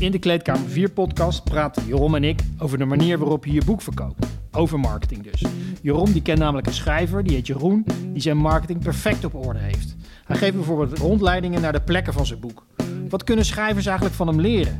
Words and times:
In 0.00 0.10
de 0.10 0.18
Kleedkamer 0.18 0.68
4 0.68 0.90
podcast 0.90 1.44
praten 1.44 1.86
Jeroen 1.86 2.14
en 2.14 2.24
ik 2.24 2.40
over 2.58 2.78
de 2.78 2.84
manier 2.84 3.18
waarop 3.18 3.44
je 3.44 3.52
je 3.52 3.64
boek 3.64 3.82
verkoopt. 3.82 4.26
Over 4.52 4.80
marketing 4.80 5.30
dus. 5.30 5.44
Jeroen 5.82 6.12
die 6.12 6.22
kent 6.22 6.38
namelijk 6.38 6.66
een 6.66 6.72
schrijver, 6.72 7.24
die 7.24 7.34
heet 7.34 7.46
Jeroen, 7.46 7.86
die 8.12 8.22
zijn 8.22 8.36
marketing 8.36 8.82
perfect 8.82 9.24
op 9.24 9.34
orde 9.34 9.58
heeft. 9.58 9.96
Hij 10.24 10.36
geeft 10.36 10.54
bijvoorbeeld 10.54 10.98
rondleidingen 10.98 11.60
naar 11.60 11.72
de 11.72 11.80
plekken 11.80 12.12
van 12.12 12.26
zijn 12.26 12.40
boek. 12.40 12.66
Wat 13.08 13.24
kunnen 13.24 13.44
schrijvers 13.44 13.86
eigenlijk 13.86 14.16
van 14.16 14.26
hem 14.26 14.40
leren? 14.40 14.78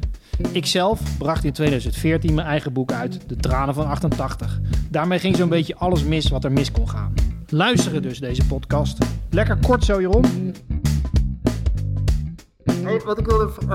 Ikzelf 0.53 1.01
bracht 1.19 1.45
in 1.45 1.53
2014 1.53 2.35
mijn 2.35 2.47
eigen 2.47 2.73
boek 2.73 2.93
uit, 2.93 3.29
De 3.29 3.37
Tranen 3.37 3.75
van 3.75 3.87
88. 3.87 4.61
Daarmee 4.91 5.19
ging 5.19 5.37
zo'n 5.37 5.49
beetje 5.49 5.77
alles 5.77 6.05
mis 6.05 6.29
wat 6.29 6.45
er 6.45 6.53
mis 6.53 6.73
kon 6.73 6.89
gaan. 6.89 7.15
Luisteren 7.49 8.03
dus 8.03 8.19
deze 8.19 8.47
podcast. 8.47 8.99
Lekker 9.31 9.57
kort 9.57 9.85
zo, 9.85 10.01
Jeroen. 10.01 10.55
Hey, 12.83 13.01
wat 13.01 13.19
ik 13.19 13.27
wilde, 13.27 13.51
uh, 13.63 13.69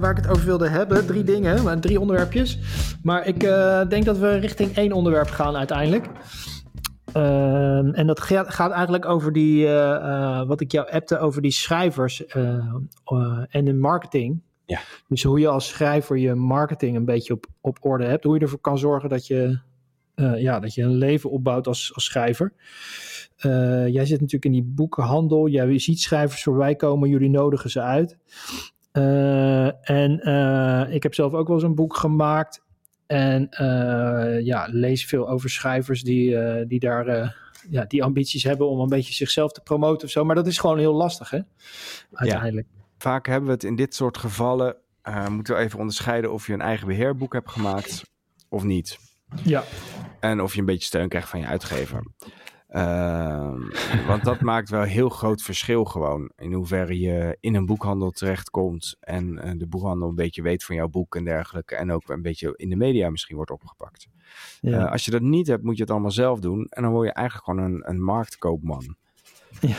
waar 0.00 0.10
ik 0.10 0.16
het 0.16 0.28
over 0.28 0.44
wilde 0.44 0.68
hebben, 0.68 1.06
drie 1.06 1.24
dingen, 1.24 1.62
maar 1.62 1.80
drie 1.80 2.00
onderwerpjes. 2.00 2.58
Maar 3.02 3.26
ik 3.26 3.44
uh, 3.44 3.88
denk 3.88 4.04
dat 4.04 4.18
we 4.18 4.36
richting 4.36 4.76
één 4.76 4.92
onderwerp 4.92 5.28
gaan 5.28 5.56
uiteindelijk. 5.56 6.06
Uh, 7.16 7.98
en 7.98 8.06
dat 8.06 8.20
gaat, 8.20 8.70
eigenlijk 8.70 9.06
over 9.06 9.32
die, 9.32 9.68
wat 10.46 10.60
ik 10.60 10.72
jou 10.72 10.90
appte 10.90 11.18
over 11.18 11.42
die 11.42 11.50
schrijvers 11.50 12.26
en 13.48 13.64
de 13.64 13.74
marketing. 13.74 14.40
Ja. 14.66 14.80
Dus 15.08 15.22
hoe 15.22 15.40
je 15.40 15.48
als 15.48 15.68
schrijver 15.68 16.16
je 16.18 16.34
marketing 16.34 16.96
een 16.96 17.04
beetje 17.04 17.32
op, 17.32 17.46
op 17.60 17.78
orde 17.80 18.04
hebt. 18.04 18.24
Hoe 18.24 18.34
je 18.34 18.40
ervoor 18.40 18.58
kan 18.58 18.78
zorgen 18.78 19.08
dat 19.08 19.26
je, 19.26 19.58
ja, 20.36 20.60
dat 20.60 20.74
je 20.74 20.82
een 20.82 20.96
leven 20.96 21.30
opbouwt 21.30 21.66
als, 21.66 21.94
als 21.94 22.04
schrijver. 22.04 22.52
Uh, 23.46 23.88
jij 23.88 24.06
zit 24.06 24.20
natuurlijk 24.20 24.44
in 24.44 24.52
die 24.52 24.72
boekenhandel. 24.74 25.48
Jij 25.48 25.78
ziet 25.78 26.00
schrijvers 26.00 26.42
voorbij 26.42 26.74
komen. 26.74 27.08
Jullie 27.08 27.30
nodigen 27.30 27.70
ze 27.70 27.80
uit. 27.80 28.18
Uh, 28.92 29.90
en 29.90 30.28
uh, 30.28 30.94
ik 30.94 31.02
heb 31.02 31.14
zelf 31.14 31.32
ook 31.32 31.46
wel 31.46 31.56
eens 31.56 31.64
een 31.64 31.74
boek 31.74 31.96
gemaakt. 31.96 32.62
En 33.06 33.48
ja, 34.44 34.68
lees 34.70 35.04
veel 35.04 35.28
over 35.28 35.50
schrijvers 35.50 36.02
die, 36.02 36.36
die 36.66 36.80
daar 36.80 37.36
ja, 37.70 37.84
die 37.84 38.02
ambities 38.02 38.44
hebben 38.44 38.68
om 38.68 38.80
een 38.80 38.88
beetje 38.88 39.14
zichzelf 39.14 39.52
te 39.52 39.60
promoten 39.60 40.04
of 40.06 40.12
zo. 40.12 40.24
Maar 40.24 40.34
dat 40.34 40.46
is 40.46 40.58
gewoon 40.58 40.78
heel 40.78 40.94
lastig, 40.94 41.30
hè? 41.30 41.40
Uiteindelijk. 42.12 42.66
Ja, 42.74 42.82
vaak 42.98 43.26
hebben 43.26 43.46
we 43.46 43.54
het 43.54 43.64
in 43.64 43.76
dit 43.76 43.94
soort 43.94 44.18
gevallen. 44.18 44.76
moeten 45.30 45.54
we 45.54 45.60
even 45.60 45.78
onderscheiden 45.78 46.32
of 46.32 46.46
je 46.46 46.52
een 46.52 46.60
eigen 46.60 46.86
beheerboek 46.86 47.32
hebt 47.32 47.50
gemaakt 47.50 48.04
of 48.48 48.62
niet. 48.62 48.98
Ja. 49.42 49.64
En 50.20 50.40
of 50.40 50.54
je 50.54 50.60
een 50.60 50.66
beetje 50.66 50.86
steun 50.86 51.08
krijgt 51.08 51.28
van 51.28 51.40
je 51.40 51.46
uitgever. 51.46 52.02
Uh, 52.76 53.52
want 54.06 54.24
dat 54.24 54.40
maakt 54.40 54.70
wel 54.70 54.82
een 54.82 54.88
heel 54.88 55.08
groot 55.08 55.42
verschil 55.42 55.84
gewoon. 55.84 56.30
In 56.36 56.52
hoeverre 56.52 57.00
je 57.00 57.36
in 57.40 57.54
een 57.54 57.66
boekhandel 57.66 58.10
terechtkomt 58.10 58.96
en 59.00 59.40
uh, 59.44 59.50
de 59.56 59.66
boekhandel 59.66 60.08
een 60.08 60.14
beetje 60.14 60.42
weet 60.42 60.64
van 60.64 60.76
jouw 60.76 60.88
boek 60.88 61.16
en 61.16 61.24
dergelijke. 61.24 61.76
En 61.76 61.92
ook 61.92 62.08
een 62.08 62.22
beetje 62.22 62.54
in 62.56 62.68
de 62.68 62.76
media 62.76 63.10
misschien 63.10 63.36
wordt 63.36 63.50
opgepakt. 63.50 64.08
Ja. 64.60 64.84
Uh, 64.84 64.90
als 64.90 65.04
je 65.04 65.10
dat 65.10 65.20
niet 65.20 65.46
hebt, 65.46 65.62
moet 65.62 65.76
je 65.76 65.82
het 65.82 65.90
allemaal 65.90 66.10
zelf 66.10 66.40
doen. 66.40 66.66
En 66.70 66.82
dan 66.82 66.92
word 66.92 67.06
je 67.06 67.12
eigenlijk 67.12 67.46
gewoon 67.46 67.72
een, 67.72 67.82
een 67.84 68.02
marktkoopman. 68.02 68.96
Ja, 69.60 69.76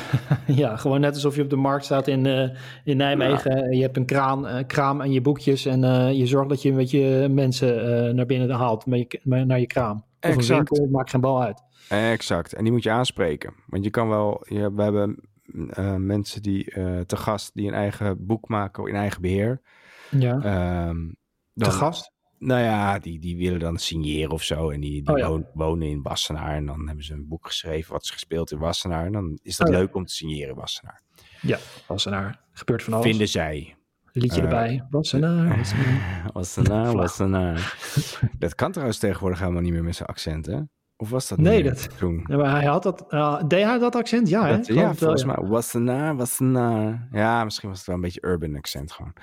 ja, 0.63 0.77
gewoon 0.77 0.99
net 0.99 1.13
alsof 1.13 1.35
je 1.35 1.41
op 1.41 1.49
de 1.49 1.55
markt 1.55 1.85
staat 1.85 2.07
in, 2.07 2.25
uh, 2.25 2.49
in 2.83 2.97
Nijmegen. 2.97 3.57
Ja. 3.57 3.69
Je 3.69 3.81
hebt 3.81 3.97
een 3.97 4.05
kraan, 4.05 4.45
uh, 4.45 4.57
kraam 4.67 5.01
en 5.01 5.11
je 5.11 5.21
boekjes. 5.21 5.65
En 5.65 5.83
uh, 5.83 6.11
je 6.11 6.27
zorgt 6.27 6.49
dat 6.49 6.61
je 6.61 6.69
een 6.69 6.75
beetje 6.75 7.29
mensen 7.29 8.15
naar 8.15 8.25
binnen 8.25 8.49
haalt 8.49 8.85
met 8.85 9.11
je, 9.11 9.19
naar 9.45 9.59
je 9.59 9.67
kraam. 9.67 10.03
Of 10.21 10.29
exact. 10.29 10.49
een 10.49 10.55
winkel, 10.55 10.97
maakt 10.97 11.09
geen 11.09 11.21
bal 11.21 11.41
uit. 11.41 11.61
Exact. 11.93 12.53
En 12.53 12.63
die 12.63 12.71
moet 12.73 12.83
je 12.83 12.91
aanspreken. 12.91 13.53
Want 13.67 13.83
je 13.83 13.89
kan 13.89 14.09
wel, 14.09 14.45
je, 14.49 14.73
we 14.73 14.81
hebben 14.81 15.19
uh, 15.53 15.95
mensen 15.95 16.41
die 16.41 16.75
uh, 16.75 16.99
te 16.99 17.17
gast 17.17 17.51
die 17.53 17.67
een 17.67 17.73
eigen 17.73 18.25
boek 18.25 18.47
maken 18.47 18.87
in 18.87 18.95
eigen 18.95 19.21
beheer. 19.21 19.61
Ja. 20.09 20.87
Um, 20.87 21.15
te 21.53 21.71
gast? 21.71 22.11
Nou 22.39 22.61
ja, 22.61 22.99
die, 22.99 23.19
die 23.19 23.37
willen 23.37 23.59
dan 23.59 23.77
signeren 23.77 24.31
of 24.31 24.43
zo. 24.43 24.69
En 24.69 24.79
die, 24.79 25.03
die 25.03 25.13
Oh 25.13 25.17
ja. 25.17 25.41
wonen, 25.53 25.87
in 25.87 26.01
Wassenaar. 26.01 26.55
En 26.55 26.65
dan 26.65 26.87
hebben 26.87 27.05
ze 27.05 27.13
een 27.13 27.27
boek 27.27 27.45
geschreven 27.47 27.91
wat 27.93 28.03
is 28.03 28.09
gespeeld 28.09 28.51
in 28.51 28.57
Wassenaar. 28.57 29.05
En 29.05 29.11
dan 29.11 29.39
is 29.43 29.57
dat 29.57 29.67
Oh 29.67 29.73
ja. 29.73 29.79
leuk 29.79 29.95
om 29.95 30.05
te 30.05 30.13
signeren 30.13 30.49
in 30.49 30.55
Wassenaar. 30.55 31.01
Ja, 31.41 31.57
Wassenaar. 31.87 32.39
Gebeurt 32.51 32.83
van 32.83 32.93
alles. 32.93 33.05
Vinden 33.05 33.27
zij. 33.27 33.75
Liedje 34.11 34.37
Eh, 34.37 34.43
erbij. 34.43 34.85
Wassenaar. 34.89 35.47
Wassenaar. 35.57 36.31
Wassenaar, 36.33 36.93
Wassenaar. 36.95 37.77
dat 38.39 38.55
kan 38.55 38.71
trouwens 38.71 38.99
tegenwoordig 38.99 39.39
helemaal 39.39 39.61
niet 39.61 39.71
meer 39.73 39.83
met 39.83 39.95
zijn 39.95 40.09
accent, 40.09 40.45
hè? 40.45 40.59
Of 40.97 41.09
was 41.09 41.27
dat 41.27 41.37
Nee, 41.37 41.63
dat- 41.63 41.97
toen? 41.97 42.23
Ja, 42.27 42.37
maar 42.37 42.51
hij 42.51 42.65
had 42.65 42.83
dat... 42.83 43.05
uh, 43.09 43.41
deed 43.47 43.63
hij 43.63 43.77
dat 43.79 43.95
accent? 43.95 44.29
Ja, 44.29 44.45
hè? 44.47 44.55
Dat- 44.57 44.65
geloof 44.65 44.81
ja, 44.81 44.93
volgens 44.93 45.21
ja. 45.21 45.27
mij. 45.27 45.49
Wassenaar, 45.49 46.15
Wassenaar. 46.15 47.07
Ja, 47.11 47.43
misschien 47.43 47.69
was 47.69 47.77
het 47.77 47.87
wel 47.87 47.95
een 47.95 48.01
beetje 48.01 48.23
urban 48.25 48.55
accent 48.55 48.91
gewoon. 48.91 49.13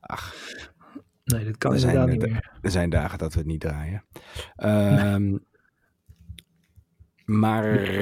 Ach, 0.00 0.34
Nee, 1.24 1.44
dat 1.44 1.58
kan 1.58 1.72
er 1.72 1.78
inderdaad 1.78 2.04
zijn, 2.06 2.18
niet 2.18 2.22
er, 2.26 2.30
meer. 2.32 2.50
er 2.60 2.70
zijn 2.70 2.90
dagen 2.90 3.18
dat 3.18 3.32
we 3.32 3.38
het 3.38 3.48
niet 3.48 3.60
draaien. 3.60 4.04
Ehm, 4.56 5.36
Maar... 7.24 7.92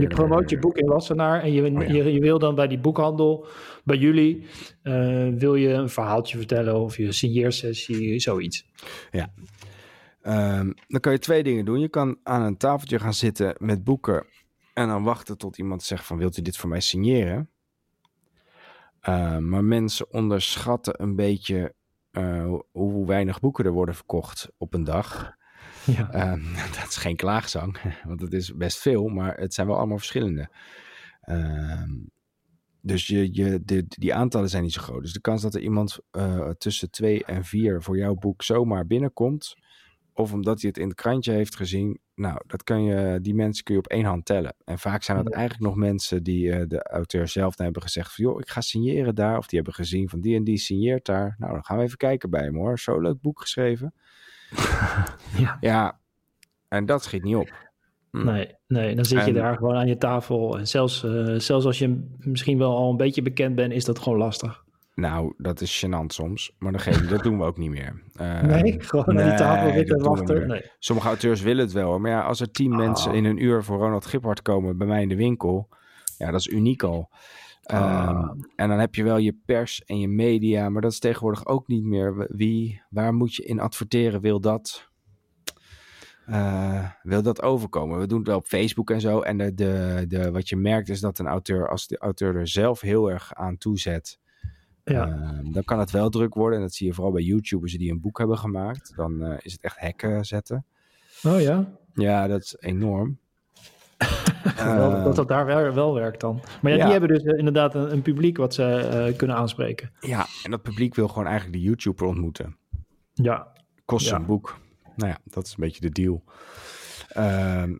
Je 0.00 0.06
promoot 0.08 0.50
je 0.50 0.58
boek 0.58 0.76
in 0.76 0.86
Wassenaar 0.86 1.42
en 1.42 1.52
je, 1.52 1.62
Oh 1.70 1.82
ja. 1.82 1.92
je, 1.92 2.12
je 2.12 2.20
wil 2.20 2.38
dan 2.38 2.54
bij 2.54 2.66
die 2.68 2.78
boekhandel, 2.78 3.46
bij 3.84 3.96
jullie, 3.96 4.46
eh, 4.82 5.28
wil 5.28 5.54
je 5.54 5.68
een 5.72 5.88
verhaaltje 5.88 6.36
vertellen 6.36 6.80
of 6.80 6.96
je 6.96 7.12
signeersessie, 7.12 8.20
zoiets. 8.20 8.66
Ehm, 10.26 10.72
dan 10.86 11.00
kan 11.00 11.12
je 11.12 11.18
twee 11.18 11.42
dingen 11.42 11.64
doen. 11.64 11.80
Je 11.80 11.88
kan 11.88 12.18
aan 12.22 12.42
een 12.42 12.56
tafeltje 12.56 12.98
gaan 12.98 13.14
zitten 13.14 13.54
met 13.58 13.84
boeken 13.84 14.26
en 14.74 14.88
dan 14.88 15.02
wachten 15.02 15.38
tot 15.38 15.58
iemand 15.58 15.82
zegt 15.82 16.04
van 16.06 16.16
wilt 16.18 16.36
u 16.36 16.42
dit 16.42 16.56
voor 16.56 16.68
mij 16.68 16.80
signeren? 16.80 17.50
Ehm, 19.00 19.48
maar 19.48 19.64
mensen 19.64 20.12
onderschatten 20.12 21.02
een 21.02 21.16
beetje 21.16 21.74
eh, 22.10 22.54
hoe- 22.72 23.06
weinig 23.06 23.40
boeken 23.40 23.64
er 23.64 23.72
worden 23.72 23.94
verkocht 23.94 24.48
op 24.58 24.74
een 24.74 24.84
dag. 24.84 25.34
Ja. 25.96 26.10
Ehm, 26.12 26.54
dat 26.80 26.88
is 26.88 26.96
geen 26.96 27.16
klaagzang, 27.16 27.78
want 28.08 28.20
het 28.20 28.32
is 28.32 28.54
best 28.56 28.78
veel, 28.78 29.08
maar 29.08 29.36
het 29.36 29.54
zijn 29.54 29.66
wel 29.66 29.76
allemaal 29.76 29.96
verschillende. 29.98 30.48
Dus 32.80 33.06
je, 33.06 33.34
je, 33.34 33.62
de, 33.64 33.84
die 33.88 34.14
aantallen 34.14 34.48
zijn 34.48 34.62
niet 34.62 34.72
zo 34.72 34.82
groot. 34.82 35.02
Dus 35.02 35.12
de 35.12 35.20
kans 35.20 35.42
dat 35.42 35.54
er 35.54 35.60
iemand 35.60 35.98
eh, 36.10 36.48
tussen 36.50 36.90
twee 36.90 37.24
en 37.24 37.44
vier 37.44 37.82
voor 37.82 37.96
jouw 37.98 38.14
boek 38.14 38.42
zomaar 38.42 38.86
binnenkomt, 38.86 39.54
of 40.16 40.32
omdat 40.32 40.60
hij 40.60 40.70
het 40.70 40.78
in 40.78 40.88
het 40.88 40.96
krantje 40.96 41.32
heeft 41.32 41.56
gezien, 41.56 41.98
nou, 42.14 42.40
dat 42.46 42.64
kan 42.64 42.84
je, 42.84 43.18
die 43.22 43.34
mensen 43.34 43.64
kun 43.64 43.74
je 43.74 43.80
op 43.80 43.86
één 43.86 44.04
hand 44.04 44.24
tellen. 44.24 44.54
En 44.64 44.78
vaak 44.78 45.02
zijn 45.02 45.16
dat 45.16 45.28
Ja. 45.32 45.38
eigenlijk 45.38 45.68
nog 45.68 45.76
mensen 45.78 46.22
die 46.22 46.52
eh, 46.52 46.64
de 46.68 46.82
auteur 46.82 47.28
zelf 47.28 47.58
hebben 47.58 47.82
gezegd 47.82 48.14
van, 48.14 48.24
joh, 48.24 48.40
ik 48.40 48.48
ga 48.48 48.60
signeren 48.60 49.14
daar. 49.14 49.38
Of 49.38 49.46
die 49.46 49.56
hebben 49.58 49.74
gezien 49.76 50.08
van 50.08 50.20
die 50.20 50.36
en 50.36 50.44
die 50.44 50.58
signeert 50.58 51.04
daar. 51.06 51.34
Nou, 51.38 51.52
dan 51.52 51.64
gaan 51.64 51.76
we 51.78 51.82
even 51.82 51.96
kijken 51.96 52.30
bij 52.30 52.42
hem 52.42 52.54
hoor. 52.56 52.78
Zo 52.78 53.00
leuk 53.00 53.20
boek 53.20 53.40
geschreven. 53.40 53.94
Ja. 55.38 55.56
Ja, 55.60 56.00
en 56.68 56.86
dat 56.86 57.04
schiet 57.04 57.22
niet 57.22 57.36
op. 57.36 57.52
Hm. 58.10 58.24
Nee, 58.24 58.54
nee, 58.66 58.94
dan 58.94 59.04
zit 59.04 59.20
je 59.20 59.26
En- 59.26 59.34
daar 59.34 59.56
gewoon 59.56 59.74
aan 59.76 59.86
je 59.86 59.98
tafel. 59.98 60.58
En 60.58 60.66
zelfs, 60.68 61.04
eh, 61.04 61.34
zelfs 61.38 61.64
als 61.66 61.78
je 61.78 62.08
misschien 62.18 62.58
wel 62.58 62.76
al 62.76 62.90
een 62.90 62.96
beetje 62.96 63.22
bekend 63.22 63.54
bent, 63.54 63.72
is 63.72 63.84
dat 63.84 63.98
gewoon 63.98 64.18
lastig. 64.18 64.64
Nou, 64.96 65.34
dat 65.36 65.60
is 65.60 65.84
gênant 65.86 66.06
soms. 66.06 66.54
Maar 66.58 66.72
dat, 66.72 66.82
geven, 66.82 67.08
dat 67.08 67.22
doen 67.22 67.38
we 67.38 67.44
ook 67.44 67.58
niet 67.58 67.70
meer. 67.70 67.94
Eh, 68.16 68.42
nee, 68.42 68.80
gewoon 68.80 69.06
aan 69.08 69.16
die 69.16 69.24
nee, 69.24 69.36
tafel 69.36 69.72
zitten 69.72 70.02
wachten. 70.02 70.46
Nee. 70.46 70.70
Sommige 70.78 71.08
auteurs 71.08 71.40
willen 71.40 71.64
het 71.64 71.72
wel. 71.72 71.98
Maar 71.98 72.10
ja, 72.10 72.22
als 72.22 72.40
er 72.40 72.50
tien 72.50 72.72
Ah. 72.72 72.78
mensen 72.78 73.14
in 73.14 73.24
een 73.24 73.42
uur 73.42 73.64
voor 73.64 73.78
Ronald 73.78 74.06
Giphart 74.06 74.42
komen 74.42 74.76
bij 74.78 74.86
mij 74.86 75.02
in 75.02 75.08
de 75.08 75.16
winkel. 75.16 75.68
Ja, 76.18 76.30
dat 76.30 76.40
is 76.40 76.46
uniek 76.48 76.82
al. 76.82 77.10
Ehm, 77.62 77.82
Ah. 77.82 78.30
en 78.56 78.68
dan 78.68 78.78
heb 78.78 78.94
je 78.94 79.02
wel 79.02 79.16
je 79.16 79.36
pers 79.46 79.84
en 79.84 79.98
je 80.00 80.08
media. 80.08 80.68
Maar 80.68 80.82
dat 80.82 80.92
is 80.92 80.98
tegenwoordig 80.98 81.46
ook 81.46 81.68
niet 81.68 81.84
meer. 81.84 82.26
Wie, 82.28 82.82
waar 82.90 83.14
moet 83.14 83.34
je 83.34 83.44
in 83.44 83.60
adverteren? 83.60 84.20
Wil 84.20 84.40
dat... 84.40 84.88
eh, 86.26 86.90
wil 87.02 87.22
dat 87.22 87.42
overkomen? 87.42 87.98
We 87.98 88.06
doen 88.06 88.18
het 88.18 88.26
wel 88.26 88.36
op 88.36 88.46
Facebook 88.46 88.90
en 88.90 89.00
zo. 89.00 89.20
En 89.20 89.36
de, 89.38 89.54
de, 89.54 90.04
de, 90.08 90.30
wat 90.30 90.48
je 90.48 90.56
merkt 90.56 90.88
is 90.88 91.00
dat 91.00 91.18
een 91.18 91.26
auteur, 91.26 91.68
als 91.68 91.86
de 91.86 91.98
auteur 91.98 92.36
er 92.36 92.48
zelf 92.48 92.80
heel 92.80 93.10
erg 93.10 93.34
aan 93.34 93.56
toezet, 93.58 94.18
Ja. 94.94 95.06
Ehm, 95.06 95.52
dan 95.52 95.64
kan 95.64 95.78
het 95.78 95.90
wel 95.90 96.08
druk 96.10 96.34
worden. 96.34 96.58
En 96.58 96.64
dat 96.64 96.74
zie 96.74 96.86
je 96.86 96.94
vooral 96.94 97.12
bij 97.12 97.22
YouTubers 97.22 97.72
die 97.78 97.90
een 97.90 98.00
boek 98.00 98.18
hebben 98.18 98.38
gemaakt. 98.38 98.92
Dan 98.96 99.22
eh, 99.22 99.36
is 99.42 99.52
het 99.52 99.62
echt 99.62 99.78
hekken 99.80 100.24
zetten. 100.24 100.64
Oh 101.22 101.40
ja, 101.40 101.72
Ja, 101.94 102.26
dat 102.26 102.42
is 102.42 102.56
enorm. 102.58 103.18
Dat 105.04 105.16
dat 105.16 105.28
daar 105.28 105.46
wel, 105.46 105.72
wel 105.74 105.94
werkt 105.94 106.20
dan. 106.20 106.40
Maar 106.62 106.72
ja, 106.72 106.78
ja. 106.78 106.82
die 106.84 106.92
hebben 106.92 107.08
dus 107.08 107.22
eh, 107.22 107.38
inderdaad 107.38 107.74
een, 107.74 107.92
een 107.92 108.02
publiek 108.02 108.36
wat 108.36 108.54
ze 108.54 108.64
eh, 108.64 109.16
kunnen 109.16 109.36
aanspreken. 109.36 109.90
ja, 110.00 110.26
en 110.42 110.50
dat 110.50 110.62
publiek 110.62 110.94
wil 110.94 111.08
gewoon 111.08 111.26
eigenlijk 111.26 111.56
de 111.56 111.62
YouTuber 111.62 112.06
ontmoeten. 112.06 112.56
Ja, 113.12 113.52
Kost 113.84 114.08
Ja. 114.08 114.16
een 114.16 114.26
boek. 114.26 114.58
Nou 114.96 115.10
ja, 115.10 115.18
dat 115.24 115.46
is 115.46 115.50
een 115.50 115.56
beetje 115.64 115.80
de 115.80 115.90
deal. 115.90 116.24
Ehm, 117.08 117.76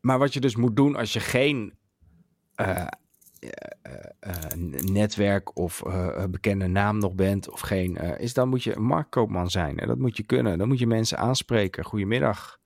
maar 0.00 0.18
wat 0.18 0.32
je 0.32 0.40
dus 0.40 0.56
moet 0.56 0.76
doen 0.76 0.96
als 0.96 1.12
je 1.12 1.20
geen 1.20 1.74
netwerk 4.92 5.58
of 5.58 5.82
eh, 5.82 6.24
bekende 6.30 6.66
naam 6.66 6.98
nog 6.98 7.14
bent, 7.14 7.50
of 7.50 7.60
geen, 7.60 7.96
eh, 7.96 8.20
is 8.20 8.34
dan 8.34 8.48
moet 8.48 8.62
je 8.62 8.76
een 8.76 8.82
marktkoopman 8.82 9.50
zijn. 9.50 9.78
En 9.78 9.86
dat 9.86 9.98
moet 9.98 10.16
je 10.16 10.22
kunnen. 10.22 10.58
Dan 10.58 10.68
moet 10.68 10.78
je 10.78 10.86
mensen 10.86 11.18
aanspreken. 11.18 11.84
Goedemiddag. 11.84 12.58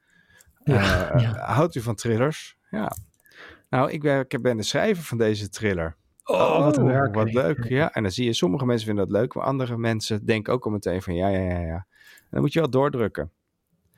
Ja, 0.65 1.11
Eh, 1.11 1.21
ja. 1.23 1.33
Houdt 1.33 1.75
u 1.75 1.81
van 1.81 1.95
thrillers? 1.95 2.57
Ja. 2.71 2.93
Nou, 3.71 3.91
ik 3.91 4.03
ben, 4.03 4.25
ik 4.29 4.43
ben 4.43 4.57
de 4.57 4.63
schrijver 4.63 5.05
van 5.05 5.19
deze 5.19 5.49
thriller. 5.49 5.97
Oh, 6.25 6.59
wat 6.59 6.77
werk. 6.77 7.15
Wat 7.15 7.33
leuk, 7.33 7.65
ja. 7.65 7.93
En 7.93 8.03
dan 8.03 8.13
zie 8.13 8.25
je, 8.25 8.33
sommige 8.33 8.67
mensen 8.67 8.87
vinden 8.87 9.07
dat 9.09 9.17
leuk, 9.17 9.35
maar 9.35 9.45
andere 9.45 9.77
mensen 9.77 10.27
denken 10.27 10.53
ook 10.53 10.65
al 10.65 10.71
meteen 10.71 11.03
van 11.03 11.15
ja, 11.15 11.29
ja, 11.29 11.41
ja, 11.41 11.59
ja. 11.59 11.87
En 12.19 12.31
dan 12.31 12.41
moet 12.41 12.53
je 12.53 12.61
wel 12.61 12.71
doordrukken. 12.71 13.31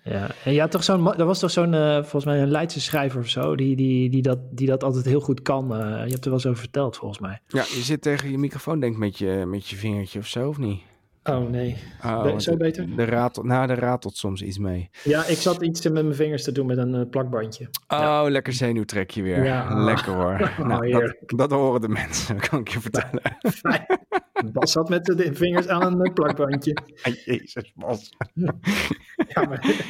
Ja, 0.08 0.30
en 0.44 0.52
ja, 0.52 0.68
toch 0.68 0.84
zo'n, 0.84 1.16
er 1.16 1.24
was 1.24 1.38
toch 1.38 1.50
zo'n, 1.50 1.72
uh, 1.72 1.94
volgens 1.94 2.24
mij 2.24 2.42
een 2.42 2.50
Leidse 2.50 2.80
schrijver 2.80 3.20
of 3.20 3.28
zo, 3.28 3.56
die, 3.56 3.76
die, 3.76 4.10
die, 4.10 4.22
dat, 4.22 4.38
die 4.50 4.66
dat 4.66 4.84
altijd 4.84 5.04
heel 5.04 5.20
goed 5.20 5.42
kan. 5.42 5.72
Uh, 5.72 5.78
je 5.78 6.12
hebt 6.12 6.24
er 6.24 6.30
wel 6.30 6.32
eens 6.32 6.46
over 6.46 6.58
verteld, 6.58 6.96
volgens 6.96 7.20
mij. 7.20 7.40
Ja, 7.46 7.60
je 7.62 7.82
zit 7.82 8.02
tegen 8.02 8.30
je 8.30 8.38
microfoon, 8.38 8.80
denk 8.80 8.92
ik, 8.92 8.98
met 8.98 9.18
je, 9.18 9.44
met 9.46 9.68
je 9.68 9.76
vingertje 9.76 10.18
of 10.18 10.26
zo, 10.26 10.48
of 10.48 10.58
niet? 10.58 10.80
Oh 11.24 11.50
nee. 11.50 11.76
Oh, 12.04 12.22
Be- 12.22 12.40
zo 12.40 12.56
beter? 12.56 12.96
De 12.96 13.04
ratelt, 13.04 13.46
nou, 13.46 13.66
de 13.66 13.74
ratelt 13.74 14.16
soms 14.16 14.42
iets 14.42 14.58
mee. 14.58 14.90
Ja, 15.04 15.24
ik 15.24 15.36
zat 15.36 15.62
iets 15.62 15.82
met 15.82 15.92
mijn 15.92 16.14
vingers 16.14 16.44
te 16.44 16.52
doen 16.52 16.66
met 16.66 16.78
een 16.78 16.94
uh, 16.94 17.00
plakbandje. 17.10 17.64
Oh, 17.64 17.98
ja. 17.98 18.28
lekker 18.30 18.52
zenuwtrekje 18.52 19.22
weer. 19.22 19.44
Ja. 19.44 19.84
Lekker 19.84 20.12
hoor. 20.12 20.34
Oh, 20.60 20.66
nou, 20.66 20.90
dat, 20.90 21.14
dat, 21.26 21.50
horen 21.50 21.80
de 21.80 21.88
mensen, 21.88 22.40
kan 22.48 22.60
ik 22.60 22.68
je 22.68 22.80
vertellen. 22.80 23.22
Bas 24.52 24.72
zat 24.72 24.88
met 24.88 25.04
de 25.04 25.34
vingers 25.34 25.68
aan 25.68 26.00
een 26.00 26.12
plakbandje. 26.12 26.76
Ah, 27.02 27.14
jezus, 27.24 27.72
Bas. 27.74 28.12
ja, 29.34 29.44
maar... 29.44 29.88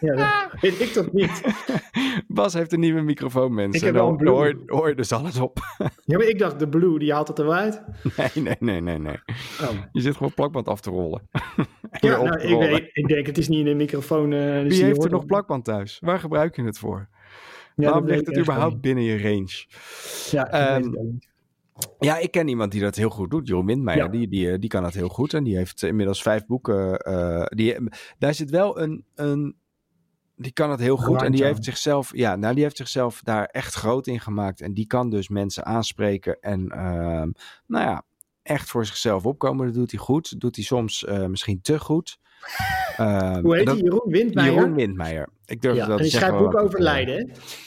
ja, 0.00 0.14
dat 0.14 0.60
weet 0.60 0.80
ik 0.80 0.88
toch 0.88 1.12
niet. 1.12 1.42
Bas 2.26 2.54
heeft 2.54 2.72
een 2.72 2.80
nieuwe 2.80 3.00
microfoon, 3.00 3.54
mensen. 3.54 3.74
Ik 3.74 3.86
heb 3.86 3.94
wel 3.94 4.08
een 4.08 4.16
Blue. 4.16 4.32
Hoor, 4.32 4.62
hoor 4.66 4.88
je 4.88 4.94
dus 4.94 5.12
alles 5.12 5.38
op. 5.38 5.58
ja, 6.04 6.16
maar 6.16 6.26
ik 6.26 6.38
dacht, 6.38 6.58
de 6.58 6.68
Blue, 6.68 6.98
die 6.98 7.12
haalt 7.12 7.28
het 7.28 7.38
er 7.38 7.44
wel 7.44 7.54
uit. 7.54 7.82
Nee, 8.16 8.44
nee, 8.44 8.56
nee, 8.60 8.80
nee, 8.80 8.98
nee. 8.98 9.18
Oh. 9.60 9.68
Je 9.92 10.00
zit 10.00 10.16
gewoon 10.16 10.34
plakband 10.34 10.68
af 10.68 10.80
te 10.80 10.90
rollen. 10.90 11.28
ja, 12.00 12.22
nou, 12.22 12.40
ik, 12.40 12.58
weet, 12.58 12.90
ik, 12.92 13.08
denk, 13.08 13.26
het 13.26 13.38
is 13.38 13.48
niet 13.48 13.58
in 13.58 13.64
de 13.64 13.74
microfoon. 13.74 14.32
Uh, 14.32 14.62
Wie 14.62 14.84
heeft 14.84 15.04
er 15.04 15.10
nog 15.10 15.26
plakband 15.26 15.64
thuis? 15.64 15.98
Waar 16.00 16.18
gebruik 16.18 16.56
je 16.56 16.62
het 16.62 16.78
voor? 16.78 17.08
Ja, 17.76 17.84
Waarom 17.84 18.06
ligt 18.06 18.26
het 18.26 18.38
überhaupt 18.38 18.72
niet. 18.72 18.80
binnen 18.80 19.04
je 19.04 19.22
range? 19.22 19.66
Ja, 20.30 20.76
um, 20.76 21.18
ja, 21.98 22.18
ik 22.18 22.30
ken 22.30 22.48
iemand 22.48 22.72
die 22.72 22.80
dat 22.80 22.96
heel 22.96 23.10
goed 23.10 23.30
doet. 23.30 23.48
Jeroen 23.48 23.66
Windmeijer, 23.66 24.04
ja. 24.04 24.10
die, 24.10 24.28
die, 24.28 24.58
die 24.58 24.70
kan 24.70 24.82
dat 24.82 24.94
heel 24.94 25.08
goed. 25.08 25.34
En 25.34 25.44
die 25.44 25.56
heeft 25.56 25.82
inmiddels 25.82 26.22
vijf 26.22 26.46
boeken. 26.46 27.08
Uh, 27.08 27.44
die, 27.46 27.76
daar 28.18 28.34
zit 28.34 28.50
wel 28.50 28.80
een, 28.80 29.04
een... 29.14 29.56
Die 30.36 30.52
kan 30.52 30.70
het 30.70 30.80
heel 30.80 30.96
goed. 30.96 31.08
Right, 31.08 31.24
en 31.24 31.32
die 31.32 31.44
heeft 31.44 31.64
zichzelf... 31.64 32.16
Ja, 32.16 32.36
nou, 32.36 32.54
die 32.54 32.62
heeft 32.62 32.76
zichzelf 32.76 33.20
daar 33.22 33.44
echt 33.44 33.74
groot 33.74 34.06
in 34.06 34.20
gemaakt. 34.20 34.60
En 34.60 34.74
die 34.74 34.86
kan 34.86 35.10
dus 35.10 35.28
mensen 35.28 35.64
aanspreken. 35.64 36.40
En 36.40 36.60
uh, 36.60 37.26
nou 37.66 37.84
ja, 37.84 38.02
echt 38.42 38.68
voor 38.68 38.86
zichzelf 38.86 39.26
opkomen. 39.26 39.66
Dat 39.66 39.74
doet 39.74 39.90
hij 39.90 40.00
goed. 40.00 40.30
Dat 40.30 40.40
doet 40.40 40.56
hij 40.56 40.64
soms 40.64 41.02
uh, 41.02 41.26
misschien 41.26 41.60
te 41.60 41.78
goed. 41.78 42.18
Uh, 43.00 43.38
Hoe 43.38 43.56
heet 43.56 43.66
hij? 43.66 43.76
Jeroen 43.76 44.10
Windmeijer? 44.10 44.54
Jeroen 44.54 44.74
Windmeijer. 44.74 45.28
Ik 45.46 45.60
durf 45.60 45.76
ja, 45.76 45.86
dat 45.86 45.98
en 45.98 46.04
hij 46.04 46.10
schrijft 46.10 46.38
boeken 46.38 46.60
over 46.60 46.82
Leiden, 46.82 47.16
hè? 47.16 47.24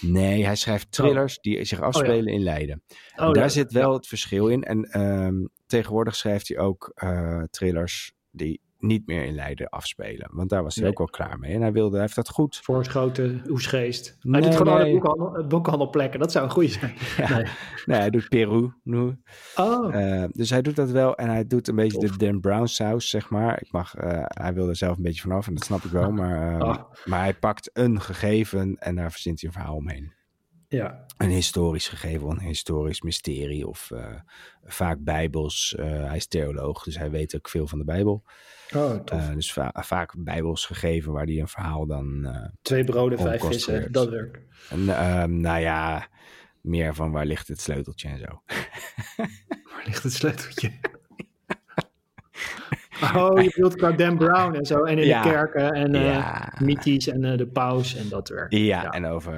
Nee, 0.08 0.46
hij 0.46 0.56
schrijft 0.56 0.92
thrillers 0.92 1.38
oh. 1.38 1.44
die 1.44 1.66
zich 1.66 1.82
afspelen 1.82 2.20
oh, 2.20 2.26
ja. 2.26 2.32
in 2.32 2.44
Leiden. 2.44 2.84
Oh, 3.16 3.34
daar 3.34 3.36
ja. 3.36 3.50
zit 3.50 3.72
wel 3.72 3.94
het 3.94 4.08
verschil 4.08 4.48
in. 4.48 4.64
En 4.64 5.02
um, 5.02 5.50
tegenwoordig 5.66 6.16
schrijft 6.16 6.48
hij 6.48 6.58
ook 6.58 6.92
uh, 7.04 7.44
thrillers 7.50 8.14
die 8.32 8.62
niet 8.82 9.08
meer 9.08 9.24
in 9.24 9.36
Leiden 9.36 9.70
afspelen. 9.70 10.30
Want 10.32 10.50
daar 10.50 10.64
was 10.64 10.76
hij 10.76 10.84
nee. 10.84 10.94
ook 10.94 11.00
al 11.00 11.06
klaar 11.06 11.40
mee. 11.40 11.54
En 11.54 11.62
hij 11.62 11.72
wilde, 11.72 11.92
hij 11.92 12.02
heeft 12.02 12.16
dat 12.16 12.30
goed. 12.30 12.60
Voorschoten, 12.64 13.42
Oesgeest. 13.50 14.18
Nee, 14.22 14.42
hij 14.42 14.50
doet 14.50 14.60
gewoon 14.60 14.82
nee. 14.82 14.92
boekhandel, 14.92 15.48
boekhandelplekken. 15.48 16.20
Dat 16.20 16.32
zou 16.32 16.46
een 16.46 16.52
goede 16.52 16.70
zijn. 16.70 16.94
Ja. 17.18 17.38
Nee. 17.38 17.46
nee. 17.86 18.00
hij 18.00 18.10
doet 18.10 18.30
Peru 18.30 18.74
nu. 18.84 19.18
Oh. 19.56 19.96
Uh, 19.96 20.24
dus 20.32 20.50
hij 20.50 20.62
doet 20.62 20.76
dat 20.76 20.90
wel. 20.90 21.16
En 21.16 21.30
hij 21.30 21.48
doet 21.48 21.68
een 21.68 21.76
beetje 21.76 22.00
de 22.00 22.18
Dan 22.18 22.40
Brown 22.40 22.66
saus, 22.66 23.10
zeg 23.10 23.30
maar. 23.30 23.62
Ik 23.62 23.72
mag, 23.72 23.98
uh, 24.04 24.24
hij 24.24 24.54
wil 24.54 24.70
er 24.70 24.76
zelf 24.76 24.98
een 24.98 25.04
beetje 25.04 25.22
vanaf. 25.22 25.48
En 25.48 25.54
dat 25.54 25.64
snap 25.64 25.84
ik 25.84 25.92
wel. 25.92 26.12
Maar, 26.12 26.62
uh, 26.62 26.68
oh. 26.68 26.76
maar 27.06 27.20
hij 27.20 27.34
pakt 27.34 27.70
een 27.74 28.02
gegeven 28.02 28.76
en 28.80 28.96
daar 28.96 29.12
verzint 29.12 29.42
hij 29.42 29.50
een 29.50 29.56
verhaal 29.56 29.76
omheen. 29.76 30.20
Ja. 30.72 31.06
Een 31.18 31.30
historisch 31.30 31.88
gegeven, 31.88 32.30
een 32.30 32.40
historisch 32.40 33.02
mysterie 33.02 33.68
of 33.68 33.90
uh, 33.94 34.06
vaak 34.64 34.98
bijbels. 35.00 35.76
Uh, 35.80 35.86
hij 35.86 36.16
is 36.16 36.28
theoloog, 36.28 36.84
dus 36.84 36.98
hij 36.98 37.12
weet 37.12 37.36
ook 37.36 37.50
veel 37.50 37.68
van 37.68 37.78
de 37.78 37.84
Bijbel. 37.86 38.24
Oh, 38.76 38.96
tof. 38.96 39.20
Uh, 39.20 39.34
dus 39.34 39.54
va 39.54 39.74
vaak 39.74 40.14
bijbels 40.18 40.66
gegeven 40.66 41.12
waar 41.12 41.26
hij 41.26 41.40
een 41.40 41.48
verhaal 41.48 41.86
dan... 41.86 42.26
eh, 42.26 42.48
Twee 42.62 42.84
broden, 42.84 43.20
vijf 43.20 43.44
vissen, 43.44 43.92
dat 43.92 44.10
werkt. 44.10 44.40
En, 44.70 44.86
nou 45.42 45.60
ja, 45.60 46.08
meer 46.62 46.96
van 46.96 47.12
waar 47.12 47.26
ligt 47.26 47.48
het 47.48 47.62
sleuteltje 47.62 48.08
en 48.08 48.20
zo. 48.20 48.26
waar 49.72 49.84
ligt 49.86 50.04
het 50.04 50.14
sleuteltje? 50.14 50.72
Oh, 53.16 53.42
je 53.42 53.52
bedoelt 53.56 53.76
qua 53.76 53.92
Dan 53.92 54.18
Brown 54.18 54.56
en 54.56 54.66
zo. 54.66 54.84
En 54.84 54.98
in 54.98 55.06
ja, 55.06 55.24
de 55.24 55.30
kerken 55.30 55.72
en 55.72 55.96
uh, 55.96 56.06
ja. 56.06 56.54
mythisch 56.60 57.08
en 57.08 57.24
uh, 57.24 57.38
de 57.38 57.48
paus 57.48 57.96
en 57.96 58.10
dat 58.10 58.30
werk. 58.30 58.52
Ja, 58.52 58.60
ja. 58.60 58.90
en 58.90 59.06
over 59.06 59.34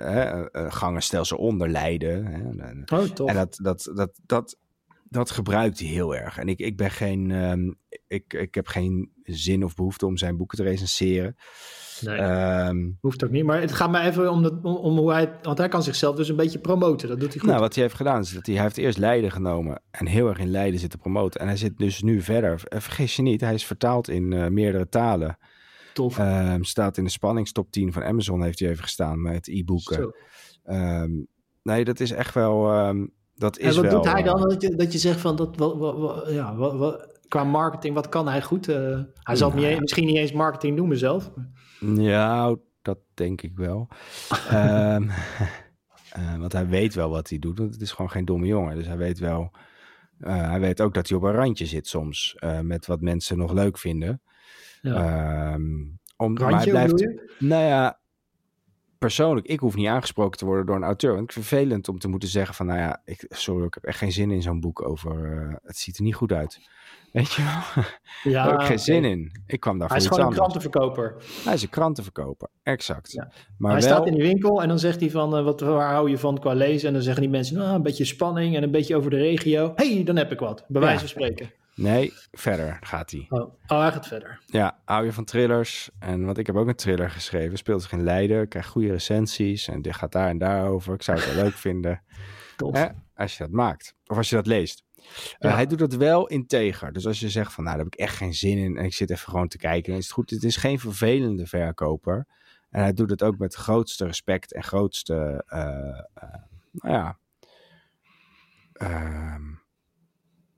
uh, 0.00 0.42
gangenstelsel 0.68 1.38
onder 1.38 1.68
Leiden. 1.68 2.26
Hè. 2.26 2.96
Oh, 2.96 3.04
tof. 3.04 3.28
En 3.28 3.34
dat, 3.34 3.58
dat, 3.62 3.90
dat, 3.94 4.20
dat, 4.26 4.56
dat 5.04 5.30
gebruikt 5.30 5.78
hij 5.78 5.88
heel 5.88 6.16
erg. 6.16 6.38
En 6.38 6.48
ik, 6.48 6.58
ik 6.58 6.76
ben 6.76 6.90
geen... 6.90 7.30
Um, 7.30 7.78
ik, 8.06 8.32
ik 8.32 8.54
heb 8.54 8.66
geen 8.66 9.12
zin 9.22 9.64
of 9.64 9.74
behoefte 9.74 10.06
om 10.06 10.16
zijn 10.16 10.36
boeken 10.36 10.58
te 10.58 10.64
recenseren. 10.64 11.36
Nee, 12.00 12.20
um, 12.68 12.98
hoeft 13.00 13.24
ook 13.24 13.30
niet. 13.30 13.44
Maar 13.44 13.60
het 13.60 13.72
gaat 13.72 13.90
me 13.90 14.00
even 14.00 14.30
om, 14.30 14.42
dat, 14.42 14.52
om, 14.62 14.74
om, 14.76 14.96
hoe 14.98 15.12
hij... 15.12 15.32
Want 15.42 15.58
hij 15.58 15.68
kan 15.68 15.82
zichzelf 15.82 16.16
dus 16.16 16.28
een 16.28 16.36
beetje 16.36 16.58
promoten. 16.58 17.08
Dat 17.08 17.20
doet 17.20 17.28
hij 17.28 17.38
goed. 17.38 17.48
Nou, 17.48 17.60
wat 17.60 17.74
hij 17.74 17.82
heeft 17.82 17.96
gedaan 17.96 18.20
is 18.20 18.32
dat 18.32 18.46
hij, 18.46 18.54
hij 18.54 18.64
heeft 18.64 18.78
eerst 18.78 18.98
Leiden 18.98 19.30
genomen... 19.30 19.82
en 19.90 20.06
heel 20.06 20.28
erg 20.28 20.38
in 20.38 20.50
Leiden 20.50 20.80
zitten 20.80 20.98
promoten. 20.98 21.40
En 21.40 21.46
hij 21.46 21.56
zit 21.56 21.78
dus 21.78 22.02
nu 22.02 22.20
verder. 22.20 22.60
Vergeet 22.68 23.12
je 23.12 23.22
niet, 23.22 23.40
hij 23.40 23.54
is 23.54 23.66
vertaald 23.66 24.08
in 24.08 24.32
uh, 24.32 24.46
meerdere 24.46 24.88
talen. 24.88 25.38
Tof. 25.92 26.18
Um, 26.18 26.64
staat 26.64 26.96
in 26.96 27.04
de 27.04 27.10
spanningstop 27.10 27.70
10 27.70 27.92
van 27.92 28.04
Amazon 28.04 28.42
heeft 28.42 28.58
hij 28.58 28.68
even 28.68 28.82
gestaan 28.82 29.22
met 29.22 29.48
e-boeken. 29.48 30.14
Um, 30.64 31.26
nee, 31.62 31.84
dat 31.84 32.00
is 32.00 32.10
echt 32.10 32.34
wel... 32.34 32.86
Um, 32.86 33.12
dat 33.34 33.58
is 33.58 33.76
en 33.76 33.82
wat 33.82 33.92
wel, 33.92 34.02
doet 34.02 34.12
hij 34.12 34.22
dan? 34.22 34.48
Dat 34.48 34.62
je, 34.62 34.74
dat 34.74 34.92
je 34.92 34.98
zegt 34.98 35.20
van... 35.20 35.36
Dat, 35.36 35.56
wat, 35.56 35.76
wat, 35.78 36.26
ja, 36.30 36.56
wat, 36.56 36.76
wat, 36.76 37.09
qua 37.30 37.44
marketing, 37.44 37.94
wat 37.94 38.08
kan 38.08 38.28
hij 38.28 38.42
goed? 38.42 38.68
Uh, 38.68 38.98
hij 39.22 39.36
zal 39.36 39.50
nou, 39.50 39.66
niet, 39.66 39.80
misschien 39.80 40.06
niet 40.06 40.16
eens 40.16 40.32
marketing 40.32 40.76
noemen 40.76 40.96
zelf. 40.96 41.30
Ja, 41.80 42.56
dat 42.82 42.98
denk 43.14 43.42
ik 43.42 43.56
wel. 43.56 43.88
um, 44.52 45.10
uh, 46.18 46.36
want 46.38 46.52
hij 46.52 46.68
weet 46.68 46.94
wel 46.94 47.10
wat 47.10 47.28
hij 47.28 47.38
doet. 47.38 47.58
Want 47.58 47.72
het 47.72 47.82
is 47.82 47.92
gewoon 47.92 48.10
geen 48.10 48.24
domme 48.24 48.46
jongen. 48.46 48.76
Dus 48.76 48.86
hij 48.86 48.96
weet 48.96 49.18
wel... 49.18 49.50
Uh, 50.20 50.48
hij 50.48 50.60
weet 50.60 50.80
ook 50.80 50.94
dat 50.94 51.08
hij 51.08 51.16
op 51.16 51.22
een 51.22 51.32
randje 51.32 51.66
zit 51.66 51.86
soms. 51.86 52.36
Met 52.62 52.86
wat 52.86 53.00
mensen 53.00 53.38
nog 53.38 53.52
leuk 53.52 53.78
vinden. 53.78 54.22
Ja. 54.82 55.52
Um, 55.52 55.98
om, 56.16 56.38
randje, 56.38 56.72
maar 56.72 56.82
hij 56.82 56.88
blijft? 56.88 57.40
Nou 57.40 57.64
ja, 57.64 58.00
persoonlijk, 59.00 59.46
ik 59.46 59.60
hoef 59.60 59.74
niet 59.74 59.86
aangesproken 59.86 60.38
te 60.38 60.44
worden 60.44 60.66
door 60.66 60.76
een 60.76 60.82
auteur. 60.82 61.14
Want 61.14 61.22
ik 61.22 61.32
vind 61.32 61.44
het 61.44 61.54
vervelend 61.54 61.88
om 61.88 61.98
te 61.98 62.08
moeten 62.08 62.28
zeggen 62.28 62.54
van... 62.54 62.66
Nou 62.66 62.78
ja, 62.78 63.02
ik, 63.04 63.24
sorry, 63.28 63.66
ik 63.66 63.74
heb 63.74 63.84
echt 63.84 63.98
geen 63.98 64.12
zin 64.12 64.30
in 64.30 64.42
zo'n 64.42 64.60
boek 64.60 64.88
over... 64.88 65.42
Uh, 65.42 65.54
het 65.62 65.76
ziet 65.76 65.96
er 65.96 66.02
niet 66.02 66.14
goed 66.14 66.32
uit. 66.32 66.60
Weet 67.12 67.32
je 67.32 67.42
wel? 67.42 67.84
Ja, 68.22 68.42
Daar 68.42 68.52
heb 68.52 68.60
ik 68.60 68.66
geen 68.66 68.78
zin 68.78 69.04
in. 69.04 69.42
Ik 69.46 69.60
kwam 69.60 69.78
daar 69.78 69.88
Hij 69.88 69.96
is 69.96 70.06
gewoon 70.06 70.26
een 70.26 70.32
krantenverkoper. 70.32 71.16
Hij 71.44 71.54
is 71.54 71.62
een 71.62 71.68
krantenverkoper, 71.68 72.48
exact. 72.62 73.12
Ja. 73.12 73.32
Maar 73.58 73.72
hij 73.72 73.80
wel, 73.80 73.90
staat 73.90 74.06
in 74.06 74.12
die 74.12 74.22
winkel 74.22 74.62
en 74.62 74.68
dan 74.68 74.78
zegt 74.78 75.00
hij 75.00 75.10
van... 75.10 75.38
Uh, 75.38 75.44
wat, 75.44 75.60
waar 75.60 75.92
hou 75.92 76.10
je 76.10 76.18
van 76.18 76.38
qua 76.38 76.52
lezen? 76.52 76.88
En 76.88 76.94
dan 76.94 77.02
zeggen 77.02 77.22
die 77.22 77.30
mensen... 77.30 77.56
Nou, 77.56 77.74
een 77.74 77.82
beetje 77.82 78.04
spanning 78.04 78.56
en 78.56 78.62
een 78.62 78.70
beetje 78.70 78.96
over 78.96 79.10
de 79.10 79.16
regio. 79.16 79.72
hey, 79.76 80.02
dan 80.04 80.16
heb 80.16 80.32
ik 80.32 80.38
wat. 80.38 80.64
Bij 80.68 80.80
wijze 80.80 80.98
van 80.98 81.08
spreken. 81.08 81.50
Nee, 81.74 82.12
verder 82.32 82.78
gaat 82.80 83.10
hij. 83.10 83.26
Oh, 83.28 83.40
oh, 83.66 83.80
hij 83.80 83.90
gaat 83.92 84.06
verder. 84.06 84.40
Ja, 84.46 84.78
hou 84.84 85.04
je 85.04 85.12
van 85.12 85.24
thrillers? 85.24 85.90
En 85.98 86.24
want 86.24 86.38
ik 86.38 86.46
heb 86.46 86.56
ook 86.56 86.68
een 86.68 86.74
thriller 86.74 87.10
geschreven. 87.10 87.58
Speelt 87.58 87.82
zich 87.82 87.92
in 87.92 88.02
Leiden, 88.02 88.48
krijgt 88.48 88.68
goede 88.68 88.90
recensies. 88.90 89.68
En 89.68 89.82
dit 89.82 89.94
gaat 89.94 90.12
daar 90.12 90.28
en 90.28 90.38
daar 90.38 90.68
over. 90.68 90.94
Ik 90.94 91.02
zou 91.02 91.18
het 91.18 91.34
wel 91.34 91.44
leuk 91.44 91.54
vinden. 91.68 92.02
Tof. 92.56 92.90
Als 93.14 93.36
je 93.36 93.42
dat 93.42 93.52
maakt. 93.52 93.94
Of 94.06 94.16
als 94.16 94.28
je 94.30 94.36
dat 94.36 94.46
leest. 94.46 94.84
Ja. 95.38 95.48
Uh, 95.48 95.54
hij 95.54 95.66
doet 95.66 95.78
dat 95.78 95.94
wel 95.94 96.26
integer. 96.26 96.92
Dus 96.92 97.06
als 97.06 97.20
je 97.20 97.28
zegt 97.28 97.52
van, 97.52 97.64
nou, 97.64 97.76
daar 97.76 97.84
heb 97.84 97.94
ik 97.94 98.00
echt 98.00 98.16
geen 98.16 98.34
zin 98.34 98.58
in. 98.58 98.76
En 98.76 98.84
ik 98.84 98.94
zit 98.94 99.10
even 99.10 99.28
gewoon 99.30 99.48
te 99.48 99.58
kijken. 99.58 99.90
Dan 99.90 100.00
is 100.00 100.04
het 100.04 100.14
goed. 100.14 100.30
Het 100.30 100.44
is 100.44 100.56
geen 100.56 100.78
vervelende 100.78 101.46
verkoper. 101.46 102.26
En 102.70 102.82
hij 102.82 102.92
doet 102.92 103.10
het 103.10 103.22
ook 103.22 103.38
met 103.38 103.54
grootste 103.54 104.06
respect 104.06 104.52
en 104.52 104.62
grootste, 104.62 105.44
uh, 105.48 105.58
uh, 106.22 106.42
nou 106.72 106.94
ja... 106.94 107.18
ehm, 108.72 109.42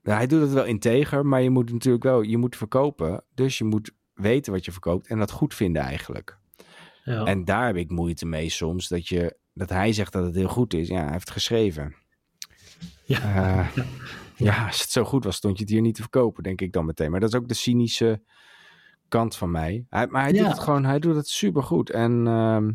ja, 0.03 0.15
hij 0.15 0.27
doet 0.27 0.41
het 0.41 0.53
wel 0.53 0.65
integer, 0.65 1.25
maar 1.25 1.41
je 1.41 1.49
moet 1.49 1.71
natuurlijk 1.71 2.03
wel, 2.03 2.21
je 2.21 2.37
moet 2.37 2.55
verkopen. 2.55 3.23
Dus 3.33 3.57
je 3.57 3.63
moet 3.63 3.91
weten 4.13 4.53
wat 4.53 4.65
je 4.65 4.71
verkoopt 4.71 5.07
en 5.07 5.19
dat 5.19 5.31
goed 5.31 5.53
vinden 5.53 5.81
eigenlijk. 5.81 6.37
Ja. 7.03 7.25
En 7.25 7.45
daar 7.45 7.65
heb 7.65 7.75
ik 7.75 7.89
moeite 7.89 8.25
mee 8.25 8.49
soms, 8.49 8.87
dat, 8.87 9.07
je, 9.07 9.37
dat 9.53 9.69
hij 9.69 9.93
zegt 9.93 10.13
dat 10.13 10.25
het 10.25 10.35
heel 10.35 10.47
goed 10.47 10.73
is. 10.73 10.87
Ja, 10.87 11.01
hij 11.01 11.11
heeft 11.11 11.19
het 11.19 11.31
geschreven. 11.31 11.95
Ja. 13.05 13.19
Uh, 13.19 13.75
ja. 13.75 13.83
Ja, 14.35 14.65
als 14.67 14.81
het 14.81 14.89
zo 14.89 15.03
goed 15.03 15.23
was, 15.23 15.35
stond 15.35 15.57
je 15.57 15.63
het 15.63 15.71
hier 15.73 15.81
niet 15.81 15.95
te 15.95 16.01
verkopen, 16.01 16.43
denk 16.43 16.61
ik 16.61 16.71
dan 16.73 16.85
meteen. 16.85 17.11
Maar 17.11 17.19
dat 17.19 17.29
is 17.29 17.35
ook 17.39 17.47
de 17.47 17.53
cynische 17.53 18.21
kant 19.07 19.35
van 19.35 19.51
mij. 19.51 19.85
Hij, 19.89 20.07
maar 20.07 20.21
hij 20.23 20.31
Ja. 20.33 20.39
doet 20.39 20.47
het 20.47 20.59
gewoon, 20.59 20.85
hij 20.85 20.99
doet 20.99 21.15
het 21.15 21.27
supergoed. 21.27 21.89
En 21.89 22.27
ehm, 22.27 22.71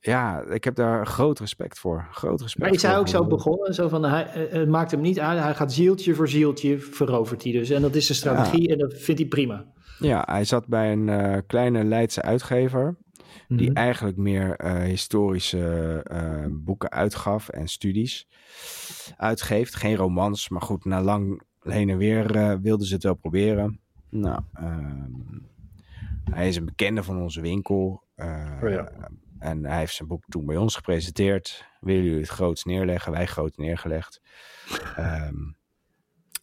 ja, 0.00 0.40
ik 0.40 0.64
heb 0.64 0.74
daar 0.74 1.06
groot 1.06 1.38
respect 1.38 1.78
voor. 1.78 2.08
Groot 2.10 2.40
respect 2.40 2.64
Maar 2.64 2.74
is 2.74 2.82
hij 2.82 2.98
ook 2.98 3.08
zo 3.08 3.26
begonnen? 3.26 3.74
Zo 3.74 3.88
van, 3.88 4.02
hij, 4.04 4.26
eh, 4.26 4.52
het 4.52 4.68
maakt 4.68 4.90
hem 4.90 5.00
niet 5.00 5.20
uit. 5.20 5.40
Hij 5.42 5.54
gaat 5.54 5.72
zieltje 5.72 6.14
voor 6.14 6.28
zieltje 6.28 6.78
verovert 6.78 7.42
hij 7.42 7.52
dus. 7.52 7.70
En 7.70 7.82
dat 7.82 7.94
is 7.94 8.06
zijn 8.06 8.18
strategie 8.18 8.68
en 8.68 8.78
dat 8.78 8.94
vindt 8.94 9.20
hij 9.20 9.28
prima. 9.28 9.64
Ja, 9.98 10.22
hij 10.30 10.44
zat 10.44 10.66
bij 10.66 10.92
een 10.92 11.08
eh, 11.08 11.38
kleine 11.46 11.84
Leidse 11.84 12.22
uitgever. 12.22 12.96
Die 13.56 13.68
Mhm. 13.70 13.76
eigenlijk 13.76 14.16
meer 14.16 14.56
eh, 14.56 14.82
historische 14.82 16.00
eh, 16.04 16.46
boeken 16.50 16.90
uitgaf 16.90 17.48
en 17.48 17.68
studies 17.68 18.28
uitgeeft. 19.16 19.74
Geen 19.74 19.96
romans, 19.96 20.48
maar 20.48 20.62
goed, 20.62 20.84
na 20.84 21.02
lang 21.02 21.42
heen 21.60 21.88
en 21.90 21.98
weer 21.98 22.36
eh, 22.36 22.54
wilden 22.62 22.86
ze 22.86 22.94
het 22.94 23.02
wel 23.02 23.14
proberen. 23.14 23.80
Nou, 24.10 24.40
ehm, 24.52 25.10
hij 26.24 26.48
is 26.48 26.56
een 26.56 26.64
bekende 26.64 27.02
van 27.02 27.22
onze 27.22 27.40
winkel. 27.40 28.02
Oh 28.62 28.70
ja. 28.70 28.92
En 29.38 29.64
hij 29.64 29.78
heeft 29.78 29.94
zijn 29.94 30.08
boek 30.08 30.24
toen 30.28 30.46
bij 30.46 30.56
ons 30.56 30.76
gepresenteerd. 30.76 31.68
Willen 31.80 32.04
jullie 32.04 32.20
het 32.20 32.28
groots 32.28 32.64
neerleggen? 32.64 33.12
Wij 33.12 33.26
groot 33.26 33.56
neergelegd. 33.56 34.20
Ehm, 34.96 35.34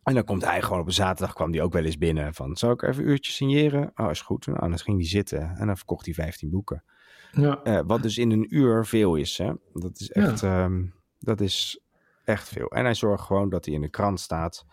en 0.03 0.13
dan 0.13 0.23
komt 0.23 0.45
hij 0.45 0.61
gewoon 0.61 0.79
op 0.79 0.85
een 0.87 0.93
zaterdag, 0.93 1.33
kwam 1.33 1.51
hij 1.51 1.61
ook 1.61 1.73
wel 1.73 1.83
eens 1.83 1.97
binnen. 1.97 2.33
Van, 2.33 2.55
zal 2.57 2.71
ik 2.71 2.81
even 2.81 3.03
een 3.03 3.09
uurtje 3.09 3.31
signeren? 3.31 3.91
Oh, 3.95 4.09
is 4.09 4.21
goed. 4.21 4.45
Nou, 4.45 4.59
dan 4.59 4.79
ging 4.79 4.97
hij 4.97 5.07
zitten 5.07 5.55
en 5.57 5.67
dan 5.67 5.77
verkocht 5.77 6.05
hij 6.05 6.13
15 6.13 6.49
boeken. 6.49 6.83
Ja. 7.31 7.59
Eh, 7.63 7.79
wat 7.85 8.01
dus 8.01 8.17
in 8.17 8.31
een 8.31 8.55
uur 8.55 8.85
veel 8.85 9.15
is. 9.15 9.37
Hè? 9.37 9.51
Dat 9.73 9.99
is 9.99 10.09
echt, 10.11 10.43
ehm, 10.43 10.83
dat 11.19 11.41
is 11.41 11.81
echt 12.23 12.49
veel. 12.49 12.67
En 12.67 12.83
hij 12.83 12.93
zorgt 12.93 13.23
gewoon 13.23 13.49
dat 13.49 13.65
hij 13.65 13.73
in 13.73 13.81
de 13.81 13.89
krant 13.89 14.19
staat. 14.19 14.65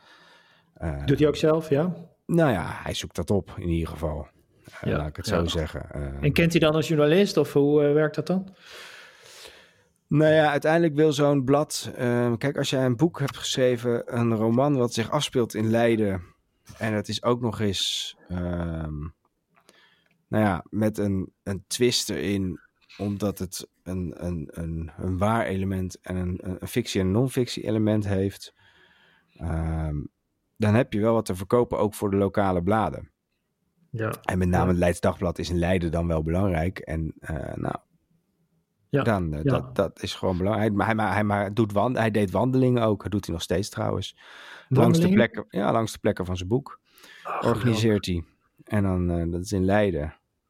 Eh, 0.75 1.05
Doet 1.07 1.19
hij 1.19 1.29
ook 1.29 1.37
zelf, 1.37 1.69
ja? 1.69 1.95
Nou 2.27 2.51
ja, 2.51 2.81
hij 2.83 2.95
zoekt 2.95 3.17
dat 3.17 3.31
op 3.31 3.55
in 3.59 3.69
ieder 3.69 3.89
geval. 3.89 4.27
Eh, 4.81 4.91
Ja, 4.91 4.97
Laat 4.97 5.09
ik 5.09 5.17
het 5.17 5.27
zo 5.27 5.45
zeggen. 5.47 5.91
En 6.21 6.33
kent 6.33 6.51
hij 6.53 6.61
dan 6.61 6.75
als 6.75 6.89
journalist 6.89 7.37
of 7.37 7.53
hoe 7.53 7.81
werkt 7.83 8.15
dat 8.15 8.27
dan? 8.27 8.55
Nou 10.07 10.33
ja, 10.33 10.51
uiteindelijk 10.51 10.95
wil 10.95 11.13
zo'n 11.13 11.45
blad. 11.45 11.93
ehm, 11.97 12.37
kijk, 12.37 12.57
als 12.57 12.71
jij 12.71 12.85
een 12.85 12.97
boek 12.97 13.19
hebt 13.19 13.37
geschreven, 13.37 14.19
een 14.19 14.35
roman 14.35 14.77
wat 14.77 14.93
zich 14.95 15.11
afspeelt 15.11 15.55
in 15.55 15.71
Leiden. 15.71 16.23
En 16.79 16.93
het 16.93 17.09
is 17.09 17.23
ook 17.23 17.41
nog 17.41 17.61
eens. 17.61 18.17
ehm, 18.29 18.95
nou 20.29 20.45
ja, 20.45 20.65
met 20.71 20.99
een, 20.99 21.33
een 21.43 21.65
twist 21.67 22.11
erin, 22.11 22.61
omdat 22.99 23.39
het 23.39 23.69
een, 23.83 24.15
een, 24.27 24.49
een, 24.53 24.91
een 24.97 25.19
waar 25.19 25.47
element 25.47 26.01
en 26.01 26.17
een, 26.17 26.39
een 26.61 26.69
fictie- 26.69 27.01
en 27.01 27.11
non-fictie 27.11 27.65
element 27.65 28.07
heeft. 28.07 28.55
ehm, 29.37 29.97
dan 30.57 30.75
heb 30.75 30.93
je 30.93 31.01
wel 31.01 31.15
wat 31.15 31.25
te 31.27 31.35
verkopen, 31.35 31.79
ook 31.79 31.95
voor 31.95 32.11
de 32.11 32.17
lokale 32.17 32.63
bladen. 32.63 33.11
Ja. 33.91 34.13
En 34.23 34.39
met 34.39 34.49
name 34.49 34.63
Ja. 34.65 34.69
het 34.71 34.79
Leids 34.79 35.01
Dagblad 35.01 35.39
is 35.39 35.51
in 35.51 35.59
Leiden 35.59 35.91
dan 35.91 36.07
wel 36.07 36.23
belangrijk. 36.23 36.79
En 36.79 37.15
eh, 37.19 37.55
nou, 37.55 37.75
Ja, 38.89 39.03
dan, 39.03 39.33
eh, 39.33 39.43
ja. 39.43 39.51
Dat, 39.51 39.75
dat 39.77 40.03
is 40.03 40.15
gewoon 40.15 40.37
belangrijk. 40.39 40.73
Maar 40.73 40.87
hij, 40.87 40.95
maar, 40.95 41.13
hij, 41.13 41.25
maar 41.25 41.55
doet 41.55 41.73
wand, 41.73 41.97
hij 41.97 42.11
deed 42.11 42.31
wandelingen 42.31 42.83
ook. 42.83 43.03
Dat 43.03 43.11
doet 43.13 43.25
hij 43.25 43.35
nog 43.35 43.43
steeds 43.43 43.69
trouwens. 43.69 44.17
Langs 44.69 45.01
de, 45.01 45.09
plekken, 45.09 45.45
ja, 45.49 45.73
langs 45.73 45.93
de 45.93 45.99
plekken 45.99 46.27
van 46.27 46.37
zijn 46.37 46.49
boek 46.49 46.81
organiseert 47.41 48.07
hij. 48.07 48.25
En 48.69 48.83
dan, 48.83 49.11
eh, 49.11 49.25
dat 49.33 49.41
is 49.41 49.53
in 49.53 49.65
Leiden. 49.65 50.03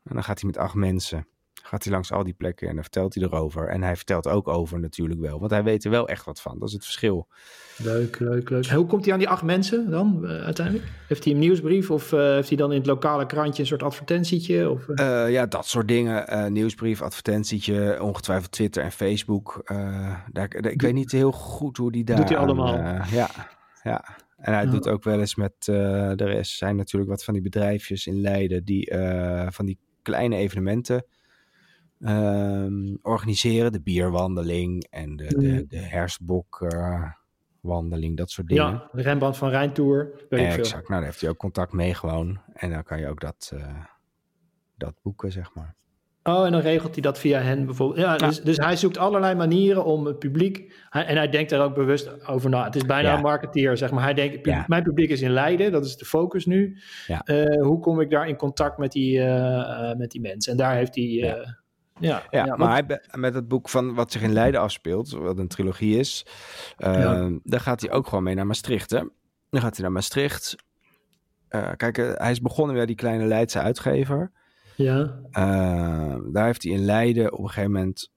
En 0.04 0.14
dan 0.14 0.24
gaat 0.24 0.40
hij 0.40 0.50
met 0.50 0.58
acht 0.58 0.74
mensen. 0.74 1.26
Gaat 1.62 1.84
hij 1.84 1.92
langs 1.92 2.12
al 2.12 2.24
die 2.24 2.34
plekken 2.34 2.68
en 2.68 2.74
dan 2.74 2.82
vertelt 2.82 3.14
hij 3.14 3.22
erover. 3.22 3.68
En 3.68 3.82
hij 3.82 3.96
vertelt 3.96 4.28
ook 4.28 4.48
over 4.48 4.80
natuurlijk 4.80 5.20
wel. 5.20 5.38
Want 5.38 5.50
hij 5.50 5.64
weet 5.64 5.84
er 5.84 5.90
wel 5.90 6.08
echt 6.08 6.24
wat 6.24 6.40
van. 6.40 6.58
Dat 6.58 6.68
is 6.68 6.74
het 6.74 6.84
verschil. 6.84 7.28
Leuk, 7.76 8.18
leuk, 8.18 8.50
leuk. 8.50 8.66
En 8.66 8.76
hoe 8.76 8.86
komt 8.86 9.04
hij 9.04 9.12
aan 9.12 9.18
die 9.18 9.28
acht 9.28 9.42
mensen 9.42 9.90
dan 9.90 10.26
eh, 10.26 10.44
uiteindelijk? 10.44 10.86
Heeft 11.08 11.24
hij 11.24 11.32
een 11.32 11.38
nieuwsbrief 11.38 11.90
of 11.90 12.12
eh, 12.12 12.18
heeft 12.20 12.48
hij 12.48 12.56
dan 12.56 12.70
in 12.72 12.76
het 12.78 12.86
lokale 12.86 13.26
krantje 13.26 13.62
een 13.62 13.68
soort 13.68 13.82
advertentietje? 13.82 14.70
Of, 14.70 14.86
ja, 15.28 15.46
dat 15.46 15.66
soort 15.66 15.88
dingen. 15.88 16.52
Nieuwsbrief, 16.52 17.02
advertentietje, 17.02 18.02
ongetwijfeld 18.02 18.52
Twitter 18.52 18.82
en 18.82 18.92
Facebook. 18.92 19.60
Daar, 19.64 20.26
daar- 20.32 20.66
ik 20.72 20.82
weet 20.82 20.94
niet 20.94 21.12
heel 21.12 21.32
goed 21.32 21.76
hoe 21.76 21.92
die 21.92 22.04
daar... 22.04 22.16
Doet 22.16 22.28
hij 22.28 22.38
allemaal? 22.38 22.74
ja, 23.10 23.30
ja. 23.82 24.04
En 24.38 24.52
hij 24.52 24.64
Ja. 24.64 24.70
doet 24.70 24.88
ook 24.88 25.04
wel 25.04 25.20
eens 25.20 25.34
met... 25.34 25.52
de 25.64 26.14
rest 26.16 26.56
zijn 26.56 26.76
natuurlijk 26.76 27.10
wat 27.10 27.24
van 27.24 27.34
die 27.34 27.42
bedrijfjes 27.42 28.06
in 28.06 28.20
Leiden... 28.20 28.64
die 28.64 28.90
eh, 28.90 29.46
van 29.50 29.66
die 29.66 29.78
kleine 30.02 30.36
evenementen 30.36 31.04
ehm, 32.00 32.94
organiseren. 33.02 33.72
De 33.72 33.80
bierwandeling 33.80 34.86
en 34.90 35.16
de, 35.16 35.26
de, 35.26 35.46
Mm. 35.48 35.64
de 35.68 35.78
herfstbokwandeling, 35.78 38.16
dat 38.16 38.30
soort 38.30 38.48
dingen. 38.48 38.64
ja, 38.64 38.88
de 38.92 39.02
renband 39.02 39.36
van 39.36 39.48
Rijntour. 39.48 40.10
Weet 40.28 40.40
ik 40.40 40.50
veel. 40.50 40.58
exact. 40.58 40.88
Nou, 40.88 41.00
daar 41.00 41.10
heeft 41.10 41.20
hij 41.20 41.30
ook 41.30 41.36
contact 41.36 41.72
mee 41.72 41.94
gewoon. 41.94 42.40
En 42.52 42.70
dan 42.70 42.82
kan 42.82 43.00
je 43.00 43.08
ook 43.08 43.20
dat, 43.20 43.50
eh, 43.54 43.84
dat 44.76 44.94
boeken, 45.02 45.32
zeg 45.32 45.54
maar. 45.54 45.74
Oh, 46.28 46.46
en 46.46 46.52
dan 46.52 46.60
regelt 46.60 46.92
hij 46.92 47.02
dat 47.02 47.18
via 47.18 47.40
hen 47.40 47.64
bijvoorbeeld. 47.66 48.00
Ja, 48.00 48.16
Dus, 48.16 48.42
dus 48.42 48.56
hij 48.56 48.76
zoekt 48.76 48.98
allerlei 48.98 49.34
manieren 49.34 49.84
om 49.84 50.06
het 50.06 50.18
publiek. 50.18 50.72
Hij, 50.90 51.04
en 51.06 51.16
hij 51.16 51.28
denkt 51.28 51.52
er 51.52 51.60
ook 51.60 51.74
bewust 51.74 52.26
over 52.28 52.50
na. 52.50 52.64
Het 52.64 52.76
is 52.76 52.84
bijna 52.86 53.08
Ja. 53.08 53.14
een 53.16 53.22
marketeer, 53.22 53.76
zeg 53.76 53.90
maar. 53.90 54.02
Hij 54.02 54.14
denkt, 54.14 54.34
pub- 54.42 54.52
Ja. 54.54 54.64
mijn 54.66 54.82
publiek 54.82 55.10
is 55.10 55.20
in 55.22 55.30
Leiden, 55.30 55.72
dat 55.72 55.84
is 55.84 55.96
de 55.96 56.04
focus 56.04 56.46
nu. 56.46 56.78
Eh, 57.24 57.44
hoe 57.62 57.80
kom 57.80 58.00
ik 58.00 58.10
daar 58.10 58.28
in 58.28 58.36
contact 58.36 58.78
met 58.78 58.92
die, 58.92 59.18
eh, 59.18 59.90
eh, 59.90 59.96
met 59.98 60.10
die 60.10 60.20
mensen? 60.20 60.52
En 60.52 60.58
daar 60.58 60.74
heeft 60.74 60.94
hij. 60.94 61.04
ja. 62.00 62.22
ja, 62.30 62.56
maar 62.56 62.70
hij, 62.72 63.00
met 63.18 63.34
het 63.34 63.48
boek 63.48 63.68
van 63.68 63.94
wat 63.94 64.12
zich 64.12 64.22
in 64.22 64.32
Leiden 64.32 64.60
afspeelt, 64.60 65.10
wat 65.10 65.38
een 65.38 65.48
trilogie 65.48 65.98
is, 65.98 66.26
eh, 66.76 66.92
Ja. 66.94 67.30
daar 67.42 67.60
gaat 67.60 67.80
hij 67.80 67.90
ook 67.90 68.06
gewoon 68.08 68.24
mee 68.24 68.34
naar 68.34 68.46
Maastricht. 68.46 68.90
Hè? 68.90 69.00
Dan 69.50 69.60
gaat 69.60 69.74
hij 69.74 69.82
naar 69.84 69.92
Maastricht. 69.92 70.56
Eh, 71.48 71.68
kijk, 71.76 71.96
hij 71.96 72.30
is 72.30 72.40
begonnen 72.40 72.76
bij 72.76 72.86
die 72.86 72.96
kleine 72.96 73.24
Leidse 73.24 73.58
uitgever. 73.60 74.30
Ja, 74.78 75.20
Eh, 75.30 76.16
daar 76.32 76.44
heeft 76.46 76.62
hij 76.62 76.72
in 76.72 76.84
Leiden 76.84 77.32
op 77.32 77.38
een 77.38 77.48
gegeven 77.48 77.72
moment, 77.72 78.10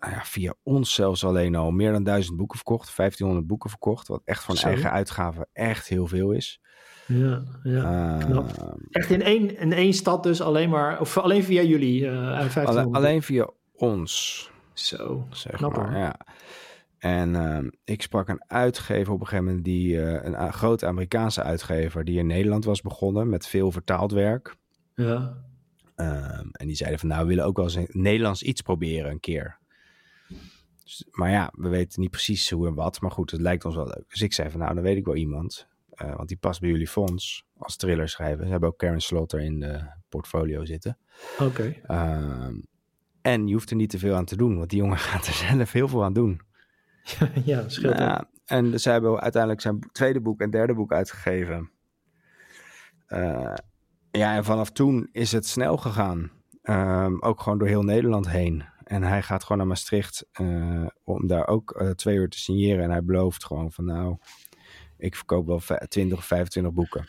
nou 0.00 0.12
ja, 0.12 0.24
via 0.24 0.54
ons 0.62 0.94
zelfs 0.94 1.24
alleen 1.24 1.54
al, 1.54 1.70
meer 1.70 1.92
dan 1.92 2.02
duizend 2.04 2.36
boeken 2.36 2.56
verkocht. 2.56 2.96
1500 2.96 3.46
boeken 3.46 3.70
verkocht, 3.70 4.08
wat 4.08 4.22
echt 4.24 4.44
van 4.44 4.56
eigen 4.56 4.90
uitgave 4.90 5.46
echt 5.52 5.88
heel 5.88 6.06
veel 6.06 6.30
is. 6.30 6.60
ja, 7.06 7.42
ja. 7.62 8.18
Eh, 8.18 8.24
knap. 8.26 8.76
Echt 8.90 9.10
in 9.10 9.22
één, 9.22 9.58
in 9.58 9.72
één 9.72 9.92
stad 9.92 10.22
dus 10.22 10.40
alleen 10.40 10.70
maar, 10.70 11.00
of 11.00 11.18
alleen 11.18 11.44
via 11.44 11.62
jullie. 11.62 12.06
eh 12.06 12.12
uit 12.12 12.40
alle- 12.40 12.48
1500. 12.50 12.96
alleen 12.96 13.22
via 13.22 13.48
ons. 13.72 14.50
Zo, 14.72 15.26
zeg 15.30 15.56
knap 15.56 15.76
maar. 15.76 15.90
hoor. 15.90 15.98
Ja. 15.98 16.16
En 16.98 17.34
ehm, 17.34 17.68
ik 17.84 18.02
sprak 18.02 18.28
een 18.28 18.44
uitgever 18.46 19.12
op 19.12 19.20
een 19.20 19.26
gegeven 19.26 19.44
moment, 19.46 19.64
die, 19.64 20.00
eh, 20.02 20.32
een 20.32 20.52
grote 20.52 20.86
Amerikaanse 20.86 21.42
uitgever, 21.42 22.04
die 22.04 22.18
in 22.18 22.26
Nederland 22.26 22.64
was 22.64 22.80
begonnen 22.80 23.28
met 23.28 23.46
veel 23.46 23.70
vertaald 23.72 24.12
werk. 24.12 24.56
Ja, 24.94 25.36
Ehm, 25.94 26.48
en 26.50 26.66
die 26.66 26.76
zeiden 26.76 26.98
van, 26.98 27.08
nou, 27.08 27.22
we 27.22 27.28
willen 27.28 27.44
ook 27.44 27.56
wel 27.56 27.64
eens 27.64 27.74
een 27.74 27.88
Nederlands 27.90 28.42
iets 28.42 28.60
proberen 28.60 29.10
een 29.10 29.20
keer. 29.20 29.58
Dus- 30.84 31.06
maar 31.10 31.30
ja, 31.30 31.52
we 31.56 31.68
weten 31.68 32.00
niet 32.00 32.10
precies 32.10 32.50
hoe 32.50 32.66
en 32.66 32.74
wat, 32.74 33.00
maar 33.00 33.10
goed, 33.10 33.30
het 33.30 33.40
lijkt 33.40 33.64
ons 33.64 33.74
wel 33.74 33.86
leuk. 33.86 34.04
Dus 34.08 34.20
ik 34.22 34.32
zei 34.32 34.50
van, 34.50 34.60
nou, 34.60 34.74
dan 34.74 34.82
weet 34.82 34.96
ik 34.96 35.04
wel 35.04 35.14
iemand, 35.14 35.68
eh, 35.90 36.16
want 36.16 36.28
die 36.28 36.36
past 36.36 36.60
bij 36.60 36.70
jullie 36.70 36.88
fonds 36.88 37.44
als 37.56 37.76
thriller 37.76 38.08
schrijven. 38.08 38.44
Ze 38.44 38.50
hebben 38.50 38.68
ook 38.68 38.78
Karen 38.78 39.00
Slotter 39.00 39.40
in 39.40 39.60
de 39.60 39.80
portfolio 40.08 40.64
zitten. 40.64 40.98
oké. 41.38 41.74
Ehm, 41.82 42.54
en 43.22 43.46
je 43.46 43.52
hoeft 43.52 43.70
er 43.70 43.76
niet 43.76 43.90
te 43.90 43.98
veel 43.98 44.14
aan 44.14 44.24
te 44.24 44.36
doen, 44.36 44.56
want 44.56 44.70
die 44.70 44.78
jongen 44.78 44.98
gaat 45.08 45.26
er 45.26 45.32
zelf 45.32 45.72
heel 45.72 45.88
veel 45.88 46.04
aan 46.04 46.12
doen. 46.12 46.40
ja, 47.44 47.68
scheelt. 47.68 47.98
Ja, 47.98 48.30
en 48.44 48.80
zij 48.80 48.92
hebben 48.92 49.20
uiteindelijk 49.20 49.62
zijn 49.62 49.78
tweede 49.92 50.20
boek 50.20 50.40
en 50.40 50.50
derde 50.50 50.74
boek 50.74 50.92
uitgegeven. 50.92 51.70
Eh, 53.06 53.54
ja, 54.18 54.34
en 54.36 54.44
vanaf 54.44 54.70
toen 54.70 55.08
is 55.12 55.32
het 55.32 55.46
snel 55.46 55.76
gegaan. 55.76 56.30
Ehm, 56.62 57.16
ook 57.20 57.40
gewoon 57.40 57.58
door 57.58 57.68
heel 57.68 57.82
Nederland 57.82 58.28
heen. 58.28 58.64
En 58.84 59.02
hij 59.02 59.22
gaat 59.22 59.42
gewoon 59.42 59.58
naar 59.58 59.66
Maastricht 59.66 60.26
eh, 60.32 60.86
om 61.04 61.26
daar 61.26 61.46
ook 61.48 61.70
eh, 61.70 61.90
twee 61.90 62.16
uur 62.16 62.28
te 62.28 62.38
signeren. 62.38 62.84
En 62.84 62.90
hij 62.90 63.04
belooft 63.04 63.44
gewoon 63.44 63.72
van 63.72 63.84
nou, 63.84 64.16
ik 64.96 65.14
verkoop 65.16 65.46
wel 65.46 65.60
vij- 65.60 65.86
20 65.88 66.18
of 66.18 66.24
25 66.24 66.72
boeken. 66.72 67.08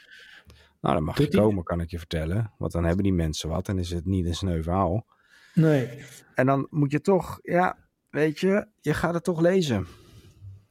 Nou, 0.82 0.96
dan 0.96 1.04
mag 1.04 1.18
je 1.18 1.24
Doet 1.24 1.34
hij? 1.34 1.42
komen, 1.42 1.64
kan 1.64 1.82
ik 1.82 1.90
je 1.90 1.98
vertellen. 1.98 2.52
Want 2.58 2.72
dan 2.72 2.84
hebben 2.84 3.04
die 3.04 3.14
mensen 3.14 3.50
wat 3.50 3.68
en 3.68 3.80
is 3.80 3.90
het 3.90 4.06
niet 4.06 4.26
een 4.26 4.36
sneu 4.36 4.62
verhaal. 4.64 5.06
Nee, 5.54 5.90
En 6.36 6.46
dan 6.46 6.68
moet 6.70 6.92
je 6.92 7.02
toch, 7.02 7.40
ja, 7.42 7.78
weet 8.10 8.40
je, 8.40 8.68
je 8.82 8.94
gaat 8.94 9.14
het 9.14 9.24
toch 9.24 9.40
lezen. 9.42 9.88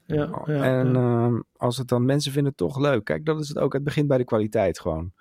ja, 0.06 0.42
ja, 0.46 0.62
en 0.62 0.92
ja. 0.92 1.24
ehm, 1.24 1.40
als 1.56 1.76
het 1.76 1.88
dan 1.88 2.04
mensen 2.04 2.32
vinden 2.32 2.48
het 2.50 2.60
toch 2.60 2.78
leuk. 2.78 3.04
Kijk, 3.04 3.24
dat 3.24 3.40
is 3.40 3.48
het 3.48 3.58
ook. 3.58 3.72
Het 3.72 3.84
begint 3.84 4.08
bij 4.08 4.18
de 4.18 4.24
kwaliteit 4.24 4.80
gewoon. 4.80 5.12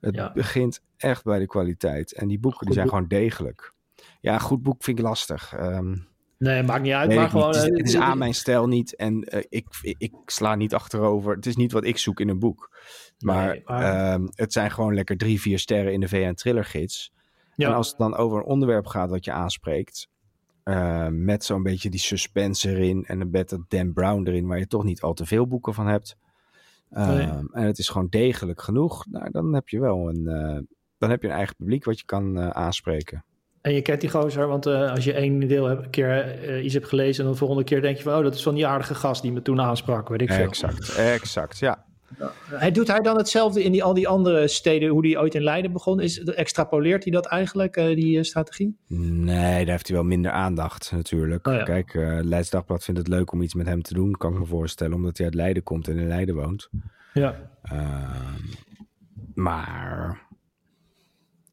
Het 0.00 0.14
Ja. 0.14 0.32
begint 0.32 0.80
echt 0.96 1.24
bij 1.24 1.38
de 1.38 1.46
kwaliteit. 1.46 2.12
En 2.14 2.28
die 2.28 2.38
boeken 2.38 2.58
Goed 2.58 2.66
die 2.68 2.76
zijn 2.76 2.86
boek. 2.88 2.94
gewoon 2.96 3.08
degelijk. 3.22 3.72
Ja, 4.20 4.34
een 4.34 4.40
goed 4.40 4.62
boek 4.62 4.82
vind 4.82 4.98
ik 4.98 5.04
lastig. 5.04 5.52
Ehm 5.54 5.94
Nee, 6.38 6.62
maakt 6.62 6.82
niet 6.82 6.92
uit, 6.92 7.14
maar 7.14 7.28
gewoon... 7.30 7.46
het, 7.46 7.56
is, 7.56 7.62
eh, 7.68 7.76
het 7.76 7.88
is 7.88 7.96
aan 7.96 8.18
mijn 8.18 8.34
stijl 8.34 8.66
niet. 8.66 8.96
En 8.96 9.22
eh, 9.24 9.44
ik, 9.48 9.66
ik, 9.98 10.12
sla 10.26 10.54
niet 10.54 10.74
achterover. 10.74 11.34
Het 11.34 11.46
is 11.46 11.56
niet 11.56 11.72
wat 11.72 11.84
ik 11.84 11.98
zoek 11.98 12.20
in 12.20 12.28
een 12.28 12.38
boek. 12.38 12.70
Maar, 13.18 13.46
Nee, 13.48 13.62
maar- 13.64 14.12
ehm, 14.12 14.26
het 14.34 14.52
zijn 14.52 14.70
gewoon 14.70 14.94
lekker 14.94 15.16
drie, 15.16 15.40
vier 15.40 15.58
sterren 15.58 15.92
in 15.92 16.00
de 16.00 16.08
VN 16.08 16.32
Thriller 16.34 16.64
Gids. 16.64 17.12
Ja. 17.56 17.68
En 17.68 17.74
als 17.74 17.88
het 17.88 17.98
dan 17.98 18.16
over 18.16 18.38
een 18.38 18.44
onderwerp 18.44 18.86
gaat 18.86 19.10
wat 19.10 19.24
je 19.24 19.32
aanspreekt, 19.32 20.08
eh, 20.62 21.06
met 21.10 21.44
zo'n 21.44 21.62
beetje 21.62 21.90
die 21.90 22.00
suspense 22.00 22.68
erin 22.70 23.04
en 23.04 23.20
een 23.20 23.30
beetje 23.30 23.64
Dan 23.68 23.92
Brown 23.92 24.26
erin, 24.28 24.46
waar 24.46 24.58
je 24.58 24.66
toch 24.66 24.84
niet 24.84 25.00
al 25.02 25.14
te 25.14 25.26
veel 25.26 25.46
boeken 25.46 25.74
van 25.74 25.86
hebt. 25.86 26.16
Eh, 26.90 27.08
Nee. 27.08 27.28
En 27.52 27.64
het 27.64 27.78
is 27.78 27.88
gewoon 27.88 28.06
degelijk 28.10 28.62
genoeg. 28.62 29.06
Nou, 29.10 29.30
dan 29.30 29.54
heb 29.54 29.68
je 29.68 29.80
wel 29.80 30.08
een, 30.08 30.26
eh, 30.26 30.58
dan 30.98 31.10
heb 31.10 31.22
je 31.22 31.28
een 31.28 31.34
eigen 31.34 31.56
publiek 31.56 31.84
wat 31.84 31.98
je 31.98 32.04
kan 32.04 32.38
eh, 32.38 32.48
aanspreken. 32.48 33.24
En 33.60 33.72
je 33.72 33.82
kent 33.82 34.00
die 34.00 34.10
gozer, 34.10 34.46
want 34.46 34.66
eh, 34.66 34.90
als 34.90 35.04
je 35.04 35.12
één 35.12 35.48
deel 35.48 35.70
een 35.70 35.90
keer 35.90 36.62
iets 36.62 36.74
hebt 36.74 36.86
gelezen... 36.88 37.18
en 37.18 37.22
dan 37.22 37.32
de 37.32 37.38
volgende 37.38 37.64
keer 37.64 37.82
denk 37.82 37.96
je 37.96 38.02
van... 38.02 38.16
oh, 38.16 38.22
dat 38.22 38.34
is 38.34 38.42
van 38.42 38.54
die 38.54 38.66
aardige 38.66 38.94
gast 38.94 39.22
die 39.22 39.32
me 39.32 39.42
toen 39.42 39.60
aansprak, 39.60 40.08
weet 40.08 40.20
ik 40.20 40.32
veel. 40.32 40.44
Exact, 40.44 40.96
exact, 40.96 41.58
ja. 41.58 41.84
Hij 42.44 42.70
doet 42.70 42.88
hij 42.88 43.00
dan 43.00 43.16
hetzelfde 43.16 43.62
in 43.62 43.72
die, 43.72 43.84
al 43.84 43.94
die 43.94 44.08
andere 44.08 44.48
steden, 44.48 44.88
hoe 44.88 45.06
hij 45.06 45.18
ooit 45.18 45.34
in 45.34 45.42
Leiden 45.42 45.72
begon? 45.72 46.00
Is, 46.00 46.24
extrapoleert 46.24 47.02
hij 47.02 47.12
dat 47.12 47.26
eigenlijk, 47.26 47.76
uh, 47.76 47.84
die 47.84 48.16
uh, 48.16 48.22
strategie? 48.22 48.76
Nee, 48.86 49.64
daar 49.64 49.74
heeft 49.74 49.86
hij 49.86 49.96
wel 49.96 50.04
minder 50.04 50.30
aandacht 50.30 50.92
natuurlijk. 50.92 51.46
Oh, 51.46 51.54
ja. 51.54 51.62
Kijk, 51.62 51.94
uh, 51.94 52.18
Leids 52.22 52.50
Dagblad 52.50 52.84
vindt 52.84 53.00
het 53.00 53.08
leuk 53.08 53.32
om 53.32 53.42
iets 53.42 53.54
met 53.54 53.66
hem 53.66 53.82
te 53.82 53.94
doen, 53.94 54.12
kan 54.12 54.32
ik 54.32 54.38
me 54.38 54.46
voorstellen, 54.46 54.94
omdat 54.94 55.16
hij 55.16 55.26
uit 55.26 55.34
Leiden 55.34 55.62
komt 55.62 55.88
en 55.88 55.98
in 55.98 56.08
Leiden 56.08 56.34
woont. 56.34 56.68
Ja. 57.14 57.50
Ehm, 57.62 58.44
maar 59.34 60.20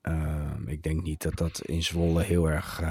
ehm, 0.01 0.67
ik 0.67 0.83
denk 0.83 1.03
niet 1.03 1.21
dat 1.21 1.35
dat 1.35 1.61
in 1.65 1.83
Zwolle 1.83 2.23
heel 2.23 2.49
erg... 2.49 2.81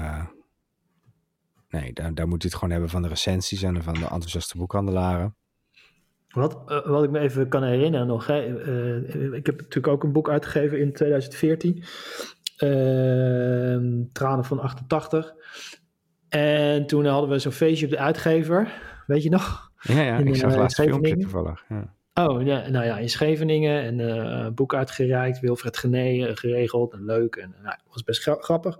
nee, 1.69 1.93
daar, 1.93 2.13
daar 2.13 2.27
moet 2.27 2.41
hij 2.41 2.49
het 2.51 2.59
gewoon 2.59 2.71
hebben 2.71 2.89
van 2.89 3.01
de 3.01 3.07
recensies 3.07 3.61
en 3.61 3.83
van 3.83 3.93
de 3.93 3.99
enthousiaste 3.99 4.57
boekhandelaren. 4.57 5.35
Wat, 6.37 6.57
uh, 6.67 6.85
wat 6.85 7.03
ik 7.03 7.09
me 7.09 7.19
even 7.19 7.47
kan 7.47 7.63
herinneren 7.63 8.07
nog. 8.07 8.27
Hè, 8.27 8.47
uh, 8.67 9.33
ik 9.33 9.45
heb 9.45 9.57
natuurlijk 9.57 9.87
ook 9.87 10.03
een 10.03 10.11
boek 10.11 10.29
uitgegeven 10.29 10.79
in 10.79 10.93
2014. 10.93 11.83
Uh, 12.59 14.03
Tranen 14.13 14.45
van 14.45 14.59
88. 14.59 15.33
En 16.29 16.87
toen 16.87 17.05
hadden 17.05 17.29
we 17.29 17.39
zo'n 17.39 17.51
feestje 17.51 17.85
op 17.85 17.91
de 17.91 17.97
uitgever. 17.97 18.73
Weet 19.07 19.23
je 19.23 19.29
nog? 19.29 19.71
Ja, 19.81 20.01
ja 20.01 20.17
in, 20.17 20.27
ik 20.27 20.35
zag 20.35 20.55
laatst 20.55 20.81
filmpje 20.81 21.17
toevallig. 21.17 21.63
Ja. 21.69 21.95
Oh, 22.13 22.45
ja, 22.45 22.69
nou 22.69 22.85
ja, 22.85 22.97
in 22.97 23.09
Scheveningen. 23.09 24.01
En 24.01 24.55
boek 24.55 24.73
uitgereikt. 24.73 25.39
Wilfred 25.39 25.77
Gené 25.77 26.35
geregeld. 26.35 26.93
En 26.93 27.05
leuk. 27.05 27.35
En 27.35 27.55
nou, 27.63 27.75
was 27.89 28.03
best 28.03 28.21
gra 28.21 28.37
grappig. 28.39 28.79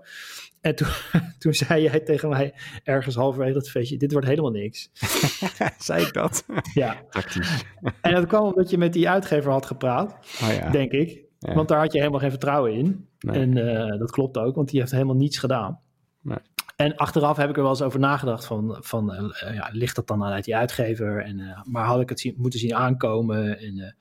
En 0.60 0.74
toen, 0.74 0.88
toen 1.38 1.54
zei 1.54 1.82
jij 1.82 2.00
tegen 2.00 2.28
mij 2.28 2.54
ergens 2.84 3.14
halverwege 3.14 3.52
dat 3.52 3.70
feestje, 3.70 3.96
dit 3.96 4.12
wordt 4.12 4.26
helemaal 4.26 4.50
niks. 4.50 4.90
zei 5.78 6.06
ik 6.06 6.12
dat? 6.12 6.44
Ja. 6.74 7.02
Tactisch. 7.10 7.64
En 8.00 8.14
dat 8.14 8.26
kwam 8.26 8.44
omdat 8.44 8.70
je 8.70 8.78
met 8.78 8.92
die 8.92 9.08
uitgever 9.08 9.50
had 9.50 9.66
gepraat, 9.66 10.16
oh 10.42 10.52
ja. 10.52 10.70
denk 10.70 10.92
ik. 10.92 11.26
Ja. 11.38 11.54
Want 11.54 11.68
daar 11.68 11.80
had 11.80 11.92
je 11.92 11.98
helemaal 11.98 12.20
geen 12.20 12.30
vertrouwen 12.30 12.72
in. 12.72 13.08
Nee. 13.18 13.40
En 13.40 13.56
uh, 13.56 13.98
dat 13.98 14.10
klopt 14.10 14.38
ook, 14.38 14.54
want 14.54 14.68
die 14.68 14.80
heeft 14.80 14.92
helemaal 14.92 15.16
niets 15.16 15.38
gedaan. 15.38 15.80
Nee. 16.22 16.38
En 16.78 16.96
achteraf 16.96 17.36
heb 17.36 17.48
ik 17.48 17.56
er 17.56 17.62
wel 17.62 17.70
eens 17.70 17.82
over 17.82 18.00
nagedacht 18.00 18.44
van, 18.44 18.76
van 18.80 19.12
uh, 19.12 19.54
ja, 19.54 19.68
ligt 19.72 19.96
dat 19.96 20.06
dan 20.06 20.24
uit 20.24 20.44
die 20.44 20.56
uitgever? 20.56 21.24
En, 21.24 21.38
uh, 21.38 21.60
maar 21.64 21.84
had 21.84 22.00
ik 22.00 22.08
het 22.08 22.20
zien, 22.20 22.34
moeten 22.36 22.60
zien 22.60 22.74
aankomen? 22.74 23.58
En, 23.58 23.94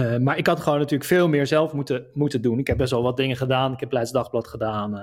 uh, 0.00 0.16
maar 0.16 0.38
ik 0.38 0.46
had 0.46 0.60
gewoon 0.60 0.78
natuurlijk 0.78 1.10
veel 1.10 1.28
meer 1.28 1.46
zelf 1.46 1.72
moeten, 1.72 2.06
moeten 2.14 2.42
doen. 2.42 2.58
Ik 2.58 2.66
heb 2.66 2.76
best 2.76 2.90
wel 2.90 3.02
wat 3.02 3.16
dingen 3.16 3.36
gedaan. 3.36 3.72
Ik 3.72 3.80
heb 3.80 3.92
Leids 3.92 4.12
Dagblad 4.12 4.46
gedaan, 4.46 5.00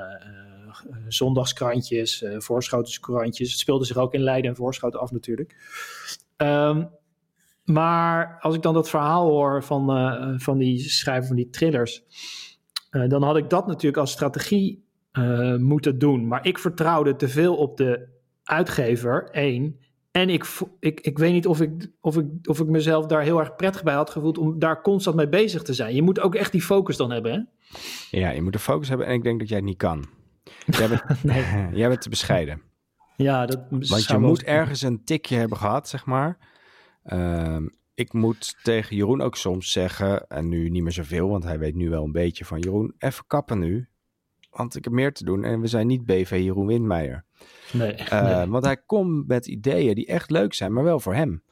zondagskrantjes, 1.08 2.22
uh, 2.22 2.40
voorschotenskrantjes. 2.40 3.50
Het 3.50 3.60
speelde 3.60 3.86
zich 3.86 3.98
ook 3.98 4.14
in 4.14 4.22
Leiden 4.22 4.50
en 4.50 4.56
Voorschoten 4.58 5.00
af 5.00 5.12
natuurlijk. 5.12 5.56
Um, 6.38 6.90
maar 7.64 8.38
als 8.40 8.56
ik 8.56 8.62
dan 8.62 8.74
dat 8.74 8.90
verhaal 8.90 9.30
hoor 9.30 9.64
van, 9.64 9.86
van 10.40 10.58
die 10.58 10.80
schrijver 10.80 11.28
van 11.28 11.36
die 11.36 11.50
thrillers... 11.50 12.04
dan 13.08 13.24
had 13.24 13.38
ik 13.38 13.50
dat 13.50 13.68
natuurlijk 13.68 13.98
als 13.98 14.12
strategie 14.12 14.86
moeten 15.58 16.00
doen. 16.00 16.28
Maar 16.28 16.46
ik 16.46 16.58
vertrouwde 16.58 17.16
te 17.16 17.28
veel 17.28 17.56
op 17.56 17.78
de 17.78 18.08
uitgever, 18.44 19.30
één... 19.32 19.80
En 20.12 20.30
ik, 20.30 20.46
ik, 20.80 21.00
ik 21.00 21.18
weet 21.18 21.32
niet 21.32 21.48
of 21.48 21.62
ik, 21.62 21.92
of, 22.02 22.18
ik, 22.18 22.26
of 22.44 22.60
ik 22.60 22.68
mezelf 22.68 23.06
daar 23.06 23.22
heel 23.22 23.40
erg 23.40 23.56
prettig 23.56 23.84
bij 23.84 23.94
had 23.94 24.10
gevoeld 24.10 24.38
om 24.38 24.60
daar 24.60 24.82
constant 24.82 25.16
mee 25.16 25.30
bezig 25.30 25.62
te 25.62 25.74
zijn. 25.74 25.96
Je 25.96 26.02
moet 26.02 26.20
ook 26.20 26.36
echt 26.36 26.52
die 26.52 26.62
focus 26.62 26.98
dan 26.98 27.12
hebben, 27.12 27.32
hè? 27.32 27.40
Ja, 28.20 28.30
je 28.30 28.42
moet 28.42 28.54
de 28.54 28.60
focus 28.60 28.90
hebben 28.90 29.08
en 29.08 29.14
ik 29.14 29.24
denk 29.24 29.40
dat 29.40 29.48
jij 29.50 29.58
het 29.58 29.66
niet 29.66 29.78
kan. 29.78 30.06
Jij 30.66 30.90
bent, 30.90 31.04
nee. 31.24 31.70
jij 31.72 31.88
bent 31.88 32.02
te 32.02 32.10
bescheiden. 32.10 32.62
Ja, 33.16 33.46
dat 33.46 33.60
Want 33.70 34.06
je 34.06 34.18
moet 34.18 34.44
ergens 34.44 34.82
een 34.82 35.04
tikje 35.04 35.36
hebben 35.36 35.58
gehad, 35.58 35.88
zeg 35.90 36.06
maar. 36.06 36.38
Uh, 37.06 37.58
ik 37.94 38.14
moet 38.14 38.56
tegen 38.64 38.96
Jeroen 38.96 39.22
ook 39.22 39.36
soms 39.36 39.72
zeggen, 39.72 40.28
en 40.28 40.50
nu 40.50 40.70
niet 40.70 40.84
meer 40.84 40.92
zoveel, 40.92 41.30
want 41.30 41.44
hij 41.44 41.60
weet 41.60 41.76
nu 41.76 41.90
wel 41.90 42.04
een 42.04 42.12
beetje 42.12 42.46
van 42.46 42.60
Jeroen, 42.60 42.94
even 42.98 43.24
kappen 43.28 43.60
nu. 43.60 43.88
Want 44.50 44.76
ik 44.76 44.84
heb 44.84 44.94
meer 44.94 45.14
te 45.14 45.24
doen 45.24 45.44
en 45.44 45.62
we 45.62 45.68
zijn 45.68 45.88
niet 45.88 46.06
BV 46.06 46.42
Jeroen 46.44 46.68
Windmeijer. 46.68 47.26
Nee, 47.72 47.98
uh, 48.00 48.22
nee. 48.22 48.48
Want 48.48 48.66
hij 48.66 48.78
komt 48.78 49.28
met 49.28 49.48
ideeën 49.48 49.96
die 49.96 50.08
echt 50.08 50.30
leuk 50.30 50.54
zijn, 50.54 50.74
maar 50.74 50.84
wel 50.84 51.00
voor 51.00 51.16
hem. 51.16 51.44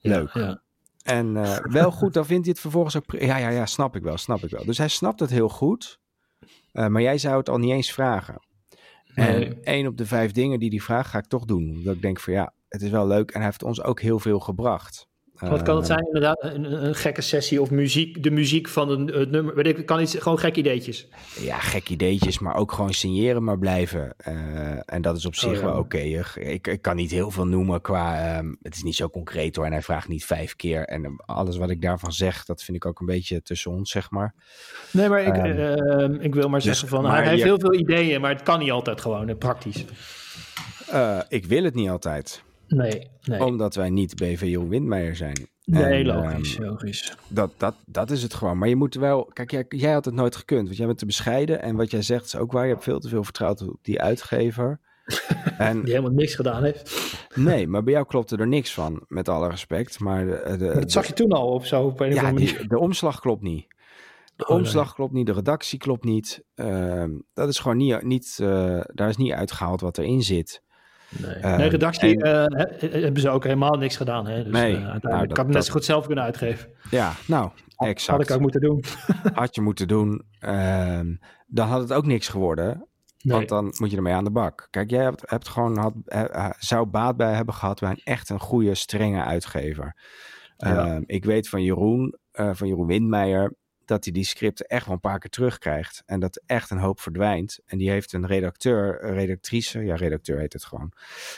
Leuk. 0.00 0.30
Ja, 0.34 0.40
ja. 0.40 0.62
En 1.02 1.36
uh, 1.36 1.58
wel 1.58 1.90
goed, 1.90 2.14
dan 2.14 2.26
vindt 2.26 2.42
hij 2.42 2.52
het 2.52 2.60
vervolgens 2.60 2.96
ook... 2.96 3.04
Ja, 3.12 3.36
ja, 3.36 3.48
ja, 3.48 3.66
snap 3.66 3.96
ik 3.96 4.02
wel, 4.02 4.16
snap 4.16 4.42
ik 4.42 4.50
wel. 4.50 4.64
Dus 4.64 4.78
hij 4.78 4.88
snapt 4.88 5.20
het 5.20 5.30
heel 5.30 5.48
goed. 5.48 5.99
Uh, 6.72 6.86
maar 6.86 7.02
jij 7.02 7.18
zou 7.18 7.36
het 7.36 7.48
al 7.48 7.58
niet 7.58 7.70
eens 7.70 7.92
vragen. 7.92 8.48
En 9.14 9.62
één 9.64 9.86
op 9.86 9.96
de 9.96 10.06
vijf 10.06 10.32
dingen 10.32 10.58
die 10.58 10.68
hij 10.68 10.78
vraagt, 10.78 11.10
ga 11.10 11.18
ik 11.18 11.26
toch 11.26 11.44
doen. 11.44 11.68
Omdat 11.76 11.94
ik 11.94 12.02
denk 12.02 12.20
van 12.20 12.32
ja, 12.32 12.52
het 12.68 12.82
is 12.82 12.90
wel 12.90 13.06
leuk 13.06 13.30
en 13.30 13.36
hij 13.36 13.44
heeft 13.44 13.62
ons 13.62 13.82
ook 13.82 14.00
heel 14.00 14.18
veel 14.18 14.40
gebracht. 14.40 15.08
Wat 15.48 15.62
kan 15.62 15.76
het 15.76 15.88
Uh, 15.88 15.94
zijn? 15.94 16.06
Inderdaad, 16.06 16.42
een, 16.44 16.84
een 16.86 16.94
gekke 16.94 17.20
sessie 17.20 17.60
of 17.60 17.70
muziek, 17.70 18.22
de 18.22 18.30
muziek 18.30 18.68
van 18.68 18.90
een, 18.90 19.06
het 19.06 19.30
nummer. 19.30 19.54
Weet 19.54 19.66
ik, 19.66 19.86
kan 19.86 20.00
iets, 20.00 20.14
gewoon 20.18 20.38
gekke 20.38 20.58
ideetjes. 20.58 21.08
Ja, 21.38 21.58
gek 21.58 21.88
ideetjes, 21.88 22.38
maar 22.38 22.54
ook 22.54 22.72
gewoon 22.72 22.92
signeren 22.92 23.44
maar 23.44 23.58
blijven. 23.58 24.14
Uh, 24.28 24.34
en 24.84 25.02
dat 25.02 25.16
is 25.16 25.26
op 25.26 25.34
zich 25.34 25.48
Oh, 25.50 25.54
ja. 25.56 25.62
wel 25.62 25.78
oké. 25.78 25.98
Ik, 25.98 26.66
ik 26.66 26.82
kan 26.82 26.96
niet 26.96 27.10
heel 27.10 27.30
veel 27.30 27.46
noemen 27.46 27.80
qua... 27.80 28.38
Um, 28.38 28.56
het 28.62 28.74
is 28.74 28.82
niet 28.82 28.96
zo 28.96 29.08
concreet 29.08 29.56
hoor. 29.56 29.64
En 29.64 29.72
hij 29.72 29.82
vraagt 29.82 30.08
niet 30.08 30.24
vijf 30.24 30.56
keer. 30.56 30.84
En 30.84 31.22
alles 31.26 31.56
wat 31.56 31.70
ik 31.70 31.82
daarvan 31.82 32.12
zeg, 32.12 32.44
dat 32.44 32.62
vind 32.62 32.76
ik 32.76 32.86
ook 32.86 33.00
een 33.00 33.06
beetje 33.06 33.42
tussen 33.42 33.70
ons, 33.70 33.90
zeg 33.90 34.10
maar. 34.10 34.34
Nee, 34.90 35.08
maar 35.08 35.22
ik, 35.22 35.36
Ehm, 35.36 36.12
uh, 36.12 36.24
ik 36.24 36.34
wil 36.34 36.48
maar 36.48 36.60
dus- 36.60 36.68
zeggen 36.68 36.88
van, 36.88 37.02
maar 37.02 37.22
hij 37.22 37.28
heeft 37.30 37.42
heel 37.42 37.58
veel 37.60 37.74
ideeën, 37.74 38.20
maar 38.20 38.30
het 38.30 38.42
kan 38.42 38.58
niet 38.58 38.70
altijd 38.70 39.00
gewoon, 39.00 39.28
eh, 39.28 39.36
praktisch. 39.36 39.84
Uh, 40.92 41.18
ik 41.28 41.44
wil 41.46 41.64
het 41.64 41.74
niet 41.74 41.88
altijd. 41.88 42.42
Nee, 42.76 43.10
nee. 43.22 43.44
Omdat 43.44 43.74
wij 43.74 43.90
niet 43.90 44.16
BV 44.16 44.40
Jeroen 44.40 44.68
Windmeijer 44.68 45.16
zijn. 45.16 45.48
nee, 45.64 45.84
En, 45.84 46.06
logisch, 46.06 46.56
um, 46.58 46.64
logisch. 46.64 47.16
dat, 47.28 47.50
dat, 47.56 47.74
dat 47.86 48.10
is 48.10 48.22
het 48.22 48.34
gewoon. 48.34 48.58
Maar 48.58 48.68
je 48.68 48.76
moet 48.76 48.94
wel... 48.94 49.24
Kijk, 49.24 49.50
jij, 49.50 49.64
jij 49.68 49.92
had 49.92 50.04
het 50.04 50.14
nooit 50.14 50.36
gekund. 50.36 50.64
Want 50.64 50.76
jij 50.76 50.86
bent 50.86 50.98
te 50.98 51.06
bescheiden. 51.06 51.62
En 51.62 51.76
wat 51.76 51.90
jij 51.90 52.02
zegt 52.02 52.24
is 52.24 52.36
ook 52.36 52.52
waar. 52.52 52.64
Je 52.66 52.72
hebt 52.72 52.84
veel 52.84 53.00
te 53.00 53.08
veel 53.08 53.24
vertrouwd 53.24 53.62
op 53.68 53.78
die 53.82 54.00
uitgever. 54.00 54.80
en 55.58 55.80
Die 55.82 55.90
helemaal 55.90 56.12
niks 56.12 56.34
gedaan 56.34 56.62
heeft. 56.64 57.14
nee, 57.34 57.66
maar 57.68 57.82
bij 57.82 57.92
jou 57.92 58.06
klopte 58.06 58.36
er 58.36 58.48
niks 58.48 58.74
van. 58.74 59.04
Met 59.08 59.28
alle 59.28 59.48
respect. 59.48 60.00
Maar 60.00 60.26
de, 60.26 60.70
dat 60.74 60.92
zag 60.92 61.06
je 61.06 61.12
toen 61.12 61.32
al 61.32 61.48
op 61.48 61.64
zo 61.64 61.82
op 61.82 62.00
een 62.00 62.08
of 62.08 62.14
ja, 62.14 62.32
die, 62.32 62.66
de 62.68 62.78
omslag 62.78 63.20
klopt 63.20 63.42
niet. 63.42 63.66
De 64.36 64.44
Oh, 64.44 64.48
nee. 64.50 64.58
omslag 64.58 64.94
klopt 64.94 65.12
niet. 65.12 65.26
De 65.26 65.32
redactie 65.32 65.78
klopt 65.78 66.04
niet. 66.04 66.44
Ehm, 66.54 67.10
dat 67.34 67.48
is 67.48 67.58
gewoon 67.58 67.76
niet... 67.76 68.02
niet 68.02 68.38
uh, 68.42 68.80
daar 68.94 69.08
is 69.08 69.16
niet 69.16 69.32
uitgehaald 69.32 69.80
wat 69.80 69.98
erin 69.98 70.22
zit. 70.22 70.62
Nee, 71.18 71.34
Ehm, 71.34 71.56
nee 71.58 71.68
redactie 71.68 72.22
en- 72.22 72.46
eh, 72.48 72.66
he- 72.80 73.00
hebben 73.00 73.20
ze 73.20 73.30
ook 73.30 73.44
helemaal 73.44 73.76
niks 73.78 73.96
gedaan. 73.96 74.26
Hè? 74.26 74.42
Dus, 74.44 74.52
Nee, 74.52 74.62
eh, 74.76 74.90
uiteindelijk 74.90 75.02
nou, 75.04 75.20
dat- 75.20 75.30
ik 75.30 75.36
had 75.36 75.46
het 75.46 75.54
net 75.54 75.64
zo 75.64 75.72
goed 75.72 75.84
zelf 75.84 76.06
kunnen 76.06 76.24
uitgeven. 76.24 76.70
Ja, 76.90 77.12
nou, 77.26 77.50
Had 77.74 77.88
exact. 77.88 78.22
ik 78.22 78.30
ook 78.30 78.40
moeten 78.40 78.60
doen. 78.60 78.84
Had 79.32 79.54
je 79.54 79.60
moeten 79.60 79.88
doen. 79.88 80.22
Ehm, 80.40 81.14
dan 81.46 81.68
had 81.68 81.80
het 81.80 81.92
ook 81.92 82.06
niks 82.06 82.28
geworden. 82.28 82.86
Nee. 83.22 83.36
Want 83.36 83.48
dan 83.48 83.74
moet 83.78 83.90
je 83.90 83.96
ermee 83.96 84.14
aan 84.14 84.24
de 84.24 84.30
bak. 84.30 84.68
Kijk, 84.70 84.90
jij 84.90 85.02
hebt, 85.02 85.30
hebt 85.30 85.48
gewoon 85.48 85.78
had, 85.78 85.94
eh, 86.04 86.50
zou 86.58 86.86
baat 86.86 87.16
bij 87.16 87.32
hebben 87.34 87.54
gehad 87.54 87.80
bij 87.80 87.90
een 87.90 88.00
echt 88.04 88.28
een 88.28 88.40
goede, 88.40 88.74
strenge 88.74 89.24
uitgever. 89.24 89.96
Ja. 90.56 90.86
Ehm, 90.86 91.02
ik 91.06 91.24
weet 91.24 91.48
van 91.48 91.62
Jeroen, 91.62 92.18
eh, 92.32 92.50
van 92.52 92.68
Jeroen 92.68 92.86
Windmeijer, 92.86 93.54
dat 93.90 94.04
hij 94.04 94.12
die 94.12 94.24
scripten 94.24 94.66
echt 94.66 94.84
wel 94.84 94.94
een 94.94 95.00
paar 95.00 95.18
keer 95.18 95.30
terugkrijgt. 95.30 96.02
En 96.06 96.20
dat 96.20 96.42
echt 96.46 96.70
een 96.70 96.78
hoop 96.78 97.00
verdwijnt. 97.00 97.58
En 97.66 97.78
die 97.78 97.90
heeft 97.90 98.12
een 98.12 98.26
redacteur, 98.26 99.04
een 99.04 99.14
redactrice, 99.14 99.80
ja, 99.84 99.94
redacteur 99.94 100.38
heet 100.38 100.52
het 100.52 100.64
gewoon. 100.64 100.92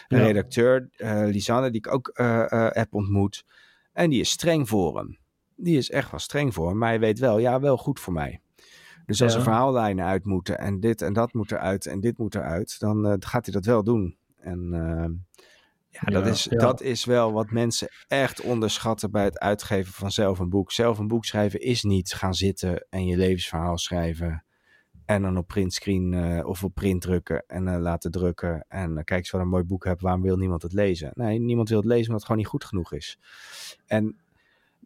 Een 0.09 0.19
Ja. 0.19 0.25
redacteur, 0.27 0.88
eh, 0.97 1.23
Lisanne, 1.25 1.71
die 1.71 1.81
ik 1.81 1.93
ook 1.93 2.09
eh, 2.09 2.69
heb 2.71 2.95
ontmoet. 2.95 3.45
En 3.93 4.11
die 4.11 4.21
is 4.21 4.31
streng 4.31 4.69
voor 4.69 4.97
hem. 4.99 5.19
Die 5.57 5.77
is 5.77 5.91
echt 5.91 6.11
wel 6.11 6.21
streng 6.21 6.55
voor 6.55 6.69
hem. 6.69 6.79
Maar 6.79 6.88
hij 6.88 7.01
weet 7.01 7.19
wel, 7.19 7.38
ja, 7.38 7.61
wel 7.61 7.77
goed 7.77 8.01
voor 8.01 8.12
mij. 8.12 8.41
Dus 9.07 9.23
als 9.23 9.35
er 9.35 9.43
verhaallijnen 9.43 10.05
uit 10.05 10.25
moeten 10.25 10.59
en 10.59 10.81
dit 10.81 11.03
en 11.03 11.12
dat 11.12 11.33
moet 11.33 11.53
eruit 11.53 11.87
en 11.87 12.01
dit 12.01 12.19
moet 12.19 12.35
eruit, 12.35 12.81
dan 12.81 13.17
gaat 13.23 13.45
hij 13.45 13.55
dat 13.55 13.65
wel 13.65 13.83
doen. 13.85 14.17
En 14.38 15.27
ja, 15.93 16.11
dat, 16.13 16.25
Ja, 16.25 16.31
is, 16.31 16.45
ja. 16.45 16.59
dat 16.59 16.81
is 16.81 17.05
wel 17.05 17.33
wat 17.33 17.51
mensen 17.51 17.89
echt 18.07 18.41
onderschatten 18.41 19.11
bij 19.11 19.25
het 19.25 19.39
uitgeven 19.39 19.93
van 19.93 20.11
zelf 20.11 20.39
een 20.39 20.49
boek. 20.49 20.73
Zelf 20.73 20.99
een 20.99 21.09
boek 21.09 21.25
schrijven 21.25 21.61
is 21.61 21.83
niet 21.83 22.13
gaan 22.13 22.35
zitten 22.35 22.87
en 22.91 23.07
je 23.07 23.17
levensverhaal 23.17 23.79
schrijven. 23.79 24.45
En 25.05 25.23
dan 25.23 25.37
op 25.37 25.47
printscreen 25.47 26.15
eh, 26.15 26.47
of 26.47 26.65
op 26.65 26.75
print 26.75 27.01
drukken 27.01 27.45
en 27.47 27.69
eh, 27.69 27.81
laten 27.81 28.11
drukken. 28.11 28.65
En 28.69 28.99
eh, 28.99 29.05
kijk 29.05 29.21
eens 29.21 29.31
wat 29.31 29.41
een 29.41 29.49
mooi 29.49 29.65
boek 29.65 29.85
heb, 29.85 30.01
waarom 30.01 30.23
wil 30.23 30.37
niemand 30.37 30.63
het 30.63 30.73
lezen? 30.73 31.11
Nee, 31.15 31.39
niemand 31.39 31.69
wil 31.69 31.79
het 31.79 31.87
lezen 31.87 32.07
omdat 32.07 32.17
het 32.17 32.25
gewoon 32.25 32.41
niet 32.41 32.51
goed 32.51 32.65
genoeg 32.65 32.93
is. 32.93 33.19
En 33.87 34.17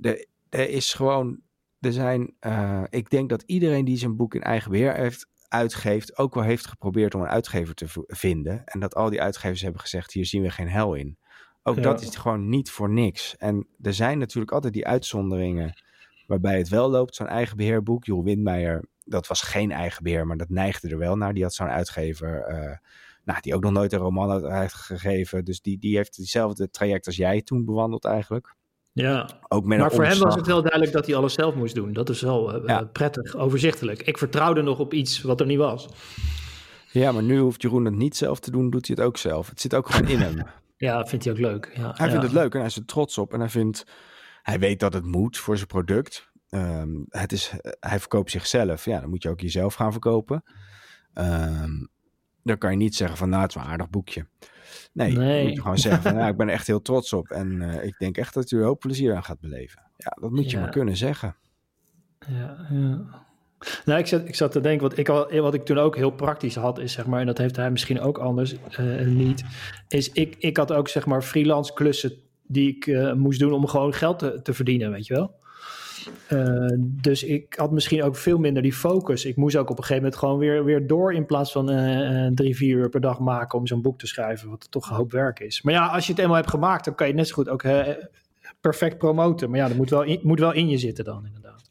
er, 0.01 0.27
er 0.49 0.69
is 0.69 0.95
gewoon, 0.95 1.40
er 1.81 1.92
zijn, 1.92 2.35
eh, 2.38 2.83
ik 2.88 3.11
denk 3.11 3.29
dat 3.29 3.42
iedereen 3.42 3.85
die 3.85 3.97
zijn 3.97 4.16
boek 4.16 4.35
in 4.35 4.42
eigen 4.42 4.71
beheer 4.71 4.95
heeft, 4.95 5.29
uitgeeft, 5.48 6.18
ook 6.18 6.35
wel 6.35 6.42
heeft 6.44 6.66
geprobeerd 6.66 7.14
om 7.14 7.20
een 7.20 7.28
uitgever 7.28 7.74
te 7.74 7.87
vinden. 8.06 8.64
En 8.64 8.80
dat 8.80 8.94
al 8.94 9.11
die 9.11 9.22
uitgevers 9.22 9.61
hebben 9.62 9.80
gezegd, 9.80 10.12
hier 10.12 10.26
zien 10.26 10.42
we 10.42 10.50
geen 10.50 10.68
hel 10.68 10.94
in. 10.94 11.18
Ook 11.62 11.76
Ja. 11.76 11.82
dat 11.82 12.02
is 12.02 12.16
gewoon 12.16 12.48
niet 12.48 12.70
voor 12.70 12.90
niks. 12.90 13.37
En 13.37 13.66
er 13.82 13.94
zijn 13.94 14.18
natuurlijk 14.18 14.52
altijd 14.52 14.72
die 14.72 14.87
uitzonderingen 14.87 15.82
waarbij 16.26 16.59
het 16.59 16.68
wel 16.68 16.90
loopt. 16.90 17.14
Zo'n 17.14 17.26
eigen 17.26 17.56
beheerboek, 17.56 18.04
Joel 18.04 18.24
Windmeijer, 18.24 18.88
dat 19.04 19.26
was 19.26 19.42
geen 19.42 19.72
eigen 19.72 20.02
beheer, 20.02 20.26
maar 20.26 20.37
dat 20.37 20.48
neigde 20.48 20.88
er 20.88 20.98
wel 20.98 21.16
naar. 21.16 21.35
Die 21.35 21.42
had 21.42 21.54
zo'n 21.54 21.68
uitgever, 21.68 22.40
eh, 22.40 22.76
nou, 23.24 23.40
die 23.40 23.54
ook 23.54 23.62
nog 23.62 23.72
nooit 23.72 23.92
een 23.92 23.98
roman 23.98 24.30
had 24.30 24.44
uitgegeven. 24.44 25.44
Dus 25.44 25.61
die, 25.61 25.78
die 25.78 25.96
heeft 25.96 26.16
hetzelfde 26.16 26.70
traject 26.70 27.06
als 27.06 27.16
jij 27.16 27.42
toen 27.42 27.64
bewandeld 27.64 28.04
eigenlijk. 28.04 28.54
Ja, 29.02 29.28
Ook 29.48 29.64
met 29.64 29.78
maar 29.78 29.90
voor 29.92 30.04
hem 30.04 30.18
was 30.18 30.35
het 30.35 30.46
wel 30.46 30.61
duidelijk 30.61 30.92
dat 30.92 31.06
hij 31.06 31.14
alles 31.14 31.35
zelf 31.35 31.54
moest 31.54 31.74
doen. 31.74 31.92
Dat 31.92 32.09
is 32.09 32.20
wel 32.20 32.54
eh, 32.54 32.66
Ja. 32.66 32.85
prettig, 32.85 33.37
overzichtelijk. 33.37 34.02
Ik 34.02 34.18
vertrouwde 34.18 34.62
nog 34.62 34.78
op 34.78 34.92
iets 34.92 35.22
wat 35.22 35.40
er 35.40 35.46
niet 35.46 35.59
was. 35.59 35.88
Ja, 36.92 37.12
maar 37.12 37.22
nu 37.22 37.38
hoeft 37.38 37.62
Jeroen 37.62 37.85
het 37.85 37.94
niet 37.94 38.16
zelf 38.16 38.40
te 38.40 38.50
doen, 38.50 38.70
doet 38.70 38.87
hij 38.87 38.96
het 38.98 39.06
ook 39.06 39.16
zelf. 39.16 39.48
Het 39.48 39.61
zit 39.61 39.74
ook 39.74 39.88
gewoon 39.90 40.11
in 40.11 40.18
hem. 40.18 40.46
Ja, 40.76 41.06
vindt 41.06 41.24
hij 41.24 41.35
ook 41.35 41.40
leuk. 41.40 41.70
Ja, 41.74 41.92
Hij 41.94 42.06
ja. 42.06 42.11
vindt 42.11 42.22
het 42.22 42.32
leuk 42.32 42.52
en 42.52 42.59
hij 42.59 42.68
is 42.68 42.76
er 42.76 42.85
trots 42.85 43.18
op. 43.18 43.32
En 43.32 43.40
hij 43.40 43.48
vindt, 43.48 43.85
hij 44.42 44.59
weet 44.59 44.80
dat 44.80 44.92
het 44.92 45.04
moet 45.04 45.38
voor 45.38 45.56
zijn 45.56 45.68
product. 45.68 46.30
Ehm, 46.48 46.88
het 47.09 47.32
is, 47.32 47.52
hij 47.80 47.98
verkoopt 48.00 48.30
zichzelf. 48.30 48.85
Ja, 48.85 49.00
dan 49.00 49.09
moet 49.11 49.22
je 49.22 49.28
ook 49.28 49.40
jezelf 49.40 49.74
gaan 49.74 49.92
verkopen. 49.92 50.42
Ehm, 51.12 51.70
dan 52.46 52.59
kan 52.59 52.70
je 52.70 52.76
niet 52.76 52.94
zeggen 52.94 53.16
van, 53.16 53.28
nou, 53.28 53.42
het 53.42 53.50
is 53.50 53.62
een 53.62 53.68
aardig 53.68 53.90
boekje. 53.90 54.26
Nee, 54.92 55.16
Nee. 55.16 55.42
moet 55.44 55.54
je 55.54 55.61
gewoon 55.61 55.78
zeggen 55.78 56.02
van, 56.02 56.14
nou, 56.18 56.30
ik 56.30 56.37
ben 56.37 56.48
echt 56.48 56.66
heel 56.66 56.82
trots 56.82 57.12
op. 57.12 57.30
En 57.30 57.62
eh, 57.62 57.87
ik 57.87 57.98
denk 57.98 58.16
echt 58.16 58.35
dat 58.35 58.50
u 58.50 58.59
er 58.59 58.64
hoop 58.64 58.80
plezier 58.80 59.14
aan 59.14 59.24
gaat 59.24 59.40
beleven. 59.40 59.82
Ja, 59.96 60.16
dat 60.20 60.30
moet 60.30 60.50
je 60.50 60.59
maar 60.59 60.70
kunnen 60.70 60.96
zeggen. 60.96 61.37
Ja, 62.26 62.66
ja. 62.70 63.24
Nou, 63.85 63.98
ik 63.98 64.06
zat, 64.06 64.28
ik 64.28 64.35
zat 64.35 64.52
te 64.52 64.61
denken, 64.61 64.88
wat 64.88 64.98
ik, 64.98 65.09
al, 65.09 65.40
wat 65.40 65.54
ik 65.54 65.64
toen 65.64 65.78
ook 65.78 65.96
heel 65.96 66.11
praktisch 66.11 66.54
had, 66.54 66.78
is 66.78 66.92
zeg 66.92 67.06
maar, 67.06 67.20
en 67.20 67.26
dat 67.26 67.38
heeft 67.38 67.56
hij 67.56 67.70
misschien 67.70 68.00
ook 68.00 68.18
anders 68.18 68.54
eh, 68.70 69.06
niet, 69.06 69.44
is 69.88 70.12
ik, 70.12 70.37
ik 70.38 70.56
had 70.56 70.72
ook 70.72 70.88
zeg 70.88 71.06
maar 71.06 71.22
freelance 71.22 71.72
klussen 71.72 72.12
die 72.42 72.76
ik 72.76 72.87
eh, 72.87 73.12
moest 73.12 73.38
doen 73.38 73.52
om 73.52 73.66
gewoon 73.66 73.94
geld 73.94 74.18
te, 74.18 74.42
te 74.42 74.54
verdienen, 74.54 74.90
weet 74.90 75.06
je 75.06 75.14
wel. 75.14 75.35
Eh, 76.29 76.69
dus 76.79 77.25
ik 77.25 77.55
had 77.55 77.71
misschien 77.71 78.03
ook 78.03 78.16
veel 78.16 78.38
minder 78.38 78.62
die 78.62 78.73
focus. 78.73 79.25
Ik 79.25 79.37
moest 79.37 79.57
ook 79.57 79.71
op 79.71 79.79
een 79.79 79.85
gegeven 79.85 80.03
moment 80.03 80.21
gewoon 80.21 80.38
weer, 80.38 80.64
weer 80.64 80.87
door 80.87 81.12
in 81.14 81.27
plaats 81.27 81.53
van 81.53 81.71
eh, 81.71 82.27
eh, 82.27 82.33
drie, 82.35 82.57
vier 82.57 82.77
uur 82.77 82.88
per 82.88 83.01
dag 83.01 83.19
maken 83.19 83.59
om 83.59 83.66
zo'n 83.66 83.83
boek 83.83 83.99
te 83.99 84.07
schrijven, 84.07 84.49
wat 84.49 84.71
toch 84.71 84.90
een 84.90 84.97
hoop 84.97 85.12
werk 85.12 85.40
is. 85.40 85.62
Maar 85.62 85.75
ja, 85.75 85.87
als 85.87 86.07
je 86.07 86.12
het 86.12 86.21
eenmaal 86.21 86.37
hebt 86.37 86.51
gemaakt, 86.51 86.85
dan 86.85 86.95
kan 86.95 87.07
je 87.07 87.12
het 87.12 87.21
net 87.21 87.31
zo 87.31 87.35
goed 87.35 87.49
ook 87.49 87.64
perfect 88.61 88.99
promoten. 88.99 89.51
Maar 89.51 89.59
ja, 89.59 89.69
dat 89.69 89.77
moet 89.77 89.90
wel 89.90 90.03
in, 90.03 90.21
moet 90.23 90.38
wel 90.38 90.53
in 90.53 90.69
je 90.69 90.79
zitten 90.79 91.05
dan 91.05 91.27
inderdaad. 91.27 91.71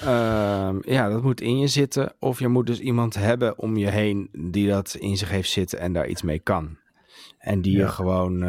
Ehm, 0.00 0.92
ja, 0.92 1.08
dat 1.08 1.22
moet 1.22 1.40
in 1.40 1.58
je 1.58 1.66
zitten. 1.66 2.12
Of 2.18 2.38
je 2.38 2.48
moet 2.48 2.66
dus 2.66 2.80
iemand 2.80 3.14
hebben 3.14 3.58
om 3.58 3.76
je 3.76 3.90
heen 3.90 4.28
die 4.32 4.68
dat 4.68 4.96
in 4.98 5.16
zich 5.16 5.30
heeft 5.30 5.50
zitten 5.50 5.78
en 5.78 5.92
daar 5.92 6.08
iets 6.08 6.22
mee 6.22 6.38
kan. 6.38 6.76
En 7.38 7.60
die 7.60 7.76
Ja. 7.76 7.78
je 7.78 7.88
gewoon. 7.88 8.42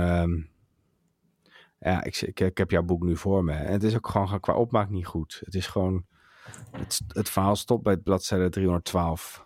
Ja, 1.90 2.04
ik, 2.04 2.22
ik, 2.22 2.40
ik 2.40 2.58
heb 2.58 2.72
jouw 2.72 2.84
boek 2.84 3.04
nu 3.04 3.18
voor 3.18 3.44
me. 3.44 3.54
En 3.54 3.72
het 3.72 3.84
is 3.84 3.96
ook 3.96 4.08
gewoon 4.08 4.40
qua 4.40 4.54
opmaak 4.54 4.90
niet 4.90 5.06
goed. 5.06 5.42
Het 5.46 5.54
is 5.56 5.68
gewoon. 5.68 6.06
Het, 6.72 7.02
het 7.08 7.30
verhaal 7.30 7.56
stopt 7.56 7.84
bij 7.84 7.98
bladzijde 7.98 8.50
312. 8.50 9.46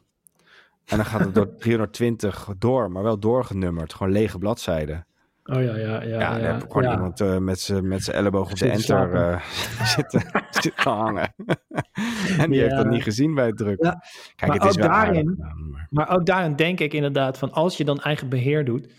En 0.85 0.97
dan 0.97 1.05
gaat 1.05 1.19
het 1.19 1.35
door 1.35 1.55
320 1.59 2.49
door, 2.57 2.91
maar 2.91 3.03
wel 3.03 3.19
doorgenummerd. 3.19 3.93
Gewoon 3.93 4.11
lege 4.13 4.37
bladzijden. 4.37 5.05
Oh 5.43 5.61
ja, 5.63 5.75
ja, 5.75 6.01
ja. 6.01 6.19
Ja, 6.19 6.33
dan 6.33 6.41
heb 6.41 6.63
ik 6.63 6.71
gewoon 6.71 6.83
ja. 6.83 6.93
iemand 6.93 7.21
eh, 7.21 7.37
met 7.37 7.59
zijn 7.59 7.87
met 7.87 8.03
zijn 8.03 8.15
elleboog 8.17 8.51
op 8.51 8.57
de 8.57 8.69
enter 8.69 9.13
eh, 9.13 9.41
zitten, 9.95 10.23
zitten 10.49 10.91
hangen. 10.91 11.33
en 12.39 12.49
die 12.49 12.59
heeft 12.59 12.71
Ja. 12.71 12.77
dat 12.83 12.89
niet 12.89 13.03
gezien 13.03 13.33
bij 13.33 13.45
het 13.45 13.57
druk. 13.57 13.83
Ja, 13.83 14.03
Kijk, 14.35 14.51
maar 14.51 14.59
het 14.59 14.63
is 14.69 14.71
ook 14.83 14.87
wel 14.87 14.87
daarin- 14.87 15.35
maar- 15.37 15.87
Maar 15.89 16.09
ook 16.09 16.25
daarin 16.25 16.55
denk 16.55 16.79
ik 16.79 16.93
inderdaad 16.93 17.37
van 17.37 17.51
als 17.51 17.77
je 17.77 17.85
dan 17.85 17.99
eigen 17.99 18.29
beheer 18.29 18.65
doet, 18.65 18.89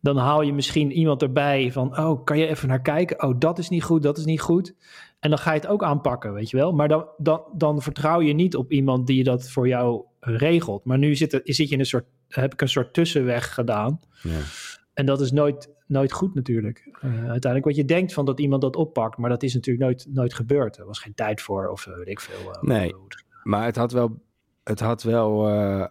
dan 0.00 0.16
haal 0.16 0.42
je 0.42 0.52
misschien 0.52 0.92
iemand 0.92 1.22
erbij 1.22 1.72
van, 1.72 1.98
oh, 1.98 2.24
kan 2.24 2.38
je 2.38 2.46
even 2.46 2.68
naar 2.68 2.82
kijken? 2.82 3.22
Oh, 3.22 3.34
dat 3.38 3.58
is 3.58 3.68
niet 3.68 3.82
goed, 3.82 4.02
dat 4.02 4.18
is 4.18 4.24
niet 4.24 4.40
goed. 4.40 4.74
En 5.20 5.30
dan 5.30 5.38
ga 5.38 5.52
je 5.52 5.60
het 5.60 5.68
ook 5.68 5.82
aanpakken, 5.82 6.32
weet 6.32 6.50
je 6.50 6.56
wel. 6.56 6.72
Maar 6.72 6.88
dan, 6.88 7.06
dan, 7.16 7.42
dan 7.54 7.82
vertrouw 7.82 8.20
je 8.20 8.32
niet 8.32 8.56
op 8.56 8.72
iemand 8.72 9.06
die 9.06 9.24
dat 9.24 9.50
voor 9.50 9.68
jou 9.68 10.04
regelt. 10.20 10.84
Maar 10.84 10.98
nu 10.98 11.14
zit, 11.16 11.32
er, 11.32 11.40
zit 11.44 11.68
je 11.68 11.74
in 11.74 11.80
een 11.80 11.86
soort, 11.86 12.04
heb 12.28 12.52
ik 12.52 12.60
een 12.60 12.68
soort 12.68 12.94
tussenweg 12.94 13.54
gedaan. 13.54 14.00
Ja. 14.22 14.38
En 14.94 15.06
dat 15.06 15.20
is 15.20 15.32
nooit, 15.32 15.74
nooit 15.86 16.12
goed 16.12 16.34
natuurlijk. 16.34 16.88
Eh, 17.00 17.10
uiteindelijk 17.10 17.64
wat 17.64 17.76
je 17.76 17.84
denkt 17.84 18.12
van 18.12 18.24
dat 18.24 18.40
iemand 18.40 18.62
dat 18.62 18.76
oppakt, 18.76 19.16
maar 19.18 19.30
dat 19.30 19.42
is 19.42 19.54
natuurlijk 19.54 19.84
nooit, 19.84 20.06
nooit 20.10 20.34
gebeurd. 20.34 20.78
Er 20.78 20.86
was 20.86 20.98
geen 20.98 21.14
tijd 21.14 21.40
voor 21.40 21.68
of 21.68 21.86
eh, 21.86 21.96
weet 21.96 22.08
ik 22.08 22.20
veel. 22.20 22.52
eh, 22.52 22.62
Nee. 22.62 22.94
Maar 23.42 23.64
het 23.64 23.76
had 23.76 23.92
wel. 23.92 24.22
Het 24.64 24.80
had 24.80 25.02
wel. 25.02 25.48
eh, 25.48 25.84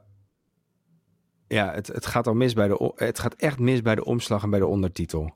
ja, 1.48 1.72
het, 1.74 1.88
het 1.88 2.06
gaat 2.06 2.28
al 2.28 2.34
mis 2.34 2.54
bij 2.54 2.68
de. 2.68 2.92
Het 2.96 3.20
gaat 3.20 3.34
echt 3.34 3.60
mis 3.60 3.82
bij 3.82 3.96
de 3.96 4.06
omslag 4.06 4.44
en 4.44 4.50
bij 4.50 4.60
de 4.60 4.66
ondertitel. 4.66 5.36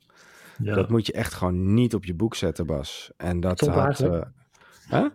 Ja. 0.63 0.75
Dat 0.75 0.89
moet 0.89 1.05
je 1.05 1.13
echt 1.13 1.33
gewoon 1.33 1.73
niet 1.73 1.93
op 1.95 2.05
je 2.05 2.13
boek 2.13 2.35
zetten, 2.35 2.65
Bas. 2.65 3.11
En 3.17 3.39
dat 3.39 3.59
had. 3.59 3.99
eh, 3.99 4.21
hè? 4.87 5.07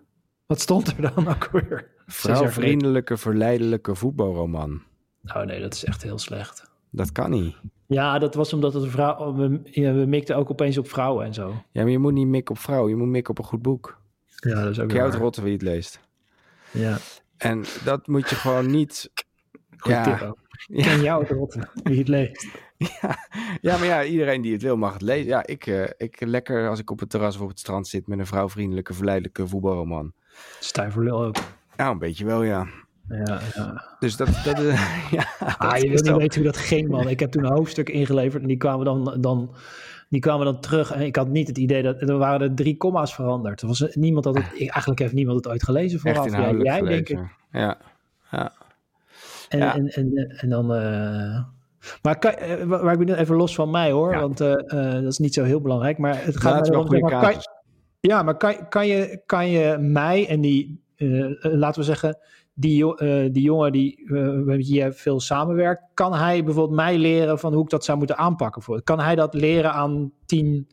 Wat 0.47 0.61
stond 0.61 0.89
er 0.97 1.13
dan 1.15 1.29
ook 1.29 1.49
weer? 1.53 1.89
Vrouwvriendelijke, 2.07 3.17
verleidelijke 3.17 3.95
voetbalroman. 3.95 4.83
Oh 5.25 5.43
nee, 5.43 5.61
dat 5.61 5.75
is 5.75 5.85
echt 5.85 6.03
heel 6.03 6.19
slecht. 6.19 6.71
Dat 6.91 7.13
kan 7.13 7.31
niet. 7.31 7.57
Ja, 7.87 8.19
dat 8.19 8.35
was 8.35 8.53
omdat 8.53 8.75
het 8.75 8.83
een 8.83 8.91
vrouw. 8.91 9.35
We, 9.35 9.61
ja, 9.65 9.93
we 9.93 10.05
mikten 10.07 10.37
ook 10.37 10.51
opeens 10.51 10.79
op 10.79 10.89
vrouwen 10.89 11.25
en 11.27 11.35
zo. 11.35 11.49
Ja, 11.73 11.83
maar 11.83 11.91
je 11.91 11.99
moet 11.99 12.13
niet 12.13 12.27
mikken 12.27 12.55
op 12.55 12.61
vrouw. 12.61 12.89
Je 12.89 12.97
moet 12.97 13.09
mikken 13.09 13.31
op 13.31 13.39
een 13.39 13.45
goed 13.45 13.63
boek. 13.63 14.01
Ja, 14.27 14.63
dat 14.63 14.71
is 14.71 14.81
ook 14.81 14.95
uitrotten 14.95 15.43
wie 15.43 15.53
het 15.53 15.63
leest. 15.63 16.01
Ja, 16.71 16.99
En 17.37 17.65
dat 17.85 18.07
moet 18.07 18.31
je 18.31 18.35
gewoon 18.37 18.71
niet. 18.71 19.11
goed 19.77 19.93
Ja. 19.93 20.03
tip 20.03 20.29
ook. 20.29 20.39
Ken 20.67 21.03
jou 21.03 21.27
rotten, 21.27 21.69
wie 21.83 21.99
het 21.99 22.09
leest. 22.09 22.47
Ja, 23.61 23.77
maar 23.77 23.87
ja, 23.87 24.05
iedereen 24.05 24.41
die 24.43 24.53
het 24.53 24.63
wil 24.63 24.77
mag 24.77 24.93
het 24.93 25.03
lezen. 25.03 25.27
Ja, 25.27 25.47
ik, 25.47 25.67
eh, 25.67 25.85
ik 25.97 26.21
lekker 26.21 26.69
als 26.69 26.79
ik 26.79 26.91
op 26.91 27.01
het 27.01 27.11
terras 27.11 27.37
of 27.37 27.43
op 27.43 27.49
het 27.49 27.59
strand 27.59 27.89
zit 27.89 28.07
met 28.07 28.19
een 28.19 28.27
vrouwvriendelijke, 28.27 28.95
verleidelijke 28.95 29.49
voetbalroman. 29.49 30.13
Stijn 30.61 30.93
voor 30.93 31.05
lul 31.05 31.25
ook. 31.25 31.37
Ja, 31.77 31.91
een 31.91 31.99
beetje 31.99 32.25
wel, 32.25 32.43
ja. 32.43 32.67
Ja, 33.09 33.41
ja. 33.55 33.97
Dus 33.99 34.17
dat, 34.17 34.29
dat 34.45 34.59
is, 34.59 34.81
ja, 35.11 35.27
Ah, 35.39 35.71
dat 35.71 35.81
je 35.83 35.89
wil 35.89 36.03
niet 36.03 36.17
weten 36.17 36.43
hoe 36.43 36.53
dat 36.53 36.57
ging, 36.57 36.89
man. 36.89 37.09
Ik 37.09 37.21
heb 37.21 37.31
toen 37.31 37.45
een 37.45 37.53
hoofdstuk 37.53 37.89
ingeleverd 37.89 38.43
en 38.43 38.49
die 38.49 38.57
kwamen 38.57 38.85
dan, 38.85 39.17
dan, 39.21 39.55
die 40.09 40.21
kwamen 40.21 40.45
dan 40.45 40.61
terug. 40.61 40.91
En 40.93 41.01
ik 41.01 41.17
had 41.17 41.29
niet 41.29 41.49
het 41.49 41.59
idee 41.59 41.83
dat 41.83 42.01
er 42.01 42.19
waren 42.19 42.49
er 42.49 42.55
drie 42.55 42.77
komma's 42.77 43.15
veranderd. 43.15 43.61
Er 43.61 43.67
was 43.67 43.81
er- 43.81 43.93
niemand 43.95 44.25
had 44.25 44.35
het, 44.37 44.47
eigenlijk 44.59 45.01
heeft 45.01 45.13
niemand 45.13 45.37
het 45.37 45.49
ooit 45.49 45.63
gelezen 45.65 46.01
vooraf. 46.01 46.31
Ja, 46.31 46.41
jij, 46.41 46.79
gelezen. 46.79 46.85
denk 46.85 47.09
ik. 47.09 47.19
Ja, 47.51 47.79
ja. 48.31 48.53
En, 49.49 49.59
Ja. 49.59 49.75
en, 49.75 49.89
en, 49.89 50.13
en 50.37 50.49
dan. 50.49 50.75
eh, 50.75 51.43
maar 52.03 52.19
kan, 52.19 52.31
eh, 52.33 52.63
waar 52.65 52.93
ik 53.01 53.07
ben 53.07 53.19
even 53.19 53.37
los 53.37 53.55
van 53.55 53.71
mij 53.71 53.91
hoor, 53.91 54.13
Ja. 54.13 54.21
want 54.21 54.41
eh, 54.41 54.53
dat 54.93 55.05
is 55.13 55.19
niet 55.19 55.35
zo 55.35 55.45
heel 55.45 55.61
belangrijk. 55.61 55.99
Maar 55.99 56.25
het 56.25 56.41
gaat 56.41 56.69
erom, 56.69 56.89
kan, 56.89 57.35
ja, 58.01 58.23
maar 58.23 58.37
kan, 58.37 58.69
kan, 58.69 58.87
je, 58.87 59.23
kan 59.27 59.49
je 59.49 59.77
mij 59.79 60.29
en 60.29 60.41
die, 60.41 60.81
laten 61.41 61.81
we 61.81 61.87
zeggen, 61.87 62.19
die, 62.55 62.95
die 63.31 63.43
jongen 63.43 63.73
die 63.73 64.13
met 64.45 64.57
wie 64.57 64.75
je 64.75 64.93
veel 64.93 65.21
samenwerkt, 65.21 65.83
kan 65.95 66.15
hij 66.15 66.45
bijvoorbeeld 66.45 66.77
mij 66.77 66.99
leren 66.99 67.39
van 67.39 67.53
hoe 67.55 67.63
ik 67.65 67.71
dat 67.71 67.85
zou 67.85 67.99
moeten 67.99 68.17
aanpakken? 68.17 68.63
Voor? 68.63 68.83
Kan 68.83 69.01
hij 69.01 69.15
dat 69.15 69.35
leren 69.35 69.73
aan 69.73 70.13
tien 70.27 70.69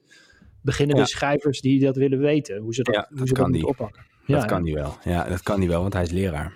beginnende 0.62 1.02
Ja. 1.02 1.08
schrijvers 1.08 1.62
die 1.62 1.80
dat 1.80 1.96
willen 1.96 2.20
weten? 2.20 2.58
Hoe 2.58 2.74
ze 2.74 2.84
dat, 2.84 2.96
Ja, 2.96 3.06
hoe 3.10 3.18
dat 3.18 3.28
ze 3.28 3.34
dat 3.34 3.48
moeten 3.48 3.68
oppakken? 3.68 4.04
Dat 4.28 4.46
kan 4.46 4.64
hij 4.64 4.74
wel. 4.74 4.94
Ja, 5.04 5.24
dat 5.30 5.44
kan 5.44 5.60
hij 5.60 5.68
wel, 5.68 5.82
want 5.82 5.94
hij 5.94 6.04
is 6.04 6.12
leraar. 6.12 6.54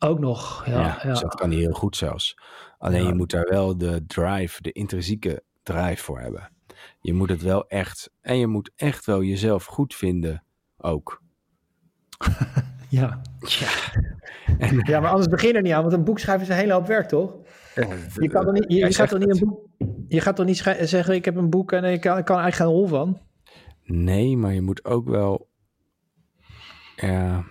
Ook 0.00 0.18
nog. 0.18 0.66
Ja, 0.66 0.72
Ja, 0.72 0.98
ja, 1.02 1.08
Dus 1.08 1.20
dat 1.20 1.34
kan 1.34 1.50
heel 1.50 1.72
goed 1.72 1.96
zelfs. 1.96 2.38
Alleen 2.78 3.02
Ja. 3.02 3.08
je 3.08 3.14
moet 3.14 3.30
daar 3.30 3.48
wel 3.48 3.78
de 3.78 4.06
drive, 4.06 4.62
de 4.62 4.72
intrinsieke 4.72 5.42
drive 5.62 6.02
voor 6.04 6.20
hebben. 6.20 6.50
Je 7.00 7.14
moet 7.14 7.28
het 7.28 7.42
wel 7.42 7.68
echt, 7.68 8.10
en 8.20 8.38
je 8.38 8.46
moet 8.46 8.70
echt 8.76 9.06
wel 9.06 9.22
jezelf 9.22 9.64
goed 9.64 9.94
vinden 9.94 10.44
ook. 10.76 11.22
ja. 12.88 13.20
Ja. 13.38 13.68
En, 14.58 14.78
Ja, 14.90 15.00
maar 15.00 15.10
anders 15.10 15.28
begin 15.28 15.54
er 15.54 15.62
niet 15.62 15.72
aan, 15.72 15.82
want 15.82 15.94
een 15.94 16.04
boek 16.04 16.18
schrijven 16.18 16.42
is 16.42 16.48
een 16.48 16.60
hele 16.60 16.72
hoop 16.72 16.86
werk, 16.86 17.08
toch? 17.08 17.34
Je, 18.14 18.28
kan 18.28 18.44
toch 18.44 18.52
niet, 18.52 18.64
je, 18.68 18.92
gaat 18.92 19.08
toch 19.08 19.18
niet 19.18 19.30
een 19.30 19.48
boek... 19.48 19.68
Je 20.08 20.20
gaat 20.20 20.36
toch 20.36 20.46
niet 20.46 20.56
zeggen, 20.80 21.14
ik 21.14 21.24
heb 21.24 21.36
een 21.36 21.50
boek 21.50 21.72
en 21.72 21.84
ik 21.84 22.00
kan, 22.00 22.18
ik 22.18 22.24
kan 22.24 22.36
er 22.36 22.42
eigenlijk 22.42 22.70
geen 22.70 22.80
rol 22.80 22.86
van? 22.86 23.20
Nee, 23.84 24.36
maar 24.36 24.54
je 24.54 24.60
moet 24.60 24.84
ook 24.84 25.08
wel. 25.08 25.48
Ja. 26.96 27.44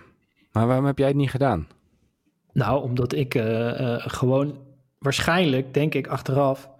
Maar 0.52 0.66
waarom 0.66 0.84
heb 0.84 0.98
jij 0.98 1.08
het 1.08 1.16
niet 1.16 1.30
gedaan? 1.30 1.68
Nou, 2.52 2.82
omdat 2.82 3.12
ik 3.12 3.34
eh, 3.34 3.94
eh, 3.94 4.02
gewoon 4.06 4.58
waarschijnlijk, 4.98 5.74
denk 5.74 5.94
ik 5.94 6.06
achteraf, 6.06 6.70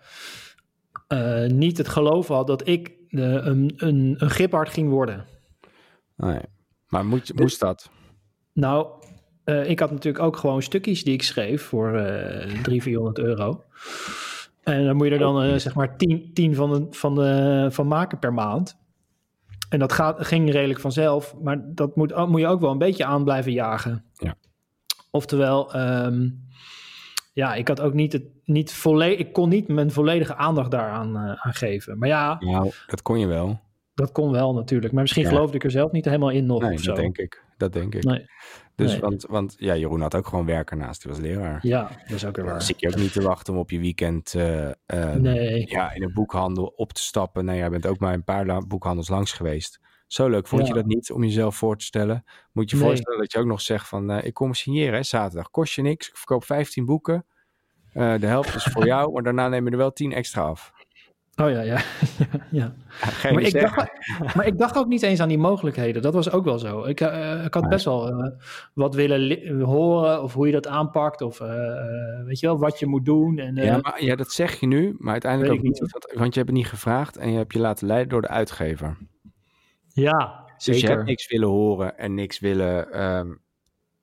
eh, 1.06 1.46
niet 1.46 1.78
het 1.78 1.88
geloof 1.88 2.28
had 2.28 2.46
dat 2.46 2.68
ik 2.68 2.92
een, 3.08 3.72
een, 3.76 4.14
een 4.18 4.30
giphard 4.30 4.68
ging 4.68 4.88
worden. 4.88 5.26
Nee. 6.16 6.40
Maar 6.88 7.06
moet, 7.06 7.32
moest 7.34 7.60
dat? 7.60 7.90
Nou, 8.52 8.86
ik 9.44 9.78
had 9.80 9.90
natuurlijk 9.90 10.24
ook 10.24 10.36
gewoon 10.36 10.62
stukjes 10.62 11.04
die 11.04 11.12
ik 11.12 11.22
schreef 11.22 11.62
voor 11.62 11.94
eh 11.94 12.62
300, 12.62 12.82
400 12.82 13.18
euro. 13.18 13.64
En 14.62 14.84
dan 14.84 14.96
moet 14.96 15.06
je 15.06 15.12
er 15.12 15.18
dan 15.18 15.60
zeg 15.60 15.74
maar 15.74 15.96
10, 15.96 16.30
10 16.34 16.54
van, 16.54 16.70
de, 16.70 16.86
van, 16.90 17.14
de, 17.14 17.68
van 17.70 17.88
maken 17.88 18.18
per 18.18 18.32
maand. 18.32 18.76
En 19.68 19.78
dat 19.78 19.92
gaat, 19.92 20.26
ging 20.26 20.50
redelijk 20.50 20.80
vanzelf, 20.80 21.34
maar 21.42 21.74
dat 21.74 21.96
moet, 21.96 22.26
moet 22.26 22.40
je 22.40 22.46
ook 22.46 22.60
wel 22.60 22.70
een 22.70 22.78
beetje 22.78 23.04
aan 23.04 23.24
blijven 23.24 23.52
jagen. 23.52 24.04
Ja. 24.14 24.36
Oftewel, 25.10 25.72
ehm, 25.74 26.28
ja, 27.32 27.54
ik 27.54 27.68
had 27.68 27.80
ook 27.80 27.94
niet 27.94 28.12
het, 28.12 28.24
niet 28.44 28.72
volledig, 28.72 29.18
ik 29.18 29.32
kon 29.32 29.48
niet 29.48 29.68
mijn 29.68 29.90
volledige 29.90 30.34
aandacht 30.36 30.70
daaraan 30.70 31.16
eh, 31.16 31.22
aan 31.46 31.54
geven. 31.54 31.98
Maar 31.98 32.08
ja, 32.08 32.36
Nou, 32.40 32.70
dat 32.86 33.02
kon 33.02 33.18
je 33.18 33.26
wel. 33.26 33.60
dat 33.94 34.12
kon 34.12 34.30
wel 34.30 34.54
natuurlijk. 34.54 34.92
Maar 34.92 35.02
misschien 35.02 35.22
Ja. 35.24 35.28
geloofde 35.28 35.56
ik 35.56 35.64
er 35.64 35.70
zelf 35.70 35.92
niet 35.92 36.04
helemaal 36.04 36.30
in 36.30 36.46
nog 36.46 36.62
Nee, 36.62 36.72
of 36.74 36.80
zo. 36.80 36.86
dat 36.92 36.96
denk 37.00 37.18
ik. 37.18 37.44
Dat 37.56 37.72
denk 37.72 37.94
ik. 37.94 38.04
Nee. 38.04 38.26
Dus, 38.74 38.90
nee. 38.92 39.00
want, 39.00 39.26
want 39.28 39.54
ja, 39.58 39.76
Jeroen 39.76 40.00
had 40.00 40.14
ook 40.14 40.26
gewoon 40.26 40.46
werk 40.46 40.70
ernaast. 40.70 41.02
Hij 41.02 41.12
was 41.12 41.20
leraar. 41.20 41.58
Ja, 41.62 41.82
dat 42.06 42.10
is 42.16 42.24
ook 42.24 42.36
weer 42.36 42.44
waar. 42.44 42.62
zit 42.62 42.80
je 42.80 42.88
ook 42.88 42.96
niet 42.96 43.12
te 43.12 43.22
wachten 43.22 43.52
om 43.54 43.58
op 43.58 43.70
je 43.70 43.78
weekend 43.78 44.34
eh, 44.34 44.68
eh, 44.86 45.14
Nee. 45.14 45.66
ja, 45.68 45.92
in 45.92 46.02
een 46.02 46.12
boekhandel 46.12 46.66
op 46.76 46.92
te 46.92 47.02
stappen. 47.02 47.44
Nee, 47.44 47.56
jij 47.58 47.70
bent 47.70 47.86
ook 47.86 47.98
maar 47.98 48.12
een 48.14 48.24
paar 48.24 48.66
boekhandels 48.66 49.08
langs 49.08 49.32
geweest. 49.32 49.80
Zo 50.12 50.28
leuk 50.28 50.46
vond 50.46 50.66
je 50.66 50.72
dat 50.74 50.84
niet 50.86 51.10
om 51.12 51.24
jezelf 51.24 51.56
voor 51.56 51.76
te 51.76 51.84
stellen. 51.84 52.24
Moet 52.52 52.70
je 52.70 52.76
je 52.76 52.82
Nee. 52.82 52.90
voorstellen 52.90 53.18
dat 53.20 53.32
je 53.32 53.38
ook 53.38 53.46
nog 53.46 53.60
zegt 53.60 53.88
van... 53.88 54.10
eh, 54.10 54.24
ik 54.26 54.34
kom 54.34 54.54
signeren 54.54 54.94
hè, 54.94 55.02
zaterdag. 55.02 55.50
Kost 55.50 55.74
je 55.74 55.82
niks. 55.82 56.08
Ik 56.08 56.16
verkoop 56.16 56.44
15 56.44 56.84
boeken. 56.84 57.26
Eh, 57.92 58.14
de 58.20 58.26
helft 58.26 58.54
is 58.54 58.62
voor 58.64 58.86
jou. 58.86 59.12
Maar 59.12 59.22
daarna 59.22 59.48
neem 59.48 59.64
je 59.64 59.70
er 59.70 59.76
wel 59.76 59.92
10 59.92 60.12
extra 60.12 60.42
af. 60.42 60.72
Oh 61.36 61.50
ja, 61.50 61.60
ja. 61.60 61.80
ja, 62.50 62.74
Maar, 63.22 63.42
ik 63.42 63.60
dacht, 63.60 63.76
maar 64.36 64.46
ik 64.46 64.58
dacht 64.58 64.76
ook 64.78 64.86
niet 64.86 65.02
eens 65.02 65.20
aan 65.20 65.28
die 65.28 65.38
mogelijkheden. 65.38 66.02
Dat 66.02 66.14
was 66.14 66.30
ook 66.30 66.44
wel 66.44 66.58
zo. 66.58 66.84
Ik, 66.84 67.00
eh, 67.00 67.44
ik 67.44 67.54
had 67.54 67.68
best 67.68 67.84
wel 67.84 68.32
wat 68.74 68.94
willen 68.94 69.60
horen 69.60 70.22
of 70.22 70.34
hoe 70.34 70.46
je 70.46 70.52
dat 70.52 70.66
aanpakt. 70.66 71.22
Of 71.22 71.38
weet 72.24 72.40
je 72.40 72.46
wel, 72.46 72.58
wat 72.58 72.78
je 72.78 72.86
moet 72.86 73.04
doen. 73.04 73.38
En, 73.38 73.54
Ja, 73.54 73.78
maar, 73.82 74.04
ja, 74.04 74.16
dat 74.16 74.32
zeg 74.32 74.60
je 74.60 74.66
nu, 74.66 74.94
maar 74.98 75.12
uiteindelijk 75.12 75.52
ook 75.52 75.62
niet. 75.62 75.78
Want, 75.78 76.12
want 76.14 76.34
je 76.34 76.40
hebt 76.40 76.50
het 76.50 76.58
niet 76.58 76.68
gevraagd 76.68 77.16
en 77.16 77.30
je 77.30 77.36
hebt 77.36 77.52
je 77.52 77.58
laten 77.60 77.86
leiden 77.86 78.08
door 78.08 78.22
de 78.22 78.28
uitgever. 78.28 78.96
Ja, 79.92 80.44
Dus 80.56 80.64
je 80.66 80.72
zeker. 80.74 80.90
hebt 80.90 81.04
niks 81.04 81.28
willen 81.28 81.48
horen 81.48 81.98
en 81.98 82.14
niks 82.14 82.38
willen... 82.38 82.92
ehm, 82.92 83.28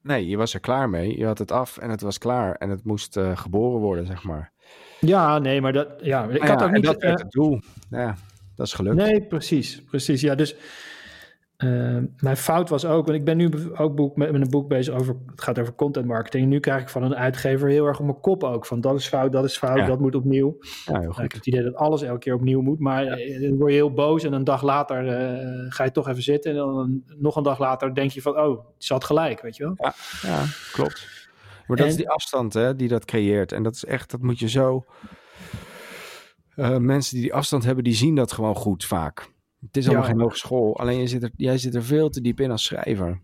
nee, 0.02 0.28
je 0.28 0.38
was 0.38 0.54
er 0.54 0.60
klaar 0.60 0.90
mee. 0.90 1.18
Je 1.18 1.26
had 1.26 1.38
het 1.38 1.52
af 1.52 1.78
en 1.78 1.90
het 1.90 2.02
was 2.02 2.18
klaar. 2.18 2.56
En 2.56 2.70
het 2.70 2.84
moest 2.84 3.18
eh, 3.18 3.38
geboren 3.38 3.80
worden, 3.80 4.06
zeg 4.06 4.24
maar. 4.24 4.52
Ja, 5.00 5.40
nee, 5.40 5.62
maar 5.62 5.74
dat, 5.74 5.88
ja, 6.02 6.24
ik 6.24 6.40
Maar 6.40 6.50
had 6.50 6.60
ja, 6.60 6.66
ook 6.66 6.72
niet... 6.72 6.84
dat 6.84 7.02
eh, 7.02 7.12
het 7.12 7.32
doel. 7.32 7.60
Ja, 7.90 8.16
dat 8.56 8.66
is 8.68 8.74
gelukt. 8.74 8.96
Nee, 8.96 9.22
precies. 9.22 9.84
Precies, 9.84 10.22
ja. 10.22 10.36
Dus 10.36 10.56
eh, 11.58 11.98
mijn 12.20 12.38
fout 12.38 12.70
was 12.70 12.86
ook... 12.86 13.06
Want 13.06 13.18
ik 13.18 13.26
ben 13.26 13.38
nu 13.38 13.50
ook 13.78 13.96
boek, 13.96 14.16
met, 14.16 14.32
met 14.32 14.42
een 14.42 14.50
boek 14.50 14.68
bezig 14.68 14.94
over... 14.94 15.16
Het 15.26 15.42
gaat 15.42 15.60
over 15.60 15.74
content 15.74 16.06
marketing. 16.06 16.44
En 16.44 16.50
nu 16.50 16.60
krijg 16.60 16.82
ik 16.82 16.90
van 16.90 17.04
een 17.04 17.16
uitgever 17.16 17.70
heel 17.70 17.86
erg 17.86 18.00
op 18.00 18.06
mijn 18.06 18.20
kop 18.20 18.44
ook. 18.44 18.66
Van 18.66 18.82
dat 18.82 18.96
is 18.96 19.08
fout, 19.08 19.32
dat 19.32 19.44
is 19.44 19.58
fout, 19.58 19.78
Ja. 19.78 19.86
dat 19.86 20.00
moet 20.00 20.16
opnieuw. 20.16 20.58
Ja, 20.60 20.68
heel 20.86 20.94
Nou, 20.94 21.06
ik 21.06 21.12
goed. 21.14 21.22
heb 21.22 21.32
het 21.32 21.48
idee 21.48 21.64
dat 21.64 21.76
alles 21.76 22.02
elke 22.02 22.20
keer 22.20 22.34
opnieuw 22.34 22.62
moet. 22.62 22.80
Maar 22.80 23.06
eh, 23.06 23.42
dan 23.42 23.58
word 23.58 23.72
je 23.72 23.78
heel 23.78 23.94
boos. 23.94 24.24
En 24.24 24.34
een 24.34 24.44
dag 24.44 24.62
later 24.64 25.08
eh, 25.08 25.66
ga 25.70 25.84
je 25.84 25.92
toch 25.92 26.08
even 26.08 26.24
zitten. 26.24 26.52
En 26.52 26.58
dan 26.58 27.04
nog 27.18 27.36
een 27.36 27.44
dag 27.44 27.60
later 27.60 27.96
denk 27.96 28.12
je 28.12 28.22
van... 28.22 28.40
Oh, 28.40 28.66
ze 28.78 28.94
had 28.94 29.04
gelijk, 29.04 29.42
weet 29.42 29.56
je 29.56 29.64
wel. 29.64 29.76
Ja, 30.22 30.44
klopt. 30.72 31.08
Maar 31.68 31.78
dat 31.78 31.88
is 31.88 31.96
die 31.96 32.10
afstand 32.10 32.54
hè, 32.54 32.76
die 32.76 32.88
dat 32.88 33.06
creëert. 33.06 33.52
En 33.52 33.64
dat 33.64 33.74
is 33.74 33.86
echt, 33.86 34.12
dat 34.12 34.22
moet 34.22 34.40
je 34.40 34.50
zo... 34.50 34.86
Eh, 36.56 36.78
mensen 36.78 37.14
die 37.14 37.24
die 37.24 37.34
afstand 37.34 37.64
hebben, 37.64 37.84
die 37.84 37.94
zien 37.94 38.16
dat 38.16 38.32
gewoon 38.32 38.56
goed 38.56 38.86
vaak. 38.86 39.30
Het 39.66 39.78
is 39.78 39.86
allemaal 39.86 40.04
Ja. 40.06 40.10
geen 40.12 40.20
hogeschool. 40.22 40.80
Alleen 40.80 41.00
je 41.00 41.08
zit 41.08 41.24
er, 41.24 41.32
jij 41.36 41.58
zit 41.58 41.76
er 41.76 41.84
veel 41.84 42.10
te 42.10 42.22
diep 42.22 42.40
in 42.40 42.52
als 42.52 42.64
schrijver. 42.64 43.22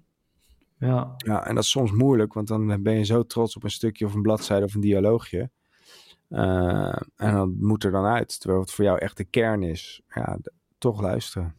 Ja, 0.79 1.13
Ja, 1.17 1.45
en 1.45 1.55
dat 1.55 1.63
is 1.63 1.69
soms 1.69 1.91
moeilijk, 1.91 2.33
want 2.33 2.47
dan 2.47 2.83
ben 2.83 2.97
je 2.97 3.03
zo 3.05 3.23
trots 3.25 3.55
op 3.55 3.63
een 3.63 3.71
stukje 3.71 4.05
of 4.05 4.13
een 4.13 4.21
bladzijde 4.21 4.65
of 4.65 4.73
een 4.73 4.81
dialoogje. 4.81 5.49
Eh, 6.29 6.95
en 7.15 7.33
dan 7.33 7.55
moet 7.59 7.83
er 7.83 7.91
dan 7.91 8.05
uit, 8.05 8.39
terwijl 8.39 8.61
het 8.61 8.71
voor 8.71 8.85
jou 8.85 8.97
echt 8.99 9.17
de 9.17 9.23
kern 9.23 9.63
is. 9.63 10.01
Ja, 10.07 10.37
toch 10.77 11.01
luisteren. 11.01 11.55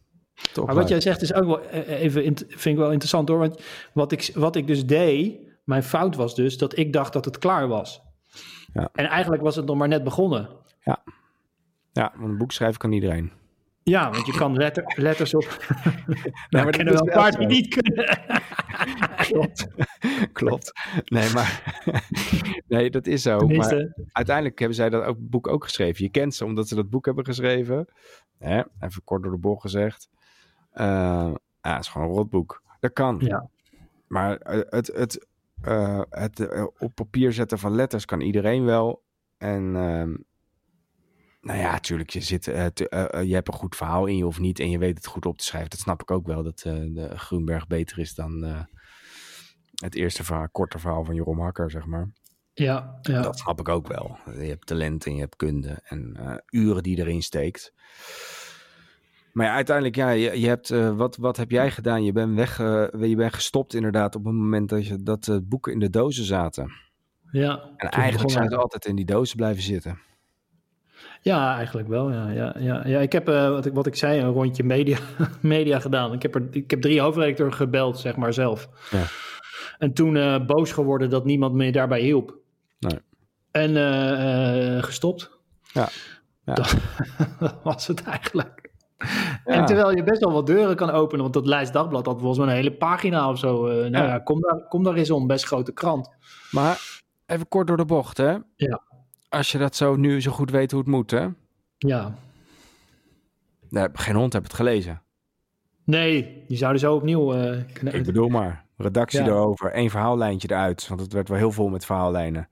Toch 0.53 0.65
maar 0.65 0.75
wat 0.75 0.87
jij 0.89 1.01
zegt 1.01 1.21
is 1.21 1.33
ook 1.33 1.45
wel 1.45 1.61
eh, 1.61 2.01
even, 2.01 2.23
int- 2.23 2.45
vind 2.47 2.65
ik 2.65 2.77
wel 2.77 2.89
interessant 2.91 3.29
hoor. 3.29 3.37
Want 3.37 3.61
wat 3.93 4.11
ik, 4.11 4.31
wat 4.33 4.55
ik 4.55 4.67
dus 4.67 4.85
deed, 4.85 5.37
mijn 5.63 5.83
fout 5.83 6.15
was 6.15 6.35
dus 6.35 6.57
dat 6.57 6.77
ik 6.77 6.93
dacht 6.93 7.13
dat 7.13 7.25
het 7.25 7.37
klaar 7.37 7.67
was. 7.67 8.01
Ja. 8.73 8.89
En 8.93 9.05
eigenlijk 9.05 9.41
was 9.43 9.55
het 9.55 9.65
nog 9.65 9.77
maar 9.77 9.87
net 9.87 10.03
begonnen. 10.03 10.49
Ja, 11.91 12.13
want 12.17 12.29
een 12.31 12.37
boek 12.37 12.51
schrijven 12.51 12.79
kan 12.79 12.91
iedereen. 12.91 13.31
Ja, 13.89 14.11
want 14.11 14.25
je 14.25 14.33
kan 14.33 14.55
letter, 14.55 14.93
letters 14.95 15.33
op. 15.33 15.43
maar 16.49 16.65
nou, 16.65 16.67
er 16.67 16.85
is 16.85 16.91
wel 16.91 17.07
een 17.07 17.13
paar 17.13 17.37
die 17.37 17.47
niet 17.47 17.67
kunnen. 17.67 18.19
Klopt. 19.27 19.67
Klopt. 20.31 20.71
Nee, 21.05 21.33
maar... 21.33 21.81
nee, 22.67 22.89
dat 22.89 23.07
is 23.07 23.21
zo. 23.21 23.47
Maar 23.47 23.93
uiteindelijk 24.11 24.59
hebben 24.59 24.77
zij 24.77 24.89
dat 24.89 25.03
ook, 25.03 25.17
boek 25.19 25.47
ook 25.47 25.63
geschreven. 25.63 26.03
Je 26.03 26.09
kent 26.09 26.35
ze 26.35 26.45
omdat 26.45 26.67
ze 26.67 26.75
dat 26.75 26.89
boek 26.89 27.05
hebben 27.05 27.25
geschreven. 27.25 27.87
Hè? 28.37 28.63
Even 28.79 29.03
kort 29.03 29.23
door 29.23 29.31
de 29.31 29.37
bocht 29.37 29.61
gezegd. 29.61 30.09
Eh, 30.71 30.85
ja, 31.61 31.73
het 31.75 31.83
is 31.83 31.87
gewoon 31.87 32.07
een 32.07 32.13
rotboek. 32.13 32.61
Dat 32.79 32.93
kan. 32.93 33.17
Ja. 33.19 33.49
Maar 34.07 34.37
eh, 34.37 34.59
het, 34.69 34.87
het, 34.87 35.27
eh, 35.61 36.01
het 36.09 36.49
op 36.77 36.95
papier 36.95 37.33
zetten 37.33 37.59
van 37.59 37.75
letters 37.75 38.05
kan 38.05 38.21
iedereen 38.21 38.65
wel. 38.65 39.03
En 39.37 39.75
ehm, 39.75 40.15
nou 41.45 41.59
ja, 41.59 41.71
natuurlijk, 41.71 42.09
je, 42.09 42.21
zit, 42.21 42.47
eh, 42.47 42.65
te- 42.65 42.89
eh, 42.89 43.19
eh, 43.21 43.27
je 43.27 43.33
hebt 43.33 43.47
een 43.47 43.53
goed 43.53 43.75
verhaal 43.75 44.05
in 44.05 44.17
je 44.17 44.25
of 44.25 44.39
niet. 44.39 44.59
En 44.59 44.69
je 44.69 44.77
weet 44.77 44.97
het 44.97 45.05
goed 45.07 45.25
op 45.25 45.37
te 45.37 45.43
schrijven. 45.43 45.69
Dat 45.69 45.79
snap 45.79 46.01
ik 46.01 46.11
ook 46.11 46.27
wel. 46.27 46.43
Dat 46.43 46.59
de 46.59 47.11
Groenberg 47.15 47.67
beter 47.67 47.99
is 47.99 48.13
dan 48.13 48.65
het 49.75 49.95
eerste 49.95 50.23
verhaal, 50.23 50.49
korte 50.49 50.79
verhaal 50.79 51.03
van 51.05 51.15
Jeroen 51.15 51.39
Hakker, 51.39 51.71
zeg 51.71 51.85
maar. 51.85 52.09
ja, 52.53 52.97
ja. 53.01 53.21
Dat 53.21 53.39
snap 53.39 53.59
ik 53.59 53.69
ook 53.69 53.87
wel. 53.87 54.17
Je 54.25 54.47
hebt 54.47 54.65
talent 54.65 55.05
en 55.05 55.13
je 55.13 55.19
hebt 55.19 55.35
kunde 55.35 55.79
en 55.83 56.17
uren 56.49 56.83
die 56.83 56.97
erin 56.99 57.21
steekt. 57.23 57.73
Maar 59.33 59.45
ja, 59.45 59.53
uiteindelijk, 59.53 59.95
ja, 59.95 60.09
je, 60.09 60.39
je 60.39 60.47
hebt, 60.47 60.69
wat, 60.95 61.15
wat 61.15 61.37
heb 61.37 61.51
jij 61.51 61.71
gedaan? 61.71 62.03
Je 62.03 62.11
bent, 62.11 62.35
weg, 62.35 62.57
je 62.57 63.13
bent 63.15 63.33
gestopt 63.33 63.73
inderdaad 63.73 64.15
op 64.15 64.25
het 64.25 64.33
moment 64.33 64.69
dat, 64.69 64.87
je, 64.87 65.03
dat 65.03 65.23
de 65.23 65.41
boeken 65.41 65.73
in 65.73 65.79
de 65.79 65.89
dozen 65.89 66.25
zaten. 66.25 66.71
ja. 67.31 67.73
En 67.77 67.89
eigenlijk 67.89 68.31
zijn 68.31 68.49
ze 68.49 68.55
altijd 68.57 68.85
in 68.85 68.95
die 68.95 69.05
dozen 69.05 69.37
blijven 69.37 69.63
zitten. 69.63 69.99
Ja, 71.21 71.55
eigenlijk 71.55 71.87
wel. 71.87 72.11
Ja, 72.11 72.29
ja, 72.29 72.55
ja, 72.59 72.87
ja. 72.87 72.99
Ik 72.99 73.11
heb, 73.11 73.29
eh, 73.29 73.49
wat, 73.49 73.65
ik, 73.65 73.73
wat 73.73 73.85
ik 73.85 73.95
zei, 73.95 74.19
een 74.19 74.31
rondje 74.31 74.63
media, 74.63 74.97
media 75.41 75.79
gedaan. 75.79 76.13
Ik 76.13 76.21
heb, 76.21 76.35
er, 76.35 76.47
ik 76.51 76.69
heb 76.69 76.81
drie 76.81 77.01
hoofdredacteuren 77.01 77.55
gebeld, 77.55 77.99
zeg 77.99 78.15
maar 78.15 78.33
zelf. 78.33 78.69
Ja. 78.91 79.03
En 79.77 79.93
toen 79.93 80.17
eh, 80.17 80.45
boos 80.45 80.71
geworden 80.71 81.09
dat 81.09 81.25
niemand 81.25 81.53
me 81.53 81.71
daarbij 81.71 82.01
hielp. 82.01 82.37
Nee. 82.79 82.99
En 83.51 83.77
eh, 83.77 84.83
gestopt. 84.83 85.31
Ja. 85.73 85.89
Ja. 86.45 86.53
Dat, 86.53 86.75
dat 87.39 87.55
was 87.63 87.87
het 87.87 88.03
eigenlijk. 88.03 88.63
En 89.45 89.65
terwijl 89.65 89.95
je 89.95 90.03
best 90.03 90.23
wel 90.23 90.33
wat 90.33 90.47
deuren 90.47 90.75
kan 90.75 90.89
openen, 90.89 91.21
want 91.21 91.33
dat 91.33 91.45
Leids 91.45 91.71
Dagblad 91.71 92.05
had 92.05 92.19
volgens 92.19 92.39
mij 92.39 92.47
een 92.47 92.55
hele 92.55 92.77
pagina 92.77 93.29
of 93.29 93.37
zo. 93.37 93.65
Nou 93.65 93.89
Ja. 93.89 94.03
ja, 94.03 94.19
kom, 94.19 94.41
daar, 94.41 94.67
kom 94.67 94.83
daar 94.83 94.95
eens 94.95 95.11
om, 95.11 95.27
best 95.27 95.45
grote 95.45 95.71
krant. 95.71 96.09
Maar 96.51 97.01
even 97.25 97.47
kort 97.47 97.67
door 97.67 97.77
de 97.77 97.85
bocht, 97.85 98.17
hè? 98.17 98.35
Ja. 98.55 98.81
Als 99.35 99.51
je 99.51 99.57
dat 99.57 99.75
zo 99.75 99.95
nu 99.95 100.21
zo 100.21 100.31
goed 100.31 100.51
weet 100.51 100.71
hoe 100.71 100.79
het 100.79 100.89
moet, 100.89 101.11
hè? 101.11 101.27
Ja. 101.77 102.15
Nee, 103.69 103.87
geen 103.93 104.15
hond 104.15 104.33
heeft 104.33 104.45
het 104.45 104.53
gelezen. 104.55 105.01
Nee, 105.83 106.43
die 106.47 106.57
zouden 106.57 106.81
zo 106.81 106.95
opnieuw 106.95 107.27
kunnen... 107.73 107.93
Ik 107.93 108.03
bedoel 108.05 108.27
maar. 108.27 108.65
Redactie 108.77 109.19
Ja. 109.19 109.25
erover. 109.25 109.71
één 109.71 109.89
verhaallijntje 109.89 110.47
eruit. 110.51 110.87
Want 110.87 111.01
het 111.01 111.13
werd 111.13 111.27
wel 111.29 111.37
heel 111.37 111.51
vol 111.51 111.69
met 111.69 111.85
verhaallijnen. 111.85 112.49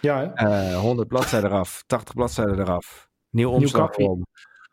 Ja, 0.00 0.32
hè? 0.34 0.46
Eh 0.72 0.78
100 0.80 1.08
bladzijden 1.08 1.50
eraf, 1.50 1.82
80 1.86 2.14
bladzijden 2.14 2.58
eraf. 2.60 3.08
Nieuw 3.30 3.50
omslag 3.50 3.96
om. 3.96 4.26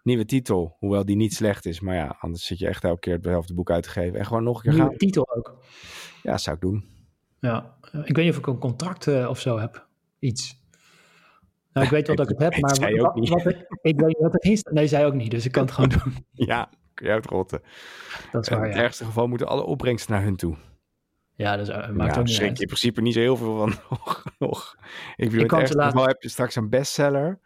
Nieuwe 0.04 0.26
titel, 0.26 0.76
hoewel 0.80 1.06
die 1.06 1.16
niet 1.16 1.34
slecht 1.34 1.66
is. 1.66 1.80
Maar 1.80 1.96
ja, 1.96 2.16
anders 2.20 2.46
zit 2.46 2.60
je 2.60 2.68
echt 2.68 2.84
elke 2.84 3.00
keer 3.00 3.14
hetzelfde 3.14 3.54
boek 3.54 3.70
uit 3.72 3.84
te 3.84 3.90
geven. 3.90 4.20
En 4.20 4.26
gewoon 4.26 4.44
nog 4.44 4.56
een 4.56 4.62
keer 4.62 4.72
Nieuwe 4.72 4.88
gaan. 4.90 4.98
titel 4.98 5.36
ook. 5.36 5.58
Ja, 6.24 6.38
zou 6.38 6.56
ik 6.56 6.62
doen. 6.62 6.86
Ja, 7.40 7.76
ik 7.92 8.16
weet 8.16 8.26
niet 8.26 8.30
of 8.34 8.38
ik 8.38 8.48
een 8.48 8.58
contract 8.60 9.08
eh, 9.08 9.30
of 9.30 9.40
zo 9.40 9.60
heb. 9.60 9.88
Iets. 10.20 10.64
Nou, 11.76 11.88
ik 11.88 11.94
weet 11.94 12.08
wel 12.08 12.16
dat 12.16 12.30
ik 12.30 12.38
het 12.40 12.44
heb, 12.44 12.54
Ik 12.58 12.62
maar 12.62 12.80
wat, 12.80 13.00
ook 13.10 13.16
niet. 13.16 13.30
wat 13.30 13.46
ik, 13.46 13.58
ik 13.82 14.00
weet 14.00 14.08
niet 14.08 14.18
wat 14.20 14.44
erin 14.44 14.58
staat. 14.58 14.74
Nee, 14.74 14.88
zij 14.88 15.06
ook 15.06 15.14
niet, 15.14 15.32
dus 15.32 15.46
ik 15.46 15.52
kan 15.52 15.64
het 15.64 15.72
gewoon 15.72 15.90
doen. 15.90 16.26
Ja, 16.48 16.70
kun 16.94 17.06
je 17.08 17.12
uitrotten. 17.14 17.62
Dat 18.32 18.42
is 18.44 18.50
In 18.50 18.58
waar, 18.58 18.66
het 18.68 18.76
ja. 18.76 18.82
ergste 18.82 19.06
geval 19.06 19.28
moeten 19.28 19.48
alle 19.48 19.64
opbrengsten 19.64 20.14
naar 20.14 20.24
hun 20.24 20.36
toe. 20.36 20.56
Ja, 21.36 21.56
dat 21.58 21.68
is, 21.68 21.74
eh, 21.74 21.90
maakt 21.90 22.14
ja, 22.14 22.20
ook 22.20 22.26
niet 22.26 22.36
schrik 22.36 22.48
uit. 22.48 22.58
je 22.58 22.62
in 22.64 22.68
principe 22.70 23.02
niet 23.02 23.14
zo 23.14 23.20
heel 23.20 23.38
veel 23.38 23.58
van 23.58 23.70
nog. 23.90 24.24
nog. 24.40 24.76
Ik 25.16 25.30
bedoel, 25.30 25.32
in 25.34 25.42
het 25.42 25.50
ze 25.52 25.58
ergste 25.58 25.82
geval 25.82 26.08
heb 26.08 26.22
je 26.22 26.30
straks 26.30 26.56
een 26.56 26.70
bestseller. 26.70 27.40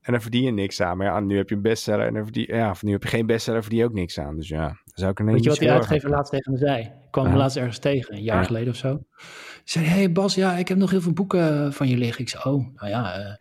En 0.00 0.12
dan 0.12 0.20
verdien 0.22 0.42
je 0.42 0.50
niks 0.50 0.80
aan. 0.80 0.96
Maar 0.96 1.06
ja, 1.06 1.20
nu 1.20 1.36
heb 1.36 1.48
je 1.48 1.54
een 1.54 1.62
bestseller. 1.62 2.06
En 2.06 2.14
dan 2.14 2.22
verdien, 2.22 2.46
ja, 2.56 2.70
of 2.70 2.82
nu 2.82 2.92
heb 2.92 3.02
je 3.02 3.08
geen 3.08 3.26
bestseller, 3.26 3.60
verdien 3.60 3.78
je 3.80 3.84
ook 3.84 3.92
niks 3.92 4.18
aan. 4.18 4.36
Dus 4.36 4.48
ja, 4.48 4.76
zou 4.84 5.10
ik 5.10 5.18
er 5.18 5.24
Weet 5.24 5.42
je 5.44 5.48
wat 5.50 5.58
die 5.58 5.70
uitgever 5.70 6.10
laatst 6.10 6.32
tegen 6.32 6.52
me 6.52 6.58
zei? 6.58 6.82
Ik 6.82 6.90
kwam 7.10 7.26
Ja. 7.26 7.36
laatst 7.36 7.56
ergens 7.56 7.78
tegen, 7.78 8.14
een 8.14 8.22
jaar 8.22 8.40
Ja. 8.40 8.44
geleden 8.46 8.68
of 8.68 8.76
zo. 8.76 8.88
Hij 8.88 9.62
zei, 9.64 9.84
hey 9.84 10.12
Bas, 10.12 10.34
ja, 10.34 10.52
ik 10.56 10.68
heb 10.68 10.78
nog 10.78 10.90
heel 10.90 11.00
veel 11.00 11.12
boeken 11.12 11.72
van 11.72 11.88
je 11.88 11.96
liggen. 11.96 12.20
Ik 12.22 12.28
zei, 12.28 12.42
oh, 12.54 12.66
nou 12.74 12.88
ja, 12.88 13.14
eh, 13.14 13.34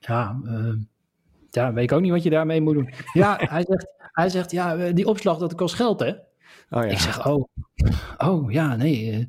ja, 0.00 0.40
eh, 0.44 0.72
ja, 1.50 1.72
weet 1.72 1.84
ik 1.84 1.92
ook 1.92 2.00
niet 2.00 2.10
wat 2.10 2.22
je 2.22 2.30
daarmee 2.30 2.60
moet 2.60 2.74
doen. 2.74 2.90
Ja, 3.12 3.36
hij 3.50 3.64
zegt, 3.68 3.86
hij 3.98 4.28
zegt 4.28 4.50
ja, 4.50 4.76
eh, 4.76 4.94
die 4.94 5.06
opslag, 5.06 5.38
dat 5.38 5.54
kost 5.54 5.74
geld, 5.74 6.00
hè? 6.00 6.08
Oh 6.08 6.84
ja. 6.84 6.84
Ik 6.84 6.98
zeg, 6.98 7.26
oh, 7.26 7.44
oh 8.18 8.52
ja, 8.52 8.76
nee. 8.76 9.12
eh. 9.12 9.24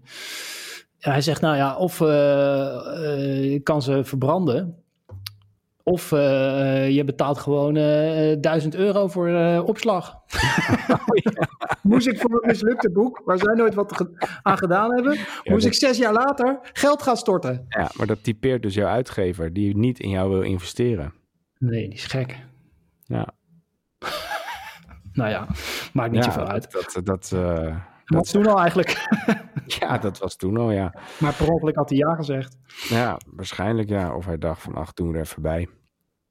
Hij 1.00 1.22
zegt, 1.22 1.42
nou 1.42 1.56
ja, 1.56 1.78
of 1.78 2.00
je 2.00 3.60
kan 3.64 3.82
ze 3.82 4.04
verbranden. 4.04 4.81
Of 5.84 6.12
eh, 6.12 6.90
je 6.90 7.04
betaalt 7.04 7.38
gewoon 7.38 7.76
eh 7.76 8.36
1000 8.42 8.76
euro 8.76 9.08
voor 9.08 9.28
eh, 9.28 9.62
opslag. 9.66 10.16
Moest 11.82 12.08
ik 12.08 12.20
voor 12.20 12.32
een 12.32 12.48
mislukte 12.48 12.92
boek, 12.92 13.22
waar 13.26 13.38
zij 13.38 13.54
nooit 13.56 13.74
wat 13.74 13.96
ge- 13.96 14.40
aan 14.42 14.58
gedaan 14.58 14.94
hebben, 14.94 15.12
moest 15.44 15.64
dat- 15.64 15.64
ik 15.64 15.74
zes 15.74 15.98
jaar 15.98 16.14
later 16.14 16.60
geld 16.74 17.02
gaan 17.02 17.18
storten. 17.18 17.66
Ja, 17.70 17.90
maar 17.98 18.08
dat 18.08 18.24
typeert 18.24 18.62
dus 18.62 18.74
jouw 18.74 18.88
uitgever 18.88 19.54
die 19.54 19.78
niet 19.78 20.00
in 20.00 20.10
jou 20.10 20.30
wil 20.30 20.42
investeren. 20.42 21.14
Nee, 21.58 21.84
die 21.84 21.94
is 21.98 22.06
gek. 22.06 22.38
Ja, 23.04 23.28
Nou 25.14 25.30
ja, 25.30 25.48
maakt 25.94 26.12
niet 26.12 26.26
ja, 26.26 26.32
zoveel 26.32 26.48
uit. 26.48 26.72
Dat, 26.72 26.92
dat, 26.94 27.06
dat, 27.06 27.32
eh, 27.34 27.76
Wat 28.06 28.32
toen 28.32 28.48
al 28.48 28.60
eigenlijk? 28.60 29.08
ja, 29.80 29.98
dat 29.98 30.18
was 30.18 30.36
toen 30.36 30.58
al, 30.58 30.72
ja. 30.72 30.94
maar 31.20 31.34
per 31.34 31.52
ongeluk 31.52 31.76
had 31.76 31.90
hij 31.90 31.98
ja 31.98 32.16
gezegd. 32.16 32.58
Ja, 32.90 33.18
waarschijnlijk 33.26 33.90
ja. 33.90 34.16
Of 34.16 34.26
hij 34.26 34.38
dacht 34.38 34.62
van, 34.62 34.76
ach, 34.76 34.94
doen 34.94 35.12
we 35.12 35.18
er 35.18 35.24
even 35.24 35.42
bij. 35.42 35.68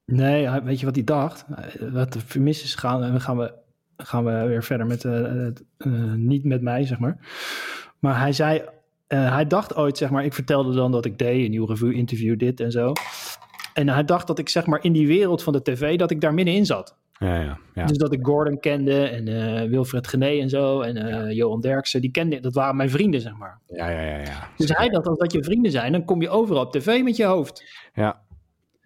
Nee, 0.04 0.60
weet 0.60 0.80
je 0.80 0.86
wat 0.86 0.94
hij 0.94 1.04
dacht? 1.04 1.44
Eh, 1.54 1.92
Wat 1.92 2.14
er 2.14 2.40
mis 2.40 2.62
is 2.62 2.74
gaan, 2.74 3.20
gaan 3.20 3.36
we 3.36 3.58
gaan 4.02 4.24
we 4.24 4.46
weer 4.46 4.62
verder 4.64 4.86
met, 4.86 5.04
uh, 5.04 5.52
niet 6.14 6.44
met 6.44 6.62
mij, 6.62 6.84
zeg 6.84 6.98
maar. 6.98 7.18
Maar 7.98 8.20
hij 8.20 8.32
zei, 8.32 8.62
hij 9.08 9.46
dacht 9.46 9.76
ooit, 9.76 9.98
zeg 9.98 10.10
maar, 10.10 10.24
ik 10.24 10.34
vertelde 10.34 10.74
dan 10.74 10.92
dat 10.92 11.04
ik 11.04 11.18
deed, 11.18 11.44
een 11.44 11.50
nieuw 11.50 11.66
review 11.66 11.92
interview, 11.92 12.38
dit 12.38 12.60
en 12.60 12.70
zo. 12.70 12.92
En 13.74 13.88
hij 13.88 14.04
dacht 14.04 14.26
dat 14.26 14.38
ik, 14.38 14.48
zeg 14.48 14.66
maar, 14.66 14.84
in 14.84 14.92
die 14.92 15.06
wereld 15.06 15.42
van 15.42 15.52
de 15.52 15.62
tv, 15.62 15.98
dat 15.98 16.10
ik 16.10 16.20
daar 16.20 16.34
middenin 16.34 16.66
zat. 16.66 16.96
Ja, 17.20 17.40
ja, 17.40 17.58
ja. 17.74 17.86
Dus 17.86 17.98
dat 17.98 18.12
ik 18.12 18.18
Gordon 18.22 18.60
kende 18.60 19.02
en 19.02 19.26
uh, 19.28 19.70
Wilfred 19.70 20.06
Gené 20.06 20.40
en 20.40 20.48
zo 20.48 20.80
en 20.80 20.96
uh, 20.96 21.08
ja. 21.08 21.30
Johan 21.30 21.60
Derksen, 21.60 22.00
die 22.00 22.10
kende, 22.10 22.40
dat 22.40 22.54
waren 22.54 22.76
mijn 22.76 22.90
vrienden, 22.90 23.20
zeg 23.20 23.36
maar. 23.36 23.58
Ja, 23.66 23.88
ja, 23.90 24.00
ja. 24.00 24.18
ja. 24.18 24.48
Dus 24.56 24.68
hij 24.68 24.88
dacht, 24.88 25.06
als 25.06 25.18
dat 25.18 25.32
je 25.32 25.44
vrienden 25.44 25.70
zijn, 25.70 25.92
dan 25.92 26.04
kom 26.04 26.22
je 26.22 26.28
overal 26.28 26.64
op 26.64 26.72
tv 26.72 27.02
met 27.02 27.16
je 27.16 27.24
hoofd. 27.24 27.64
Ja. 27.94 28.20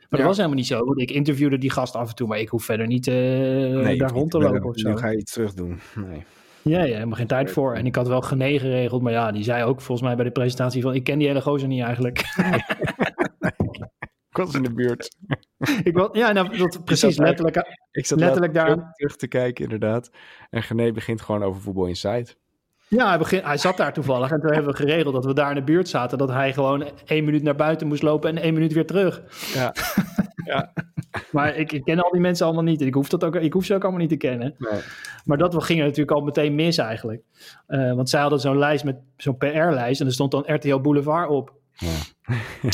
Maar 0.08 0.18
dat 0.18 0.28
was 0.28 0.36
helemaal 0.36 0.58
niet 0.58 0.66
zo, 0.66 0.84
want 0.84 1.00
ik 1.00 1.10
interviewde 1.10 1.58
die 1.58 1.70
gast 1.70 1.94
af 1.94 2.08
en 2.08 2.14
toe, 2.14 2.28
maar 2.28 2.38
ik 2.38 2.48
hoef 2.48 2.64
verder 2.64 2.86
niet 2.86 3.06
uh, 3.06 3.14
nee, 3.14 3.98
daar 3.98 4.10
rond 4.10 4.30
te 4.30 4.38
lopen 4.38 4.64
of 4.64 4.78
zo. 4.78 4.88
Nu 4.88 4.96
ga 4.96 5.08
je 5.08 5.18
iets 5.18 5.32
terug 5.32 5.54
doen, 5.54 5.80
nee. 5.94 6.24
Ja, 6.62 6.84
ja, 6.84 6.94
helemaal 6.94 7.16
geen 7.16 7.26
tijd 7.26 7.50
voor. 7.50 7.74
En 7.74 7.86
ik 7.86 7.94
had 7.94 8.08
wel 8.08 8.20
Gené 8.20 8.58
geregeld, 8.58 9.02
maar 9.02 9.12
ja, 9.12 9.32
die 9.32 9.44
zei 9.44 9.64
ook 9.64 9.80
volgens 9.80 10.06
mij 10.06 10.16
bij 10.16 10.24
de 10.24 10.30
presentatie 10.30 10.82
van, 10.82 10.94
ik 10.94 11.04
ken 11.04 11.18
die 11.18 11.28
hele 11.28 11.40
gozer 11.40 11.68
niet 11.68 11.82
eigenlijk. 11.82 12.22
Ik 14.34 14.44
was 14.44 14.54
in 14.54 14.62
de 14.62 14.72
buurt. 14.72 15.16
ik 15.84 16.08
ja, 16.12 16.32
nou, 16.32 16.56
dat, 16.56 16.84
precies, 16.84 17.16
letterlijk, 17.16 17.56
ik 17.90 18.06
zat 18.06 18.18
letterlijk 18.18 18.54
daar. 18.54 18.92
Terug, 18.92 19.16
te 19.16 19.26
kijken, 19.26 19.64
inderdaad. 19.64 20.10
En 20.50 20.62
Gené 20.62 20.92
begint 20.92 21.20
gewoon 21.20 21.42
over 21.42 21.60
voetbal 21.60 21.86
inside. 21.86 22.26
Ja, 22.88 23.08
hij, 23.08 23.18
begin, 23.18 23.40
hij 23.44 23.56
zat 23.56 23.76
daar 23.76 23.92
toevallig. 23.92 24.30
En 24.30 24.40
toen 24.40 24.52
hebben 24.52 24.70
we 24.70 24.76
geregeld 24.76 25.14
dat 25.14 25.24
we 25.24 25.34
daar 25.34 25.48
in 25.48 25.54
de 25.54 25.62
buurt 25.62 25.88
zaten. 25.88 26.18
Dat 26.18 26.28
hij 26.28 26.52
gewoon 26.52 26.84
één 27.04 27.24
minuut 27.24 27.42
naar 27.42 27.54
buiten 27.54 27.86
moest 27.86 28.02
lopen 28.02 28.30
en 28.30 28.42
één 28.42 28.54
minuut 28.54 28.72
weer 28.72 28.86
terug. 28.86 29.22
Ja. 29.54 29.74
ja. 30.50 30.72
maar 31.30 31.56
ik, 31.56 31.72
ik, 31.72 31.84
ken 31.84 32.00
al 32.00 32.10
die 32.10 32.20
mensen 32.20 32.46
allemaal 32.46 32.64
niet. 32.64 32.80
En 32.80 32.86
ik 32.86 32.94
hoef, 32.94 33.08
dat 33.08 33.24
ook, 33.24 33.36
ik 33.36 33.52
hoef 33.52 33.64
ze 33.64 33.74
ook 33.74 33.82
allemaal 33.82 34.00
niet 34.00 34.08
te 34.10 34.16
kennen. 34.16 34.54
Nee. 34.58 34.80
Maar 35.24 35.38
dat 35.38 35.64
ging 35.64 35.80
natuurlijk 35.80 36.10
al 36.10 36.24
meteen 36.24 36.54
mis 36.54 36.78
eigenlijk. 36.78 37.22
Uh, 37.68 37.94
want 37.94 38.10
zij 38.10 38.20
hadden 38.20 38.40
zo'n 38.40 38.58
lijst 38.58 38.84
met 38.84 38.96
zo'n 39.16 39.36
PR-lijst. 39.36 40.00
En 40.00 40.06
er 40.06 40.12
stond 40.12 40.30
dan 40.30 40.44
RTL 40.46 40.80
Boulevard 40.80 41.28
op. 41.28 41.52
Ja. 41.76 41.92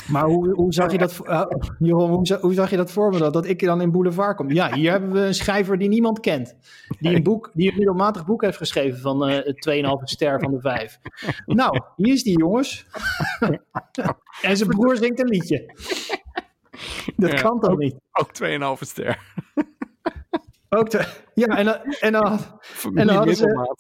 Maar 0.09 0.25
hoe, 0.25 0.51
hoe 0.55 0.73
zag 0.73 0.93
je 0.93 0.99
dat, 0.99 1.21
uh, 1.25 1.45
Jeroen, 1.79 2.11
hoe, 2.11 2.39
hoe, 2.41 2.55
zag 2.55 2.71
je 2.71 2.77
dat 2.77 2.93
voor 2.93 3.11
me 3.11 3.19
dat, 3.19 3.33
dat 3.33 3.47
ik 3.47 3.61
dan 3.61 3.81
in 3.81 3.91
Boulevard 3.91 4.37
kom? 4.37 4.51
Ja, 4.51 4.75
hier 4.75 4.91
hebben 4.91 5.13
we 5.13 5.21
een 5.21 5.35
schrijver 5.35 5.79
die 5.79 5.89
niemand 5.89 6.21
kent. 6.21 6.57
Die 6.99 7.15
een, 7.15 7.23
boek, 7.23 7.51
die 7.55 7.71
een 7.71 7.77
middelmatig 7.77 8.27
boek 8.27 8.43
heeft 8.43 8.57
geschreven 8.57 9.01
van 9.01 9.31
uh, 9.31 9.37
2,5 9.39 9.43
ster 10.05 10.41
van 10.41 10.51
de 10.51 10.61
5. 10.61 10.99
Nou, 11.47 11.81
hier 11.97 12.13
is 12.13 12.23
die 12.23 12.39
jongens. 12.39 12.87
en 14.43 14.57
zijn 14.57 14.69
broer 14.69 14.97
zingt 14.97 15.21
een 15.21 15.29
liedje. 15.29 15.75
Dat 17.17 17.31
ja, 17.31 17.41
kan 17.41 17.61
toch 17.61 17.79
niet? 17.79 17.95
Ook 18.13 18.31
2,5 18.79 18.81
ster. 18.81 19.19
Ook 20.69 20.89
te, 20.89 21.09
ja, 21.35 21.47
en 21.47 21.65
dan, 21.65 21.77
en 22.01 22.13
dan, 22.13 22.39
en 22.95 23.07
dan 23.07 23.17
hadden 23.17 23.37
ze... 23.37 23.77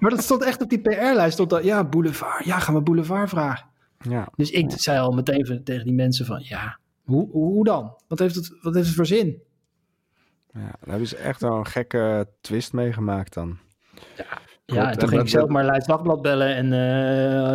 Maar 0.00 0.10
dat 0.10 0.22
stond 0.22 0.42
echt 0.42 0.62
op 0.62 0.68
die 0.68 0.80
PR-lijst. 0.80 1.32
Stond 1.32 1.50
dat, 1.50 1.64
ja, 1.64 1.84
Boulevard. 1.84 2.44
Ja, 2.44 2.58
gaan 2.58 2.74
we 2.74 2.82
Boulevard 2.82 3.28
vragen. 3.28 3.66
Ja. 3.98 4.28
Dus 4.36 4.50
ik 4.50 4.70
zei 4.70 4.98
al 4.98 5.12
meteen 5.12 5.64
tegen 5.64 5.84
die 5.84 5.94
mensen 5.94 6.26
van, 6.26 6.40
ja, 6.42 6.78
hoe, 7.04 7.30
hoe 7.30 7.64
dan? 7.64 7.96
Wat 8.08 8.18
heeft, 8.18 8.34
het, 8.34 8.58
wat 8.62 8.74
heeft 8.74 8.86
het 8.86 8.96
voor 8.96 9.06
zin? 9.06 9.42
Ja, 10.52 10.60
daar 10.60 10.88
hebben 10.88 11.08
ze 11.08 11.16
echt 11.16 11.40
wel 11.40 11.56
een 11.56 11.66
gekke 11.66 12.28
twist 12.40 12.72
meegemaakt 12.72 13.34
dan. 13.34 13.58
Ja, 14.16 14.24
ja 14.64 14.90
en 14.90 14.98
toen 14.98 15.08
ging 15.08 15.20
ik 15.20 15.28
zelf 15.28 15.48
maar 15.48 15.64
Leids 15.64 15.86
Dagblad 15.86 16.22
bellen 16.22 16.54
en 16.54 16.72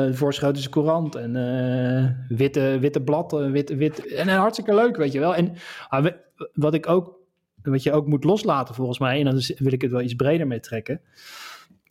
uh, 0.09 0.15
Voorschotense 0.15 0.69
Courant 0.69 1.15
en 1.15 1.35
uh, 1.35 2.37
witte, 2.37 2.77
witte 2.79 3.01
blad, 3.01 3.33
uh, 3.33 3.51
wit, 3.51 3.75
wit, 3.75 4.13
en 4.13 4.27
hartstikke 4.27 4.75
leuk, 4.75 4.97
weet 4.97 5.11
je 5.11 5.19
wel. 5.19 5.35
En 5.35 5.53
uh, 5.91 6.05
wat 6.53 6.73
ik 6.73 6.87
ook, 6.87 7.19
wat 7.63 7.83
je 7.83 7.91
ook 7.91 8.07
moet 8.07 8.23
loslaten 8.23 8.75
volgens 8.75 8.99
mij, 8.99 9.19
en 9.19 9.25
dan 9.25 9.41
wil 9.57 9.73
ik 9.73 9.81
het 9.81 9.91
wel 9.91 10.01
iets 10.01 10.15
breder 10.15 10.47
mee 10.47 10.59
trekken, 10.59 11.01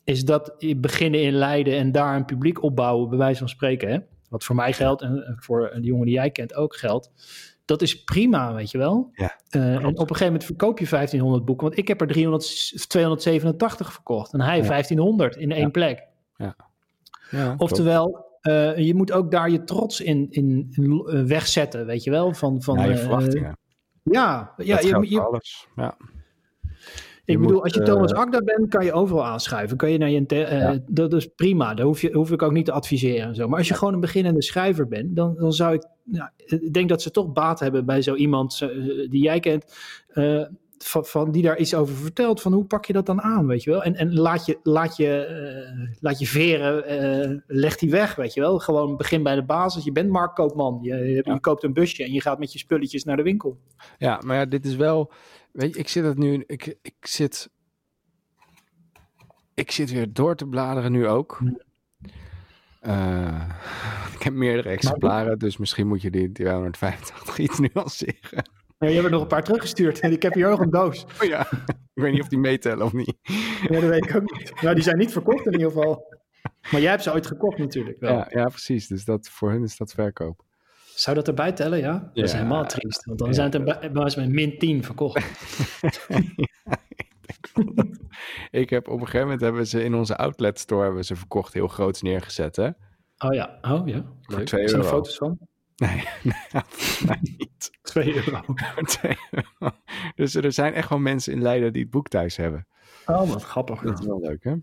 is 0.04 0.24
dat 0.24 0.54
je 0.58 0.76
beginnen 0.76 1.22
in 1.22 1.32
Leiden 1.32 1.78
en 1.78 1.92
daar 1.92 2.16
een 2.16 2.24
publiek 2.24 2.62
opbouwen, 2.62 3.08
bij 3.08 3.18
wijze 3.18 3.38
van 3.38 3.48
spreken, 3.48 3.88
hè. 3.90 3.98
Wat 4.31 4.45
voor 4.45 4.57
mij 4.57 4.73
geldt 4.73 5.03
en 5.03 5.37
voor 5.40 5.71
de 5.75 5.81
jongen 5.81 6.07
die 6.07 6.14
jij 6.14 6.31
kent 6.31 6.55
ook 6.55 6.77
geldt. 6.77 7.11
Dat 7.64 7.83
is 7.83 8.05
prima, 8.05 8.55
weet 8.55 8.71
je 8.71 8.79
wel. 8.79 9.11
Ja, 9.12 9.37
uh, 9.57 9.75
en 9.75 9.85
op 9.85 9.99
een 9.99 10.07
gegeven 10.07 10.25
moment 10.27 10.45
verkoop 10.45 10.79
je 10.79 10.87
1500 10.88 11.45
boeken. 11.45 11.66
Want 11.66 11.79
ik 11.79 11.88
heb 11.88 12.01
er 12.01 12.07
300, 12.07 12.88
287 12.88 13.93
verkocht. 13.93 14.33
En 14.33 14.40
hij 14.40 14.57
ja. 14.57 14.62
1500 14.62 15.37
in 15.37 15.53
één 15.53 15.61
ja. 15.61 15.69
plek. 15.69 16.07
Ja. 16.37 16.57
ja 17.31 17.55
Oftewel, 17.59 18.27
uh, 18.43 18.77
je 18.77 18.95
moet 18.95 19.12
ook 19.12 19.31
daar 19.31 19.51
je 19.51 19.64
trots 19.64 20.01
in, 20.01 20.27
in, 20.31 20.69
in 20.71 21.05
uh, 21.07 21.23
wegzetten, 21.23 21.87
weet 21.87 22.05
je 22.05 22.11
wel. 22.11 22.35
Van, 22.35 22.62
van, 22.62 22.79
ja, 22.79 22.85
je 22.85 22.97
verwachtingen. 22.97 23.59
ja, 24.03 24.55
ja 24.57 24.77
dat 24.77 24.85
je, 24.85 25.07
je, 25.09 25.21
alles. 25.21 25.69
Ja. 25.77 25.97
Ik 27.24 27.38
bedoel, 27.38 27.52
moet, 27.52 27.62
als 27.62 27.74
je 27.74 27.83
Thomas 27.83 28.12
Akda 28.12 28.40
bent, 28.40 28.68
kan 28.68 28.85
je 28.85 28.92
overal 28.92 29.24
aanschuiven. 29.24 29.76
Kan 29.76 29.90
je 29.90 29.98
naar 29.98 30.11
je 30.11 30.24
uh, 30.28 30.50
ja. 30.50 30.78
Dat 30.87 31.12
is 31.12 31.26
prima. 31.26 31.74
Daar 31.74 31.87
hoef, 31.87 32.00
je, 32.00 32.12
hoef 32.12 32.30
ik 32.30 32.42
ook 32.42 32.52
niet 32.52 32.64
te 32.64 32.72
adviseren 32.72 33.28
en 33.28 33.35
zo. 33.35 33.48
Maar 33.48 33.59
als 33.59 33.68
je 33.68 33.74
gewoon 33.74 33.94
een 33.94 34.00
beginnende 34.00 34.42
schrijver 34.42 34.88
bent, 34.88 35.16
dan, 35.16 35.35
dan 35.38 35.52
zou 35.52 35.74
ik... 35.74 35.87
Nou, 36.04 36.30
ik 36.37 36.72
denk 36.72 36.88
dat 36.88 37.02
ze 37.02 37.11
toch 37.11 37.33
baat 37.33 37.61
hebben 37.61 37.87
bij 37.87 38.02
zo 38.02 38.14
iemand 38.14 38.61
uh, 38.62 39.11
die 39.11 39.22
jij 39.22 39.40
kent... 39.40 39.64
Uh, 40.14 40.44
van, 40.78 41.04
van, 41.04 41.30
die 41.30 41.42
daar 41.42 41.59
iets 41.59 41.74
over 41.74 41.94
vertelt. 41.94 42.40
Van 42.40 42.52
hoe 42.52 42.64
pak 42.64 42.85
je 42.85 42.92
dat 42.92 43.06
dan 43.06 43.20
aan, 43.22 43.46
weet 43.46 43.62
je 43.62 43.70
wel? 43.70 43.83
En, 43.83 43.96
en 43.96 44.14
laat, 44.14 44.46
je, 44.46 44.59
laat, 44.62 44.96
je, 44.96 45.94
laat 46.00 46.18
je 46.18 46.26
veren, 46.26 47.44
leg 47.46 47.76
die 47.76 47.90
weg, 47.90 48.14
weet 48.14 48.35
je 48.35 48.40
wel? 48.40 48.59
Gewoon 48.59 48.96
begin 48.96 49.22
bij 49.22 49.35
de 49.35 49.44
basis. 49.44 49.85
Je 49.85 49.92
bent 49.92 50.11
marktkoopman. 50.11 50.78
Je, 50.83 50.94
je, 50.94 51.22
ja. 51.24 51.33
je 51.33 51.40
koopt 51.40 51.62
een 51.62 51.72
busje 51.72 52.04
en 52.04 52.12
je 52.12 52.20
gaat 52.20 52.38
met 52.38 52.52
je 52.52 52.59
spulletjes 52.59 53.04
naar 53.04 53.16
de 53.16 53.22
winkel. 53.22 53.59
Ja, 53.98 54.20
maar 54.24 54.37
ja, 54.37 54.44
dit 54.44 54.64
is 54.64 54.76
wel... 54.76 55.12
Weet 55.52 55.74
je, 55.74 55.80
ik 55.80 55.88
zit 55.88 56.04
het 56.04 56.18
nu, 56.18 56.44
ik, 56.46 56.78
ik 56.82 56.94
zit, 57.00 57.50
ik 59.54 59.70
zit 59.70 59.90
weer 59.90 60.12
door 60.12 60.36
te 60.36 60.46
bladeren 60.46 60.92
nu 60.92 61.06
ook. 61.06 61.38
Uh, 62.82 63.48
ik 64.14 64.22
heb 64.22 64.32
meerdere 64.32 64.68
exemplaren, 64.68 65.38
dus 65.38 65.56
misschien 65.56 65.86
moet 65.86 66.02
je 66.02 66.10
die 66.10 66.32
385 66.32 67.38
iets 67.38 67.58
nuanceren. 67.58 68.44
Ja, 68.78 68.88
je 68.88 68.94
hebt 68.94 69.04
er 69.04 69.10
nog 69.10 69.22
een 69.22 69.26
paar 69.26 69.44
teruggestuurd 69.44 70.00
en 70.00 70.12
ik 70.12 70.22
heb 70.22 70.34
hier 70.34 70.48
ook 70.48 70.60
een 70.60 70.70
doos. 70.70 71.04
Oh 71.22 71.28
ja, 71.28 71.40
ik 71.94 72.02
weet 72.02 72.12
niet 72.12 72.20
of 72.22 72.28
die 72.28 72.38
meetellen 72.38 72.84
of 72.84 72.92
niet. 72.92 73.16
Ja, 73.68 73.80
dat 73.80 73.90
weet 73.90 74.04
ik 74.04 74.14
ook 74.14 74.38
niet. 74.38 74.62
Nou, 74.62 74.74
die 74.74 74.84
zijn 74.84 74.98
niet 74.98 75.12
verkocht 75.12 75.46
in 75.46 75.52
ieder 75.52 75.66
geval. 75.66 76.18
Maar 76.70 76.80
jij 76.80 76.90
hebt 76.90 77.02
ze 77.02 77.12
ooit 77.12 77.26
gekocht 77.26 77.58
natuurlijk 77.58 78.00
wel. 78.00 78.12
Ja, 78.12 78.26
ja 78.30 78.48
precies. 78.48 78.86
Dus 78.86 79.04
dat, 79.04 79.28
voor 79.28 79.50
hun 79.50 79.62
is 79.62 79.76
dat 79.76 79.92
verkoop. 79.92 80.44
Zou 81.00 81.16
dat 81.16 81.28
erbij 81.28 81.52
tellen, 81.52 81.78
ja? 81.78 81.92
Dat 81.92 82.10
ja. 82.12 82.22
is 82.22 82.32
helemaal 82.32 82.66
triest. 82.66 83.04
Want 83.04 83.18
dan 83.18 83.28
ja. 83.28 83.34
zijn 83.34 83.46
het 83.46 83.54
er 83.54 83.64
bij 83.64 83.92
wijze 83.92 84.20
van 84.20 84.34
min 84.34 84.58
10 84.58 84.84
verkocht. 84.84 85.24
ja, 86.08 86.18
ik, 87.26 87.50
ik 88.50 88.70
heb 88.70 88.88
op 88.88 89.00
een 89.00 89.04
gegeven 89.04 89.20
moment 89.20 89.40
hebben 89.40 89.66
ze 89.66 89.84
in 89.84 89.94
onze 89.94 90.16
outlet 90.16 90.58
store 90.58 90.84
hebben 90.84 91.04
ze 91.04 91.16
verkocht 91.16 91.52
heel 91.52 91.68
groots 91.68 92.02
neergezet, 92.02 92.56
hè? 92.56 92.66
Oh 93.18 93.34
ja, 93.34 93.58
oh 93.62 93.88
ja. 93.88 94.04
Voor 94.22 94.36
Leuk. 94.36 94.46
2 94.46 94.68
Zijn 94.68 94.80
euro. 94.80 94.92
er 94.92 94.96
foto's 94.96 95.16
van? 95.16 95.38
Nee, 95.76 96.04
nee 97.06 97.18
niet. 97.20 97.70
2 97.82 98.14
euro. 98.14 98.40
2 98.84 99.16
euro. 99.30 99.76
Dus 100.14 100.34
er 100.34 100.52
zijn 100.52 100.74
echt 100.74 100.88
wel 100.88 100.98
mensen 100.98 101.32
in 101.32 101.42
Leiden 101.42 101.72
die 101.72 101.82
het 101.82 101.90
boek 101.90 102.08
thuis 102.08 102.36
hebben. 102.36 102.66
Oh, 103.06 103.30
wat 103.30 103.42
grappig. 103.42 103.80
Dat 103.80 103.98
is 103.98 104.06
wel 104.06 104.20
leuk, 104.20 104.44
hè? 104.44 104.54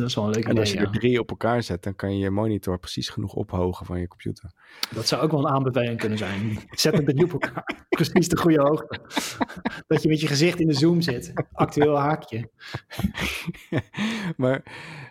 Dat 0.00 0.08
is 0.08 0.14
wel 0.14 0.24
een 0.24 0.30
leuk 0.30 0.44
En 0.44 0.50
idee, 0.50 0.60
als 0.60 0.72
je 0.72 0.78
ja. 0.78 0.84
er 0.84 0.90
drie 0.90 1.20
op 1.20 1.30
elkaar 1.30 1.62
zet, 1.62 1.82
dan 1.82 1.94
kan 1.94 2.12
je 2.12 2.18
je 2.18 2.30
monitor 2.30 2.78
precies 2.78 3.08
genoeg 3.08 3.34
ophogen 3.34 3.86
van 3.86 4.00
je 4.00 4.08
computer. 4.08 4.50
Dat 4.94 5.08
zou 5.08 5.22
ook 5.22 5.30
wel 5.30 5.40
een 5.40 5.52
aanbeveling 5.52 5.98
kunnen 5.98 6.18
zijn. 6.18 6.58
Zet 6.70 6.96
het 6.96 7.06
drie 7.06 7.24
op 7.24 7.32
elkaar. 7.32 7.86
Precies 7.88 8.28
de 8.28 8.36
goede 8.36 8.60
hoogte. 8.60 9.00
Dat 9.86 10.02
je 10.02 10.08
met 10.08 10.20
je 10.20 10.26
gezicht 10.26 10.60
in 10.60 10.66
de 10.66 10.74
zoom 10.74 11.00
zit. 11.00 11.32
Actueel 11.52 11.98
haakje. 11.98 12.50
maar 14.36 14.62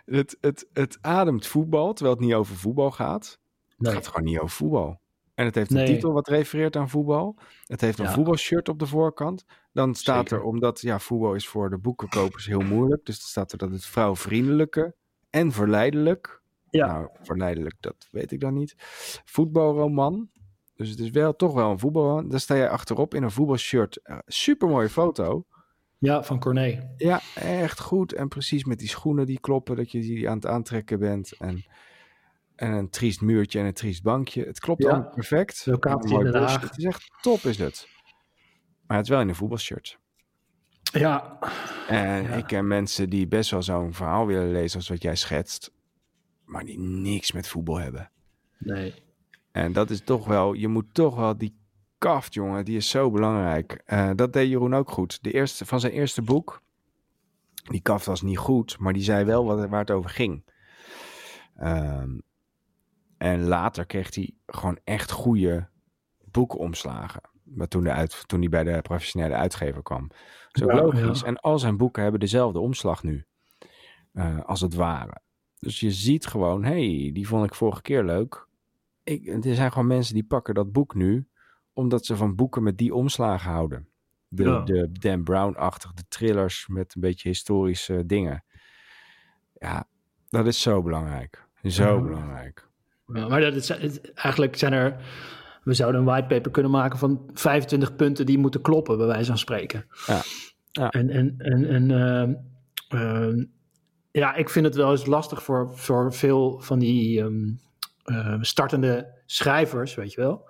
het, 0.04 0.36
het, 0.40 0.66
het 0.72 0.98
ademt 1.00 1.46
voetbal, 1.46 1.92
terwijl 1.92 2.16
het 2.16 2.24
niet 2.24 2.34
over 2.34 2.56
voetbal 2.56 2.90
gaat. 2.90 3.38
Nee. 3.76 3.94
Het 3.94 4.04
gaat 4.04 4.14
gewoon 4.14 4.24
niet 4.30 4.38
over 4.38 4.56
voetbal. 4.56 5.00
En 5.34 5.44
het 5.44 5.54
heeft 5.54 5.70
een 5.70 5.76
Nee. 5.76 5.86
titel 5.86 6.12
wat 6.12 6.28
refereert 6.28 6.76
aan 6.76 6.88
voetbal. 6.88 7.36
Het 7.66 7.80
heeft 7.80 7.98
een 7.98 8.04
Ja. 8.04 8.12
voetbalshirt 8.12 8.68
op 8.68 8.78
de 8.78 8.86
voorkant. 8.86 9.44
Dan 9.72 9.94
staat 9.94 10.28
Zeker. 10.28 10.36
er, 10.44 10.50
omdat 10.50 10.80
ja, 10.80 10.98
voetbal 10.98 11.34
is 11.34 11.48
voor 11.48 11.70
de 11.70 11.78
boekenkopers 11.78 12.46
heel 12.46 12.60
moeilijk. 12.60 13.04
Dus 13.04 13.18
dan 13.18 13.28
staat 13.28 13.52
er 13.52 13.58
dat 13.58 13.70
het 13.70 13.84
vrouwvriendelijke 13.86 14.94
en 15.30 15.52
verleidelijk. 15.52 16.42
Ja. 16.70 16.86
Nou, 16.86 17.08
verleidelijk, 17.22 17.74
dat 17.80 18.08
weet 18.10 18.32
ik 18.32 18.40
dan 18.40 18.54
niet. 18.54 18.74
Voetbalroman. 19.24 20.28
Dus 20.74 20.88
het 20.88 20.98
is 20.98 21.10
wel 21.10 21.36
toch 21.36 21.54
wel 21.54 21.70
een 21.70 21.78
voetbalroman. 21.78 22.28
Daar 22.28 22.40
sta 22.40 22.56
jij 22.56 22.68
achterop 22.68 23.14
in 23.14 23.22
een 23.22 23.30
voetbalshirt. 23.30 24.00
Uh, 24.04 24.18
Super 24.26 24.68
mooie 24.68 24.88
foto. 24.88 25.44
Ja, 25.98 26.22
van 26.22 26.38
Corné. 26.40 26.94
Ja, 26.96 27.20
echt 27.34 27.80
goed. 27.80 28.12
En 28.12 28.28
precies 28.28 28.64
met 28.64 28.78
die 28.78 28.88
schoenen 28.88 29.26
die 29.26 29.40
kloppen, 29.40 29.76
dat 29.76 29.90
je 29.90 30.00
die 30.00 30.28
aan 30.28 30.34
het 30.36 30.46
aantrekken 30.46 30.98
bent. 30.98 31.32
En, 31.38 31.64
en 32.56 32.72
een 32.72 32.90
triest 32.90 33.20
muurtje 33.20 33.58
en 33.58 33.64
een 33.66 33.72
triest 33.72 34.02
bankje. 34.02 34.44
Het 34.44 34.60
klopt 34.60 34.82
Ja. 34.82 34.90
allemaal 34.90 35.10
perfect. 35.10 35.66
Locatie 35.66 36.18
in 36.18 36.24
Den. 36.32 36.42
Het 36.60 36.78
is 36.78 36.84
echt 36.84 37.10
top, 37.20 37.40
is 37.40 37.58
het. 37.58 37.88
Maar 38.86 38.96
het 38.96 39.06
is 39.06 39.12
wel 39.12 39.20
in 39.20 39.28
een 39.28 39.34
voetbalshirt. 39.34 39.98
Ja, 40.92 41.38
En 41.88 42.22
Ja. 42.22 42.28
ik 42.28 42.46
ken 42.46 42.66
mensen 42.66 43.10
die 43.10 43.26
best 43.28 43.50
wel 43.50 43.62
zo'n 43.62 43.92
verhaal 43.94 44.26
willen 44.26 44.52
lezen 44.52 44.78
als 44.78 44.88
wat 44.88 45.02
jij 45.02 45.16
schetst. 45.16 45.72
Maar 46.44 46.64
die 46.64 46.78
niks 46.78 47.32
met 47.32 47.48
voetbal 47.48 47.76
hebben. 47.78 48.10
nee. 48.58 48.94
En 49.52 49.72
dat 49.72 49.90
is 49.90 50.00
toch 50.00 50.26
wel, 50.26 50.52
je 50.52 50.68
moet 50.68 50.94
toch 50.94 51.16
wel 51.16 51.36
die 51.38 51.56
kaft, 51.98 52.34
jongen, 52.34 52.64
die 52.64 52.76
is 52.76 52.88
zo 52.88 53.10
belangrijk. 53.10 53.82
Eh, 53.84 54.10
dat 54.14 54.32
deed 54.32 54.48
Jeroen 54.48 54.74
ook 54.74 54.90
goed. 54.90 55.22
De 55.22 55.30
eerste, 55.32 55.66
van 55.66 55.80
zijn 55.80 55.92
eerste 55.92 56.22
boek 56.22 56.62
Die 57.70 57.80
kaft 57.80 58.06
was 58.06 58.22
niet 58.22 58.38
goed, 58.38 58.78
maar 58.78 58.92
die 58.92 59.02
zei 59.02 59.24
wel 59.24 59.44
wat, 59.44 59.68
waar 59.68 59.80
het 59.80 59.90
over 59.90 60.10
ging. 60.10 60.44
Ehm, 61.56 62.18
en 63.24 63.44
later 63.44 63.86
kreeg 63.86 64.14
hij 64.14 64.34
gewoon 64.46 64.78
echt 64.84 65.10
goede 65.10 65.68
boekenomslagen. 66.24 67.20
Maar 67.42 67.68
toen, 67.68 67.82
de 67.84 67.90
uit, 67.92 68.28
toen 68.28 68.40
hij 68.40 68.48
bij 68.48 68.64
de 68.64 68.82
professionele 68.82 69.34
uitgever 69.34 69.82
kwam. 69.82 70.10
Zo 70.50 70.66
Ja, 70.66 70.74
logisch. 70.74 71.20
ja. 71.20 71.26
En 71.26 71.36
al 71.40 71.58
zijn 71.58 71.76
boeken 71.76 72.02
hebben 72.02 72.20
dezelfde 72.20 72.58
omslag 72.58 73.02
nu. 73.02 73.24
eh, 74.12 74.40
als 74.44 74.60
het 74.60 74.74
ware. 74.74 75.20
Dus 75.58 75.80
je 75.80 75.90
ziet 75.90 76.26
gewoon, 76.26 76.64
hey, 76.64 77.10
die 77.12 77.28
vond 77.28 77.46
ik 77.46 77.54
vorige 77.54 77.82
keer 77.82 78.04
leuk. 78.04 78.46
Ik, 79.02 79.44
er 79.44 79.54
zijn 79.54 79.72
gewoon 79.72 79.86
mensen 79.86 80.14
die 80.14 80.24
pakken 80.24 80.54
dat 80.54 80.72
boek 80.72 80.94
nu. 80.94 81.28
Omdat 81.72 82.06
ze 82.06 82.16
van 82.16 82.34
boeken 82.34 82.62
met 82.62 82.78
die 82.78 82.94
omslagen 82.94 83.50
houden. 83.50 83.88
De, 84.28 84.42
Ja. 84.42 84.60
de 84.60 84.88
Dan 84.92 85.24
Brown-achtig, 85.24 85.92
de 85.92 86.04
thrillers 86.08 86.66
met 86.68 86.94
een 86.94 87.00
beetje 87.00 87.28
historische 87.28 88.06
dingen. 88.06 88.44
Ja, 89.52 89.88
dat 90.28 90.46
is 90.46 90.62
zo 90.62 90.82
belangrijk. 90.82 91.46
Zo 91.62 91.96
Ja. 91.96 92.02
belangrijk. 92.02 92.68
Ja, 93.14 93.28
maar 93.28 93.40
dat 93.40 93.54
is, 93.54 93.68
het- 93.68 94.12
eigenlijk 94.14 94.56
zijn 94.56 94.72
er. 94.72 94.96
We 95.62 95.74
zouden 95.74 96.00
een 96.00 96.06
whitepaper 96.06 96.50
kunnen 96.50 96.70
maken 96.70 96.98
van 96.98 97.30
25 97.34 97.96
punten 97.96 98.26
die 98.26 98.38
moeten 98.38 98.60
kloppen, 98.60 98.96
bij 98.98 99.06
wijze 99.06 99.26
van 99.26 99.38
spreken. 99.38 99.86
Ja, 100.06 100.22
ja. 100.70 100.90
En, 100.90 101.10
en, 101.10 101.34
en, 101.38 101.68
en 101.68 101.90
ehm, 101.90 102.34
ehm, 102.88 103.44
ja, 104.10 104.34
ik 104.34 104.48
vind 104.50 104.64
het 104.66 104.74
wel 104.74 104.90
eens 104.90 105.06
lastig 105.06 105.42
voor, 105.42 105.70
voor 105.76 106.12
veel 106.14 106.60
van 106.60 106.78
die 106.78 107.20
ehm, 107.20 107.50
eh, 108.04 108.36
startende 108.40 109.13
schrijvers, 109.26 109.94
weet 109.94 110.12
je 110.12 110.20
wel. 110.20 110.48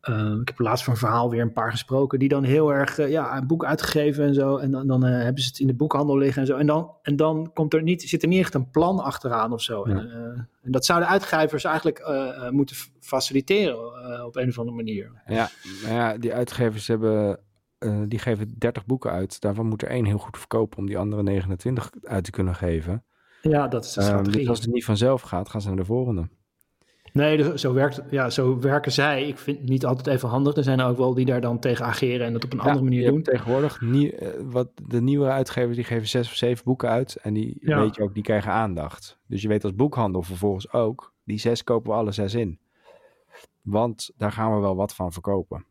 Ehm, 0.00 0.40
ik 0.40 0.48
heb 0.48 0.58
laatst 0.58 0.84
voor 0.84 0.92
een 0.92 0.98
verhaal 0.98 1.30
weer 1.30 1.40
een 1.40 1.52
paar 1.52 1.70
gesproken 1.70 2.18
die 2.18 2.28
dan 2.28 2.44
heel 2.44 2.72
erg 2.72 2.98
eh, 2.98 3.10
ja, 3.10 3.36
een 3.36 3.46
boek 3.46 3.64
uitgegeven 3.64 4.24
en 4.24 4.34
zo. 4.34 4.56
En 4.56 4.70
dan, 4.70 4.86
dan 4.86 5.04
eh, 5.06 5.22
hebben 5.22 5.42
ze 5.42 5.48
het 5.48 5.58
in 5.58 5.66
de 5.66 5.74
boekhandel 5.74 6.18
liggen 6.18 6.40
en 6.40 6.46
zo. 6.46 6.56
En 6.56 6.66
dan, 6.66 6.90
en 7.02 7.16
dan 7.16 7.50
komt 7.54 7.74
er 7.74 7.82
niet, 7.82 8.02
zit 8.02 8.22
er 8.22 8.28
niet 8.28 8.40
echt 8.40 8.54
een 8.54 8.70
plan 8.70 8.98
achteraan 8.98 9.52
of 9.52 9.62
zo. 9.62 9.88
Ja. 9.88 9.94
En, 9.94 10.10
eh, 10.10 10.40
en 10.62 10.72
dat 10.72 10.84
zouden 10.84 11.08
uitgevers 11.08 11.64
eigenlijk 11.64 12.12
moeten 12.50 12.76
faciliteren 13.00 14.24
op 14.26 14.36
een 14.36 14.48
of 14.48 14.58
andere 14.58 14.76
manier. 14.76 15.22
Ja, 15.26 15.50
nou 15.82 15.94
ja, 15.94 16.18
die 16.18 16.34
uitgevers 16.34 16.86
hebben, 16.86 17.40
die 18.08 18.18
geven 18.18 18.54
30 18.58 18.86
boeken 18.86 19.10
uit. 19.10 19.40
Daarvan 19.40 19.66
moet 19.66 19.82
er 19.82 19.88
één 19.88 20.04
heel 20.04 20.18
goed 20.18 20.38
verkopen 20.38 20.78
om 20.78 20.86
die 20.86 20.98
andere 20.98 21.22
29 21.22 21.90
uit 22.02 22.24
te 22.24 22.30
kunnen 22.30 22.54
geven. 22.54 23.04
Ja, 23.42 23.68
dat 23.68 23.84
is 23.84 23.92
de 23.92 24.00
Ehm, 24.00 24.08
strategie. 24.10 24.38
dus 24.38 24.48
als 24.48 24.60
het 24.60 24.72
niet 24.72 24.84
vanzelf 24.84 25.22
gaat, 25.22 25.48
gaan 25.48 25.60
ze 25.60 25.68
naar 25.68 25.76
de 25.76 25.84
volgende. 25.84 26.28
Nee, 27.12 27.36
dus 27.36 27.60
zo, 27.60 27.72
werkt, 27.72 28.02
ja, 28.10 28.30
zo 28.30 28.58
werken 28.60 28.92
zij. 28.92 29.26
Ik 29.28 29.38
vind 29.38 29.58
het 29.58 29.68
niet 29.68 29.86
altijd 29.86 30.06
even 30.06 30.28
handig. 30.28 30.56
Er 30.56 30.62
zijn 30.62 30.80
er 30.80 30.86
ook 30.86 30.96
wel 30.96 31.14
die 31.14 31.24
daar 31.24 31.40
dan 31.40 31.58
tegen 31.58 31.84
ageren 31.84 32.26
en 32.26 32.32
dat 32.32 32.44
op 32.44 32.52
een 32.52 32.60
andere 32.60 32.84
manier 32.84 33.10
doen. 33.10 33.22
Tegenwoordig, 33.22 33.80
nie- 33.80 34.10
eh, 34.14 34.28
wat 34.44 34.68
de 34.86 35.00
nieuwere 35.02 35.30
uitgevers, 35.30 35.76
die 35.76 35.84
geven 35.84 36.08
zes 36.08 36.26
of 36.28 36.34
zeven 36.34 36.64
boeken 36.64 36.88
uit. 36.88 37.16
En 37.22 37.32
die 37.34 37.56
Ja. 37.60 37.80
weet 37.80 37.94
je 37.96 38.02
ook, 38.02 38.14
die 38.14 38.22
krijgen 38.22 38.52
aandacht. 38.52 39.18
Dus 39.26 39.42
je 39.42 39.48
weet 39.48 39.64
als 39.64 39.74
boekhandel 39.74 40.22
vervolgens 40.22 40.72
ook, 40.72 41.14
die 41.24 41.38
zes 41.38 41.64
kopen 41.64 41.90
we 41.90 41.96
alle 41.96 42.12
zes 42.12 42.34
in. 42.34 42.58
Want 43.62 44.10
daar 44.16 44.32
gaan 44.32 44.54
we 44.54 44.60
wel 44.60 44.76
wat 44.76 44.94
van 44.94 45.12
verkopen. 45.12 45.64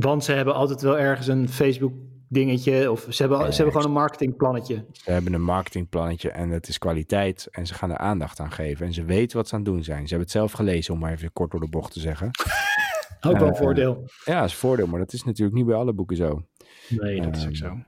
Want 0.00 0.24
ze 0.24 0.32
hebben 0.32 0.54
altijd 0.54 0.80
wel 0.82 0.98
ergens 0.98 1.26
een 1.26 1.48
Facebook 1.48 1.92
dingetje. 2.32 2.90
Of 2.90 3.06
ze 3.08 3.22
hebben, 3.22 3.38
ze 3.38 3.56
hebben 3.62 3.72
gewoon 3.72 3.86
een 3.86 4.00
marketingplannetje. 4.00 4.84
Ze 4.92 5.10
hebben 5.10 5.32
een 5.32 5.42
marketingplannetje 5.42 6.30
en 6.30 6.50
het 6.50 6.68
is 6.68 6.78
kwaliteit. 6.78 7.48
En 7.50 7.66
ze 7.66 7.74
gaan 7.74 7.90
er 7.90 7.96
aandacht 7.96 8.40
aan 8.40 8.52
geven. 8.52 8.86
En 8.86 8.92
ze 8.92 9.04
weten 9.04 9.36
wat 9.36 9.48
ze 9.48 9.54
aan 9.54 9.60
het 9.60 9.68
doen 9.68 9.84
zijn. 9.84 10.02
Ze 10.02 10.08
hebben 10.08 10.20
het 10.20 10.30
zelf 10.30 10.52
gelezen, 10.52 10.94
om 10.94 11.00
maar 11.00 11.12
even 11.12 11.32
kort 11.32 11.50
door 11.50 11.60
de 11.60 11.68
bocht 11.68 11.92
te 11.92 12.00
zeggen. 12.00 12.30
Ook 13.26 13.38
wel 13.38 13.46
een 13.48 13.54
Eh, 13.54 13.60
voordeel. 13.60 14.04
Ja, 14.24 14.44
is 14.44 14.52
een 14.52 14.58
voordeel, 14.58 14.86
maar 14.86 14.98
dat 14.98 15.12
is 15.12 15.24
natuurlijk 15.24 15.56
niet 15.56 15.66
bij 15.66 15.74
alle 15.74 15.92
boeken 15.92 16.16
zo. 16.16 16.42
Nee, 16.88 17.20
dat 17.20 17.36
is 17.36 17.42
ook 17.42 17.48
ehm, 17.48 17.54
zo. 17.54 17.78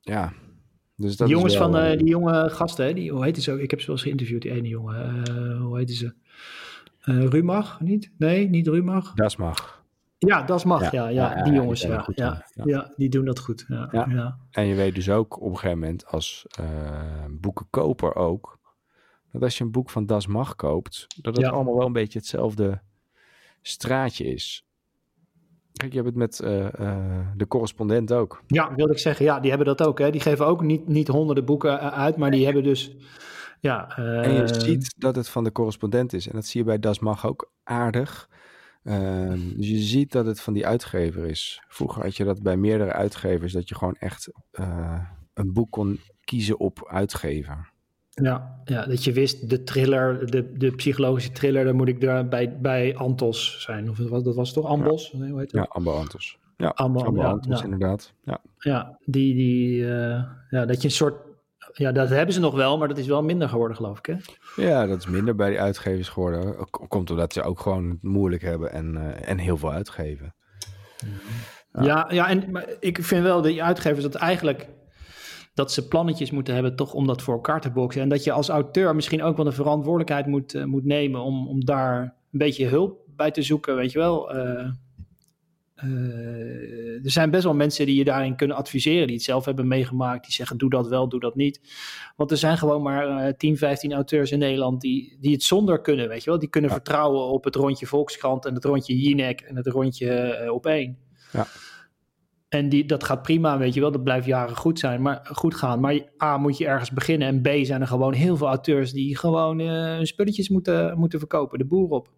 Ja, 0.00 0.32
dus 0.96 1.16
dat 1.16 1.26
Die 1.26 1.36
jongens 1.36 1.58
wel, 1.58 1.70
van 1.70 1.80
eh, 1.80 1.92
eh, 1.92 1.98
die 1.98 2.08
jonge 2.08 2.50
gasten, 2.50 2.86
hè, 2.86 2.92
die, 2.94 3.12
hoe 3.12 3.24
heet 3.24 3.42
ze 3.42 3.52
ook? 3.52 3.58
Ik 3.58 3.70
heb 3.70 3.80
ze 3.80 3.86
wel 3.86 3.94
eens 3.94 4.04
geïnterviewd, 4.04 4.42
die 4.42 4.50
ene 4.50 4.68
jongen. 4.68 5.28
Hoe 5.58 5.78
heette 5.78 5.94
ze? 5.94 6.14
Eh 7.00 7.24
Rumach, 7.24 7.80
niet? 7.80 8.10
Nee, 8.18 8.48
niet 8.48 8.66
Rumach. 8.66 9.14
Dat 9.14 9.36
mag. 9.36 9.83
Ja, 10.18 10.42
dat 10.42 10.64
mag. 10.64 10.80
Ja, 10.80 10.88
Ja, 10.92 11.08
ja, 11.08 11.08
ja, 11.08 11.36
ja, 11.36 11.42
die 11.42 11.52
jongens. 11.52 11.80
die 11.80 11.90
Ja, 11.90 12.00
goed 12.00 12.16
ja, 12.64 12.92
die 12.96 13.08
doen 13.08 13.24
dat 13.24 13.38
goed. 13.38 13.64
Ja, 13.68 13.88
Ja. 13.92 14.06
ja. 14.08 14.36
En 14.50 14.66
je 14.66 14.74
weet 14.74 14.94
dus 14.94 15.10
ook 15.10 15.40
op 15.40 15.50
een 15.50 15.56
gegeven 15.58 15.78
moment 15.78 16.06
als 16.06 16.46
eh, 16.58 17.24
boekenkoper 17.30 18.14
ook, 18.14 18.58
dat 19.32 19.42
als 19.42 19.58
je 19.58 19.64
een 19.64 19.70
boek 19.70 19.90
van 19.90 20.06
Das 20.06 20.26
Mag 20.26 20.56
koopt, 20.56 21.06
dat 21.22 21.36
het 21.36 21.44
Ja. 21.44 21.50
allemaal 21.50 21.76
wel 21.76 21.86
een 21.86 21.92
beetje 21.92 22.18
hetzelfde 22.18 22.82
straatje 23.62 24.24
is. 24.24 24.66
Kijk, 25.72 25.90
je 25.92 25.96
hebt 25.98 26.08
het 26.08 26.18
met 26.18 26.40
eh, 26.40 26.80
eh, 26.80 27.26
de 27.36 27.46
correspondent 27.46 28.12
ook. 28.12 28.42
Ja, 28.46 28.74
wilde 28.74 28.92
ik 28.92 28.98
zeggen. 28.98 29.24
Ja, 29.24 29.40
die 29.40 29.48
hebben 29.48 29.66
dat 29.76 29.82
ook. 29.86 29.98
Hè. 29.98 30.10
Die 30.10 30.20
geven 30.20 30.46
ook 30.46 30.62
niet, 30.62 30.88
niet 30.88 31.08
honderden 31.08 31.44
boeken 31.44 31.92
uit, 31.92 32.16
maar 32.16 32.30
die 32.30 32.44
hebben 32.44 32.62
dus... 32.62 32.96
Ja, 33.60 33.96
En 33.96 34.32
je 34.32 34.60
ziet 34.60 34.94
dat 34.98 35.16
het 35.16 35.28
van 35.28 35.44
de 35.44 35.52
correspondent 35.52 36.12
is. 36.12 36.28
En 36.28 36.34
dat 36.34 36.44
zie 36.46 36.60
je 36.60 36.66
bij 36.66 36.78
Das 36.78 36.98
Mag 36.98 37.26
ook 37.26 37.52
aardig. 37.62 38.28
Ehm, 38.84 39.56
dus 39.56 39.68
je 39.68 39.78
ziet 39.78 40.12
dat 40.12 40.26
het 40.26 40.40
van 40.40 40.52
die 40.52 40.66
uitgever 40.66 41.24
is. 41.26 41.62
Vroeger 41.68 42.02
had 42.02 42.16
je 42.16 42.24
dat 42.24 42.42
bij 42.42 42.56
meerdere 42.56 42.92
uitgevers, 42.92 43.52
dat 43.52 43.68
je 43.68 43.74
gewoon 43.74 43.96
echt 43.98 44.32
eh, 44.50 45.00
een 45.34 45.52
boek 45.52 45.70
kon 45.70 46.00
kiezen 46.24 46.58
op 46.58 46.88
uitgever. 46.88 47.72
Ja, 48.10 48.60
ja, 48.64 48.86
dat 48.86 49.04
je 49.04 49.12
wist, 49.12 49.50
de 49.50 49.62
thriller, 49.62 50.30
de, 50.30 50.52
de 50.52 50.70
psychologische 50.70 51.32
thriller, 51.32 51.64
dan 51.64 51.76
moet 51.76 51.88
ik 51.88 52.00
daar 52.00 52.28
bij, 52.28 52.60
bij 52.60 52.96
Antos 52.96 53.62
zijn. 53.62 53.90
Of 53.90 53.96
dat 53.96 54.34
was 54.34 54.52
toch 54.52 54.66
Ambos? 54.66 55.12
Nee, 55.12 55.30
hoe 55.30 55.40
heet 55.40 55.50
dat? 55.50 55.60
Ja, 55.60 55.68
Amber 55.70 55.94
Antos. 55.94 56.38
Ja, 56.56 56.72
ja, 56.76 57.28
Antos 57.28 57.58
ja. 57.58 57.64
inderdaad. 57.64 58.12
Ja. 58.22 58.40
Ja, 58.58 58.98
die, 59.04 59.34
die, 59.34 59.82
eh, 59.82 60.22
ja, 60.50 60.66
dat 60.66 60.82
je 60.82 60.88
een 60.88 60.94
soort, 60.94 61.16
ja, 61.76 61.92
dat 61.92 62.08
hebben 62.08 62.34
ze 62.34 62.40
nog 62.40 62.54
wel, 62.54 62.78
maar 62.78 62.88
dat 62.88 62.98
is 62.98 63.06
wel 63.06 63.22
minder 63.22 63.48
geworden, 63.48 63.76
geloof 63.76 63.98
ik, 63.98 64.06
hè? 64.06 64.16
Ja, 64.62 64.86
dat 64.86 64.98
is 64.98 65.06
minder 65.06 65.34
bij 65.34 65.48
die 65.48 65.60
uitgevers 65.60 66.08
geworden. 66.08 66.70
Komt 66.70 67.10
omdat 67.10 67.32
ze 67.32 67.42
ook 67.42 67.60
gewoon 67.60 67.90
het 67.90 68.02
moeilijk 68.02 68.42
hebben 68.42 68.72
en, 68.72 68.96
eh, 68.96 69.30
en 69.30 69.38
heel 69.38 69.56
veel 69.56 69.72
uitgeven. 69.72 70.34
Ja, 71.80 72.06
ja, 72.10 72.28
en 72.28 72.50
maar 72.50 72.66
ik 72.80 73.02
vind 73.02 73.22
wel 73.22 73.42
die 73.42 73.62
uitgevers 73.62 74.02
dat 74.02 74.14
eigenlijk 74.14 74.68
dat 75.54 75.72
ze 75.72 75.88
plannetjes 75.88 76.30
moeten 76.30 76.54
hebben 76.54 76.76
toch 76.76 76.92
om 76.92 77.06
dat 77.06 77.22
voor 77.22 77.34
elkaar 77.34 77.60
te 77.60 77.70
boksen. 77.70 78.02
En 78.02 78.08
dat 78.08 78.24
je 78.24 78.32
als 78.32 78.48
auteur 78.48 78.94
misschien 78.94 79.22
ook 79.22 79.36
wel 79.36 79.44
de 79.44 79.52
verantwoordelijkheid 79.52 80.26
moet, 80.26 80.54
eh, 80.54 80.64
moet 80.64 80.84
nemen 80.84 81.20
om, 81.20 81.48
om 81.48 81.64
daar 81.64 82.02
een 82.02 82.38
beetje 82.38 82.66
hulp 82.66 82.98
bij 83.06 83.30
te 83.30 83.42
zoeken, 83.42 83.76
weet 83.76 83.92
je 83.92 83.98
wel. 83.98 84.32
Eh, 84.32 84.68
er 87.04 87.10
zijn 87.10 87.30
best 87.30 87.44
wel 87.44 87.54
mensen 87.54 87.86
die 87.86 87.96
je 87.96 88.04
daarin 88.04 88.36
kunnen 88.36 88.56
adviseren, 88.56 89.06
die 89.06 89.16
het 89.16 89.24
zelf 89.24 89.44
hebben 89.44 89.68
meegemaakt, 89.68 90.24
die 90.24 90.32
zeggen 90.32 90.58
doe 90.58 90.70
dat 90.70 90.88
wel, 90.88 91.08
doe 91.08 91.20
dat 91.20 91.34
niet. 91.34 91.60
Want 92.16 92.30
er 92.30 92.36
zijn 92.36 92.58
gewoon 92.58 92.82
maar 92.82 93.26
eh 93.26 93.32
10, 93.36 93.56
15 93.56 93.92
auteurs 93.92 94.30
in 94.30 94.38
Nederland 94.38 94.80
die, 94.80 95.16
die 95.20 95.32
het 95.32 95.42
zonder 95.42 95.80
kunnen, 95.80 96.08
weet 96.08 96.24
je 96.24 96.30
wel. 96.30 96.38
Die 96.38 96.48
kunnen 96.48 96.70
Ja. 96.70 96.76
vertrouwen 96.76 97.26
op 97.28 97.44
het 97.44 97.54
rondje 97.54 97.86
Volkskrant 97.86 98.44
en 98.46 98.54
het 98.54 98.64
rondje 98.64 98.98
Jinek 98.98 99.40
en 99.40 99.56
het 99.56 99.66
rondje 99.66 100.10
eh, 100.10 100.52
op 100.52 100.66
één. 100.66 100.98
Ja. 101.32 101.46
En 102.48 102.68
die, 102.68 102.84
dat 102.84 103.04
gaat 103.04 103.22
prima, 103.22 103.58
weet 103.58 103.74
je 103.74 103.80
wel. 103.80 103.90
Dat 103.90 104.04
blijft 104.04 104.26
jaren 104.26 104.56
goed, 104.56 104.78
zijn, 104.78 105.02
maar, 105.02 105.28
goed 105.32 105.54
gaan. 105.54 105.80
Maar 105.80 106.00
A, 106.22 106.36
moet 106.36 106.58
je 106.58 106.66
ergens 106.66 106.90
beginnen. 106.90 107.28
En 107.28 107.40
B, 107.40 107.64
zijn 107.64 107.80
er 107.80 107.86
gewoon 107.86 108.12
heel 108.12 108.36
veel 108.36 108.46
auteurs 108.46 108.92
die 108.92 109.16
gewoon 109.16 109.60
eh, 109.60 109.66
hun 109.68 110.06
spulletjes 110.06 110.48
moeten, 110.48 110.98
moeten 110.98 111.18
verkopen. 111.18 111.58
De 111.58 111.64
boer 111.64 111.88
op. 111.90 112.08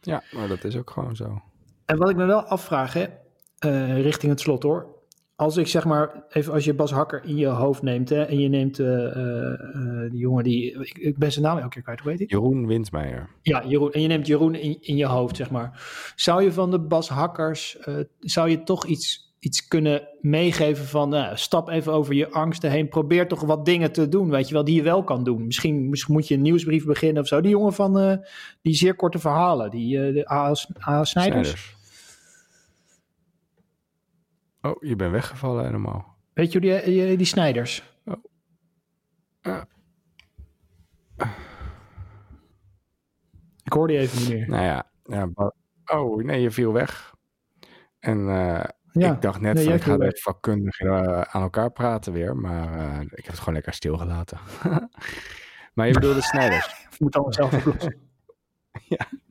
Ja, 0.00 0.22
maar 0.32 0.48
dat 0.48 0.64
is 0.64 0.76
ook 0.76 0.90
gewoon 0.90 1.16
zo. 1.16 1.42
En 1.86 1.96
wat 1.96 2.10
ik 2.10 2.16
me 2.16 2.24
wel 2.24 2.42
afvraag, 2.42 2.92
hè, 2.92 3.04
eh, 3.58 4.02
richting 4.02 4.32
het 4.32 4.40
slot 4.40 4.62
hoor. 4.62 4.92
Als 5.36 5.56
ik 5.56 5.66
zeg 5.66 5.84
maar, 5.84 6.24
even 6.28 6.52
als 6.52 6.64
je 6.64 6.74
Bas 6.74 6.90
Hakker 6.90 7.24
in 7.24 7.36
je 7.36 7.46
hoofd 7.46 7.82
neemt 7.82 8.08
hè, 8.08 8.22
en 8.22 8.38
je 8.38 8.48
neemt 8.48 8.78
eh, 8.78 10.10
die 10.10 10.18
jongen 10.18 10.44
die, 10.44 10.80
ik, 10.80 10.98
ik 10.98 11.18
ben 11.18 11.32
zijn 11.32 11.44
naam 11.44 11.56
elke 11.56 11.68
keer 11.68 11.82
kwijt, 11.82 12.00
hoe 12.00 12.10
heet 12.10 12.18
hij? 12.18 12.28
Jeroen 12.28 12.66
Windmeijer. 12.66 13.30
Ja, 13.42 13.66
Jeroen, 13.66 13.92
en 13.92 14.00
je 14.00 14.08
neemt 14.08 14.26
Jeroen 14.26 14.54
in, 14.54 14.78
in 14.80 14.96
je 14.96 15.06
hoofd, 15.06 15.36
zeg 15.36 15.50
maar. 15.50 15.82
Zou 16.16 16.42
je 16.42 16.52
van 16.52 16.70
de 16.70 16.80
Bas 16.80 17.08
Hakkers, 17.08 17.78
zou 18.18 18.48
je 18.48 18.62
toch 18.62 18.86
iets, 18.86 19.23
iets 19.44 19.68
kunnen 19.68 20.08
meegeven 20.20 20.84
van, 20.84 21.08
nou, 21.08 21.36
stap 21.36 21.68
even 21.68 21.92
over 21.92 22.14
je 22.14 22.30
angsten 22.30 22.70
heen, 22.70 22.88
probeer 22.88 23.28
toch 23.28 23.40
wat 23.40 23.64
dingen 23.64 23.92
te 23.92 24.08
doen, 24.08 24.30
weet 24.30 24.48
je 24.48 24.54
wel, 24.54 24.64
die 24.64 24.74
je 24.74 24.82
wel 24.82 25.04
kan 25.04 25.24
doen. 25.24 25.46
Misschien, 25.46 25.88
misschien 25.88 26.14
moet 26.14 26.28
je 26.28 26.34
een 26.34 26.42
nieuwsbrief 26.42 26.84
beginnen 26.84 27.22
of 27.22 27.28
zo. 27.28 27.40
Die 27.40 27.50
jongen 27.50 27.72
van 27.72 27.98
eh, 27.98 28.16
die 28.62 28.74
zeer 28.74 28.94
korte 28.94 29.18
verhalen, 29.18 29.70
die 29.70 30.06
eh, 30.06 30.14
de 30.14 30.30
A. 30.88 31.04
Snijders. 31.04 31.76
Oh, 34.60 34.82
je 34.82 34.96
bent 34.96 35.12
weggevallen 35.12 35.64
helemaal. 35.64 36.16
Weet 36.32 36.52
je 36.52 36.60
die, 36.60 36.82
die, 36.82 37.16
die 37.16 37.26
Snijders? 37.26 37.82
Ja. 39.42 39.66
Ik 43.64 43.72
hoorde 43.72 43.92
je 43.92 43.98
even 43.98 44.18
niet 44.18 44.28
meer. 44.28 44.48
Nou 44.48 44.62
ja, 44.62 44.90
ja 45.04 45.52
oh 45.84 46.24
nee, 46.24 46.40
je 46.40 46.50
viel 46.50 46.72
weg. 46.72 47.14
En 47.98 48.28
eh, 48.28 48.64
Ja, 49.00 49.12
ik 49.12 49.22
dacht 49.22 49.40
net 49.40 49.54
nee, 49.54 49.64
van 49.64 49.74
ik 49.74 49.82
ga 49.82 49.98
even 49.98 50.18
vakkundig 50.18 50.78
eh, 50.80 51.20
aan 51.20 51.42
elkaar 51.42 51.72
praten 51.72 52.12
weer, 52.12 52.36
maar 52.36 52.78
eh, 52.78 53.00
ik 53.00 53.16
heb 53.16 53.26
het 53.26 53.38
gewoon 53.38 53.54
lekker 53.54 53.72
stilgelaten. 53.72 54.38
maar 55.74 55.86
je 55.86 55.92
bedoelde 55.92 56.22
Snijders. 56.32 56.86
moet 56.98 57.14
allemaal 57.14 57.32
zelf 57.32 57.54
oplossen. 57.54 57.96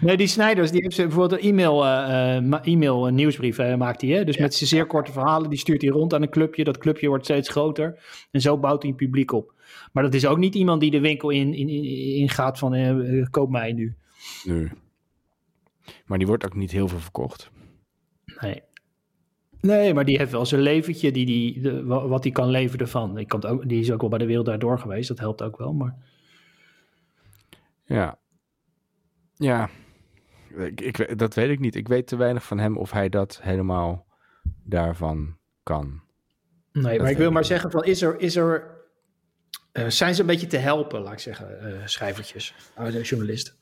Nee, 0.00 0.16
die 0.16 0.26
Snijders, 0.26 0.70
die 0.70 0.82
heeft 0.82 0.96
bijvoorbeeld 0.96 1.40
een 1.42 1.48
e-mail, 1.48 1.84
uh, 1.84 2.66
e-mail 2.66 3.06
nieuwsbrief 3.06 3.76
maakt 3.76 4.00
hij. 4.00 4.24
Dus 4.24 4.38
met 4.38 4.54
zijn 4.54 4.68
zeer 4.68 4.86
korte 4.86 5.12
verhalen, 5.12 5.50
die 5.50 5.58
stuurt 5.58 5.82
hij 5.82 5.90
rond 5.90 6.14
aan 6.14 6.22
een 6.22 6.30
clubje. 6.30 6.64
Dat 6.64 6.78
clubje 6.78 7.08
wordt 7.08 7.24
steeds 7.24 7.48
groter. 7.48 8.02
En 8.30 8.40
zo 8.40 8.58
bouwt 8.58 8.82
hij 8.82 8.90
een 8.90 8.96
publiek 8.96 9.32
op. 9.32 9.54
Maar 9.92 10.02
dat 10.02 10.14
is 10.14 10.26
ook 10.26 10.38
niet 10.38 10.54
iemand 10.54 10.80
die 10.80 10.90
de 10.90 11.00
winkel 11.00 11.30
in, 11.30 11.54
in, 11.54 11.68
in 12.16 12.28
gaat 12.28 12.58
van 12.58 13.28
koop 13.30 13.50
mij 13.50 13.72
nu. 13.72 13.96
Nee. 14.44 14.68
Maar 16.04 16.18
die 16.18 16.26
wordt 16.26 16.44
ook 16.44 16.54
niet 16.54 16.70
heel 16.70 16.88
veel 16.88 17.00
verkocht. 17.00 17.50
Nee. 18.40 18.62
Nee, 19.66 19.94
maar 19.94 20.04
die 20.04 20.18
heeft 20.18 20.32
wel 20.32 20.46
zijn 20.46 20.60
leventje, 20.60 21.12
die, 21.12 21.26
die, 21.26 21.60
de, 21.60 21.84
wat 21.84 22.22
hij 22.22 22.32
kan 22.32 22.48
leveren 22.48 22.80
ervan. 22.80 23.14
Die, 23.14 23.26
kan 23.26 23.44
ook, 23.44 23.68
die 23.68 23.80
is 23.80 23.92
ook 23.92 24.00
wel 24.00 24.10
bij 24.10 24.18
de 24.18 24.26
wereld 24.26 24.46
daardoor 24.46 24.78
geweest, 24.78 25.08
dat 25.08 25.18
helpt 25.18 25.42
ook 25.42 25.56
wel. 25.58 25.72
Maar... 25.72 25.94
Ja. 27.84 28.18
Ja. 29.34 29.70
Ik, 30.56 30.80
ik, 30.80 31.18
dat 31.18 31.34
weet 31.34 31.50
ik 31.50 31.60
niet. 31.60 31.74
Ik 31.74 31.88
weet 31.88 32.06
te 32.06 32.16
weinig 32.16 32.44
van 32.44 32.58
hem 32.58 32.76
of 32.76 32.90
hij 32.90 33.08
dat 33.08 33.38
helemaal 33.42 34.06
daarvan 34.64 35.38
kan. 35.62 36.00
Nee, 36.72 37.00
maar 37.00 37.10
ik 37.10 37.16
wil 37.16 37.30
maar 37.30 37.44
zeggen, 37.44 37.70
van, 37.70 37.84
is 37.84 38.02
er, 38.02 38.20
is 38.20 38.36
er 38.36 38.76
uh, 39.72 39.88
zijn 39.88 40.14
ze 40.14 40.20
een 40.20 40.26
beetje 40.26 40.46
te 40.46 40.56
helpen, 40.56 41.00
laat 41.00 41.12
ik 41.12 41.18
zeggen, 41.18 41.58
uh, 41.62 41.86
schrijvertjes, 41.86 42.54
uh, 42.80 43.02
journalisten? 43.02 43.54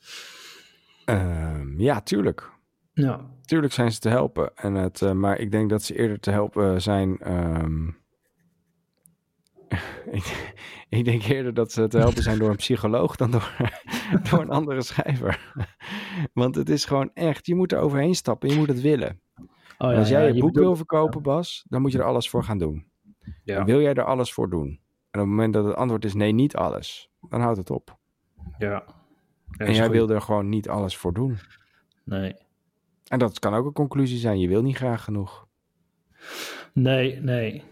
Ehm, 1.05 1.81
ja, 1.81 2.01
tuurlijk. 2.01 2.51
Ja. 2.95 3.31
Tuurlijk 3.45 3.73
zijn 3.73 3.93
ze 3.93 3.99
te 3.99 4.09
helpen. 4.09 4.57
En 4.57 4.75
het, 4.75 5.01
maar 5.15 5.39
ik 5.39 5.51
denk 5.51 5.71
dat 5.71 5.83
ze 5.83 5.99
eerder 5.99 6.21
te 6.21 6.31
helpen 6.31 6.83
zijn. 6.83 7.33
Um... 7.33 8.03
ik, 10.11 10.55
ik, 10.89 11.05
denk 11.05 11.23
eerder 11.23 11.55
dat 11.55 11.73
ze 11.73 11.89
te 11.89 11.99
helpen 11.99 12.23
zijn 12.23 12.39
door 12.39 12.51
een 12.51 12.57
psycholoog 12.57 13.17
dan 13.17 13.31
door, 13.31 13.57
door 14.31 14.41
een 14.41 14.51
andere 14.51 14.83
schrijver. 14.83 15.53
Want 16.33 16.55
het 16.55 16.69
is 16.69 16.85
gewoon 16.85 17.11
echt, 17.15 17.47
je 17.47 17.55
moet 17.55 17.73
er 17.73 17.79
overheen 17.79 18.15
stappen, 18.15 18.49
je 18.49 18.57
moet 18.57 18.69
het 18.69 18.81
willen. 18.81 19.21
Oh, 19.79 19.91
ja, 19.91 19.99
als 19.99 20.09
jij 20.09 20.21
ja, 20.21 20.27
je, 20.27 20.35
je 20.35 20.41
boek 20.41 20.55
wil 20.55 20.77
verkopen, 20.77 21.23
Bas, 21.23 21.65
dan 21.69 21.83
moet 21.83 21.93
je 21.93 21.99
er 21.99 22.05
alles 22.05 22.31
voor 22.31 22.45
gaan 22.45 22.59
doen. 22.59 22.87
Ja. 23.45 23.65
wil 23.65 23.81
jij 23.81 23.95
er 23.95 24.05
alles 24.05 24.33
voor 24.33 24.51
doen? 24.51 24.69
En 25.11 25.21
op 25.21 25.27
het 25.27 25.37
moment 25.37 25.53
dat 25.53 25.65
het 25.65 25.75
antwoord 25.75 26.05
is 26.05 26.15
nee, 26.15 26.33
niet 26.33 26.57
alles, 26.57 27.11
dan 27.21 27.41
houdt 27.41 27.59
het 27.59 27.71
op. 27.71 27.99
Ja. 28.59 28.85
en 29.57 29.75
jij 29.75 29.91
wil 29.91 30.11
er 30.11 30.21
gewoon 30.21 30.49
niet 30.49 30.69
alles 30.69 30.97
voor 30.97 31.13
doen. 31.13 31.39
Nee. 32.05 32.35
En 33.15 33.21
dat 33.21 33.39
kan 33.39 33.55
ook 33.55 33.67
een 33.67 33.73
conclusie 33.73 34.19
zijn. 34.19 34.41
Je 34.41 34.49
wil 34.49 34.63
niet 34.63 34.77
graag 34.77 35.05
genoeg. 35.05 35.47
Nee, 36.73 37.21
nee. 37.21 37.63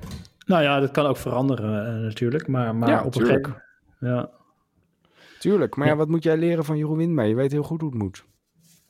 Nou 0.46 0.62
ja, 0.62 0.80
dat 0.80 0.90
kan 0.90 1.06
ook 1.06 1.16
veranderen 1.16 1.96
uh, 1.96 2.02
natuurlijk. 2.02 2.48
Maar, 2.48 2.74
maar 2.74 2.88
ja, 2.88 3.04
op 3.04 3.14
een 3.14 3.26
gegeven 3.26 3.62
Ja. 4.00 4.30
Tuurlijk. 5.38 5.76
Maar 5.76 5.86
ja. 5.86 5.92
ja. 5.92 5.98
wat 5.98 6.08
moet 6.08 6.22
jij 6.22 6.36
leren 6.36 6.64
van 6.64 6.76
Jeroen 6.76 6.96
Windmeijer? 6.96 7.34
Je 7.34 7.40
weet 7.40 7.52
heel 7.52 7.62
goed 7.62 7.80
hoe 7.80 7.90
het 7.90 7.98
moet. 7.98 8.24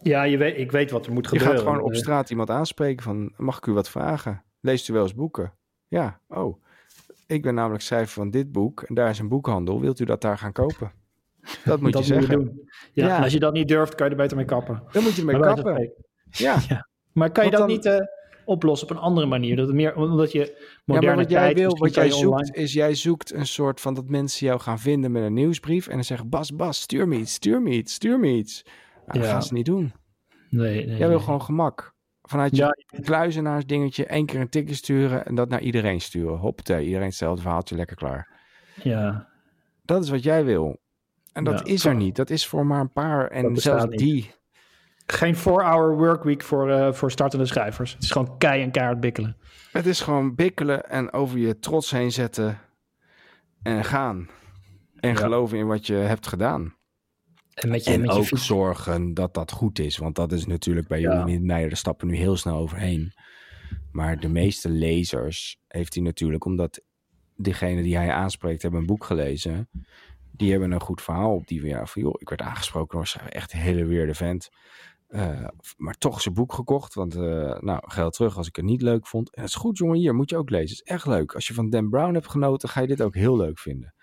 Ja, 0.03 0.23
je 0.23 0.37
weet, 0.37 0.59
ik 0.59 0.73
weet 0.73 0.91
wat 0.91 1.07
er 1.07 1.13
moet 1.13 1.27
gebeuren. 1.27 1.53
Je 1.53 1.59
gaat 1.59 1.69
gewoon 1.69 1.85
op 1.85 1.95
straat 1.95 2.31
iemand 2.31 2.51
aanspreken 2.51 3.03
van... 3.03 3.33
Mag 3.37 3.57
ik 3.57 3.67
u 3.67 3.73
wat 3.73 3.91
vragen? 3.91 4.43
Leest 4.61 4.89
u 4.89 4.93
wel 4.93 5.03
eens 5.03 5.15
boeken? 5.15 5.53
Ja, 5.89 6.21
oh. 6.29 6.63
Ik 7.27 7.43
ben 7.43 7.55
namelijk 7.55 7.83
schrijver 7.83 8.13
van 8.13 8.31
dit 8.31 8.53
boek 8.53 8.83
en 8.83 8.95
daar 8.95 9.11
is 9.11 9.19
een 9.19 9.29
boekhandel. 9.29 9.81
Wilt 9.81 10.01
u 10.01 10.05
dat 10.05 10.21
daar 10.21 10.39
gaan 10.39 10.53
kopen? 10.53 10.93
Dat 11.65 11.81
moet 11.81 11.99
je 11.99 12.05
zeggen. 12.05 12.39
Moet 12.39 12.47
je 12.47 12.53
doen. 12.53 12.71
Ja, 12.93 13.07
ja. 13.07 13.17
En 13.17 13.23
als 13.23 13.33
je 13.33 13.39
dat 13.39 13.53
niet 13.53 13.69
durft, 13.69 13.95
kan 13.95 14.07
je 14.07 14.13
er 14.13 14.19
beter 14.19 14.37
mee 14.37 14.47
kappen. 14.47 14.83
Dan 14.93 15.03
moet 15.03 15.15
je 15.15 15.21
ermee 15.21 15.41
kappen. 15.41 15.93
Ja. 16.33 16.59
ja. 16.69 16.89
Maar 17.13 17.31
kan 17.31 17.45
je 17.45 17.51
dat 17.51 17.61
dan... 17.61 17.69
niet 17.69 17.85
uh, 17.85 17.97
oplossen 18.45 18.89
op 18.89 18.97
een 18.97 19.03
andere 19.03 19.27
manier? 19.27 19.57
Dat 19.57 19.67
het 19.67 19.77
meer, 19.77 19.97
omdat 19.97 20.33
je 20.33 20.65
moderne 20.85 21.11
ja, 21.11 21.17
wat 21.17 21.31
jij 21.31 21.55
wil, 21.55 21.77
wat 21.77 21.95
jij 21.95 22.11
zoekt, 22.11 22.27
online... 22.27 22.53
is 22.53 22.73
jij 22.73 22.95
zoekt 22.95 23.33
een 23.33 23.47
soort 23.47 23.81
van 23.81 23.95
dat 23.95 24.09
mensen 24.09 24.47
jou 24.47 24.61
gaan 24.61 24.79
vinden 24.79 25.13
met 25.13 25.23
een 25.23 25.35
nieuwsbrief 25.35 25.87
en 25.87 25.95
dan 25.95 26.05
zeggen, 26.05 26.29
Bas, 26.29 26.55
Bas, 26.55 26.81
stuur 26.81 27.09
me 27.09 27.17
iets, 27.17 27.33
stuur 27.33 27.63
me 27.63 27.71
iets, 27.71 27.95
stuur 27.95 28.19
me 28.19 28.29
iets. 28.29 28.65
Nou, 29.07 29.19
dat 29.19 29.29
gaan 29.29 29.43
ze 29.43 29.53
niet 29.53 29.67
doen. 29.67 29.93
Nee, 30.51 30.87
nee. 30.87 30.97
Jij 30.97 31.09
wil 31.09 31.21
gewoon 31.21 31.43
gemak. 31.43 31.95
Vanuit 32.23 32.57
je 32.57 32.63
ja. 32.63 33.01
kluizenaars 33.01 33.67
dingetje 33.67 34.07
één 34.07 34.27
keer 34.27 34.41
een 34.41 34.49
tikje 34.49 34.75
sturen 34.75 35.27
en 35.27 35.35
dat 35.35 35.49
naar 35.49 35.61
iedereen 35.61 36.01
sturen. 36.01 36.39
Hoppatee, 36.39 36.85
iedereen 36.85 37.07
hetzelfde 37.07 37.43
verhaaltje, 37.43 37.77
lekker 37.77 37.97
klaar. 37.97 38.29
Ja. 38.83 39.29
Dat 39.85 40.03
is 40.03 40.11
wat 40.11 40.23
jij 40.23 40.45
wil. 40.45 40.81
En 41.33 41.45
dat 41.45 41.59
ja. 41.59 41.65
is 41.65 41.85
er 41.85 41.95
niet. 41.95 42.17
Dat 42.17 42.31
is 42.31 42.47
voor 42.47 42.67
maar 42.67 42.81
een 42.81 42.93
paar. 42.93 43.29
En 43.29 43.57
zelfs 43.57 43.85
niet. 43.85 43.99
die. 43.99 44.31
Geen 45.07 45.37
4-hour 45.37 45.97
workweek 45.97 46.43
voor, 46.43 46.69
uh, 46.71 46.93
voor 46.93 47.11
startende 47.11 47.47
schrijvers. 47.47 47.93
Het 47.93 48.03
is 48.03 48.11
gewoon 48.11 48.39
kei 48.39 48.63
en 48.63 48.71
keihard 48.71 49.01
bikkelen. 49.01 49.37
Het 49.73 49.87
is 49.87 50.01
gewoon 50.01 50.35
bikkelen 50.35 50.91
en 50.91 51.13
over 51.13 51.39
je 51.39 51.59
trots 51.59 51.91
heen 51.91 52.13
zetten 52.13 52.59
en 53.63 53.85
gaan. 53.85 54.29
En 55.01 55.11
ja. 55.11 55.17
geloven 55.17 55.59
in 55.59 55.67
wat 55.67 55.87
je 55.87 55.95
hebt 55.95 56.27
gedaan. 56.27 56.75
En, 57.55 57.69
met 57.69 57.85
je, 57.85 57.93
en 57.93 58.01
met 58.01 58.11
ook 58.11 58.25
je 58.25 58.37
zorgen 58.37 59.15
dat 59.15 59.35
dat 59.35 59.53
goed 59.53 59.79
is. 59.79 59.97
Want 59.97 60.15
dat 60.15 60.33
is 60.33 60.47
natuurlijk 60.47 60.89
bij 60.89 61.01
jullie 61.01 61.39
ja. 61.39 61.45
Meijer, 61.45 61.69
de 61.69 61.75
stappen 61.75 62.07
nu 62.07 62.17
heel 62.17 62.37
snel 62.37 62.57
overheen. 62.57 63.13
Maar 63.93 64.21
de 64.21 64.29
meeste 64.29 64.69
lezers 64.69 65.59
heeft 65.69 65.95
hij 65.95 66.03
natuurlijk, 66.03 66.45
omdat 66.45 66.81
degene 67.37 67.83
die 67.83 67.97
hij 67.97 68.13
aanspreekt 68.13 68.63
hebben 68.63 68.81
een 68.81 68.87
boek 68.87 69.05
gelezen. 69.05 69.69
Die 70.31 70.51
hebben 70.51 70.71
een 70.71 70.81
goed 70.81 71.03
verhaal 71.03 71.35
op 71.35 71.47
die 71.47 71.67
ja, 71.67 71.87
van 71.87 72.03
joh, 72.03 72.15
ik 72.19 72.29
werd 72.29 72.41
aangesproken 72.41 72.99
door 72.99 73.29
echt 73.29 73.53
een 73.53 73.59
hele 73.59 73.85
weerde 73.85 74.15
vent. 74.15 74.51
Uh, 75.15 75.49
maar 75.77 75.95
toch 75.95 76.21
zijn 76.21 76.35
boek 76.35 76.53
gekocht, 76.53 76.95
want 76.95 77.17
uh, 77.17 77.59
nou, 77.59 77.81
geld 77.83 78.13
terug 78.13 78.37
als 78.37 78.49
ik 78.49 78.57
het 78.57 78.65
niet 78.65 78.83
leuk 78.83 79.07
vond. 79.07 79.35
En 79.35 79.41
het 79.41 79.51
is 79.51 79.57
goed 79.57 79.79
jongen, 79.79 79.99
hier 79.99 80.15
moet 80.15 80.31
je 80.31 80.37
ook 80.37 80.51
lezen. 80.51 80.77
Het 80.77 80.87
is 80.87 80.93
echt 80.95 81.07
leuk. 81.07 81.35
Als 81.35 81.47
je 81.47 81.55
van 81.55 81.71
Dan 81.71 81.89
Brown 81.89 82.15
hebt 82.15 82.31
genoten, 82.31 82.69
ga 82.69 82.81
je 82.81 82.87
dit 82.87 83.03
ook 83.03 83.15
heel 83.15 83.37
leuk 83.37 83.59
vinden. 83.59 83.95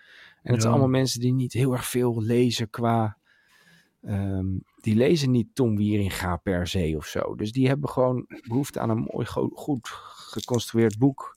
En 0.42 0.52
het 0.52 0.54
ja. 0.54 0.60
zijn 0.60 0.72
allemaal 0.72 0.90
mensen 0.90 1.20
die 1.20 1.32
niet 1.32 1.52
heel 1.52 1.72
erg 1.72 1.84
veel 1.84 2.22
lezen 2.22 2.70
qua 2.70 3.18
Um, 4.02 4.62
die 4.76 4.96
lezen 4.96 5.30
niet 5.30 5.54
Tom 5.54 5.76
Wieringa 5.76 6.36
per 6.36 6.66
se 6.66 6.94
of 6.96 7.06
zo. 7.06 7.34
Dus 7.34 7.52
die 7.52 7.68
hebben 7.68 7.88
gewoon 7.88 8.26
behoefte 8.48 8.80
aan 8.80 8.90
een 8.90 9.08
mooi, 9.12 9.26
goed 9.52 9.88
geconstrueerd 9.88 10.98
boek. 10.98 11.36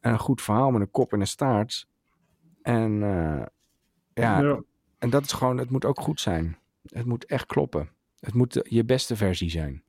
En 0.00 0.12
een 0.12 0.18
goed 0.18 0.42
verhaal 0.42 0.70
met 0.70 0.80
een 0.80 0.90
kop 0.90 1.12
en 1.12 1.20
een 1.20 1.26
staart. 1.26 1.88
En 2.62 2.92
uh, 2.92 3.42
ja, 4.14 4.40
ja, 4.40 4.62
en 4.98 5.10
dat 5.10 5.24
is 5.24 5.32
gewoon, 5.32 5.58
het 5.58 5.70
moet 5.70 5.84
ook 5.84 6.00
goed 6.00 6.20
zijn. 6.20 6.58
Het 6.82 7.06
moet 7.06 7.24
echt 7.24 7.46
kloppen. 7.46 7.90
Het 8.20 8.34
moet 8.34 8.60
je 8.68 8.84
beste 8.84 9.16
versie 9.16 9.50
zijn. 9.50 9.82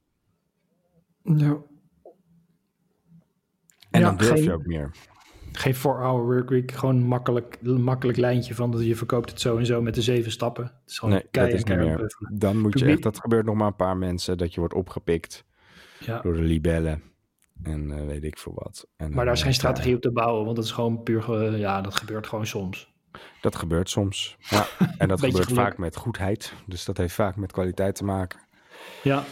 Ja. 1.24 1.58
En 3.92 4.00
ja, 4.00 4.08
dan 4.08 4.18
durf 4.18 4.30
geen... 4.30 4.44
je 4.44 4.54
ook 4.54 4.66
meer. 4.66 4.92
Geen 5.52 5.76
4-hour 5.76 6.24
workweek, 6.26 6.72
gewoon 6.72 7.04
makkelijk, 7.04 7.62
makkelijk 7.62 8.18
lijntje 8.18 8.56
van 8.56 8.72
dat 8.72 8.86
je 8.86 8.96
verkoopt 8.96 9.30
het 9.30 9.42
zo 9.42 9.58
en 9.58 9.66
zo 9.66 9.82
met 9.82 9.96
de 9.96 10.02
zeven 10.02 10.32
stappen. 10.32 10.64
Het 10.64 10.90
is 10.90 11.00
gewoon 11.00 11.14
nee, 11.16 11.28
dat 11.32 11.48
is 11.48 11.64
niet 11.64 11.78
meer. 11.78 12.16
Dan 12.34 12.62
moet 12.62 12.80
je 12.80 12.86
echt, 12.86 13.04
dat 13.04 13.20
gebeurt 13.20 13.46
nog 13.46 13.56
maar 13.56 13.68
een 13.68 13.76
paar 13.76 13.98
mensen, 13.98 14.38
dat 14.38 14.54
je 14.54 14.60
wordt 14.60 14.74
opgepikt 14.74 15.46
ja. 16.00 16.22
door 16.22 16.34
de 16.34 16.42
libellen 16.42 17.04
en 17.64 17.90
uh, 17.90 18.06
weet 18.06 18.24
ik 18.24 18.38
veel 18.38 18.54
wat. 18.56 18.88
En, 18.96 19.14
maar 19.14 19.26
daar 19.26 19.34
is 19.34 19.44
geen 19.44 19.54
strategie 19.54 19.96
op 19.96 20.02
te 20.02 20.12
bouwen, 20.12 20.44
want 20.44 20.56
dat 20.56 20.66
is 20.66 20.72
gewoon 20.72 21.04
puur, 21.04 21.30
uh, 21.30 21.60
ja, 21.60 21.82
dat 21.82 21.96
gebeurt 21.96 22.28
gewoon 22.28 22.46
soms. 22.46 22.89
Dat 23.42 23.56
gebeurt 23.56 23.90
soms, 23.90 24.38
ja. 24.40 24.68
En 24.98 25.08
dat 25.08 25.20
gebeurt 25.20 25.44
geluk. 25.44 25.60
vaak 25.60 25.78
met 25.78 25.96
goedheid, 25.96 26.54
dus 26.66 26.86
dat 26.86 26.98
heeft 26.98 27.14
vaak 27.14 27.36
met 27.36 27.52
kwaliteit 27.52 27.96
te 27.96 28.04
maken. 28.04 28.40
Ja. 29.04 29.24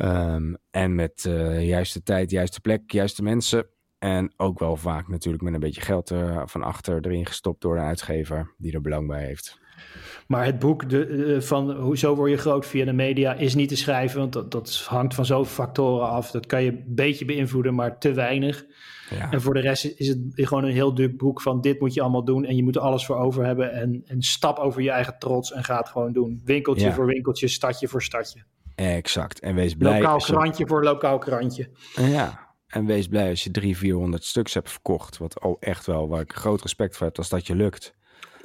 Um, 0.00 0.56
en 0.70 0.94
met 0.94 1.24
uh, 1.28 1.66
juiste 1.66 2.02
tijd, 2.02 2.30
juiste 2.30 2.60
plek, 2.60 2.90
juiste 2.90 3.22
mensen. 3.22 3.68
En 3.98 4.32
ook 4.36 4.58
wel 4.58 4.76
vaak 4.76 5.08
natuurlijk 5.08 5.42
met 5.42 5.54
een 5.54 5.60
beetje 5.60 5.80
geld 5.80 6.10
uh, 6.10 6.42
van 6.44 6.62
achter 6.62 7.06
erin 7.06 7.26
gestopt 7.26 7.60
door 7.60 7.76
een 7.76 7.84
uitgever 7.84 8.54
die 8.56 8.72
er 8.72 8.80
belang 8.80 9.06
bij 9.06 9.24
heeft. 9.24 9.58
Maar 10.26 10.44
het 10.44 10.58
boek 10.58 10.88
de, 10.90 11.08
uh, 11.08 11.40
van 11.40 11.70
Hoezo 11.70 12.14
word 12.14 12.30
je 12.30 12.36
groot 12.36 12.66
via 12.66 12.84
de 12.84 12.92
media 12.92 13.34
is 13.34 13.54
niet 13.54 13.68
te 13.68 13.76
schrijven, 13.76 14.18
want 14.18 14.32
dat, 14.32 14.50
dat 14.50 14.84
hangt 14.88 15.14
van 15.14 15.26
zoveel 15.26 15.52
factoren 15.52 16.08
af. 16.08 16.30
Dat 16.30 16.46
kan 16.46 16.62
je 16.62 16.70
een 16.70 16.84
beetje 16.86 17.24
beïnvloeden, 17.24 17.74
maar 17.74 17.98
te 17.98 18.12
weinig. 18.12 18.64
Ja. 19.10 19.30
En 19.30 19.40
voor 19.40 19.54
de 19.54 19.60
rest 19.60 19.84
is 19.84 20.08
het 20.08 20.18
gewoon 20.34 20.64
een 20.64 20.72
heel 20.72 20.94
dik 20.94 21.18
boek 21.18 21.40
van 21.40 21.60
dit 21.60 21.80
moet 21.80 21.94
je 21.94 22.00
allemaal 22.00 22.24
doen 22.24 22.44
en 22.44 22.56
je 22.56 22.62
moet 22.62 22.76
er 22.76 22.82
alles 22.82 23.06
voor 23.06 23.16
over 23.16 23.44
hebben. 23.44 23.72
En, 23.72 24.02
en 24.06 24.22
stap 24.22 24.58
over 24.58 24.82
je 24.82 24.90
eigen 24.90 25.16
trots 25.18 25.52
en 25.52 25.64
ga 25.64 25.76
het 25.76 25.88
gewoon 25.88 26.12
doen. 26.12 26.40
Winkeltje 26.44 26.86
ja. 26.86 26.92
voor 26.92 27.06
winkeltje, 27.06 27.48
stadje 27.48 27.88
voor 27.88 28.02
stadje. 28.02 28.42
Exact. 28.74 29.40
En 29.40 29.54
wees 29.54 29.74
blij. 29.74 30.00
Lokaal 30.00 30.18
krantje 30.18 30.66
voor 30.66 30.84
lokaal 30.84 31.18
krantje. 31.18 31.68
Ja, 31.94 32.54
en 32.66 32.86
wees 32.86 33.08
blij 33.08 33.28
als 33.28 33.44
je 33.44 33.50
300, 33.50 33.84
400 33.84 34.24
stuks 34.24 34.54
hebt 34.54 34.70
verkocht. 34.70 35.18
Wat 35.18 35.40
oh, 35.40 35.56
echt 35.60 35.86
wel, 35.86 36.08
waar 36.08 36.20
ik 36.20 36.32
groot 36.32 36.62
respect 36.62 36.96
voor 36.96 37.06
heb, 37.06 37.18
als 37.18 37.28
dat 37.28 37.46
je 37.46 37.54
lukt. 37.54 37.94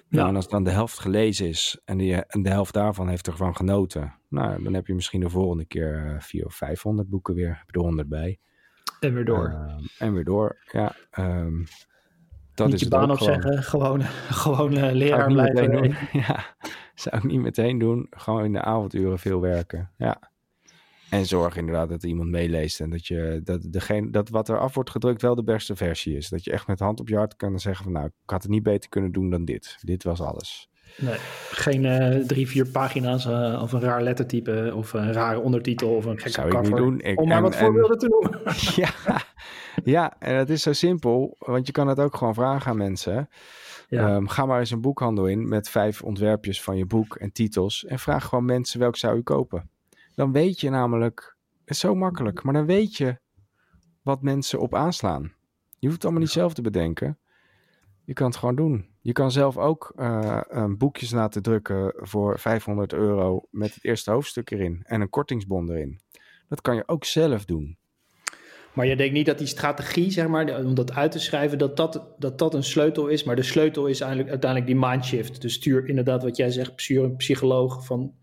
Ja. 0.09 0.27
en 0.27 0.35
als 0.35 0.47
dan 0.47 0.63
de 0.63 0.69
helft 0.69 0.99
gelezen 0.99 1.47
is 1.47 1.81
en, 1.85 1.97
die, 1.97 2.15
en 2.15 2.41
de 2.41 2.49
helft 2.49 2.73
daarvan 2.73 3.09
heeft 3.09 3.27
ervan 3.27 3.55
genoten. 3.55 4.15
Nou, 4.29 4.63
dan 4.63 4.73
heb 4.73 4.87
je 4.87 4.93
misschien 4.93 5.19
de 5.19 5.29
volgende 5.29 5.65
keer 5.65 5.95
uh, 5.95 6.19
400 6.19 6.45
of 6.45 6.55
500 6.55 7.09
boeken 7.09 7.33
weer. 7.33 7.47
Heb 7.47 7.69
je 7.69 7.79
er 7.79 7.85
100 7.85 8.09
bij. 8.09 8.39
En 8.99 9.13
weer 9.13 9.25
door. 9.25 9.49
Uh, 9.49 9.85
en 9.99 10.13
weer 10.13 10.23
door, 10.23 10.57
ja. 10.71 10.95
Um, 11.19 11.65
dat 12.53 12.67
niet 12.67 12.75
is 12.75 12.81
je 12.81 12.87
baan 12.87 13.11
opzeggen, 13.11 13.63
gewoon, 13.63 14.01
gewoon 14.43 14.77
uh, 14.77 14.91
leraar 14.91 15.31
blijven. 15.31 15.71
Doen. 15.71 15.95
Ja, 16.21 16.55
zou 16.93 17.17
ik 17.17 17.23
niet 17.23 17.39
meteen 17.39 17.77
doen. 17.77 18.07
Gewoon 18.09 18.43
in 18.43 18.53
de 18.53 18.61
avonduren 18.61 19.19
veel 19.19 19.41
werken, 19.41 19.91
ja. 19.97 20.31
En 21.09 21.25
zorg 21.25 21.57
inderdaad 21.57 21.89
dat 21.89 22.03
iemand 22.03 22.29
meeleest 22.29 22.79
en 22.79 22.89
dat, 22.89 23.07
je, 23.07 23.41
dat, 23.43 23.61
degene, 23.69 24.11
dat 24.11 24.29
wat 24.29 24.49
er 24.49 24.59
af 24.59 24.73
wordt 24.73 24.89
gedrukt 24.89 25.21
wel 25.21 25.35
de 25.35 25.43
beste 25.43 25.75
versie 25.75 26.15
is. 26.17 26.29
Dat 26.29 26.43
je 26.43 26.51
echt 26.51 26.67
met 26.67 26.79
hand 26.79 26.99
op 26.99 27.07
je 27.07 27.15
hart 27.15 27.35
kan 27.35 27.59
zeggen 27.59 27.83
van 27.83 27.93
nou, 27.93 28.05
ik 28.05 28.29
had 28.29 28.41
het 28.41 28.51
niet 28.51 28.63
beter 28.63 28.89
kunnen 28.89 29.11
doen 29.11 29.29
dan 29.29 29.45
dit. 29.45 29.77
Dit 29.81 30.03
was 30.03 30.21
alles. 30.21 30.69
Nee, 30.97 31.15
geen 31.51 31.83
uh, 31.83 32.25
drie, 32.25 32.47
vier 32.47 32.67
pagina's 32.67 33.25
uh, 33.25 33.59
of 33.61 33.71
een 33.71 33.79
raar 33.81 34.01
lettertype 34.01 34.71
of 34.75 34.93
een 34.93 35.13
rare 35.13 35.39
ondertitel 35.39 35.89
of 35.95 36.05
een 36.05 36.17
gekke 36.17 36.29
Zou 36.31 36.49
cover. 36.49 36.65
ik 36.65 36.71
niet 36.71 36.77
doen. 36.79 36.99
Ik, 37.01 37.19
om 37.19 37.27
maar 37.27 37.37
en- 37.37 37.43
wat 37.43 37.53
en- 37.53 37.59
voorbeelden 37.59 37.97
te 37.97 38.07
noemen. 38.07 38.39
ja, 38.83 39.21
ja, 39.83 40.15
en 40.19 40.35
het 40.35 40.49
is 40.49 40.61
zo 40.61 40.73
simpel, 40.73 41.35
want 41.39 41.65
je 41.65 41.71
kan 41.71 41.87
het 41.87 41.99
ook 41.99 42.15
gewoon 42.15 42.33
vragen 42.33 42.71
aan 42.71 42.77
mensen. 42.77 43.29
Ja. 43.89 44.07
Ehm, 44.07 44.25
ga 44.25 44.45
maar 44.45 44.59
eens 44.59 44.71
een 44.71 44.81
boekhandel 44.81 45.27
in 45.27 45.47
met 45.47 45.69
vijf 45.69 46.01
ontwerpjes 46.01 46.61
van 46.61 46.77
je 46.77 46.85
boek 46.85 47.15
en 47.15 47.31
titels. 47.31 47.85
En 47.85 47.99
vraag 47.99 48.25
gewoon 48.25 48.45
mensen 48.45 48.79
welke 48.79 48.97
zou 48.97 49.17
u 49.17 49.21
kopen. 49.21 49.69
Dan 50.19 50.31
weet 50.31 50.59
je 50.59 50.69
namelijk, 50.69 51.35
het 51.59 51.69
is 51.69 51.79
zo 51.79 51.95
makkelijk, 51.95 52.43
maar 52.43 52.53
dan 52.53 52.65
weet 52.65 52.95
je 52.95 53.19
wat 54.01 54.21
mensen 54.21 54.59
op 54.59 54.75
aanslaan. 54.75 55.33
Je 55.77 55.87
hoeft 55.87 55.93
het 55.93 56.03
allemaal 56.03 56.21
niet 56.21 56.31
zelf 56.31 56.53
te 56.53 56.61
bedenken. 56.61 57.17
Je 58.05 58.13
kan 58.13 58.27
het 58.27 58.35
gewoon 58.35 58.55
doen. 58.55 58.89
Je 59.01 59.11
kan 59.11 59.31
zelf 59.31 59.57
ook 59.57 59.93
eh, 59.95 60.41
een 60.47 60.77
boekjes 60.77 61.11
laten 61.11 61.41
drukken 61.41 61.93
voor 61.95 62.39
500 62.39 62.93
euro 62.93 63.41
met 63.49 63.73
het 63.73 63.85
eerste 63.85 64.11
hoofdstuk 64.11 64.51
erin 64.51 64.81
en 64.83 65.01
een 65.01 65.09
kortingsbon 65.09 65.71
erin. 65.71 65.99
Dat 66.47 66.61
kan 66.61 66.75
je 66.75 66.87
ook 66.87 67.05
zelf 67.05 67.45
doen. 67.45 67.77
Maar 68.73 68.85
je 68.85 68.95
denkt 68.95 69.13
niet 69.13 69.25
dat 69.25 69.37
die 69.37 69.47
strategie, 69.47 70.11
zeg 70.11 70.27
maar, 70.27 70.65
om 70.65 70.73
dat 70.73 70.93
uit 70.93 71.11
te 71.11 71.19
schrijven, 71.19 71.57
dat 71.57 71.77
dat, 71.77 72.03
dat, 72.17 72.37
dat 72.37 72.53
een 72.53 72.63
sleutel 72.63 73.07
is. 73.07 73.23
Maar 73.23 73.35
de 73.35 73.43
sleutel 73.43 73.87
is 73.87 73.99
eigenlijk, 73.99 74.29
uiteindelijk 74.29 74.71
die 74.71 74.89
mindshift. 74.89 75.41
Dus 75.41 75.53
stuur 75.53 75.87
inderdaad 75.87 76.23
wat 76.23 76.37
jij 76.37 76.51
zegt, 76.51 76.81
stuur 76.81 77.03
een 77.03 77.15
psycholoog 77.15 77.85
van, 77.85 78.13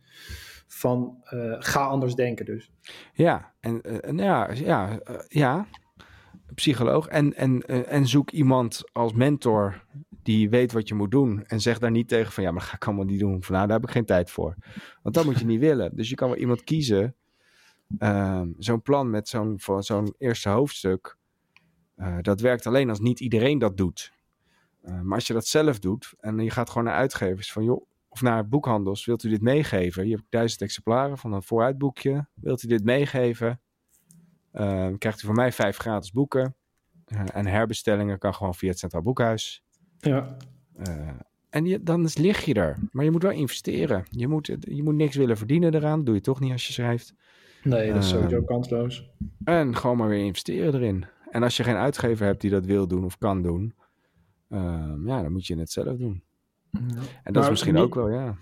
van 0.77 1.16
eh, 1.24 1.55
ga 1.59 1.87
anders 1.87 2.14
denken 2.14 2.45
dus. 2.45 2.70
Ja, 3.12 3.53
en 3.61 3.83
eh, 3.83 4.16
ja, 4.16 4.53
ja, 4.53 4.99
eh, 4.99 5.14
ja, 5.29 5.66
psycholoog. 6.55 7.07
En, 7.07 7.35
en, 7.35 7.62
en 7.87 8.07
zoek 8.07 8.31
iemand 8.31 8.83
als 8.93 9.12
mentor 9.12 9.85
die 10.22 10.51
weet 10.51 10.72
wat 10.72 10.89
je 10.89 10.95
moet 10.95 11.11
doen. 11.11 11.45
En 11.47 11.61
zeg 11.61 11.79
daar 11.79 11.91
niet 11.91 12.09
tegen 12.09 12.33
van 12.33 12.43
ja, 12.43 12.51
maar 12.51 12.61
dat 12.61 12.68
ga 12.68 12.77
ik 12.77 12.87
allemaal 12.87 13.05
niet 13.05 13.20
doen. 13.20 13.43
Van 13.43 13.55
nou, 13.55 13.66
daar 13.66 13.77
heb 13.77 13.87
ik 13.87 13.95
geen 13.95 14.05
tijd 14.05 14.31
voor. 14.31 14.57
Want 15.03 15.14
dat 15.14 15.24
moet 15.24 15.39
je 15.39 15.47
niet 15.47 15.61
willen. 15.61 15.97
Dus 15.97 16.09
je 16.09 16.14
kan 16.14 16.29
wel 16.29 16.39
iemand 16.39 16.64
kiezen. 16.64 17.14
ehm, 17.99 18.49
zo'n 18.59 18.83
plan 18.83 19.11
met 19.11 19.29
zo'n 19.29 19.59
zo'n 19.79 20.14
eerste 20.18 20.49
hoofdstuk. 20.49 21.16
dat 22.20 22.41
werkt 22.41 22.66
alleen 22.66 22.89
als 22.89 23.01
niet 23.01 23.20
iedereen 23.20 23.59
dat 23.59 23.77
doet. 23.77 24.12
Maar 24.81 25.14
als 25.14 25.27
je 25.27 25.33
dat 25.33 25.47
zelf 25.47 25.79
doet 25.79 26.14
en 26.20 26.39
je 26.39 26.51
gaat 26.51 26.68
gewoon 26.68 26.85
naar 26.85 26.95
uitgevers 26.95 27.53
van 27.53 27.64
joh, 27.64 27.87
of 28.17 28.23
naar 28.23 28.49
boekhandels, 28.49 29.05
wilt 29.05 29.23
u 29.23 29.29
dit 29.29 29.41
meegeven? 29.43 30.09
Je 30.09 30.14
hebt 30.14 30.27
duizend 30.29 30.61
exemplaren 30.62 31.19
van 31.19 31.33
een 31.33 31.43
vooruitboekje. 31.43 32.27
Wilt 32.35 32.62
u 32.62 32.69
dit 32.69 32.85
meegeven? 32.85 33.61
Eh, 34.51 34.89
krijgt 34.99 35.23
u 35.23 35.27
van 35.27 35.35
mij 35.35 35.53
vijf 35.53 35.77
gratis 35.77 36.12
boeken. 36.12 36.55
Eh, 37.05 37.21
en 37.33 37.47
herbestellingen 37.47 38.19
kan 38.19 38.35
gewoon 38.35 38.55
via 38.55 38.69
het 38.69 38.79
Centraal 38.79 39.03
Boekhuis. 39.03 39.64
Ja. 39.99 40.37
Eh, 40.77 41.09
en 41.51 41.64
je, 41.64 41.83
dan 41.83 42.05
is- 42.05 42.17
lig 42.17 42.45
je 42.45 42.55
er. 42.55 42.77
Maar 42.93 43.05
je 43.05 43.11
moet 43.11 43.23
wel 43.23 43.33
investeren. 43.33 44.05
Je 44.11 44.29
moet, 44.29 44.47
je 44.61 44.83
moet 44.83 44.95
niks 44.95 45.17
willen 45.17 45.37
verdienen 45.37 45.75
eraan. 45.75 46.05
doe 46.05 46.14
je 46.14 46.21
toch 46.21 46.41
niet 46.41 46.53
als 46.53 46.67
je 46.67 46.73
schrijft. 46.73 47.14
Nee, 47.62 47.93
dat 47.93 48.03
is 48.05 48.12
Ehm, 48.12 48.21
sowieso 48.21 48.43
kansloos. 48.45 49.11
En 49.45 49.77
gewoon 49.77 49.97
maar 49.97 50.09
weer 50.09 50.25
investeren 50.25 50.75
erin. 50.75 51.05
En 51.31 51.43
als 51.43 51.57
je 51.57 51.64
geen 51.64 51.77
uitgever 51.77 52.27
hebt 52.27 52.41
die 52.41 52.51
dat 52.51 52.64
wil 52.64 52.87
doen 52.89 53.05
of 53.05 53.19
kan 53.19 53.43
doen. 53.43 53.75
ehm, 54.49 55.09
ja, 55.09 55.23
dan 55.23 55.33
moet 55.33 55.47
je 55.47 55.59
het 55.59 55.71
zelf 55.71 55.97
doen. 55.99 56.23
En 56.79 57.33
dat 57.33 57.35
is 57.37 57.41
Maar 57.41 57.51
misschien 57.51 57.74
niet- 57.74 57.83
ook 57.83 57.95
wel, 57.95 58.11
ja. 58.11 58.35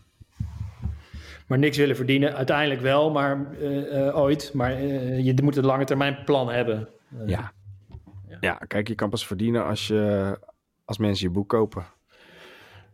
Maar 1.47 1.59
niks 1.59 1.77
willen 1.77 1.97
verdienen, 1.97 2.35
uiteindelijk 2.35 2.81
wel, 2.81 3.11
maar 3.11 3.53
eh, 3.53 4.07
eh, 4.09 4.17
ooit. 4.17 4.51
Maar 4.55 4.73
eh, 4.73 5.25
je 5.25 5.43
moet 5.43 5.57
een 5.57 5.65
lange 5.65 5.85
termijn 5.85 6.25
plan 6.25 6.49
hebben. 6.51 6.89
Ja. 7.27 7.53
Ja. 8.29 8.37
ja, 8.41 8.55
kijk, 8.55 8.89
je 8.89 8.95
kan 8.95 9.11
pas 9.11 9.27
verdienen 9.27 9.65
als, 9.65 9.87
je, 9.87 10.39
als 10.85 10.99
mensen 10.99 11.27
je 11.27 11.33
boek 11.33 11.49
kopen. 11.49 11.85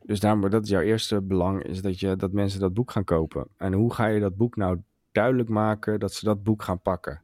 Dus 0.02 0.20
daarom, 0.20 0.50
dat 0.50 0.64
is 0.64 0.70
jouw 0.70 0.80
eerste 0.80 1.20
belang, 1.20 1.62
is 1.62 1.82
dat, 1.82 2.00
je, 2.00 2.16
dat 2.16 2.32
mensen 2.32 2.60
dat 2.60 2.74
boek 2.74 2.90
gaan 2.90 3.04
kopen. 3.04 3.46
En 3.56 3.72
hoe 3.72 3.94
ga 3.94 4.06
je 4.06 4.20
dat 4.20 4.36
boek 4.36 4.56
nou 4.56 4.82
duidelijk 5.12 5.48
maken 5.48 6.00
dat 6.00 6.12
ze 6.12 6.24
dat 6.24 6.42
boek 6.42 6.62
gaan 6.62 6.80
pakken? 6.80 7.22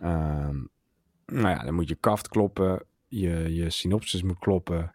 Ehm, 0.00 0.56
nou 1.26 1.48
ja, 1.48 1.64
dan 1.64 1.74
moet 1.74 1.88
je 1.88 1.94
kaft 1.94 2.28
kloppen, 2.28 2.82
je, 3.08 3.54
je 3.54 3.70
synopsis 3.70 4.22
moet 4.22 4.38
kloppen. 4.38 4.94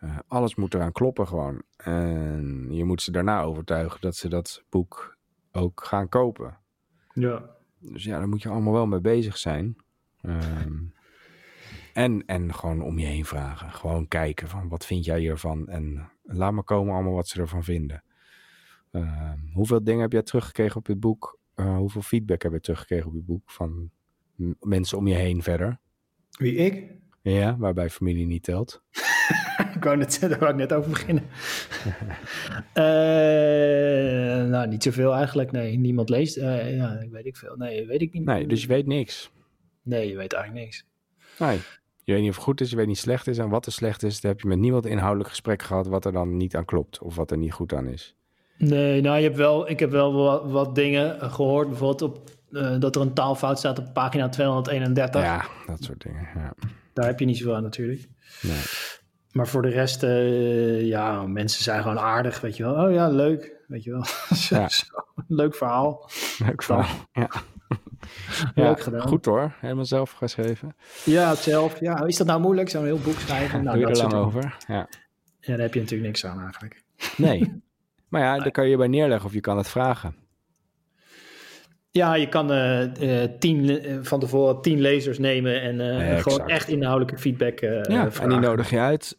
Eh, 0.00 0.18
alles 0.26 0.54
moet 0.54 0.74
eraan 0.74 0.92
kloppen 0.92 1.26
gewoon. 1.28 1.62
En 1.76 2.66
je 2.70 2.84
moet 2.84 3.02
ze 3.02 3.10
daarna 3.10 3.42
overtuigen 3.42 4.00
dat 4.00 4.16
ze 4.16 4.28
dat 4.28 4.64
boek 4.68 5.16
ook 5.52 5.84
gaan 5.84 6.08
kopen. 6.08 6.58
ja. 7.12 7.54
Dus 7.78 8.04
ja, 8.04 8.18
daar 8.18 8.28
moet 8.28 8.42
je 8.42 8.48
allemaal 8.48 8.72
wel 8.72 8.86
mee 8.86 9.00
bezig 9.00 9.36
zijn. 9.36 9.76
Ehm, 10.20 10.74
en, 12.04 12.26
en 12.26 12.54
gewoon 12.54 12.82
om 12.82 12.98
je 12.98 13.06
heen 13.06 13.24
vragen. 13.24 13.72
Gewoon 13.72 14.08
kijken 14.08 14.48
van 14.48 14.68
wat 14.68 14.86
vind 14.86 15.04
jij 15.04 15.18
hiervan? 15.18 15.68
En 15.68 16.10
laat 16.22 16.52
maar 16.52 16.64
komen 16.64 16.94
allemaal 16.94 17.14
wat 17.14 17.28
ze 17.28 17.40
ervan 17.40 17.64
vinden. 17.64 18.02
Ehm, 18.90 19.38
hoeveel 19.52 19.84
dingen 19.84 20.00
heb 20.00 20.12
jij 20.12 20.22
teruggekregen 20.22 20.76
op 20.76 20.86
je 20.86 20.96
boek? 20.96 21.38
Eh, 21.54 21.76
hoeveel 21.76 22.02
feedback 22.02 22.42
heb 22.42 22.52
je 22.52 22.60
teruggekregen 22.60 23.06
op 23.06 23.14
je 23.14 23.22
boek? 23.22 23.50
Van 23.50 23.90
mensen 24.60 24.98
om 24.98 25.06
je 25.06 25.14
heen 25.14 25.42
verder? 25.42 25.78
Wie 26.38 26.54
ik? 26.54 26.92
Ja, 27.32 27.56
waarbij 27.58 27.90
familie 27.90 28.26
niet 28.26 28.42
telt. 28.42 28.82
ik 29.74 29.84
wou 29.84 29.96
net, 29.96 30.18
daar 30.20 30.38
wou 30.38 30.50
ik 30.50 30.56
net 30.56 30.72
over 30.72 30.90
beginnen. 30.90 31.24
Eh, 32.72 34.44
nou, 34.44 34.68
niet 34.68 34.82
zoveel 34.82 35.14
eigenlijk. 35.14 35.52
Nee, 35.52 35.78
niemand 35.78 36.08
leest. 36.08 36.36
Eh, 36.36 36.76
ja, 36.76 37.06
weet 37.10 37.26
ik 37.26 37.36
veel. 37.36 37.56
Nee, 37.56 37.86
weet 37.86 38.00
ik 38.00 38.12
niet. 38.12 38.24
Nee, 38.24 38.46
dus 38.46 38.62
je 38.62 38.68
weet 38.68 38.86
niks. 38.86 39.30
Nee, 39.82 40.08
je 40.08 40.16
weet 40.16 40.32
eigenlijk 40.32 40.64
niks. 40.64 40.84
Nee. 41.38 41.58
Je 42.04 42.12
weet 42.12 42.20
niet 42.20 42.30
of 42.30 42.36
het 42.36 42.44
goed 42.44 42.60
is, 42.60 42.70
je 42.70 42.76
weet 42.76 42.86
niet 42.86 42.98
slecht 42.98 43.26
is. 43.26 43.38
En 43.38 43.48
wat 43.48 43.66
er 43.66 43.72
slecht 43.72 44.02
is, 44.02 44.20
daar 44.20 44.32
heb 44.32 44.40
je 44.40 44.48
met 44.48 44.58
niemand 44.58 44.86
inhoudelijk 44.86 45.28
gesprek 45.28 45.62
gehad 45.62 45.86
wat 45.86 46.04
er 46.04 46.12
dan 46.12 46.36
niet 46.36 46.56
aan 46.56 46.64
klopt. 46.64 46.98
Of 46.98 47.16
wat 47.16 47.30
er 47.30 47.38
niet 47.38 47.52
goed 47.52 47.74
aan 47.74 47.86
is. 47.86 48.16
Nee, 48.58 49.00
nou, 49.00 49.16
je 49.16 49.22
hebt 49.22 49.36
wel, 49.36 49.70
ik 49.70 49.80
heb 49.80 49.90
wel 49.90 50.12
wat, 50.12 50.50
wat 50.50 50.74
dingen 50.74 51.20
eh, 51.20 51.32
gehoord. 51.32 51.68
Bijvoorbeeld 51.68 52.02
op, 52.02 52.30
eh, 52.52 52.78
dat 52.78 52.96
er 52.96 53.02
een 53.02 53.14
taalfout 53.14 53.58
staat 53.58 53.78
op 53.78 53.92
pagina 53.92 54.28
231. 54.28 55.22
Ja, 55.22 55.44
dat 55.66 55.82
soort 55.82 56.02
dingen. 56.02 56.28
Ja. 56.34 56.54
Daar 56.96 57.06
heb 57.06 57.18
je 57.20 57.24
niet 57.26 57.36
zoveel 57.36 57.54
aan 57.54 57.62
natuurlijk. 57.62 58.08
Nee. 58.42 58.60
Maar 59.32 59.48
voor 59.48 59.62
de 59.62 59.68
rest, 59.68 60.02
eh, 60.02 60.86
ja, 60.86 61.26
mensen 61.26 61.62
zijn 61.62 61.82
gewoon 61.82 61.98
aardig, 61.98 62.40
weet 62.40 62.56
je 62.56 62.62
wel. 62.62 62.86
Oh 62.86 62.92
ja, 62.92 63.08
leuk, 63.08 63.56
weet 63.66 63.84
je 63.84 63.90
wel. 63.90 64.04
Zo- 64.36 64.56
Ja. 64.56 64.68
zo, 64.68 64.84
leuk 65.28 65.54
verhaal. 65.54 66.10
Leuk 66.38 66.62
verhaal. 66.62 66.86
Ja. 67.12 67.28
Leuk 68.54 68.80
gedaan. 68.80 69.08
Goed 69.08 69.24
hoor, 69.24 69.54
helemaal 69.60 69.84
zelf 69.84 70.12
geschreven. 70.12 70.76
Ja, 71.04 71.34
zelf. 71.34 71.80
Ja, 71.80 72.04
is 72.04 72.16
dat 72.16 72.26
nou 72.26 72.40
moeilijk, 72.40 72.68
zo'n 72.68 72.84
heel 72.84 72.98
boek 72.98 73.18
schrijven? 73.18 73.64
Nou, 73.64 73.78
Doe 73.78 73.86
je 73.86 73.92
er 73.92 74.02
lang 74.08 74.14
over? 74.24 74.56
Ja. 74.68 74.88
Ja, 75.40 75.52
daar 75.52 75.58
heb 75.58 75.74
je 75.74 75.80
natuurlijk 75.80 76.08
niks 76.08 76.26
aan 76.26 76.40
eigenlijk. 76.40 76.82
Nee. 77.16 77.62
maar 78.08 78.20
ja, 78.22 78.38
daar 78.38 78.50
kan 78.50 78.68
je 78.68 78.76
bij 78.76 78.86
neerleggen 78.88 79.26
of 79.26 79.32
je 79.34 79.40
kan 79.40 79.56
het 79.56 79.68
vragen. 79.68 80.16
Ja, 81.96 82.14
je 82.14 82.28
kan 82.28 82.52
eh, 82.52 83.22
eh, 83.22 83.30
tien, 83.38 83.68
eh, 83.68 83.98
van 84.02 84.20
tevoren 84.20 84.60
tien 84.60 84.80
lezers 84.80 85.18
nemen 85.18 85.60
en 85.62 86.18
gewoon 86.22 86.48
echt 86.48 86.68
inhoudelijke 86.68 87.18
feedback 87.18 87.60
Ja, 87.60 88.10
en 88.20 88.28
die 88.28 88.38
nodig 88.38 88.70
je 88.70 88.78
uit. 88.78 89.18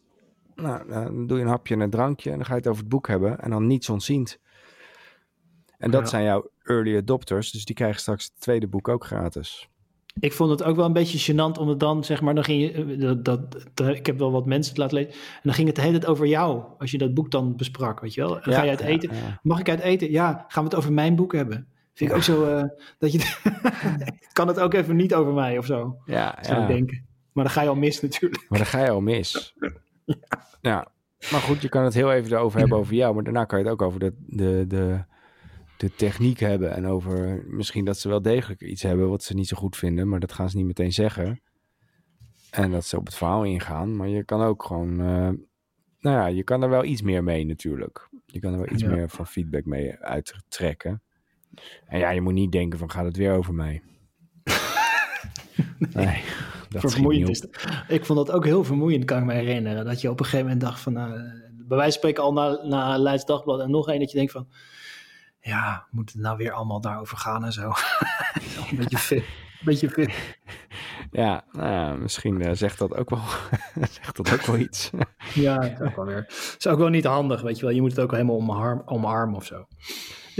Nou, 0.54 0.88
dan 0.90 1.26
doe 1.26 1.38
je 1.38 1.44
een 1.44 1.50
hapje 1.50 1.74
en 1.74 1.80
een 1.80 1.90
drankje 1.90 2.30
en 2.30 2.36
dan 2.36 2.44
ga 2.46 2.52
je 2.52 2.58
het 2.58 2.68
over 2.68 2.80
het 2.80 2.88
boek 2.90 3.08
hebben. 3.08 3.38
En 3.40 3.50
dan 3.50 3.66
niets 3.66 3.88
ontziend. 3.88 4.38
En 5.78 5.90
dat 5.90 6.00
Ja. 6.02 6.06
zijn 6.08 6.24
jouw 6.24 6.50
early 6.62 6.96
adopters, 6.96 7.50
dus 7.50 7.64
die 7.64 7.74
krijgen 7.74 8.00
straks 8.00 8.24
het 8.24 8.40
tweede 8.40 8.66
boek 8.66 8.88
ook 8.88 9.04
gratis. 9.04 9.68
Ik 10.20 10.32
vond 10.32 10.50
het 10.50 10.62
ook 10.62 10.76
wel 10.76 10.84
een 10.84 10.92
beetje 10.92 11.32
gênant 11.32 11.58
om 11.60 11.68
het 11.68 11.80
dan, 11.80 12.04
zeg 12.04 12.20
maar, 12.20 12.34
dan 12.34 12.44
ging 12.44 12.62
je, 12.62 12.96
dat, 12.96 13.24
dat, 13.24 13.40
dat- 13.74 13.88
ik 13.88 14.06
heb 14.06 14.18
wel 14.18 14.30
wat 14.32 14.46
mensen 14.46 14.72
het 14.72 14.80
laten 14.82 14.96
lezen, 14.96 15.12
en 15.12 15.40
dan 15.42 15.54
ging 15.54 15.66
het 15.66 15.76
de 15.76 15.82
hele 15.82 15.98
tijd 15.98 16.10
over 16.10 16.26
jou, 16.26 16.62
als 16.78 16.90
je 16.90 16.98
dat 16.98 17.14
boek 17.14 17.30
dan 17.30 17.56
besprak, 17.56 18.00
weet 18.00 18.14
je 18.14 18.20
wel. 18.20 18.40
En 18.40 18.52
ga 18.52 18.62
je 18.62 18.70
uit 18.70 18.80
eten? 18.80 19.10
Mag 19.42 19.60
ik 19.60 19.68
uit 19.68 19.80
eten? 19.80 20.10
Ja, 20.10 20.44
gaan 20.48 20.62
we 20.62 20.68
het 20.68 20.78
over 20.78 20.92
mijn 20.92 21.16
boek 21.16 21.32
hebben? 21.32 21.66
Vind 21.98 22.10
ik 22.10 22.16
ook 22.16 22.22
zo, 22.22 22.44
eh, 22.44 22.64
dat 22.98 23.12
je, 23.12 23.18
kan 24.32 24.48
het 24.48 24.60
ook 24.60 24.74
even 24.74 24.96
niet 24.96 25.14
over 25.14 25.32
mij 25.32 25.58
of 25.58 25.66
zo, 25.66 25.96
Ja, 26.04 26.38
zou 26.40 26.56
ja. 26.56 26.62
ik 26.62 26.68
denken. 26.68 27.06
Maar 27.32 27.44
dan 27.44 27.52
ga 27.52 27.62
je 27.62 27.68
al 27.68 27.74
mis 27.76 28.00
natuurlijk. 28.00 28.46
Maar 28.48 28.58
dan 28.58 28.66
ga 28.68 28.84
je 28.84 28.90
al 28.90 29.00
mis. 29.00 29.54
ja. 30.60 30.88
Maar 31.30 31.40
goed, 31.40 31.62
je 31.62 31.68
kan 31.68 31.84
het 31.84 31.94
heel 31.94 32.12
even 32.12 32.32
erover 32.32 32.58
hebben 32.58 32.78
over 32.78 32.94
jou. 32.94 33.14
Maar 33.14 33.24
daarna 33.24 33.44
kan 33.44 33.58
je 33.58 33.64
het 33.64 33.72
ook 33.72 33.82
over 33.82 34.00
de, 34.00 34.14
de, 34.26 34.64
de, 34.68 35.04
de 35.76 35.94
techniek 35.94 36.38
hebben. 36.38 36.74
En 36.74 36.86
over 36.86 37.44
misschien 37.46 37.84
dat 37.84 37.98
ze 37.98 38.08
wel 38.08 38.22
degelijk 38.22 38.60
iets 38.60 38.82
hebben 38.82 39.08
wat 39.08 39.22
ze 39.22 39.34
niet 39.34 39.48
zo 39.48 39.56
goed 39.56 39.76
vinden. 39.76 40.08
Maar 40.08 40.20
dat 40.20 40.32
gaan 40.32 40.50
ze 40.50 40.56
niet 40.56 40.66
meteen 40.66 40.92
zeggen. 40.92 41.40
En 42.50 42.70
dat 42.70 42.84
ze 42.84 42.96
op 42.96 43.06
het 43.06 43.14
verhaal 43.14 43.44
ingaan. 43.44 43.96
Maar 43.96 44.08
je 44.08 44.24
kan 44.24 44.42
ook 44.42 44.62
gewoon... 44.64 44.90
eh, 45.00 45.30
nou 46.00 46.16
ja, 46.16 46.26
je 46.26 46.42
kan 46.44 46.62
er 46.62 46.68
wel 46.68 46.84
iets 46.84 47.02
meer 47.02 47.24
mee 47.24 47.44
natuurlijk. 47.46 48.08
Je 48.26 48.40
kan 48.40 48.52
er 48.52 48.58
wel 48.58 48.72
iets 48.72 48.82
Ja. 48.82 48.90
meer 48.90 49.08
van 49.08 49.26
feedback 49.26 49.64
mee 49.64 49.96
uittrekken. 49.98 51.02
En 51.86 51.98
ja, 51.98 52.10
je 52.10 52.20
moet 52.20 52.32
niet 52.32 52.52
denken 52.52 52.78
van 52.78 52.90
gaat 52.90 53.04
het 53.04 53.16
weer 53.16 53.32
over 53.32 53.54
mij. 53.54 53.82
nee. 55.78 56.22
dat 56.68 56.80
schiet 56.80 56.82
niet 56.82 56.92
vermoeiend 56.92 57.28
is. 57.28 57.44
Ik 57.88 58.04
vond 58.04 58.26
dat 58.26 58.36
ook 58.36 58.44
heel 58.44 58.64
vermoeiend, 58.64 59.04
kan 59.04 59.18
ik 59.18 59.24
me 59.24 59.32
herinneren. 59.32 59.84
Dat 59.84 60.00
je 60.00 60.10
op 60.10 60.18
een 60.18 60.24
gegeven 60.24 60.46
moment 60.46 60.64
dacht 60.64 60.80
van, 60.80 60.92
nou, 60.92 61.10
bij 61.68 61.76
wijze 61.76 61.82
van 61.82 61.92
spreken 61.92 62.22
al 62.22 62.32
na, 62.32 62.60
na 62.64 62.98
Leids 62.98 63.24
Dagblad 63.24 63.60
en 63.60 63.70
nog 63.70 63.88
één, 63.88 63.98
dat 63.98 64.10
je 64.10 64.16
denkt 64.16 64.32
van, 64.32 64.48
ja, 65.40 65.86
moet 65.90 66.12
het 66.12 66.22
nou 66.22 66.36
weer 66.36 66.52
allemaal 66.52 66.80
daarover 66.80 67.16
gaan 67.16 67.44
en 67.44 67.52
zo. 67.52 67.62
Een 68.70 68.76
beetje 68.76 68.98
veel. 68.98 69.22
Beetje 69.64 69.88
veel. 69.88 70.08
Ja, 71.10 71.44
nou 71.52 71.70
ja, 71.70 71.94
misschien 71.94 72.40
uh, 72.40 72.50
zegt, 72.52 72.78
dat 72.78 72.94
ook 72.94 73.10
wel, 73.10 73.22
zegt 73.74 74.16
dat 74.16 74.32
ook 74.32 74.40
wel 74.40 74.56
iets. 74.56 74.90
ja, 75.34 75.58
dat 75.58 75.70
is 75.70 75.80
ook 75.80 75.96
wel 75.96 76.04
weer. 76.04 76.24
is 76.58 76.66
ook 76.66 76.78
wel 76.78 76.88
niet 76.88 77.04
handig, 77.04 77.40
weet 77.40 77.58
je 77.58 77.64
wel. 77.64 77.74
Je 77.74 77.80
moet 77.80 77.90
het 77.90 78.00
ook 78.00 78.10
helemaal 78.10 78.36
omarmen, 78.36 78.86
omarmen 78.86 79.36
of 79.36 79.44
zo. 79.44 79.66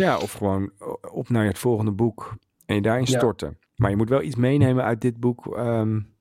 Ja, 0.05 0.19
of 0.19 0.33
gewoon 0.33 0.71
op 1.11 1.29
naar 1.29 1.47
het 1.47 1.59
volgende 1.59 1.93
boek 1.93 2.37
en 2.67 2.75
je 2.75 2.83
daarin 2.83 3.07
storten. 3.07 3.59
Maar 3.77 3.91
je 3.91 3.97
moet 3.97 4.09
wel 4.09 4.23
iets 4.23 4.37
meenemen 4.37 4.85
uit 4.85 5.01
dit 5.01 5.21
boek... 5.21 5.57
Um, 5.57 6.17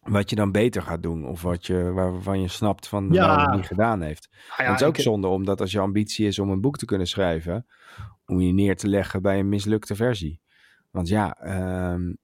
wat 0.00 0.30
je 0.30 0.36
dan 0.36 0.52
beter 0.52 0.82
gaat 0.82 1.02
doen. 1.02 1.26
Of 1.26 1.42
wat 1.42 1.66
je, 1.66 1.92
waarvan 1.92 2.40
je 2.40 2.48
snapt 2.48 2.88
van 2.88 3.08
ja. 3.10 3.26
waarom 3.26 3.46
het 3.46 3.56
niet 3.56 3.66
gedaan 3.66 4.00
heeft. 4.02 4.28
Ah, 4.50 4.58
ja, 4.58 4.70
het 4.70 4.80
is 4.80 4.86
ook 4.86 4.96
zonde, 4.96 5.26
omdat 5.26 5.60
als 5.60 5.72
je 5.72 5.78
ambitie 5.78 6.26
is 6.26 6.38
om 6.38 6.50
een 6.50 6.60
boek 6.60 6.76
te 6.76 6.84
kunnen 6.84 7.06
schrijven... 7.06 7.66
om 8.26 8.40
je 8.40 8.52
neer 8.52 8.76
te 8.76 8.88
leggen 8.88 9.22
bij 9.22 9.38
een 9.38 9.48
mislukte 9.48 9.94
versie. 9.94 10.40
Want 10.90 11.08
ja, 11.08 11.36
um, 11.92 12.18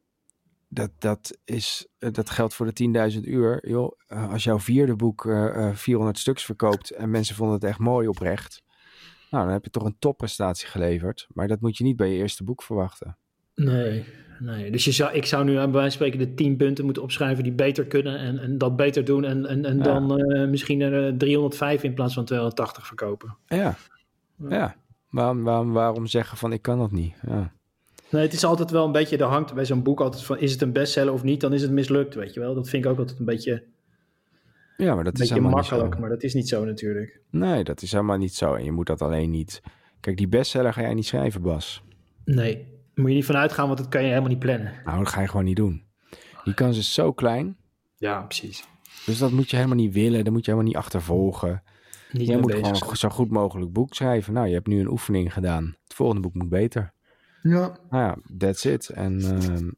dat, 0.68 0.90
dat, 0.98 1.38
is, 1.44 1.88
dat 1.98 2.30
geldt 2.30 2.54
voor 2.54 2.72
de 2.72 3.12
10.000 3.12 3.20
uur. 3.20 3.68
Joh, 3.68 3.92
eh, 4.06 4.30
als 4.30 4.44
jouw 4.44 4.58
vierde 4.58 4.96
boek 4.96 5.24
uh, 5.24 5.74
400 5.74 6.18
stuks 6.18 6.44
verkoopt 6.44 6.90
en 6.90 7.10
mensen 7.10 7.34
vonden 7.34 7.54
het 7.54 7.64
echt 7.64 7.78
mooi 7.78 8.08
oprecht... 8.08 8.64
Nou, 9.30 9.44
dan 9.44 9.52
heb 9.52 9.64
je 9.64 9.70
toch 9.70 9.84
een 9.84 9.96
topprestatie 9.98 10.68
geleverd. 10.68 11.26
Maar 11.32 11.48
dat 11.48 11.60
moet 11.60 11.76
je 11.76 11.84
niet 11.84 11.96
bij 11.96 12.12
je 12.12 12.18
eerste 12.18 12.44
boek 12.44 12.62
verwachten. 12.62 13.16
Nee, 13.54 14.04
nee. 14.38 14.70
Dus 14.70 14.84
je 14.84 14.92
zou, 14.92 15.14
ik 15.14 15.26
zou 15.26 15.44
nu 15.44 15.56
aan 15.56 15.70
bij 15.70 15.80
wijze 15.80 15.98
van 15.98 16.06
spreken 16.06 16.28
de 16.28 16.34
10 16.34 16.56
punten 16.56 16.84
moeten 16.84 17.02
opschrijven 17.02 17.44
die 17.44 17.52
beter 17.52 17.86
kunnen 17.86 18.18
en, 18.18 18.38
en 18.38 18.58
dat 18.58 18.76
beter 18.76 19.04
doen. 19.04 19.24
En, 19.24 19.46
en, 19.46 19.64
en 19.64 19.82
dan 19.82 20.20
uh, 20.20 20.48
misschien 20.48 20.80
er 20.80 21.16
305 21.16 21.82
in 21.82 21.94
plaats 21.94 22.14
van 22.14 22.24
280 22.24 22.86
verkopen. 22.86 23.36
Ja, 23.46 23.76
ja. 24.48 24.76
Waarom, 25.10 25.42
waarom, 25.42 25.72
waarom 25.72 26.06
zeggen 26.06 26.38
van 26.38 26.52
ik 26.52 26.62
kan 26.62 26.78
dat 26.78 26.92
niet? 26.92 27.14
Ja. 27.26 27.52
Nee, 28.10 28.22
het 28.22 28.32
is 28.32 28.44
altijd 28.44 28.70
wel 28.70 28.84
een 28.84 28.92
beetje, 28.92 29.16
er 29.16 29.24
hangt 29.24 29.54
bij 29.54 29.64
zo'n 29.64 29.82
boek 29.82 30.00
altijd 30.00 30.24
van, 30.24 30.38
is 30.38 30.52
het 30.52 30.62
een 30.62 30.72
bestseller 30.72 31.12
of 31.12 31.22
niet, 31.22 31.40
dan 31.40 31.52
is 31.52 31.62
het 31.62 31.70
mislukt, 31.70 32.14
weet 32.14 32.34
je 32.34 32.40
wel. 32.40 32.54
Dat 32.54 32.68
vind 32.68 32.84
ik 32.84 32.90
ook 32.90 32.98
altijd 32.98 33.18
een 33.18 33.24
beetje, 33.24 33.62
ja, 34.76 34.94
maar 34.94 35.04
dat 35.04 35.14
een 35.14 35.22
is 35.22 35.28
beetje 35.28 35.48
makkelijk, 35.48 35.98
maar 35.98 36.08
dat 36.08 36.22
is 36.22 36.34
niet 36.34 36.48
zo 36.48 36.64
natuurlijk. 36.64 37.20
Nee, 37.30 37.64
dat 37.64 37.82
is 37.82 37.92
helemaal 37.92 38.16
niet 38.16 38.34
zo. 38.34 38.54
En 38.54 38.64
je 38.64 38.72
moet 38.72 38.86
dat 38.86 39.02
alleen 39.02 39.30
niet... 39.30 39.62
Kijk, 40.00 40.16
die 40.16 40.28
bestseller 40.28 40.72
ga 40.72 40.80
jij 40.80 40.94
niet 40.94 41.06
schrijven, 41.06 41.42
Bas. 41.42 41.82
Nee, 42.24 42.66
moet 42.94 43.08
je 43.08 43.14
niet 43.14 43.24
vanuit 43.24 43.52
gaan, 43.52 43.66
want 43.66 43.78
dat 43.78 43.88
kan 43.88 44.02
je 44.02 44.08
helemaal 44.08 44.28
niet 44.28 44.38
plannen. 44.38 44.72
Nou, 44.84 44.98
dat 44.98 45.08
ga 45.08 45.20
je 45.20 45.28
gewoon 45.28 45.44
niet 45.44 45.56
doen. 45.56 45.82
Die 46.44 46.54
kans 46.54 46.78
is 46.78 46.94
zo 46.94 47.12
klein. 47.12 47.56
Ja, 47.96 48.22
precies. 48.22 48.64
Dus 49.06 49.18
dat 49.18 49.30
moet 49.30 49.50
je 49.50 49.56
helemaal 49.56 49.76
niet 49.76 49.92
willen, 49.92 50.24
dat 50.24 50.32
moet 50.32 50.44
je 50.44 50.50
helemaal 50.50 50.72
niet 50.72 50.82
achtervolgen. 50.82 51.62
Niet 52.12 52.26
je 52.26 52.36
moet 52.36 52.52
gewoon 52.52 52.96
zo 52.96 53.08
goed 53.08 53.30
mogelijk 53.30 53.72
boek 53.72 53.94
schrijven. 53.94 54.32
Nou, 54.32 54.46
je 54.46 54.54
hebt 54.54 54.66
nu 54.66 54.80
een 54.80 54.90
oefening 54.90 55.32
gedaan. 55.32 55.76
Het 55.84 55.94
volgende 55.94 56.22
boek 56.22 56.34
moet 56.34 56.48
beter. 56.48 56.92
Ja. 57.42 57.78
Nou 57.90 58.04
ja, 58.04 58.16
that's 58.38 58.64
it. 58.64 58.88
En, 58.88 59.20
uh, 59.20 59.68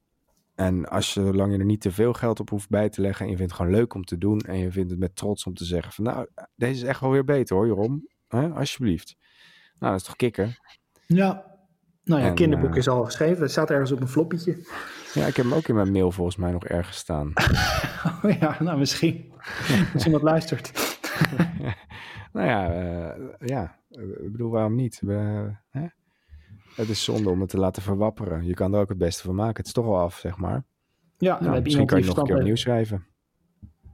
en 0.58 0.88
als 0.88 1.14
je, 1.14 1.20
zolang 1.20 1.52
je 1.52 1.58
er 1.58 1.64
niet 1.64 1.80
te 1.80 1.92
veel 1.92 2.12
geld 2.12 2.40
op 2.40 2.50
hoeft 2.50 2.68
bij 2.68 2.88
te 2.88 3.00
leggen 3.00 3.24
en 3.24 3.30
je 3.30 3.36
vindt 3.36 3.52
het 3.52 3.60
gewoon 3.60 3.76
leuk 3.76 3.94
om 3.94 4.04
te 4.04 4.18
doen 4.18 4.40
en 4.40 4.58
je 4.58 4.72
vindt 4.72 4.90
het 4.90 4.98
met 4.98 5.16
trots 5.16 5.46
om 5.46 5.54
te 5.54 5.64
zeggen 5.64 5.92
van 5.92 6.04
nou, 6.04 6.26
deze 6.54 6.82
is 6.82 6.88
echt 6.88 7.00
wel 7.00 7.10
weer 7.10 7.24
beter 7.24 7.56
hoor, 7.56 7.66
Jeroen. 7.66 8.08
Alsjeblieft. 8.28 9.16
Nou, 9.78 9.92
dat 9.92 10.00
is 10.00 10.06
toch 10.06 10.16
kikker? 10.16 10.58
Ja. 11.06 11.56
Nou 12.04 12.20
ja, 12.20 12.28
en, 12.28 12.34
kinderboek 12.34 12.70
uh, 12.70 12.76
is 12.76 12.88
al 12.88 13.04
geschreven. 13.04 13.42
Het 13.42 13.50
staat 13.50 13.70
ergens 13.70 13.92
op 13.92 14.00
een 14.00 14.08
floppietje. 14.08 14.66
Ja, 15.14 15.26
ik 15.26 15.36
heb 15.36 15.44
hem 15.44 15.54
ook 15.54 15.68
in 15.68 15.74
mijn 15.74 15.92
mail 15.92 16.12
volgens 16.12 16.36
mij 16.36 16.50
nog 16.50 16.64
ergens 16.64 16.96
staan. 16.96 17.32
oh 18.22 18.30
ja, 18.40 18.56
nou 18.62 18.78
misschien. 18.78 19.32
Als 19.94 20.04
iemand 20.04 20.22
luistert. 20.22 20.98
nou 22.32 22.46
ja, 22.46 22.82
uh, 22.82 23.24
ja, 23.38 23.78
ik 23.90 24.32
bedoel, 24.32 24.50
waarom 24.50 24.74
niet? 24.74 25.00
We, 25.00 25.50
hè? 25.70 25.86
Het 26.78 26.88
is 26.88 27.04
zonde 27.04 27.30
om 27.30 27.40
het 27.40 27.50
te 27.50 27.58
laten 27.58 27.82
verwapperen. 27.82 28.44
Je 28.44 28.54
kan 28.54 28.74
er 28.74 28.80
ook 28.80 28.88
het 28.88 28.98
beste 28.98 29.22
van 29.22 29.34
maken. 29.34 29.56
Het 29.56 29.66
is 29.66 29.72
toch 29.72 29.84
wel 29.84 29.98
af, 29.98 30.16
zeg 30.16 30.36
maar. 30.36 30.64
Ja, 31.16 31.40
nou, 31.40 31.62
misschien 31.62 31.86
kan 31.86 32.00
je 32.00 32.06
nog 32.06 32.16
een 32.16 32.24
keer 32.24 32.36
opnieuw 32.36 32.56
schrijven. 32.56 33.06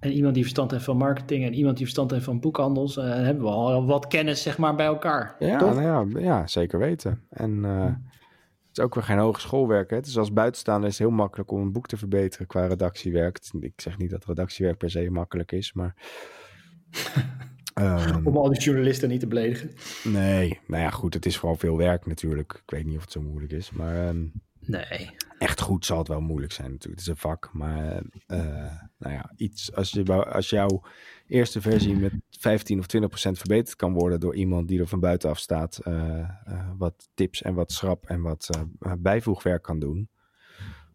En 0.01 0.13
iemand 0.13 0.35
die 0.35 0.43
verstand 0.43 0.71
heeft 0.71 0.85
van 0.85 0.97
marketing 0.97 1.45
en 1.45 1.55
iemand 1.55 1.77
die 1.77 1.85
verstand 1.85 2.11
heeft 2.11 2.25
van 2.25 2.41
boekhandels. 2.41 2.97
Uh, 2.97 3.05
hebben 3.05 3.45
we 3.45 3.51
al 3.51 3.87
wat 3.87 4.07
kennis, 4.07 4.43
zeg 4.43 4.59
maar, 4.59 4.75
bij 4.75 4.87
elkaar. 4.87 5.37
Ja, 5.39 5.61
nou 5.61 5.83
ja, 5.83 6.21
ja, 6.21 6.47
zeker 6.47 6.79
weten. 6.79 7.23
En 7.29 7.51
uh, 7.51 7.85
het 7.85 8.79
is 8.79 8.81
ook 8.81 8.95
weer 8.95 9.05
geen 9.05 9.19
hogeschoolwerk. 9.19 9.91
Hè? 9.91 9.97
Het 9.97 10.07
is 10.07 10.19
als 10.19 10.33
buitenstaander 10.33 10.89
is 10.89 10.99
het 10.99 11.09
heel 11.09 11.17
makkelijk 11.17 11.51
om 11.51 11.61
een 11.61 11.73
boek 11.73 11.87
te 11.87 11.97
verbeteren 11.97 12.47
qua 12.47 12.67
redactiewerk. 12.67 13.39
Ik 13.61 13.81
zeg 13.81 13.99
niet 13.99 14.11
dat 14.11 14.25
redactiewerk 14.25 14.79
per 14.79 14.91
se 14.91 15.11
makkelijk 15.11 15.53
is, 15.53 15.73
maar... 15.73 15.95
Um, 17.75 18.27
Om 18.27 18.37
al 18.37 18.49
die 18.49 18.61
journalisten 18.61 19.09
niet 19.09 19.21
te 19.21 19.27
beledigen. 19.27 19.71
Nee, 20.05 20.61
nou 20.67 20.83
ja, 20.83 20.91
goed, 20.91 21.15
het 21.15 21.27
is 21.27 21.37
vooral 21.37 21.57
veel 21.57 21.77
werk 21.77 22.07
natuurlijk. 22.07 22.53
Ik 22.53 22.71
weet 22.71 22.85
niet 22.85 22.97
of 22.97 23.03
het 23.03 23.13
zo 23.13 23.23
moeilijk 23.23 23.53
is, 23.53 23.71
maar... 23.71 24.09
Um, 24.09 24.33
nee. 24.61 25.11
Echt 25.39 25.61
goed 25.61 25.87
zal 25.87 25.99
het 25.99 26.09
wel 26.09 26.21
moeilijk 26.21 26.53
zijn 26.53 26.71
natuurlijk. 26.71 27.01
Het 27.01 27.09
is 27.09 27.15
een 27.15 27.21
vak, 27.31 27.51
maar 27.53 28.03
uh, 28.27 28.73
nou 28.99 29.13
ja, 29.13 29.33
iets... 29.37 29.75
Als, 29.75 29.91
je, 29.91 30.25
als 30.25 30.51
jouw 30.51 30.83
eerste 31.27 31.61
versie 31.61 31.97
met 31.97 32.13
15 32.31 32.79
of 32.79 32.87
20 32.87 33.11
procent 33.11 33.39
verbeterd 33.39 33.77
kan 33.77 33.93
worden 33.93 34.21
door 34.21 34.35
iemand 34.35 34.69
die 34.69 34.81
er 34.81 34.87
van 34.87 35.01
buitenaf 35.01 35.39
staat, 35.39 35.81
uh, 35.89 35.95
uh, 36.49 36.71
wat 36.77 37.09
tips 37.15 37.43
en 37.43 37.55
wat 37.55 37.73
schrap 37.73 38.07
en 38.07 38.23
wat 38.23 38.51
bijvoegwerk 38.99 39.63
kan 39.63 39.79
doen. 39.79 40.09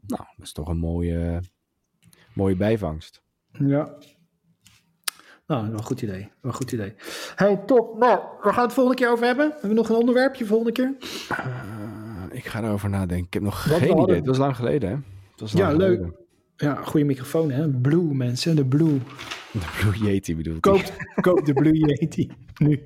Nou, 0.02 0.24
dat 0.36 0.46
is 0.46 0.52
toch 0.52 0.68
een 0.68 0.80
mooie, 0.80 1.42
mooie 2.34 2.56
bijvangst. 2.56 3.24
Ja, 3.52 3.98
nou, 5.50 5.70
wel 5.70 5.78
een 5.78 5.84
goed 5.84 6.02
idee. 6.02 6.20
Wel 6.20 6.52
een 6.52 6.54
goed 6.54 6.72
idee. 6.72 6.94
Hey, 7.36 7.58
top. 7.66 7.98
Nou, 7.98 8.20
waar 8.20 8.54
gaan 8.54 8.56
we 8.56 8.62
het 8.62 8.74
volgende 8.74 9.02
keer 9.02 9.12
over 9.12 9.26
hebben? 9.26 9.50
Hebben 9.52 9.70
we 9.70 9.76
nog 9.76 9.90
een 9.90 9.96
onderwerpje 9.96 10.46
volgende 10.46 10.72
keer? 10.72 10.96
Uh, 11.32 11.38
ik 12.32 12.46
ga 12.46 12.64
erover 12.64 12.90
nadenken. 12.90 13.26
Ik 13.26 13.34
heb 13.34 13.44
nog 13.44 13.64
geen 13.64 13.98
idee. 14.00 14.16
Het 14.16 14.26
was 14.26 14.38
lang 14.38 14.56
geleden, 14.56 14.90
hè? 14.90 14.96
Het 15.32 15.40
was 15.40 15.54
lang 15.54 15.66
ja, 15.66 15.72
geleden. 15.72 16.00
leuk. 16.00 16.12
Ja, 16.56 16.76
goede 16.76 17.06
microfoon, 17.06 17.52
hè? 17.52 17.70
Blue, 17.70 18.14
mensen. 18.14 18.56
De 18.56 18.66
Blue. 18.66 19.00
De 19.52 19.60
Blue 19.80 20.12
Yeti 20.12 20.36
bedoel 20.36 20.56
ik. 20.56 20.62
Koop, 20.62 20.84
koop 21.22 21.46
de 21.46 21.54
Blue 21.54 21.78
Yeti. 21.78 22.32
Nu. 22.58 22.84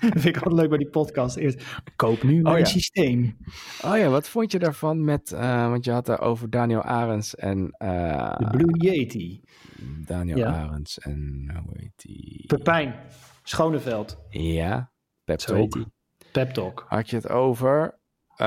Dat 0.00 0.10
vind 0.22 0.24
ik 0.24 0.36
altijd 0.36 0.54
leuk 0.54 0.68
bij 0.68 0.78
die 0.78 0.88
podcast. 0.88 1.36
Eerst, 1.36 1.64
koop 1.96 2.22
nu 2.22 2.42
mijn 2.42 2.54
oh, 2.54 2.60
ja. 2.60 2.64
systeem. 2.64 3.36
Oh 3.84 3.96
ja, 3.96 4.08
wat 4.08 4.28
vond 4.28 4.52
je 4.52 4.58
daarvan 4.58 5.04
met... 5.04 5.32
Uh, 5.34 5.68
want 5.68 5.84
je 5.84 5.90
had 5.90 6.06
daar 6.06 6.20
over 6.20 6.50
Daniel 6.50 6.82
Arends 6.82 7.34
en... 7.34 7.74
Uh, 7.82 8.36
de 8.36 8.46
Blue 8.50 8.78
Yeti. 8.78 9.40
Daniel 10.06 10.36
ja. 10.36 10.52
Arends 10.52 10.98
en 10.98 11.50
hoe 11.64 11.72
heet 11.76 11.92
die? 11.96 12.44
Pepijn 12.46 12.94
Schoneveld. 13.42 14.18
Ja, 14.28 14.90
Pep 15.24 15.38
Talk. 15.38 15.84
Pep 16.32 16.50
Talk. 16.50 16.84
Had 16.88 17.10
je 17.10 17.16
het 17.16 17.28
over? 17.28 17.98
Uh, 18.40 18.46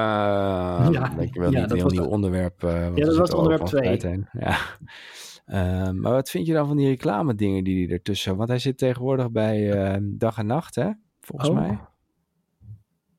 ja, 0.92 1.14
denk 1.18 1.34
je 1.34 1.40
wel 1.40 1.52
ja, 1.52 1.62
niet 1.62 1.72
een 1.72 1.78
heel 1.78 1.90
nieuw 1.90 2.06
onderwerp. 2.06 2.62
Ja, 2.62 2.90
dat 2.90 3.18
was 3.18 3.30
het 3.30 3.38
onderwerp 3.38 3.66
2. 3.66 4.26
Ja. 4.32 4.58
Uh, 5.52 5.90
maar 5.92 6.12
wat 6.12 6.30
vind 6.30 6.48
je 6.48 6.54
dan 6.54 6.68
van 6.68 6.78
die 6.78 6.88
reclame 6.88 7.36
dingen 7.36 7.64
die 7.64 7.86
hij 7.86 7.94
ertussen... 7.94 8.36
Want 8.36 8.50
hij 8.50 8.60
zit 8.60 8.78
tegenwoordig 8.78 9.32
bij 9.32 9.92
uh, 9.94 9.98
Dag 10.02 10.38
en 10.38 10.46
Nacht, 10.46 10.76
hè? 10.76 10.90
Volgens 11.22 11.50
oh. 11.50 11.56
mij. 11.56 11.80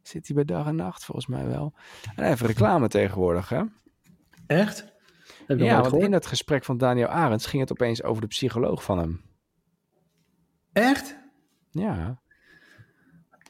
Zit 0.03 0.27
hij 0.27 0.37
bij 0.37 0.45
Dag 0.45 0.67
en 0.67 0.77
Nacht? 0.77 1.05
Volgens 1.05 1.27
mij 1.27 1.47
wel. 1.47 1.73
En 2.15 2.25
heeft 2.25 2.41
reclame 2.41 2.89
tegenwoordig, 2.89 3.49
hè? 3.49 3.63
Echt? 4.47 4.91
ja, 5.47 5.81
want 5.81 6.03
in 6.03 6.13
het 6.13 6.27
gesprek 6.27 6.65
van 6.65 6.79
Daniel 6.79 7.07
Arends 7.07 7.47
ging 7.47 7.63
het 7.63 7.73
opeens 7.73 8.03
over 8.03 8.23
de 8.23 8.29
psycholoog 8.29 8.83
van 8.83 8.99
hem. 8.99 9.21
Echt? 10.73 11.17
Ja. 11.71 12.21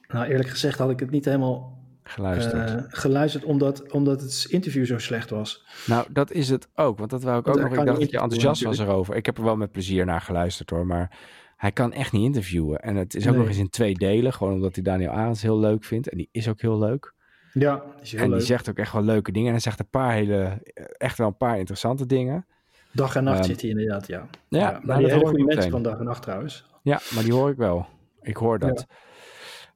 Nou, 0.09 0.27
eerlijk 0.27 0.49
gezegd 0.49 0.79
had 0.79 0.91
ik 0.91 1.01
het 1.01 1.11
niet 1.11 1.25
helemaal 1.25 1.83
geluisterd, 2.03 2.71
uh, 2.71 2.83
geluisterd 2.89 3.45
omdat, 3.45 3.93
omdat 3.93 4.21
het 4.21 4.47
interview 4.49 4.87
zo 4.87 4.99
slecht 4.99 5.31
was. 5.31 5.67
Nou, 5.87 6.07
dat 6.13 6.31
is 6.31 6.49
het 6.49 6.69
ook. 6.75 6.99
Want 6.99 7.11
dat 7.11 7.23
wou 7.23 7.39
ik 7.39 7.49
ook 7.49 7.57
nog. 7.57 7.71
Ik 7.71 7.85
dacht 7.87 8.01
dat 8.01 8.11
je 8.11 8.19
enthousiast 8.21 8.63
was 8.63 8.79
erover. 8.79 9.17
Ik 9.17 9.27
heb 9.27 9.39
er 9.39 9.45
wel 9.45 9.57
met 9.57 9.73
plezier 9.73 10.05
naar 10.05 10.21
geluisterd 10.21 10.71
hoor. 10.71 10.87
Maar 10.87 11.19
hij 11.63 11.73
kan 11.73 11.93
echt 11.93 12.13
niet 12.13 12.25
interviewen. 12.25 12.81
En 12.81 12.97
het 12.97 13.15
is 13.15 13.25
ook 13.25 13.31
nee. 13.31 13.41
nog 13.41 13.49
eens 13.49 13.59
in 13.59 13.71
twee 13.71 13.95
delen. 13.95 14.33
Gewoon 14.33 14.53
omdat 14.53 14.75
hij 14.75 14.85
Daniel 14.85 15.11
Arends 15.11 15.43
heel 15.43 15.59
leuk 15.59 15.85
vindt. 15.85 16.09
En 16.09 16.17
die 16.17 16.29
is 16.33 16.49
ook 16.49 16.61
heel 16.61 16.79
leuk. 16.79 17.15
Ja, 17.53 17.83
is 18.01 18.15
en 18.15 18.31
die 18.31 18.41
zegt 18.41 18.71
ook 18.71 18.77
echt 18.77 18.93
wel 18.93 19.03
leuke 19.03 19.33
dingen. 19.33 19.47
En 19.47 19.53
hij 19.53 19.63
zegt 19.63 19.79
een 19.79 19.89
paar 19.91 20.13
hele, 20.13 20.63
echt 20.97 21.19
wel 21.19 21.27
een 21.27 21.37
paar 21.37 21.59
interessante 21.59 22.07
dingen. 22.07 22.47
Dag 22.93 23.17
en 23.17 23.25
nacht 23.25 23.39
um, 23.39 23.45
zit 23.45 23.61
hij 23.61 23.71
inderdaad, 23.71 24.07
ja. 24.07 24.29
Ja, 24.49 24.59
ja 24.59 24.81
maar 24.83 24.99
die 24.99 25.11
hele 25.11 25.27
goede 25.27 25.45
mensen 25.45 25.71
van 25.71 25.83
dag 25.83 25.99
en 25.99 26.05
nacht 26.05 26.23
trouwens. 26.23 26.67
Ja, 26.83 27.01
maar 27.15 27.23
die 27.23 27.33
hoor 27.33 27.51
ik 27.51 27.57
wel. 27.57 27.87
Ik 28.21 28.37
hoor 28.37 28.59
dat. 28.59 28.87
Ja. 28.89 28.95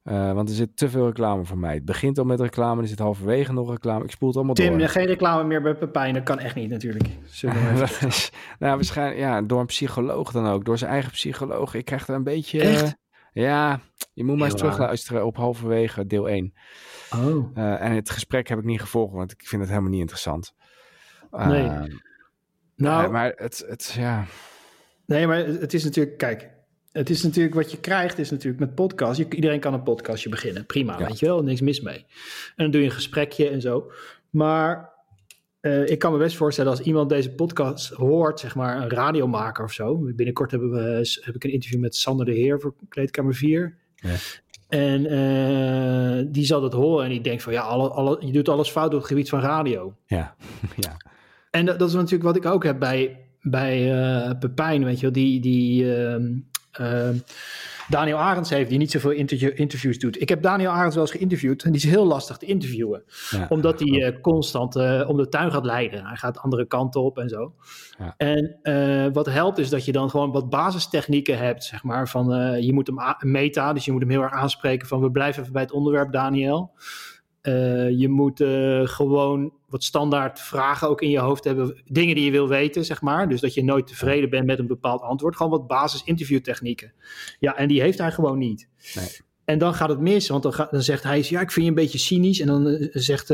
Uh, 0.09 0.31
want 0.33 0.49
er 0.49 0.55
zit 0.55 0.77
te 0.77 0.89
veel 0.89 1.05
reclame 1.05 1.45
voor 1.45 1.57
mij. 1.57 1.73
Het 1.73 1.85
begint 1.85 2.17
al 2.17 2.25
met 2.25 2.39
reclame, 2.39 2.81
er 2.81 2.87
zit 2.87 2.99
halverwege 2.99 3.53
nog 3.53 3.69
reclame. 3.69 4.03
Ik 4.03 4.11
spoel 4.11 4.27
het 4.27 4.37
allemaal 4.37 4.55
Tim, 4.55 4.69
door. 4.69 4.77
Tim, 4.77 4.87
geen 4.87 5.05
reclame 5.05 5.43
meer 5.43 5.61
bij 5.61 5.75
Pepijn. 5.75 6.13
Dat 6.13 6.23
kan 6.23 6.39
echt 6.39 6.55
niet 6.55 6.69
natuurlijk. 6.69 7.07
is, 8.07 8.31
nou, 8.59 8.75
waarschijnlijk 8.75 9.19
ja, 9.19 9.41
door 9.41 9.59
een 9.59 9.65
psycholoog 9.65 10.31
dan 10.31 10.47
ook. 10.47 10.65
Door 10.65 10.77
zijn 10.77 10.91
eigen 10.91 11.11
psycholoog. 11.11 11.73
Ik 11.73 11.85
krijg 11.85 12.07
er 12.07 12.15
een 12.15 12.23
beetje... 12.23 12.61
Echt? 12.61 12.83
Uh, 12.83 13.43
ja, 13.43 13.79
je 14.13 14.23
moet 14.23 14.37
maar 14.37 14.49
eens 14.49 14.57
terugluisteren 14.59 15.25
op 15.25 15.35
halverwege 15.35 16.05
deel 16.05 16.29
1. 16.29 16.53
Oh. 17.15 17.57
Uh, 17.57 17.81
en 17.81 17.91
het 17.91 18.09
gesprek 18.09 18.47
heb 18.47 18.59
ik 18.59 18.65
niet 18.65 18.81
gevolgd, 18.81 19.13
want 19.13 19.31
ik 19.31 19.47
vind 19.47 19.61
het 19.61 19.69
helemaal 19.69 19.91
niet 19.91 19.99
interessant. 19.99 20.53
nee. 21.31 21.99
nou, 22.75 23.11
maar 23.11 23.33
het, 23.35 23.65
het, 23.67 23.93
ja... 23.97 24.25
Nee, 25.05 25.27
maar 25.27 25.37
het 25.37 25.73
is 25.73 25.83
natuurlijk, 25.83 26.17
kijk, 26.17 26.49
het 26.97 27.09
is 27.09 27.23
natuurlijk 27.23 27.55
wat 27.55 27.71
je 27.71 27.79
krijgt, 27.79 28.19
is 28.19 28.31
natuurlijk 28.31 28.59
met 28.59 28.75
podcast. 28.75 29.17
Je, 29.17 29.25
iedereen 29.29 29.59
kan 29.59 29.73
een 29.73 29.83
podcastje 29.83 30.29
beginnen. 30.29 30.65
Prima, 30.65 30.99
ja. 30.99 31.07
weet 31.07 31.19
je 31.19 31.25
wel, 31.25 31.43
niks 31.43 31.61
mis 31.61 31.81
mee. 31.81 31.97
En 31.97 32.05
dan 32.55 32.71
doe 32.71 32.81
je 32.81 32.87
een 32.87 32.93
gesprekje 32.93 33.49
en 33.49 33.61
zo. 33.61 33.91
Maar 34.29 34.93
uh, 35.61 35.87
ik 35.87 35.99
kan 35.99 36.11
me 36.11 36.17
best 36.17 36.35
voorstellen 36.35 36.71
als 36.71 36.81
iemand 36.81 37.09
deze 37.09 37.31
podcast 37.31 37.89
hoort, 37.89 38.39
zeg 38.39 38.55
maar 38.55 38.81
een 38.81 38.89
radiomaker 38.89 39.63
of 39.63 39.71
zo. 39.71 39.97
Binnenkort 40.15 40.51
hebben 40.51 40.71
we, 40.71 41.19
heb 41.21 41.35
ik 41.35 41.43
een 41.43 41.51
interview 41.51 41.79
met 41.79 41.95
Sander 41.95 42.25
de 42.25 42.33
Heer 42.33 42.59
voor 42.59 42.73
Kleedkamer 42.89 43.33
4. 43.33 43.77
Ja. 43.95 44.15
En 44.67 45.13
uh, 45.13 46.25
die 46.31 46.45
zal 46.45 46.61
dat 46.61 46.73
horen 46.73 47.03
en 47.03 47.09
die 47.09 47.21
denkt 47.21 47.43
van 47.43 47.53
ja, 47.53 47.61
alle, 47.61 47.89
alle, 47.89 48.17
je 48.25 48.31
doet 48.31 48.49
alles 48.49 48.69
fout 48.69 48.93
op 48.93 48.99
het 48.99 49.07
gebied 49.07 49.29
van 49.29 49.39
radio. 49.39 49.95
Ja, 50.05 50.35
ja. 50.85 50.97
En 51.51 51.65
dat, 51.65 51.79
dat 51.79 51.87
is 51.87 51.95
natuurlijk 51.95 52.23
wat 52.23 52.35
ik 52.35 52.45
ook 52.45 52.63
heb 52.63 52.79
bij, 52.79 53.19
bij 53.41 53.93
uh, 53.93 54.39
Pepijn, 54.39 54.83
weet 54.83 54.95
je 54.95 55.01
wel, 55.01 55.11
die, 55.11 55.39
die 55.39 55.85
uh, 56.81 57.09
Daniel 57.89 58.17
Arends 58.17 58.49
heeft, 58.49 58.69
die 58.69 58.77
niet 58.77 58.91
zoveel 58.91 59.11
interviews 59.55 59.99
doet. 59.99 60.21
Ik 60.21 60.29
heb 60.29 60.41
Daniel 60.41 60.71
Arends 60.71 60.95
wel 60.95 61.03
eens 61.03 61.13
geïnterviewd 61.13 61.63
en 61.63 61.71
die 61.71 61.81
is 61.81 61.89
heel 61.89 62.05
lastig 62.05 62.37
te 62.37 62.45
interviewen. 62.45 63.03
omdat 63.49 63.79
hij 63.79 63.89
uh, 63.89 64.21
constant 64.21 64.75
uh, 64.75 65.03
om 65.07 65.17
de 65.17 65.29
tuin 65.29 65.51
gaat 65.51 65.65
leiden. 65.65 66.05
Hij 66.05 66.15
gaat 66.15 66.39
andere 66.39 66.65
kanten 66.65 67.01
op 67.01 67.17
en 67.17 67.29
zo. 67.29 67.53
Ja. 67.99 68.13
En 68.17 68.59
uh, 68.63 69.13
wat 69.13 69.25
helpt 69.25 69.57
is 69.57 69.69
dat 69.69 69.85
je 69.85 69.91
dan 69.91 70.09
gewoon 70.09 70.31
wat 70.31 70.49
basistechnieken 70.49 71.37
hebt, 71.37 71.63
zeg 71.63 71.83
maar. 71.83 72.09
Van 72.09 72.25
je 72.63 72.73
moet 72.73 72.87
hem 72.87 73.15
meta, 73.31 73.73
dus 73.73 73.85
je 73.85 73.91
moet 73.91 74.01
hem 74.01 74.09
heel 74.09 74.21
erg 74.21 74.33
aanspreken 74.33 74.87
van 74.87 75.01
we 75.01 75.11
blijven 75.11 75.41
even 75.41 75.53
bij 75.53 75.61
het 75.61 75.71
onderwerp, 75.71 76.11
Daniel. 76.11 76.71
Je 77.91 78.07
moet 78.09 78.43
gewoon 78.89 79.53
wat 79.67 79.83
standaard 79.83 80.39
vragen 80.39 80.89
ook 80.89 81.01
in 81.01 81.09
je 81.09 81.19
hoofd 81.19 81.43
hebben. 81.43 81.81
Dingen 81.85 82.15
die 82.15 82.25
je 82.25 82.31
wil 82.31 82.47
weten, 82.47 82.85
zeg 82.85 83.01
maar. 83.01 83.29
Dus 83.29 83.41
dat 83.41 83.53
je 83.53 83.63
nooit 83.63 83.87
tevreden 83.87 84.29
bent 84.29 84.45
met 84.45 84.59
een 84.59 84.67
bepaald 84.67 85.01
antwoord. 85.01 85.35
Gewoon 85.35 85.51
wat 85.51 85.67
basis 85.67 86.03
interviewtechnieken. 86.03 86.93
Ja, 87.39 87.55
en 87.57 87.67
die 87.67 87.81
heeft 87.81 87.97
hij 87.97 88.11
gewoon 88.11 88.37
niet. 88.37 88.69
Nee. 88.95 89.07
En 89.45 89.57
dan 89.57 89.73
gaat 89.73 89.89
het 89.89 89.99
mis, 89.99 90.27
want 90.27 90.43
dan, 90.43 90.53
gaat, 90.53 90.71
dan 90.71 90.81
zegt 90.81 91.03
hij... 91.03 91.25
Ja, 91.29 91.41
ik 91.41 91.51
vind 91.51 91.65
je 91.65 91.71
een 91.71 91.77
beetje 91.77 91.97
cynisch. 91.97 92.39
En 92.39 92.47
dan 92.47 92.67
uh, 92.67 92.87
zegt 92.91 93.33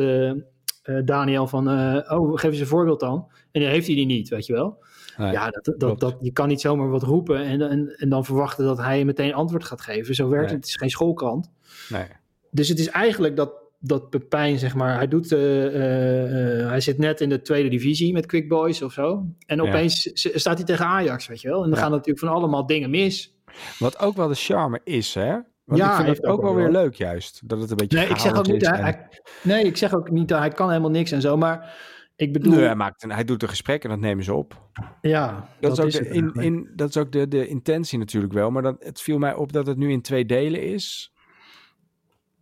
Daniel 1.06 1.48
van... 1.48 1.68
oh, 2.10 2.38
geef 2.38 2.52
eens 2.52 2.60
een 2.60 2.68
voorbeeld 2.68 3.00
dan. 3.00 3.28
En 3.52 3.62
dan 3.62 3.70
heeft 3.70 3.88
hij 3.88 3.96
die 3.96 4.06
niet, 4.06 4.30
weet 4.30 4.46
je 4.46 4.54
wel. 4.54 4.84
Nee, 5.18 5.32
ja, 5.32 5.50
dat, 5.50 5.80
dat, 5.80 6.00
dat, 6.00 6.16
je 6.20 6.32
kan 6.32 6.48
niet 6.48 6.62
zomaar 6.62 6.90
wat 6.90 7.04
roepen... 7.04 7.44
En, 7.44 7.62
en, 7.62 7.96
en 7.98 8.10
dan 8.10 8.26
verwachten 8.26 8.66
dat 8.66 8.78
hij 8.78 9.06
meteen 9.06 9.34
antwoord 9.34 9.64
gaat 9.64 9.82
geven. 9.82 10.16
Zo 10.16 10.30
werkt 10.30 10.46
nee. 10.46 10.56
het. 10.56 10.64
Het 10.64 10.74
is 10.74 10.76
geen 10.76 10.90
schoolkrant. 10.90 11.52
Nee. 11.90 12.06
Dus 12.52 12.68
het 12.68 12.80
is 12.80 12.88
eigenlijk 12.88 13.36
dat 13.36 13.63
dat 13.86 14.10
Pepijn, 14.10 14.60
zeg 14.60 14.76
maar, 14.76 14.96
hij 14.96 15.08
doet, 15.08 15.32
uh, 15.32 15.66
uh, 15.66 16.70
hij 16.70 16.82
zit 16.82 16.98
net 16.98 17.22
in 17.22 17.30
de 17.30 17.42
tweede 17.42 17.70
divisie 17.70 18.14
met 18.14 18.26
Quick 18.26 18.50
Boys 18.50 18.82
of 18.82 18.94
zo. 18.94 19.26
En 19.46 19.62
opeens 19.62 20.10
staat 20.14 20.58
hij 20.58 20.66
tegen 20.66 20.86
Ajax, 20.86 21.28
weet 21.28 21.42
je 21.42 21.48
wel. 21.48 21.64
En 21.64 21.70
dan 21.70 21.78
ja. 21.78 21.84
gaan 21.84 21.92
natuurlijk 21.92 22.20
van 22.20 22.30
allemaal 22.30 22.66
dingen 22.66 22.90
mis. 22.90 23.38
Wat 23.80 24.00
ook 24.00 24.16
wel 24.16 24.28
de 24.28 24.36
charme 24.36 24.82
is, 24.84 25.14
hè? 25.14 25.32
Want 25.64 25.82
ja, 25.82 25.90
ik 26.00 26.06
vind 26.06 26.18
het 26.18 26.26
ook, 26.26 26.42
wel 26.42 26.56
weer 26.56 26.72
leuk 26.72 26.96
juist, 26.96 27.42
dat 27.50 27.60
het 27.60 27.72
een 27.72 27.78
beetje 27.78 27.98
nee, 27.98 28.08
ik 28.08 28.18
zeg 28.18 28.36
ook 28.38 28.48
niet, 28.48 28.64
en... 28.64 28.76
hij, 28.76 29.08
nee, 29.44 29.64
ik 29.64 29.78
zeg 29.78 29.94
ook 29.94 30.12
niet, 30.12 30.28
dat 30.28 30.40
hij 30.40 30.50
kan 30.50 30.70
helemaal 30.70 30.90
niks 30.90 31.12
en 31.12 31.22
zo, 31.22 31.38
maar 31.38 31.76
ik 32.16 32.34
bedoel... 32.34 32.54
Nee, 32.54 32.66
hij, 32.66 32.76
maakt 32.76 33.04
een, 33.04 33.12
hij 33.12 33.24
doet 33.24 33.42
een 33.42 33.50
gesprek 33.50 33.84
en 33.84 33.90
dat 33.90 34.00
nemen 34.00 34.24
ze 34.24 34.34
op. 34.34 34.70
Ja, 35.02 35.48
dat, 35.60 35.76
dat 35.76 35.88
is 35.88 35.98
ook, 35.98 36.04
de, 36.04 36.10
in, 36.10 36.34
in, 36.34 36.72
dat 36.76 36.90
is 36.90 36.98
ook 36.98 37.12
de, 37.12 37.28
de 37.28 37.48
intentie 37.48 38.00
natuurlijk 38.00 38.34
wel, 38.34 38.52
maar 38.52 38.62
dat, 38.62 38.76
het 38.80 39.02
viel 39.02 39.18
mij 39.18 39.34
op 39.34 39.54
dat 39.54 39.68
het 39.68 39.78
nu 39.78 39.92
in 39.92 40.02
twee 40.02 40.26
delen 40.26 40.62
is. 40.62 41.13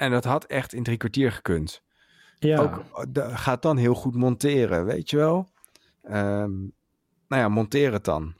En 0.02 0.12
dat 0.12 0.24
had 0.24 0.46
echt 0.46 0.74
in 0.74 0.84
drie 0.84 0.98
kwartier 0.98 1.32
gekund. 1.32 1.82
Ja. 2.40 2.60
Ook, 2.60 2.84
gaat 3.16 3.62
dan 3.62 3.78
heel 3.78 3.94
goed 3.94 4.16
monteren, 4.16 4.86
weet 4.86 5.10
je 5.10 5.18
wel? 5.18 5.50
Um, 6.04 6.74
nou 7.28 7.42
ja, 7.42 7.50
monteer 7.50 7.94
het 7.94 8.06
dan. 8.06 8.34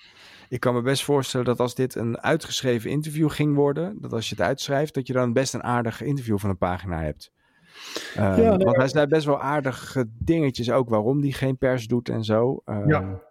Ik 0.50 0.60
kan 0.60 0.74
me 0.74 0.82
best 0.82 1.04
voorstellen 1.04 1.46
dat 1.46 1.60
als 1.60 1.76
dit 1.76 1.96
een 1.96 2.22
uitgeschreven 2.22 2.90
interview 2.90 3.30
ging 3.30 3.56
worden, 3.56 4.02
dat 4.02 4.14
als 4.14 4.30
je 4.30 4.36
het 4.36 4.44
uitschrijft, 4.44 4.94
dat 4.94 5.08
je 5.08 5.14
dan 5.14 5.34
best 5.34 5.54
een 5.54 5.64
aardig 5.64 6.02
interview 6.02 6.38
van 6.38 6.50
een 6.50 6.58
pagina 6.58 7.02
hebt. 7.02 7.32
Um, 8.18 8.24
ja, 8.24 8.36
nee, 8.36 8.66
want 8.66 8.76
hij 8.76 8.88
zei 8.88 9.08
best 9.08 9.26
wel 9.26 9.42
aardige 9.42 10.10
dingetjes 10.10 10.72
ook 10.72 10.90
waarom 10.90 11.22
die 11.22 11.34
geen 11.34 11.58
pers 11.58 11.88
doet 11.88 12.10
en 12.10 12.24
zo. 12.24 12.62
Um, 12.66 12.90
ja. 12.90 13.22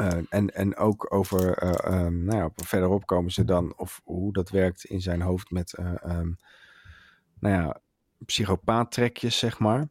Uh, 0.00 0.08
en, 0.28 0.54
en 0.54 0.76
ook 0.76 1.14
over, 1.14 1.62
uh, 1.62 2.04
um, 2.04 2.24
nou 2.24 2.38
ja, 2.38 2.50
verderop 2.54 3.06
komen 3.06 3.30
ze 3.30 3.44
dan, 3.44 3.76
of 3.76 4.00
hoe 4.04 4.32
dat 4.32 4.50
werkt 4.50 4.84
in 4.84 5.00
zijn 5.00 5.20
hoofd 5.20 5.50
met 5.50 5.78
um, 6.06 6.36
nou 7.38 7.62
ja, 7.62 7.80
psychopaattrekjes, 8.26 9.38
zeg 9.38 9.58
maar. 9.58 9.88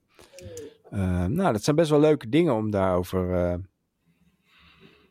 Uh, 0.91 1.25
nou, 1.25 1.53
dat 1.53 1.63
zijn 1.63 1.75
best 1.75 1.89
wel 1.89 1.99
leuke 1.99 2.29
dingen 2.29 2.53
om 2.53 2.71
daarover. 2.71 3.29
Uh... 3.29 3.53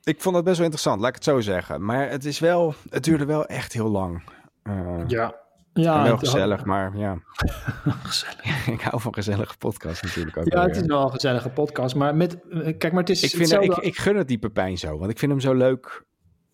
Ik 0.02 0.20
vond 0.20 0.36
het 0.36 0.44
best 0.44 0.56
wel 0.56 0.64
interessant, 0.64 1.00
laat 1.00 1.08
ik 1.08 1.14
het 1.14 1.24
zo 1.24 1.40
zeggen. 1.40 1.84
Maar 1.84 2.10
het 2.10 2.24
is 2.24 2.38
wel, 2.38 2.74
het 2.90 3.04
duurde 3.04 3.24
wel 3.24 3.46
echt 3.46 3.72
heel 3.72 3.88
lang. 3.88 4.22
Uh, 4.62 5.00
ja. 5.06 5.40
Ja, 5.74 6.02
wel 6.02 6.18
gezellig, 6.18 6.56
had... 6.56 6.66
maar 6.66 6.96
ja. 6.96 7.18
gezellig. 8.02 8.66
ik 8.76 8.80
hou 8.80 9.00
van 9.00 9.14
gezellige 9.14 9.56
podcasts 9.56 10.02
natuurlijk 10.02 10.36
ook. 10.36 10.52
Ja, 10.52 10.62
het 10.62 10.76
is 10.76 10.86
wel 10.86 11.02
een 11.02 11.10
gezellige 11.10 11.48
podcast, 11.48 11.94
maar 11.94 12.16
met, 12.16 12.38
kijk, 12.50 12.90
maar 12.90 13.00
het 13.00 13.10
is. 13.10 13.22
Ik, 13.22 13.30
vind, 13.30 13.52
ik, 13.52 13.76
ik 13.76 13.96
gun 13.96 14.16
het 14.16 14.28
die 14.28 14.38
Pepijn 14.38 14.78
zo, 14.78 14.98
want 14.98 15.10
ik 15.10 15.18
vind 15.18 15.30
hem 15.30 15.40
zo 15.40 15.54
leuk 15.54 16.04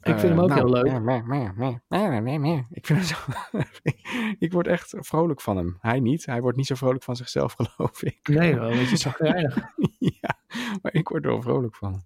ik 0.02 0.18
vind 0.18 0.22
hem 0.22 0.40
ook 0.40 0.48
nou, 0.48 0.60
heel 0.60 0.70
leuk. 0.70 0.84
Ik 2.70 2.86
vind 2.86 2.98
hem 2.98 3.08
zo. 3.08 3.16
ik 4.44 4.52
word 4.52 4.66
echt 4.66 4.94
vrolijk 4.98 5.40
van 5.40 5.56
hem. 5.56 5.76
Hij 5.80 6.00
niet. 6.00 6.26
Hij 6.26 6.40
wordt 6.40 6.56
niet 6.56 6.66
zo 6.66 6.74
vrolijk 6.74 7.02
van 7.02 7.16
zichzelf, 7.16 7.54
geloof 7.58 8.02
ik. 8.02 8.28
Nee, 8.28 8.54
wel 8.54 8.70
een 8.70 8.78
beetje 8.78 8.96
zagrijnig. 8.96 9.56
ja, 9.98 10.38
maar 10.82 10.94
ik 10.94 11.08
word 11.08 11.24
er 11.24 11.30
wel 11.30 11.42
vrolijk 11.42 11.76
van. 11.76 12.04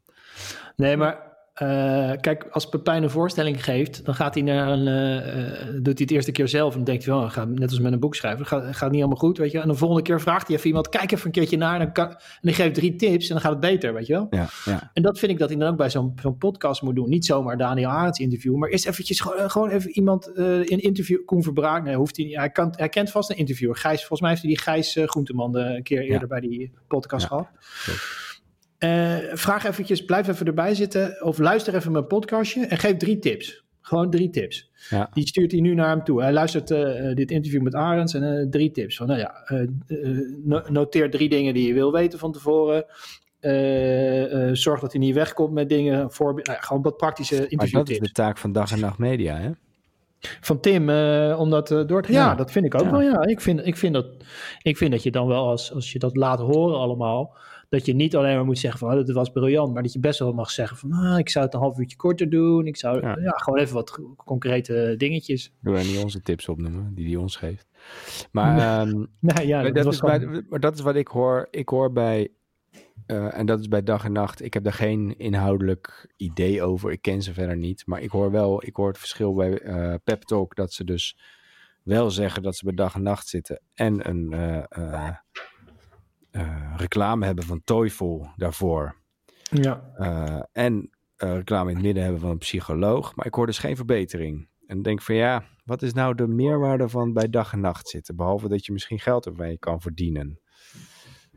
Nee, 0.76 0.96
maar 0.96 1.31
uh, 1.60 2.10
kijk, 2.20 2.46
als 2.50 2.68
Pepijn 2.68 3.02
een 3.02 3.10
voorstelling 3.10 3.64
geeft, 3.64 4.04
dan 4.04 4.14
gaat 4.14 4.34
hij 4.34 4.42
naar 4.42 4.68
een, 4.68 4.86
uh, 4.86 5.82
doet 5.82 5.84
hij 5.84 5.94
het 5.96 6.10
eerste 6.10 6.32
keer 6.32 6.48
zelf 6.48 6.74
en 6.74 6.84
denkt 6.84 7.04
hij 7.04 7.14
wel, 7.14 7.30
gaat 7.30 7.48
net 7.48 7.70
als 7.70 7.80
met 7.80 7.92
een 7.92 8.00
boek 8.00 8.14
schrijven, 8.14 8.46
gaat, 8.46 8.76
gaat 8.76 8.90
niet 8.90 9.00
allemaal 9.00 9.18
goed, 9.18 9.38
weet 9.38 9.52
je. 9.52 9.60
En 9.60 9.68
de 9.68 9.74
volgende 9.74 10.02
keer 10.02 10.20
vraagt 10.20 10.46
hij 10.46 10.56
even 10.56 10.68
iemand, 10.68 10.88
kijk 10.88 11.12
even 11.12 11.26
een 11.26 11.32
keertje 11.32 11.56
naar 11.56 11.72
en 11.72 11.78
dan, 11.78 11.92
kan, 11.92 12.08
en 12.08 12.16
dan 12.40 12.54
geeft 12.54 12.74
drie 12.74 12.96
tips 12.96 13.28
en 13.28 13.32
dan 13.32 13.40
gaat 13.40 13.50
het 13.50 13.60
beter, 13.60 13.94
weet 13.94 14.06
je 14.06 14.12
wel. 14.12 14.26
Ja, 14.30 14.48
ja. 14.64 14.90
En 14.92 15.02
dat 15.02 15.18
vind 15.18 15.32
ik 15.32 15.38
dat 15.38 15.48
hij 15.48 15.58
dan 15.58 15.68
ook 15.68 15.76
bij 15.76 15.90
zo'n 15.90 16.12
zo'n 16.20 16.38
podcast 16.38 16.82
moet 16.82 16.94
doen. 16.94 17.08
Niet 17.08 17.24
zomaar 17.24 17.56
Daniel 17.56 17.90
Arends 17.90 18.18
interviewen, 18.18 18.58
maar 18.58 18.68
eerst 18.68 18.86
eventjes 18.86 19.20
gewoon, 19.20 19.50
gewoon 19.50 19.70
even 19.70 19.90
iemand 19.90 20.26
in 20.36 20.80
interview, 20.80 21.24
Koen 21.24 21.42
Verbraak, 21.42 21.84
nee, 21.84 21.96
hoeft 21.96 22.16
hij 22.16 22.26
niet, 22.26 22.36
hij, 22.36 22.50
kan, 22.50 22.72
hij 22.76 22.88
kent 22.88 23.10
vast 23.10 23.30
een 23.30 23.36
interviewer. 23.36 23.76
Gijs, 23.76 23.98
volgens 23.98 24.20
mij 24.20 24.30
heeft 24.30 24.42
hij 24.42 24.50
die 24.50 24.60
Gijs 24.60 24.98
Groenteman 25.10 25.56
een 25.56 25.82
keer 25.82 26.02
eerder 26.02 26.20
ja. 26.20 26.26
bij 26.26 26.40
die 26.40 26.72
podcast 26.88 27.26
gehad. 27.26 27.48
Uh, 28.84 29.16
vraag 29.32 29.64
eventjes, 29.64 30.04
blijf 30.04 30.28
even 30.28 30.46
erbij 30.46 30.74
zitten 30.74 31.24
of 31.24 31.38
luister 31.38 31.74
even 31.74 31.92
mijn 31.92 32.06
podcastje 32.06 32.66
en 32.66 32.78
geef 32.78 32.96
drie 32.96 33.18
tips. 33.18 33.64
Gewoon 33.80 34.10
drie 34.10 34.30
tips. 34.30 34.70
Ja. 34.90 35.10
Die 35.12 35.26
stuurt 35.26 35.52
hij 35.52 35.60
nu 35.60 35.74
naar 35.74 35.88
hem 35.88 36.04
toe. 36.04 36.22
Hij 36.22 36.32
luistert 36.32 36.70
uh, 36.70 37.14
dit 37.14 37.30
interview 37.30 37.62
met 37.62 37.74
Arends 37.74 38.14
en 38.14 38.22
uh, 38.22 38.50
drie 38.50 38.70
tips. 38.70 38.96
Van, 38.96 39.06
nou 39.06 39.18
ja, 39.20 39.32
noteer 40.68 41.10
drie 41.10 41.28
dingen 41.28 41.54
die 41.54 41.66
je 41.66 41.74
wil 41.74 41.92
weten 41.92 42.18
van 42.18 42.32
tevoren. 42.32 42.84
zorg 44.56 44.80
dat 44.80 44.92
hij 44.92 45.00
niet 45.00 45.14
wegkomt 45.14 45.52
met 45.52 45.68
dingen. 45.68 46.12
Voor, 46.12 46.34
nou 46.34 46.52
ja, 46.52 46.60
gewoon 46.60 46.82
wat 46.82 46.96
praktische 46.96 47.34
interviewtips. 47.34 47.72
Maar 47.72 47.84
dat 47.84 47.90
is 47.90 47.98
de 47.98 48.12
taak 48.12 48.38
van 48.38 48.52
dag 48.52 48.72
en 48.72 48.80
nacht 48.80 48.98
media, 48.98 49.36
hè? 49.36 49.50
Van 50.40 50.60
Tim, 50.60 50.88
uh, 50.88 51.36
om 51.38 51.50
dat 51.50 51.70
uh, 51.70 51.86
door 51.86 52.02
te... 52.02 52.12
Ja, 52.12 52.26
ja, 52.26 52.34
dat 52.34 52.50
vind 52.50 52.64
ik 52.64 52.74
ook 52.74 52.82
ja. 52.82 52.90
wel, 52.90 53.00
ja. 53.00 53.22
Ik 53.22 53.40
vind, 53.40 53.66
ik, 53.66 53.76
vind 53.76 53.94
dat, 53.94 54.06
ik 54.62 54.76
vind 54.76 54.90
dat 54.90 55.02
je 55.02 55.10
dan 55.10 55.26
wel, 55.26 55.48
als, 55.48 55.72
als 55.72 55.92
je 55.92 55.98
dat 55.98 56.16
laat 56.16 56.38
horen 56.38 56.78
allemaal 56.78 57.36
dat 57.72 57.86
je 57.86 57.94
niet 57.94 58.16
alleen 58.16 58.36
maar 58.36 58.44
moet 58.44 58.58
zeggen 58.58 58.80
van 58.80 58.88
oh, 58.90 58.94
dat 58.94 59.10
was 59.10 59.30
briljant, 59.30 59.72
maar 59.72 59.82
dat 59.82 59.92
je 59.92 59.98
best 59.98 60.18
wel 60.18 60.32
mag 60.32 60.50
zeggen 60.50 60.76
van 60.76 60.92
ah, 60.92 61.18
ik 61.18 61.28
zou 61.28 61.44
het 61.44 61.54
een 61.54 61.60
half 61.60 61.78
uurtje 61.78 61.96
korter 61.96 62.30
doen. 62.30 62.66
Ik 62.66 62.76
zou 62.76 63.00
ja. 63.00 63.16
ja 63.20 63.30
gewoon 63.30 63.58
even 63.58 63.74
wat 63.74 64.00
concrete 64.16 64.94
dingetjes. 64.98 65.52
Doe 65.60 65.76
er 65.76 65.84
niet 65.84 66.02
onze 66.02 66.22
tips 66.22 66.48
opnoemen 66.48 66.94
die 66.94 67.06
hij 67.06 67.16
ons 67.16 67.36
geeft. 67.36 67.66
Maar, 68.32 68.84
nee. 68.84 68.94
Um, 68.94 69.08
nee, 69.34 69.46
ja, 69.46 69.62
dat, 69.62 69.74
dat 69.74 69.86
is 69.86 69.98
gewoon... 69.98 70.18
bij, 70.18 70.42
maar 70.48 70.60
dat 70.60 70.74
is 70.74 70.80
wat 70.80 70.94
ik 70.94 71.08
hoor. 71.08 71.48
Ik 71.50 71.68
hoor 71.68 71.92
bij 71.92 72.28
uh, 73.06 73.38
en 73.38 73.46
dat 73.46 73.60
is 73.60 73.68
bij 73.68 73.82
dag 73.82 74.04
en 74.04 74.12
nacht. 74.12 74.42
Ik 74.42 74.54
heb 74.54 74.64
daar 74.64 74.72
geen 74.72 75.18
inhoudelijk 75.18 76.12
idee 76.16 76.62
over. 76.62 76.90
Ik 76.90 77.02
ken 77.02 77.22
ze 77.22 77.32
verder 77.32 77.56
niet. 77.56 77.82
Maar 77.86 78.00
ik 78.00 78.10
hoor 78.10 78.30
wel, 78.30 78.64
ik 78.64 78.76
hoor 78.76 78.88
het 78.88 78.98
verschil 78.98 79.34
bij 79.34 79.62
uh, 79.62 79.94
Pep 80.04 80.22
Talk 80.22 80.56
dat 80.56 80.72
ze 80.72 80.84
dus 80.84 81.18
wel 81.82 82.10
zeggen 82.10 82.42
dat 82.42 82.56
ze 82.56 82.64
bij 82.64 82.74
dag 82.74 82.94
en 82.94 83.02
nacht 83.02 83.28
zitten 83.28 83.60
en 83.74 84.08
een 84.08 84.32
uh, 84.78 85.16
uh, 86.32 86.74
reclame 86.76 87.24
hebben 87.24 87.44
van 87.44 87.62
Toyful 87.64 88.28
daarvoor. 88.36 88.94
Ja. 89.50 89.92
Uh, 89.98 90.42
en 90.52 90.90
uh, 91.18 91.34
reclame 91.34 91.68
in 91.70 91.76
het 91.76 91.84
midden 91.84 92.02
hebben 92.02 92.20
van 92.20 92.30
een 92.30 92.38
psycholoog. 92.38 93.14
Maar 93.14 93.26
ik 93.26 93.34
hoor 93.34 93.46
dus 93.46 93.58
geen 93.58 93.76
verbetering. 93.76 94.48
En 94.66 94.82
denk 94.82 95.02
van 95.02 95.14
ja, 95.14 95.44
wat 95.64 95.82
is 95.82 95.92
nou 95.92 96.14
de 96.14 96.26
meerwaarde 96.26 96.88
van 96.88 97.12
bij 97.12 97.30
dag 97.30 97.52
en 97.52 97.60
nacht 97.60 97.88
zitten? 97.88 98.16
Behalve 98.16 98.48
dat 98.48 98.66
je 98.66 98.72
misschien 98.72 98.98
geld 98.98 99.26
ermee 99.26 99.58
kan 99.58 99.80
verdienen. 99.80 100.40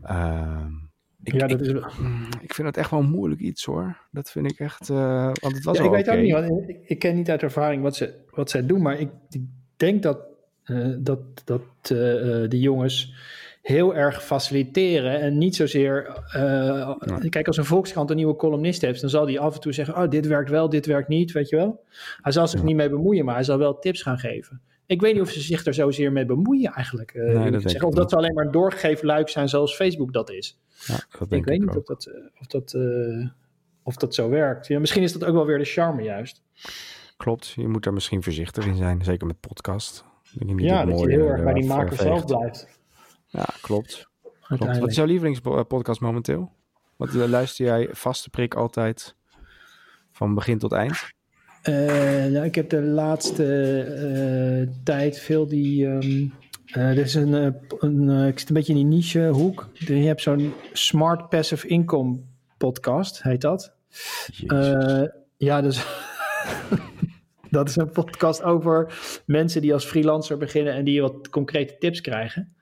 Ehm, 0.01 0.71
ik, 1.23 1.33
ja, 1.33 1.47
dat 1.47 1.61
ik, 1.61 1.65
is... 1.65 1.69
ik 2.41 2.53
vind 2.53 2.67
het 2.67 2.77
echt 2.77 2.91
wel 2.91 3.03
moeilijk 3.03 3.41
iets 3.41 3.65
hoor. 3.65 3.97
Dat 4.11 4.31
vind 4.31 4.51
ik 4.51 4.59
echt. 4.59 4.87
want 4.87 5.41
het 5.41 5.63
was 5.63 5.77
ja, 5.77 5.83
ik 5.83 5.89
weet 5.89 6.07
okay. 6.07 6.17
ook 6.17 6.23
niet, 6.23 6.33
want 6.33 6.69
ik, 6.69 6.79
ik, 6.85 6.99
ken 6.99 7.15
niet 7.15 7.29
uit 7.29 7.43
ervaring 7.43 7.81
wat 7.81 7.95
ze, 7.95 8.13
wat 8.29 8.49
zij 8.49 8.65
doen. 8.65 8.81
Maar 8.81 8.99
ik, 8.99 9.09
ik 9.29 9.43
denk 9.75 10.03
dat, 10.03 10.19
dat, 10.97 11.19
dat 11.45 11.61
de 12.49 12.59
jongens 12.59 13.13
heel 13.65 13.95
erg 13.95 14.23
faciliteren 14.23 15.19
en 15.19 15.37
niet 15.37 15.55
zozeer... 15.55 16.23
Uh, 16.35 16.41
ja. 16.99 17.19
Kijk, 17.29 17.47
als 17.47 17.57
een 17.57 17.65
Volkskrant 17.65 18.09
een 18.09 18.15
nieuwe 18.15 18.35
columnist 18.35 18.81
heeft, 18.81 19.01
dan 19.01 19.09
zal 19.09 19.25
die 19.25 19.39
af 19.39 19.55
en 19.55 19.61
toe 19.61 19.73
zeggen, 19.73 19.95
oh, 19.95 20.09
dit 20.09 20.27
werkt 20.27 20.49
wel, 20.49 20.69
dit 20.69 20.85
werkt 20.85 21.07
niet, 21.07 21.31
weet 21.31 21.49
je 21.49 21.55
wel. 21.55 21.83
Hij 22.21 22.31
zal 22.31 22.47
zich 22.47 22.59
ja. 22.59 22.65
niet 22.65 22.75
mee 22.75 22.89
bemoeien, 22.89 23.25
maar 23.25 23.35
hij 23.35 23.43
zal 23.43 23.57
wel 23.57 23.79
tips 23.79 24.01
gaan 24.01 24.17
geven. 24.17 24.61
Ik 24.85 25.01
weet 25.01 25.13
niet 25.13 25.21
of 25.21 25.29
ze 25.29 25.41
zich 25.41 25.63
daar 25.63 25.73
zozeer 25.73 26.11
mee 26.11 26.25
bemoeien 26.25 26.71
eigenlijk. 26.71 27.13
Uh, 27.13 27.39
Nee, 27.39 27.51
dat 27.51 27.71
ik 27.71 27.83
of 27.83 27.93
dat 27.93 28.09
ze 28.09 28.15
alleen 28.15 28.33
maar 28.33 28.45
een 28.45 28.51
doorgeefluik 28.51 29.29
zijn 29.29 29.49
zoals 29.49 29.75
Facebook 29.75 30.13
dat 30.13 30.29
is. 30.29 30.59
Ja, 30.85 30.99
dat 31.19 31.31
Ik 31.31 31.45
weet 31.45 31.55
ik 31.55 31.59
niet 31.59 31.75
of 31.75 31.83
dat, 31.83 32.05
eh, 32.05 32.13
of, 32.39 32.47
dat, 32.47 32.73
eh, 32.73 33.27
of 33.83 33.95
dat 33.95 34.15
zo 34.15 34.29
werkt. 34.29 34.67
Ja, 34.67 34.79
misschien 34.79 35.03
is 35.03 35.13
dat 35.13 35.25
ook 35.25 35.33
wel 35.33 35.45
weer 35.45 35.57
de 35.57 35.65
charme 35.65 36.03
juist. 36.03 36.41
Klopt, 37.17 37.49
je 37.49 37.67
moet 37.67 37.83
daar 37.83 37.93
misschien 37.93 38.23
voorzichtig 38.23 38.65
in 38.65 38.75
zijn, 38.75 39.03
zeker 39.03 39.27
met 39.27 39.39
podcast. 39.39 40.05
Ik 40.33 40.47
denk 40.47 40.59
niet 40.59 40.69
Ja, 40.69 40.85
dat 40.85 40.99
je 40.99 41.09
heel 41.09 41.27
erg 41.27 41.43
bij 41.43 41.53
die 41.53 41.65
maker 41.65 41.93
eh, 41.93 41.99
zelf 41.99 42.25
blijft. 42.25 42.67
Ja, 43.35 43.45
klopt. 43.61 44.09
klopt. 44.47 44.77
Wat 44.77 44.89
is 44.89 44.95
jouw 44.95 45.05
lievelingspodcast 45.05 46.01
momenteel? 46.01 46.51
Wat 46.95 47.15
eh, 47.15 47.27
luister 47.27 47.65
jij 47.65 47.87
vaste 47.91 48.29
prik 48.29 48.53
altijd 48.53 49.15
van 50.11 50.33
begin 50.33 50.57
tot 50.57 50.71
eind? 50.71 51.13
Eh, 51.65 52.25
nou, 52.25 52.45
ik 52.45 52.55
heb 52.55 52.69
de 52.69 52.81
laatste 52.81 53.43
eh, 53.81 54.73
tijd 54.83 55.19
veel 55.19 55.47
die. 55.47 55.87
eh, 55.87 56.89
er 56.89 56.97
is 56.97 57.13
een, 57.13 57.55
een 57.79 58.27
ik 58.27 58.39
zit 58.39 58.49
een 58.49 58.55
beetje 58.55 58.73
in 58.73 58.79
die 58.79 58.97
niche 58.97 59.27
hoek. 59.27 59.69
Je 59.73 59.93
hebt 59.93 60.21
zo'n 60.21 60.53
Smart 60.73 61.29
Passive 61.29 61.67
Income 61.67 62.19
podcast, 62.57 63.23
heet 63.23 63.41
dat. 63.41 63.73
Ja, 65.37 65.61
dus. 65.61 65.85
dat 67.49 67.69
is 67.69 67.75
een 67.75 67.91
podcast 67.91 68.43
over 68.43 68.93
mensen 69.25 69.61
die 69.61 69.73
als 69.73 69.85
freelancer 69.85 70.37
beginnen 70.37 70.73
en 70.73 70.85
die 70.85 71.01
wat 71.01 71.29
concrete 71.29 71.75
tips 71.79 72.01
krijgen. 72.01 72.54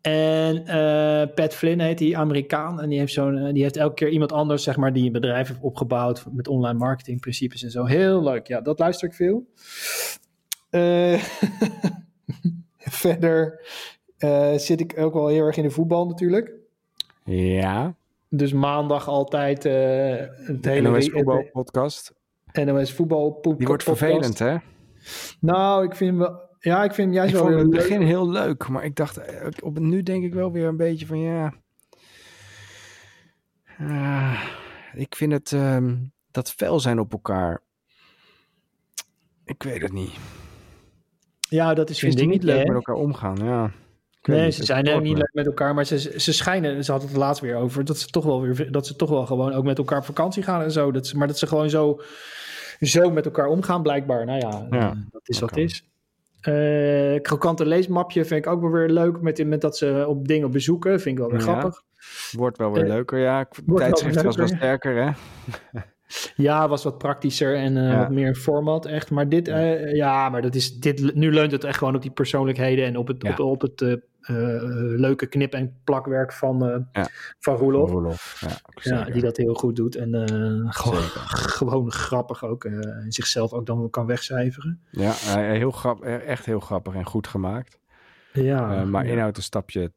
En 0.00 0.66
eh, 0.66 1.34
Pat 1.34 1.54
Flynn 1.54 1.80
heet 1.80 1.98
die 1.98 2.18
Amerikaan. 2.18 2.80
En 2.80 2.88
die 2.88 2.98
heeft, 2.98 3.12
zo'n, 3.12 3.38
eh, 3.38 3.52
die 3.52 3.62
heeft 3.62 3.76
elke 3.76 3.94
keer 3.94 4.08
iemand 4.08 4.32
anders, 4.32 4.62
zeg 4.62 4.76
maar, 4.76 4.92
die 4.92 5.06
een 5.06 5.12
bedrijf 5.12 5.48
heeft 5.48 5.60
opgebouwd 5.60 6.24
met 6.32 6.48
online 6.48 6.78
marketing 6.78 7.20
principes 7.20 7.62
en 7.62 7.70
zo. 7.70 7.84
Heel 7.84 8.22
leuk. 8.22 8.46
Ja, 8.46 8.60
dat 8.60 8.78
luister 8.78 9.08
ik 9.08 9.14
veel. 9.14 9.46
Eh, 10.70 11.22
verder 12.78 13.60
zit 14.56 14.80
ik 14.80 14.98
ook 14.98 15.14
wel 15.14 15.28
heel 15.28 15.46
erg 15.46 15.56
in 15.56 15.62
de 15.62 15.70
voetbal 15.70 16.06
natuurlijk. 16.06 16.52
ja, 17.24 17.94
Dus 18.28 18.52
maandag 18.52 19.08
altijd 19.08 19.64
eh 19.64 19.74
het 20.46 20.64
hele 20.64 20.90
NOS 20.90 21.08
Voetbal 21.08 21.48
podcast. 21.52 22.14
NOS 22.64 22.92
voetbal 22.92 23.30
po- 23.30 23.56
Die 23.56 23.66
wordt 23.66 23.84
podcast. 23.84 24.10
vervelend, 24.10 24.38
hè? 24.38 24.56
Nou, 25.40 25.84
ik 25.84 25.94
vind 25.96 26.18
wel. 26.18 26.48
Ja, 26.60 26.84
ik 26.84 26.92
vind 26.94 27.06
hem 27.06 27.16
juist 27.16 27.34
Ik 27.34 27.36
wel 27.40 27.44
vond 27.46 27.54
het 27.58 27.64
in 27.64 27.70
weer 27.70 27.80
het 27.80 27.88
leuk. 27.88 27.98
begin 27.98 28.14
heel 28.14 28.30
leuk, 28.30 28.68
maar 28.68 28.84
ik 28.84 28.96
dacht, 28.96 29.16
eh, 29.16 29.46
op, 29.62 29.78
nu 29.78 30.02
denk 30.02 30.24
ik 30.24 30.34
wel 30.34 30.52
weer 30.52 30.66
een 30.66 30.76
beetje 30.76 31.06
van 31.06 31.18
ja. 31.20 31.54
Ah, 33.78 34.42
ik 34.94 35.14
vind 35.16 35.32
het, 35.32 35.52
ehm, 35.52 35.96
dat 36.30 36.50
fel 36.50 36.80
zijn 36.80 36.98
op 36.98 37.12
elkaar. 37.12 37.62
Ik 39.44 39.62
weet 39.62 39.82
het 39.82 39.92
niet. 39.92 40.12
Ja, 41.48 41.74
dat 41.74 41.90
is 41.90 41.96
Ik 41.96 42.02
vind 42.08 42.20
het 42.20 42.28
niet 42.28 42.42
leuk 42.42 42.58
hè? 42.58 42.64
met 42.64 42.74
elkaar 42.74 42.94
omgaan, 42.94 43.36
ja. 43.44 43.70
Ik 44.20 44.26
Nee, 44.26 44.44
niet, 44.44 44.54
ze 44.54 44.64
zijn 44.64 44.80
ook 44.80 44.86
stoort 44.86 45.04
niet 45.04 45.16
leuk 45.16 45.30
met 45.32 45.46
elkaar, 45.46 45.74
maar 45.74 45.84
ze, 45.84 46.20
ze 46.20 46.32
schijnen, 46.32 46.84
ze 46.84 46.90
hadden 46.90 47.08
het 47.10 47.18
laatst 47.18 47.42
weer 47.42 47.56
over, 47.56 47.84
dat 47.84 47.98
ze 47.98 48.06
toch 48.06 48.24
wel 48.24 48.40
weer, 48.40 48.72
dat 48.72 48.86
ze 48.86 48.96
toch 48.96 49.10
wel 49.10 49.26
gewoon 49.26 49.52
ook 49.52 49.64
met 49.64 49.78
elkaar 49.78 49.98
op 49.98 50.04
vakantie 50.04 50.42
gaan 50.42 50.62
en 50.62 50.72
zo. 50.72 50.92
Dat 50.92 51.06
ze, 51.06 51.16
maar 51.16 51.26
dat 51.26 51.38
ze 51.38 51.46
gewoon 51.46 51.70
zo, 51.70 52.00
zo 52.80 53.10
met 53.10 53.24
elkaar 53.24 53.46
omgaan, 53.46 53.82
blijkbaar. 53.82 54.26
Nou 54.26 54.38
ja, 54.38 54.66
Ja, 54.70 54.90
eh, 54.90 54.96
dat 55.10 55.28
is 55.28 55.38
wat 55.40 55.50
het 55.50 55.58
is. 55.58 55.89
Eh 56.40 57.20
krokante 57.20 57.66
leesmapje 57.66 58.24
vind 58.24 58.44
ik 58.46 58.52
ook 58.52 58.60
wel 58.60 58.70
weer 58.70 58.88
leuk, 58.88 59.20
met, 59.20 59.46
met 59.46 59.60
dat 59.60 59.76
ze 59.76 60.04
op 60.08 60.28
dingen 60.28 60.50
bezoeken, 60.50 61.00
vind 61.00 61.18
ik 61.18 61.18
wel 61.18 61.30
weer 61.30 61.40
Ja. 61.40 61.44
grappig. 61.46 61.82
Wordt 62.32 62.58
wel 62.58 62.72
weer 62.72 62.82
Eh, 62.82 62.88
leuker, 62.88 63.18
ja. 63.18 63.48
Wel 63.66 63.76
tijdschrift 63.76 64.22
was 64.22 64.36
wel 64.36 64.46
sterker, 64.46 65.04
hè? 65.04 65.10
Ja, 66.36 66.68
was 66.68 66.84
wat 66.84 66.98
praktischer 66.98 67.56
en 67.56 67.76
eh, 67.76 67.90
Ja. 67.90 67.98
wat 67.98 68.10
meer 68.10 68.34
format, 68.34 68.86
echt. 68.86 69.10
Maar 69.10 69.28
dit, 69.28 69.46
ja, 69.92 70.28
maar 70.28 70.42
dat 70.42 70.54
is, 70.54 70.78
dit, 70.78 71.14
nu 71.14 71.32
leunt 71.32 71.52
het 71.52 71.64
echt 71.64 71.78
gewoon 71.78 71.94
op 71.94 72.02
die 72.02 72.10
persoonlijkheden 72.10 72.84
en 72.84 72.96
op 72.96 73.06
het, 73.06 73.24
op, 73.24 73.38
op 73.38 73.60
het 73.60 74.00
leuke 74.96 75.26
knip- 75.26 75.52
en 75.54 75.80
plakwerk 75.84 76.32
van, 76.32 76.64
eh 76.70 76.78
Ja. 76.92 77.08
van 77.38 77.56
Roelof. 77.56 77.90
Roelof, 77.90 78.42
ja. 78.80 79.04
Die 79.04 79.22
dat 79.22 79.36
heel 79.36 79.54
goed 79.54 79.76
doet. 79.76 79.96
En 79.96 80.14
eh, 80.14 80.72
gewoon, 80.72 81.02
gewoon 81.58 81.92
grappig 81.92 82.44
ook. 82.44 82.64
eh, 82.64 82.72
en 82.72 83.12
zichzelf 83.12 83.52
ook 83.52 83.66
dan 83.66 83.90
kan 83.90 84.06
wegcijferen. 84.06 84.80
Ja, 84.90 85.10
eh, 85.10 85.34
heel 85.34 85.70
grap, 85.70 86.02
eh, 86.04 86.28
echt 86.28 86.46
heel 86.46 86.60
grappig 86.60 86.94
en 86.94 87.04
goed 87.06 87.26
gemaakt. 87.26 87.78
Ja, 88.32 88.76
Eh, 88.76 88.84
maar 88.84 89.06
inhoud 89.06 89.36
een 89.36 89.42
stapje 89.42 89.92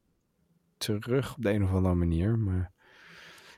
terug 0.78 1.36
op 1.36 1.44
de 1.44 1.52
een 1.52 1.64
of 1.64 1.74
andere 1.74 1.96
manier. 1.96 2.38
Maar 2.40 2.72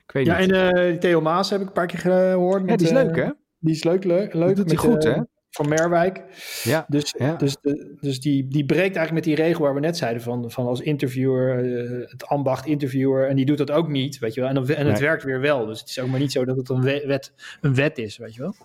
ik 0.06 0.12
weet 0.12 0.26
Ja, 0.26 0.38
niet. 0.40 0.52
en 0.52 0.74
eh, 0.74 0.90
die 0.90 0.98
Theo 0.98 1.22
Maas 1.22 1.50
heb 1.50 1.62
ik 1.62 1.68
een 1.68 1.74
paar 1.74 1.88
keer 1.88 2.00
gehoord. 2.00 2.70
ja, 2.70 2.76
die 2.76 2.88
is 2.88 2.94
eh, 2.94 3.04
leuk, 3.04 3.16
hè? 3.16 3.30
Die 3.60 3.74
is 3.74 3.84
leuk, 3.84 4.04
leuk. 4.04 4.34
leuk 4.34 4.48
Dat 4.56 4.68
doet 4.68 4.82
hij 4.82 4.92
goed, 4.92 5.06
eh, 5.06 5.14
hè? 5.16 5.22
Van 5.56 5.70
Merwijk. 5.70 6.24
Ja, 6.64 6.86
Dus, 6.88 7.16
Ja. 7.18 7.36
dus, 7.36 7.58
de, 7.62 7.96
dus 8.00 8.20
die, 8.20 8.48
die 8.48 8.66
breekt 8.66 8.96
eigenlijk 8.96 9.12
met 9.12 9.24
die 9.24 9.36
regel 9.46 9.64
waar 9.64 9.74
we 9.74 9.80
net 9.80 9.98
zeiden 9.98 10.22
van, 10.22 10.52
van 10.52 10.66
als 10.68 10.82
interviewer, 10.82 11.76
eh, 11.76 12.10
het 12.12 12.26
ambacht 12.26 12.66
interviewer. 12.66 13.28
En 13.30 13.36
die 13.36 13.46
doet 13.46 13.58
dat 13.58 13.72
ook 13.72 13.88
niet, 13.88 14.20
weet 14.20 14.34
je 14.34 14.40
wel. 14.40 14.50
En, 14.50 14.56
dan, 14.56 14.68
en 14.68 14.86
het 14.86 15.00
Nee. 15.00 15.08
werkt 15.08 15.24
weer 15.24 15.40
wel. 15.40 15.66
Dus 15.66 15.80
het 15.80 15.90
is 15.90 16.00
ook 16.00 16.08
maar 16.10 16.20
niet 16.20 16.32
zo 16.32 16.46
dat 16.46 16.58
het 16.58 16.70
een 16.70 16.82
we- 16.82 17.04
wet, 17.08 17.34
een 17.62 17.76
wet 17.76 17.98
is, 17.98 18.18
weet 18.18 18.36
je 18.36 18.42
wel. 18.42 18.56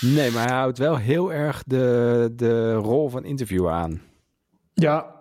nee, 0.00 0.30
maar 0.30 0.46
hij 0.46 0.56
houdt 0.56 0.78
wel 0.78 0.96
heel 0.96 1.32
erg 1.32 1.62
de, 1.66 2.32
de 2.36 2.72
rol 2.74 3.08
van 3.08 3.24
interviewer 3.24 3.70
aan. 3.72 4.02
Ja, 4.74 5.14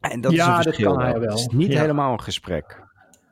En 0.00 0.20
dat 0.20 0.32
is 0.32 0.38
Ja, 0.38 0.48
een 0.48 0.54
dat 0.54 0.62
verschil. 0.62 0.92
kan 0.94 1.02
hij 1.02 1.12
wel. 1.20 1.30
Het 1.30 1.38
is 1.38 1.46
niet 1.46 1.72
Ja. 1.72 1.80
helemaal 1.80 2.12
een 2.12 2.20
gesprek. 2.22 2.80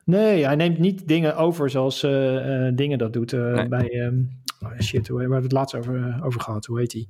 Nee, 0.05 0.45
hij 0.45 0.55
neemt 0.55 0.77
niet 0.79 1.07
dingen 1.07 1.35
over 1.35 1.69
zoals 1.69 2.03
eh, 2.03 2.67
eh, 2.67 2.75
dingen 2.75 2.97
dat 2.97 3.13
doet 3.13 3.33
eh, 3.33 3.53
Nee. 3.53 3.67
bij... 3.67 3.89
ehm, 3.89 4.15
oh 4.61 4.79
shit, 4.79 5.07
hoe, 5.07 5.17
waar 5.17 5.29
hebben 5.29 5.37
we 5.37 5.43
het 5.43 5.51
laatst 5.51 5.75
over, 5.75 6.19
over 6.23 6.41
gehad? 6.41 6.65
Hoe 6.65 6.79
heet 6.79 6.91
hij? 6.93 7.07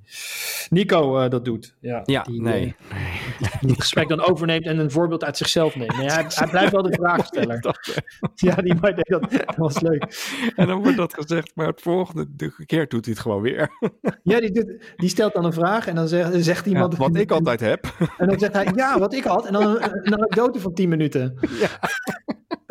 Nico 0.69 1.27
dat 1.27 1.45
doet. 1.45 1.75
Ja, 1.79 2.01
Ja, 2.05 2.21
die, 2.21 2.41
nee. 2.41 2.75
die 3.61 3.69
het 3.69 3.79
gesprek 3.79 4.07
dan 4.07 4.21
overneemt 4.21 4.65
en 4.65 4.77
een 4.77 4.91
voorbeeld 4.91 5.23
uit 5.23 5.37
zichzelf 5.37 5.75
neemt. 5.75 5.97
Nee, 5.97 6.07
hij, 6.07 6.25
hij 6.27 6.47
blijft 6.47 6.71
wel 6.71 6.81
de 6.81 6.93
vraagsteller. 6.93 7.59
Ja, 8.35 8.55
die 8.55 8.75
maar 8.75 8.93
nee, 8.93 9.19
dat, 9.19 9.31
dat 9.31 9.55
was 9.55 9.81
leuk. 9.81 10.03
En 10.55 10.67
dan 10.67 10.81
wordt 10.81 10.97
dat 10.97 11.13
gezegd, 11.13 11.51
maar 11.55 11.67
het 11.67 11.81
volgende 11.81 12.25
de 12.35 12.63
keer 12.65 12.87
doet 12.87 13.05
hij 13.05 13.13
het 13.13 13.23
gewoon 13.23 13.41
weer. 13.41 13.69
Ja, 14.23 14.39
die, 14.39 14.51
doet, 14.51 14.93
die 14.95 15.09
stelt 15.09 15.33
dan 15.33 15.45
een 15.45 15.53
vraag 15.53 15.87
en 15.87 15.95
dan 15.95 16.07
zegt, 16.07 16.43
zegt 16.43 16.65
iemand... 16.65 16.93
Ja, 16.93 16.99
wat 16.99 17.15
ik 17.15 17.31
altijd 17.31 17.59
heb. 17.59 17.85
En 18.17 18.27
dan 18.27 18.39
zegt 18.39 18.53
hij, 18.53 18.71
ja, 18.75 18.99
wat 18.99 19.13
ik 19.13 19.23
had. 19.23 19.45
En 19.45 19.53
dan 19.53 19.63
een, 19.63 19.83
een 19.83 20.13
anekdote 20.13 20.59
van 20.59 20.73
10 20.73 20.89
minuten. 20.89 21.37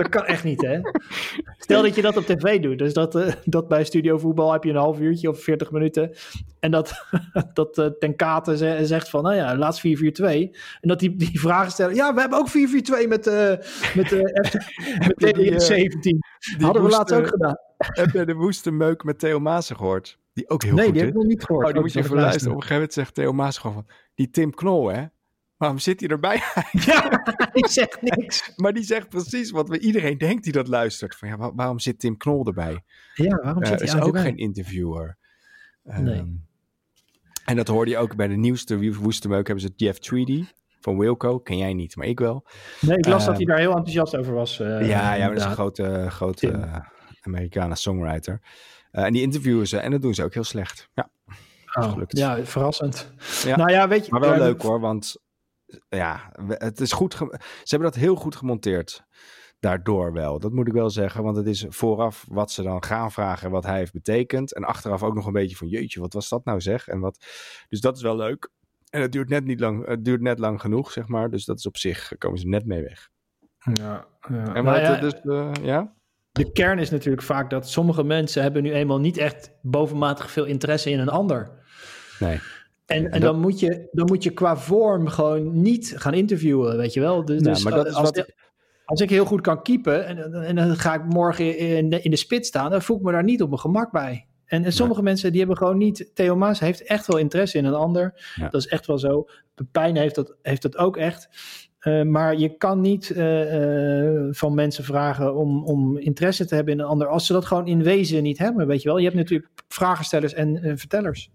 Dat 0.03 0.09
kan 0.11 0.25
echt 0.25 0.45
niet, 0.45 0.61
hè? 0.63 0.81
Stel 1.59 1.83
dat 1.83 1.95
je 1.95 2.03
dat 2.03 2.17
op 2.17 2.25
tv 2.25 2.61
doet. 2.61 2.79
Dus 2.79 2.93
dat, 2.93 3.15
eh, 3.15 3.33
dat 3.45 3.69
bij 3.69 3.85
Studio 3.85 4.19
Voetbal 4.19 4.53
heb 4.53 4.65
je 4.65 4.71
een 4.71 4.77
half 4.77 5.01
uurtje 5.01 5.29
of 5.29 5.43
40 5.43 5.71
minuten. 5.71 6.11
En 6.61 6.71
dat, 6.71 6.93
dat 7.55 7.79
eh, 7.79 7.87
Ten 7.87 8.17
Kate 8.17 8.57
ze- 8.57 8.81
zegt 8.83 9.11
van, 9.11 9.23
nou 9.23 9.35
ja, 9.35 9.57
laatst 9.57 9.81
4-4-2. 9.81 10.57
En 10.81 10.89
dat 10.89 10.99
die, 10.99 11.17
die 11.17 11.41
vragen 11.41 11.71
stellen. 11.73 11.95
Ja, 11.95 12.15
we 12.15 12.21
hebben 12.21 12.39
ook 12.39 12.49
4-4-2 12.49 13.09
met, 13.09 13.27
eh 13.27 13.49
met, 13.95 14.11
met 15.07 15.17
je 15.17 15.33
die, 15.33 15.51
eh, 15.55 15.59
17. 15.59 16.19
Hadden 16.61 16.83
we 16.83 16.89
laatst 16.89 17.15
ook 17.15 17.27
gedaan. 17.27 17.57
Heb 17.77 18.11
je 18.11 18.25
de 18.25 18.35
woeste 18.35 18.71
meuk 18.71 19.05
met 19.05 19.19
Theo 19.19 19.41
Maassen 19.41 19.77
gehoord? 19.77 20.19
Die 20.33 20.49
ook 20.51 20.63
heel 20.63 20.75
nee, 20.75 20.85
goed 20.85 20.93
die 20.95 21.03
is. 21.03 21.09
heb 21.09 21.17
ik 21.17 21.23
nog 21.23 21.31
niet 21.31 21.45
gehoord. 21.45 21.67
Oh, 21.67 21.73
die 21.73 21.81
moet 21.81 21.93
je 21.93 21.99
Oh, 21.99 22.05
even 22.05 22.17
luisteren. 22.17 22.49
Op 22.49 22.55
een 22.55 22.63
gegeven 22.63 22.75
moment 22.75 22.93
zegt 22.93 23.15
Theo 23.15 23.33
Maas 23.33 23.59
gewoon 23.59 23.77
van... 23.77 23.87
Die 24.15 24.31
Tim 24.31 24.55
Knol, 24.55 24.89
hè? 24.89 25.05
Waarom 25.61 25.79
zit 25.79 26.01
hij 26.01 26.09
erbij? 26.09 26.43
Ja, 26.87 27.25
ik 27.53 27.67
zeg 27.67 28.01
niks. 28.01 28.53
maar 28.57 28.73
die 28.73 28.83
zegt 28.83 29.09
precies 29.09 29.51
wat 29.51 29.69
we, 29.69 29.79
iedereen 29.79 30.19
denkt 30.19 30.45
die 30.45 30.53
dat 30.53 30.69
luistert. 30.69 31.17
Van, 31.17 31.29
ja, 31.29 31.37
wa- 31.37 31.55
waarom 31.55 31.79
zit 31.79 31.99
Tim 31.99 32.17
Knol 32.17 32.47
erbij? 32.47 32.85
Ja, 33.15 33.37
waarom 33.43 33.63
Eh 33.63 33.69
zit 33.69 33.79
hij 33.79 33.89
is 33.89 34.01
ook 34.01 34.19
geen 34.19 34.37
interviewer. 34.37 35.17
Nee. 35.83 36.15
Ehm, 36.15 36.27
en 37.45 37.57
dat 37.57 37.69
hoorde 37.69 37.91
je 37.91 37.99
ook 37.99 38.17
bij 38.17 38.29
de 38.29 38.37
nieuwste 38.37 38.77
Wie- 38.79 38.95
Woeste 38.95 39.29
Meuk. 39.29 39.47
Hebben 39.47 39.65
ze 39.65 39.73
Jeff 39.77 39.99
Tweedy 39.99 40.45
van 40.81 40.99
Wilco. 40.99 41.39
Ken 41.39 41.59
jij 41.59 41.75
niet, 41.75 41.97
maar 41.97 42.07
ik 42.07 42.19
wel. 42.19 42.47
Nee, 42.81 42.97
ik 42.97 43.07
las 43.07 43.25
dat 43.25 43.37
hij 43.37 43.45
Ehm, 43.45 43.49
daar 43.51 43.59
heel 43.59 43.71
enthousiast 43.77 44.17
over 44.17 44.33
was. 44.35 44.61
eh, 44.61 44.89
ja, 44.89 45.15
ja, 45.15 45.19
maar 45.25 45.29
dat 45.35 45.39
is 45.39 45.45
een 45.45 45.53
grote, 45.53 46.07
grote 46.11 46.51
Tim. 46.51 46.63
eh, 46.63 46.77
Amerikaanse 47.21 47.83
songwriter. 47.83 48.41
Eh, 48.91 49.05
en 49.05 49.13
die 49.13 49.23
interviewen 49.23 49.69
ze 49.69 49.79
en 49.79 49.91
dat 49.91 50.03
doen 50.03 50.15
ze 50.15 50.25
ook 50.25 50.35
heel 50.35 50.45
slecht. 50.45 50.89
Ja, 50.95 51.11
Oh, 51.81 52.03
ja, 52.09 52.45
verrassend. 52.45 53.13
Ja. 53.45 53.57
Nou 53.57 53.71
ja, 53.71 53.89
weet 53.89 54.05
je... 54.07 54.11
maar 54.13 54.21
wel 54.21 54.37
leuk 54.39 54.63
hoor, 54.63 54.81
want 54.81 55.17
ja, 55.89 56.33
het 56.49 56.81
is 56.81 56.93
goed. 56.93 57.13
Ze 57.15 57.27
hebben 57.65 57.91
dat 57.91 58.01
heel 58.01 58.15
goed 58.17 58.37
gemonteerd. 58.37 59.05
Daardoor 59.61 60.13
wel. 60.13 60.39
Dat 60.39 60.53
moet 60.53 60.67
ik 60.67 60.73
wel 60.73 60.91
zeggen. 60.91 61.23
Want 61.23 61.37
het 61.37 61.47
is 61.47 61.67
vooraf 61.69 62.25
wat 62.29 62.51
ze 62.51 62.63
dan 62.63 62.85
gaan 62.85 63.13
vragen. 63.13 63.47
en 63.47 63.53
Wat 63.53 63.65
hij 63.65 63.79
heeft 63.79 63.93
betekend. 63.93 64.55
En 64.55 64.65
achteraf 64.65 65.03
ook 65.03 65.15
nog 65.15 65.27
een 65.27 65.33
beetje 65.33 65.57
van 65.57 65.69
jeetje, 65.69 66.01
wat 66.01 66.13
was 66.13 66.29
dat 66.29 66.45
nou 66.45 66.61
zeg? 66.61 66.89
En 66.89 67.01
wat, 67.01 67.27
dus 67.69 67.81
dat 67.81 67.97
is 67.97 68.03
wel 68.03 68.17
leuk. 68.17 68.51
En 68.91 69.01
het 69.01 69.13
duurt 69.13 69.29
net 69.29 69.45
niet 69.45 69.61
lang. 69.61 69.87
Het 69.87 70.05
duurt 70.05 70.21
net 70.21 70.39
lang 70.39 70.61
genoeg, 70.61 70.93
zeg 70.93 71.09
maar. 71.09 71.31
Dus 71.31 71.45
dat 71.45 71.59
is 71.59 71.67
op 71.67 71.77
zich, 71.77 72.13
komen 72.19 72.39
ze 72.39 72.49
net 72.49 72.67
mee 72.67 72.83
weg. 72.83 73.09
Ja, 73.73 74.07
ja. 74.29 74.55
En 74.55 74.65
Nou 74.65 74.65
wat, 74.65 74.77
ja, 74.77 74.95
eh, 74.95 75.01
dus, 75.01 75.21
eh, 75.21 75.53
ja? 75.63 75.95
De 76.33 76.53
kern 76.53 76.79
is 76.79 76.91
natuurlijk 76.91 77.23
vaak 77.23 77.51
dat 77.51 77.69
sommige 77.69 78.05
mensen 78.05 78.43
hebben 78.43 78.63
nu 78.63 78.73
eenmaal 78.73 79.01
niet 79.01 79.17
echt 79.17 79.53
bovenmatig 79.63 80.31
veel 80.31 80.45
interesse 80.45 80.91
in 80.91 80.99
een 80.99 81.09
ander. 81.09 81.51
Nee. 82.19 82.41
En, 82.91 83.05
en 83.05 83.11
dat- 83.11 83.21
dan, 83.21 83.41
moet 83.41 83.61
je, 83.61 83.89
dan 83.93 84.07
moet 84.07 84.23
je 84.23 84.31
qua 84.31 84.57
vorm 84.57 85.09
gewoon 85.09 85.63
niet 85.63 85.93
gaan 85.97 86.15
interviewen, 86.15 86.77
weet 86.77 86.93
je 86.93 87.01
wel. 87.01 87.25
Dus, 87.25 87.43
Ja, 87.43 87.53
dus 87.53 87.65
maar 87.65 87.73
dat 87.73 87.87
is 87.87 87.95
als, 87.95 88.25
als 88.85 89.01
ik 89.01 89.11
heel 89.11 89.25
goed 89.25 89.41
kan 89.41 89.63
keepen 89.63 90.07
en, 90.07 90.33
en 90.45 90.55
dan 90.57 90.77
ga 90.77 90.95
ik 90.95 91.05
morgen 91.05 91.59
in 91.59 91.91
de, 91.91 92.01
in 92.03 92.11
de 92.11 92.17
spits 92.17 92.49
staan, 92.49 92.71
dan 92.71 92.83
voel 92.83 92.97
ik 92.97 93.03
me 93.03 93.13
daar 93.13 93.25
niet 93.25 93.43
op 93.43 93.49
mijn 93.49 93.61
gemak 93.61 93.91
bij. 93.93 94.27
En, 94.45 94.65
en 94.65 94.73
sommige 94.73 95.03
mensen 95.03 95.31
die 95.31 95.39
hebben 95.41 95.57
gewoon 95.59 95.79
niet... 95.79 96.11
Theo 96.15 96.37
Maas 96.37 96.61
heeft 96.61 96.83
echt 96.83 97.07
wel 97.07 97.17
interesse 97.19 97.59
in 97.59 97.65
een 97.65 97.75
ander. 97.75 98.33
Ja. 98.35 98.49
Dat 98.49 98.61
is 98.61 98.67
echt 98.67 98.87
wel 98.87 98.99
zo. 98.99 99.29
Pepijn 99.55 99.97
heeft 99.97 100.15
dat, 100.15 100.37
heeft 100.43 100.63
dat 100.63 100.77
ook 100.77 100.97
echt. 100.97 101.29
Eh, 101.81 102.03
maar 102.03 102.37
je 102.37 102.57
kan 102.57 102.81
niet 102.81 103.11
eh, 103.11 104.25
eh, 104.27 104.29
van 104.31 104.55
mensen 104.55 104.85
vragen 104.85 105.35
om, 105.35 105.65
om 105.65 105.99
interesse 105.99 106.47
te 106.47 106.55
hebben 106.55 106.75
in 106.75 106.81
een 106.81 106.87
ander... 106.87 107.09
als 107.09 107.27
ze 107.27 107.33
dat 107.33 107.45
gewoon 107.45 107.67
in 107.67 107.83
wezen 107.83 108.23
niet 108.23 108.39
hebben, 108.39 108.67
weet 108.67 108.83
je 108.83 108.89
wel. 108.89 108.99
Je 108.99 109.05
hebt 109.05 109.17
natuurlijk 109.17 109.51
vragenstellers 109.69 110.35
en 110.35 110.79
vertellers. 110.79 111.31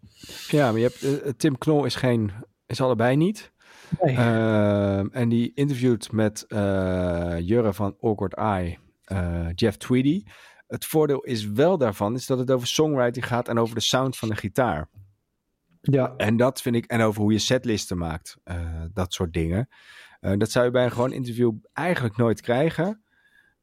Ja, 0.48 0.72
maar 0.72 0.80
je 0.80 0.92
hebt, 1.02 1.40
Tim 1.40 1.58
Knol 1.58 1.86
is 1.86 1.96
geen, 1.96 2.32
is 2.66 2.82
allebei 2.82 3.16
niet. 3.16 3.52
Nee. 4.02 4.16
En 5.12 5.30
die 5.30 5.52
interviewt 5.54 6.12
met 6.12 6.46
Jurre 7.40 7.74
van 7.74 7.96
Awkward 8.00 8.34
Eye, 8.34 8.78
Jeff 9.56 9.78
Tweedy. 9.78 10.24
Het 10.68 10.86
voordeel 10.86 11.22
is 11.22 11.48
wel 11.48 11.78
daarvan, 11.78 12.16
is 12.16 12.26
dat 12.26 12.38
het 12.38 12.52
over 12.52 12.68
songwriting 12.68 13.28
gaat 13.28 13.48
en 13.48 13.58
over 13.60 13.76
de 13.76 13.82
sound 13.82 14.18
van 14.18 14.30
de 14.30 14.36
gitaar. 14.36 14.90
ja, 15.82 16.14
En 16.18 16.38
dat 16.38 16.62
vind 16.62 16.76
ik, 16.76 16.86
en 16.86 17.02
over 17.02 17.22
hoe 17.22 17.32
je 17.32 17.40
setlisten 17.40 17.98
maakt, 17.98 18.38
dat 18.94 19.14
soort 19.14 19.34
dingen. 19.34 19.70
Eh, 20.26 20.38
dat 20.38 20.52
zou 20.52 20.66
je 20.66 20.72
bij 20.72 20.84
een 20.84 20.92
gewoon 20.92 21.12
interview 21.12 21.52
eigenlijk 21.74 22.18
nooit 22.18 22.42
krijgen. 22.42 23.02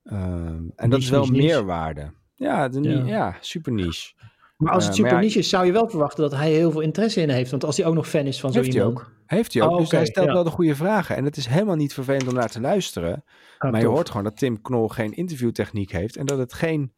Ehm, 0.05 0.63
en 0.77 0.91
dat 0.91 1.01
is 1.01 1.11
wel 1.11 1.21
niche, 1.21 1.33
niche. 1.33 1.47
meerwaarde. 1.47 2.13
Ja, 2.35 2.69
de, 2.69 2.81
Ja. 2.81 3.07
ja. 3.07 3.37
super 3.41 3.73
niche. 3.73 4.13
maar 4.57 4.73
als 4.73 4.83
Eh, 4.83 4.89
het 4.89 4.99
super 4.99 5.19
niche 5.19 5.39
is, 5.39 5.49
zou 5.49 5.67
je 5.67 5.73
wel 5.73 5.89
verwachten 5.89 6.23
dat 6.23 6.39
hij 6.39 6.51
heel 6.51 6.71
veel 6.71 6.81
interesse 6.81 7.21
in 7.21 7.29
heeft. 7.29 7.51
Want 7.51 7.65
als 7.65 7.77
hij 7.77 7.87
ook 7.87 7.95
nog 7.95 8.09
fan 8.09 8.27
is 8.27 8.41
van 8.41 8.53
zo 8.53 8.59
Heeft 8.61 8.73
hij 8.73 8.83
iemand... 8.83 9.01
ook. 9.01 9.13
Heeft 9.27 9.55
hij 9.55 9.63
ook. 9.63 9.71
Oh, 9.71 9.79
dus 9.79 9.91
hij 9.91 10.07
stelt 10.07 10.27
ja. 10.27 10.33
wel 10.33 10.45
de 10.45 10.51
goede 10.51 10.75
vragen. 10.75 11.17
En 11.17 11.25
het 11.25 11.37
is 11.37 11.47
helemaal 11.47 11.77
niet 11.77 11.95
vervelend 11.95 12.29
om 12.29 12.35
naar 12.35 12.51
te 12.51 12.61
luisteren. 12.61 13.25
Ah, 13.59 13.71
maar 13.71 13.81
je 13.81 13.87
hoort 13.87 14.09
gewoon 14.09 14.25
dat 14.25 14.37
Tim 14.37 14.61
Knol 14.61 14.89
geen 14.89 15.13
interviewtechniek 15.13 15.93
heeft. 15.93 16.17
En 16.17 16.27
dat 16.27 16.39
het 16.39 16.53
geen 16.53 16.93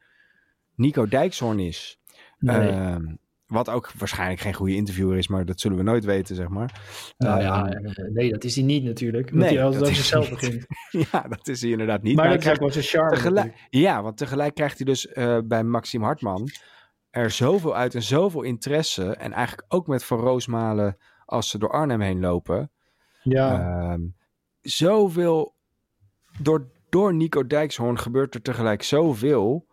Nico 0.74 1.06
Dijkshoorn 1.06 1.58
is. 1.58 2.00
Nee. 2.38 2.68
Ehm, 2.68 3.04
wat 3.54 3.70
ook 3.70 3.92
waarschijnlijk 3.98 4.40
geen 4.40 4.54
goede 4.54 4.74
interviewer 4.74 5.16
is, 5.16 5.28
maar 5.28 5.44
dat 5.44 5.60
zullen 5.60 5.76
we 5.76 5.82
nooit 5.82 6.04
weten, 6.04 6.36
zeg 6.36 6.48
maar. 6.48 6.80
Nou 7.18 7.40
ja, 7.40 7.68
Ehm, 7.68 7.84
eh, 7.86 8.12
nee, 8.12 8.30
dat 8.30 8.44
is 8.44 8.54
hij 8.54 8.64
niet 8.64 8.84
natuurlijk. 8.84 9.32
Nee, 9.32 9.54
hij 9.54 9.64
altijd 9.64 9.80
dat 9.80 9.90
is 9.90 10.12
niet. 10.14 10.30
begint. 10.30 10.66
ja, 11.12 11.20
dat 11.28 11.48
is 11.48 11.60
hij 11.60 11.70
inderdaad 11.70 12.02
niet. 12.02 12.16
Maar 12.16 12.24
hij 12.26 12.34
dat 12.36 12.44
is 12.44 12.50
ook 12.52 12.58
wel 12.58 12.70
zijn 12.70 12.84
charme. 12.84 13.10
tegelijk, 13.14 13.46
natuurlijk. 13.46 13.66
ja, 13.70 14.02
want 14.02 14.16
tegelijk 14.16 14.54
krijgt 14.54 14.76
hij 14.76 14.86
dus 14.86 15.06
eh, 15.08 15.38
bij 15.44 15.64
Maxime 15.64 16.04
Hartman 16.04 16.48
er 17.10 17.30
zoveel 17.30 17.76
uit 17.76 17.94
en 17.94 18.02
zoveel 18.02 18.42
interesse. 18.42 19.16
En 19.16 19.32
eigenlijk 19.32 19.74
ook 19.74 19.86
met 19.86 20.04
Van 20.04 20.18
Roosmalen 20.18 20.96
als 21.24 21.48
ze 21.48 21.58
door 21.58 21.70
Arnhem 21.70 22.00
heen 22.00 22.20
lopen. 22.20 22.70
Ja, 23.22 23.60
Ehm, 23.92 24.00
zoveel. 24.60 25.54
Door, 26.40 26.68
door 26.88 27.14
Nico 27.14 27.46
Dijkshoorn 27.46 27.98
gebeurt 27.98 28.34
er 28.34 28.42
tegelijk 28.42 28.82
zoveel. 28.82 29.66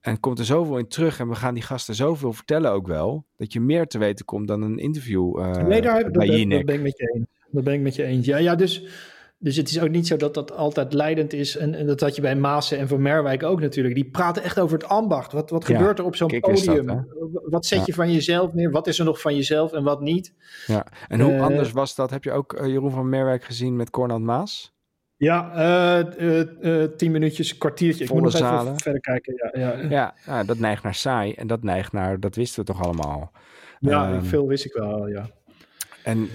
En 0.00 0.20
komt 0.20 0.38
er 0.38 0.44
zoveel 0.44 0.78
in 0.78 0.88
terug. 0.88 1.18
En 1.20 1.28
we 1.28 1.34
gaan 1.34 1.54
die 1.54 1.62
gasten 1.62 1.94
zoveel 1.94 2.32
vertellen 2.32 2.70
ook 2.72 2.86
wel. 2.86 3.24
Dat 3.36 3.52
je 3.52 3.60
meer 3.60 3.86
te 3.86 3.98
weten 3.98 4.24
komt 4.24 4.48
dan 4.48 4.62
een 4.62 4.78
interview 4.78 5.38
eh 5.38 5.64
nee, 5.66 5.80
daar, 5.82 6.02
dat, 6.02 6.12
bij 6.12 6.26
dat, 6.26 6.36
Jinek. 6.36 6.56
dat 6.58 6.66
ben 6.66 6.74
ik 6.74 6.82
met 6.82 6.98
je 6.98 7.12
eens. 7.14 7.26
Dat 7.50 7.64
ben 7.64 7.74
ik 7.74 7.80
met 7.80 7.94
je 7.94 8.04
eens. 8.04 8.26
Ja, 8.26 8.36
ja 8.36 8.54
dus, 8.54 8.84
dus 9.38 9.56
het 9.56 9.68
is 9.68 9.80
ook 9.80 9.88
niet 9.88 10.06
zo 10.06 10.16
dat 10.16 10.34
dat 10.34 10.52
altijd 10.56 10.92
leidend 10.92 11.32
is. 11.32 11.56
En, 11.56 11.74
en 11.74 11.86
dat 11.86 12.00
had 12.00 12.14
je 12.16 12.22
bij 12.22 12.36
Maassen 12.36 12.78
en 12.78 12.88
Van 12.88 13.02
Merwijk 13.02 13.42
ook 13.42 13.60
natuurlijk. 13.60 13.94
Die 13.94 14.10
praten 14.10 14.42
echt 14.42 14.58
over 14.60 14.78
het 14.78 14.86
ambacht. 14.88 15.32
Wat, 15.32 15.50
wat 15.50 15.66
Ja, 15.66 15.76
gebeurt 15.76 15.98
er 15.98 16.04
op 16.04 16.16
zo'n 16.16 16.28
dat, 16.28 16.40
podium? 16.40 17.06
wat 17.44 17.66
zet 17.66 17.78
Ja. 17.78 17.84
je 17.86 17.94
van 17.94 18.12
jezelf 18.12 18.52
neer? 18.54 18.70
Wat 18.70 18.86
is 18.86 18.98
er 18.98 19.04
nog 19.04 19.20
van 19.20 19.34
jezelf 19.36 19.72
en 19.72 19.82
wat 19.82 20.00
niet? 20.00 20.34
Ja. 20.66 20.86
En 21.08 21.20
hoe 21.20 21.32
Eh, 21.32 21.42
anders 21.42 21.72
was 21.72 21.94
dat? 21.94 22.10
Heb 22.10 22.24
je 22.24 22.32
ook 22.32 22.52
eh, 22.52 22.66
Jeroen 22.66 22.90
van 22.90 23.08
Merwijk 23.08 23.44
gezien 23.44 23.76
met 23.76 23.90
Cornald 23.90 24.22
Maas? 24.22 24.74
Ja, 25.20 25.52
eh, 25.54 26.00
eh, 26.00 26.82
eh, 26.82 26.90
tien 26.96 27.10
minuutjes, 27.10 27.50
een 27.50 27.58
kwartiertje. 27.58 28.02
Ik 28.02 28.08
Volle 28.08 28.20
moet 28.20 28.32
nog 28.32 28.42
even 28.42 28.56
zalen. 28.56 28.78
verder 28.78 29.00
kijken. 29.00 29.50
Ja, 29.52 29.60
ja. 29.60 29.88
Ja, 29.88 30.14
ja, 30.26 30.44
dat 30.44 30.58
neigt 30.58 30.82
naar 30.82 30.94
saai. 30.94 31.32
En 31.32 31.46
dat 31.46 31.62
neigt 31.62 31.92
naar, 31.92 32.20
dat 32.20 32.34
wisten 32.34 32.60
we 32.60 32.72
toch 32.72 32.82
allemaal. 32.82 33.32
ja 33.80 34.12
Ehm, 34.12 34.22
veel 34.22 34.46
wist 34.46 34.64
ik 34.64 34.72
wel, 34.72 35.08
ja. 35.08 35.30
En 36.04 36.28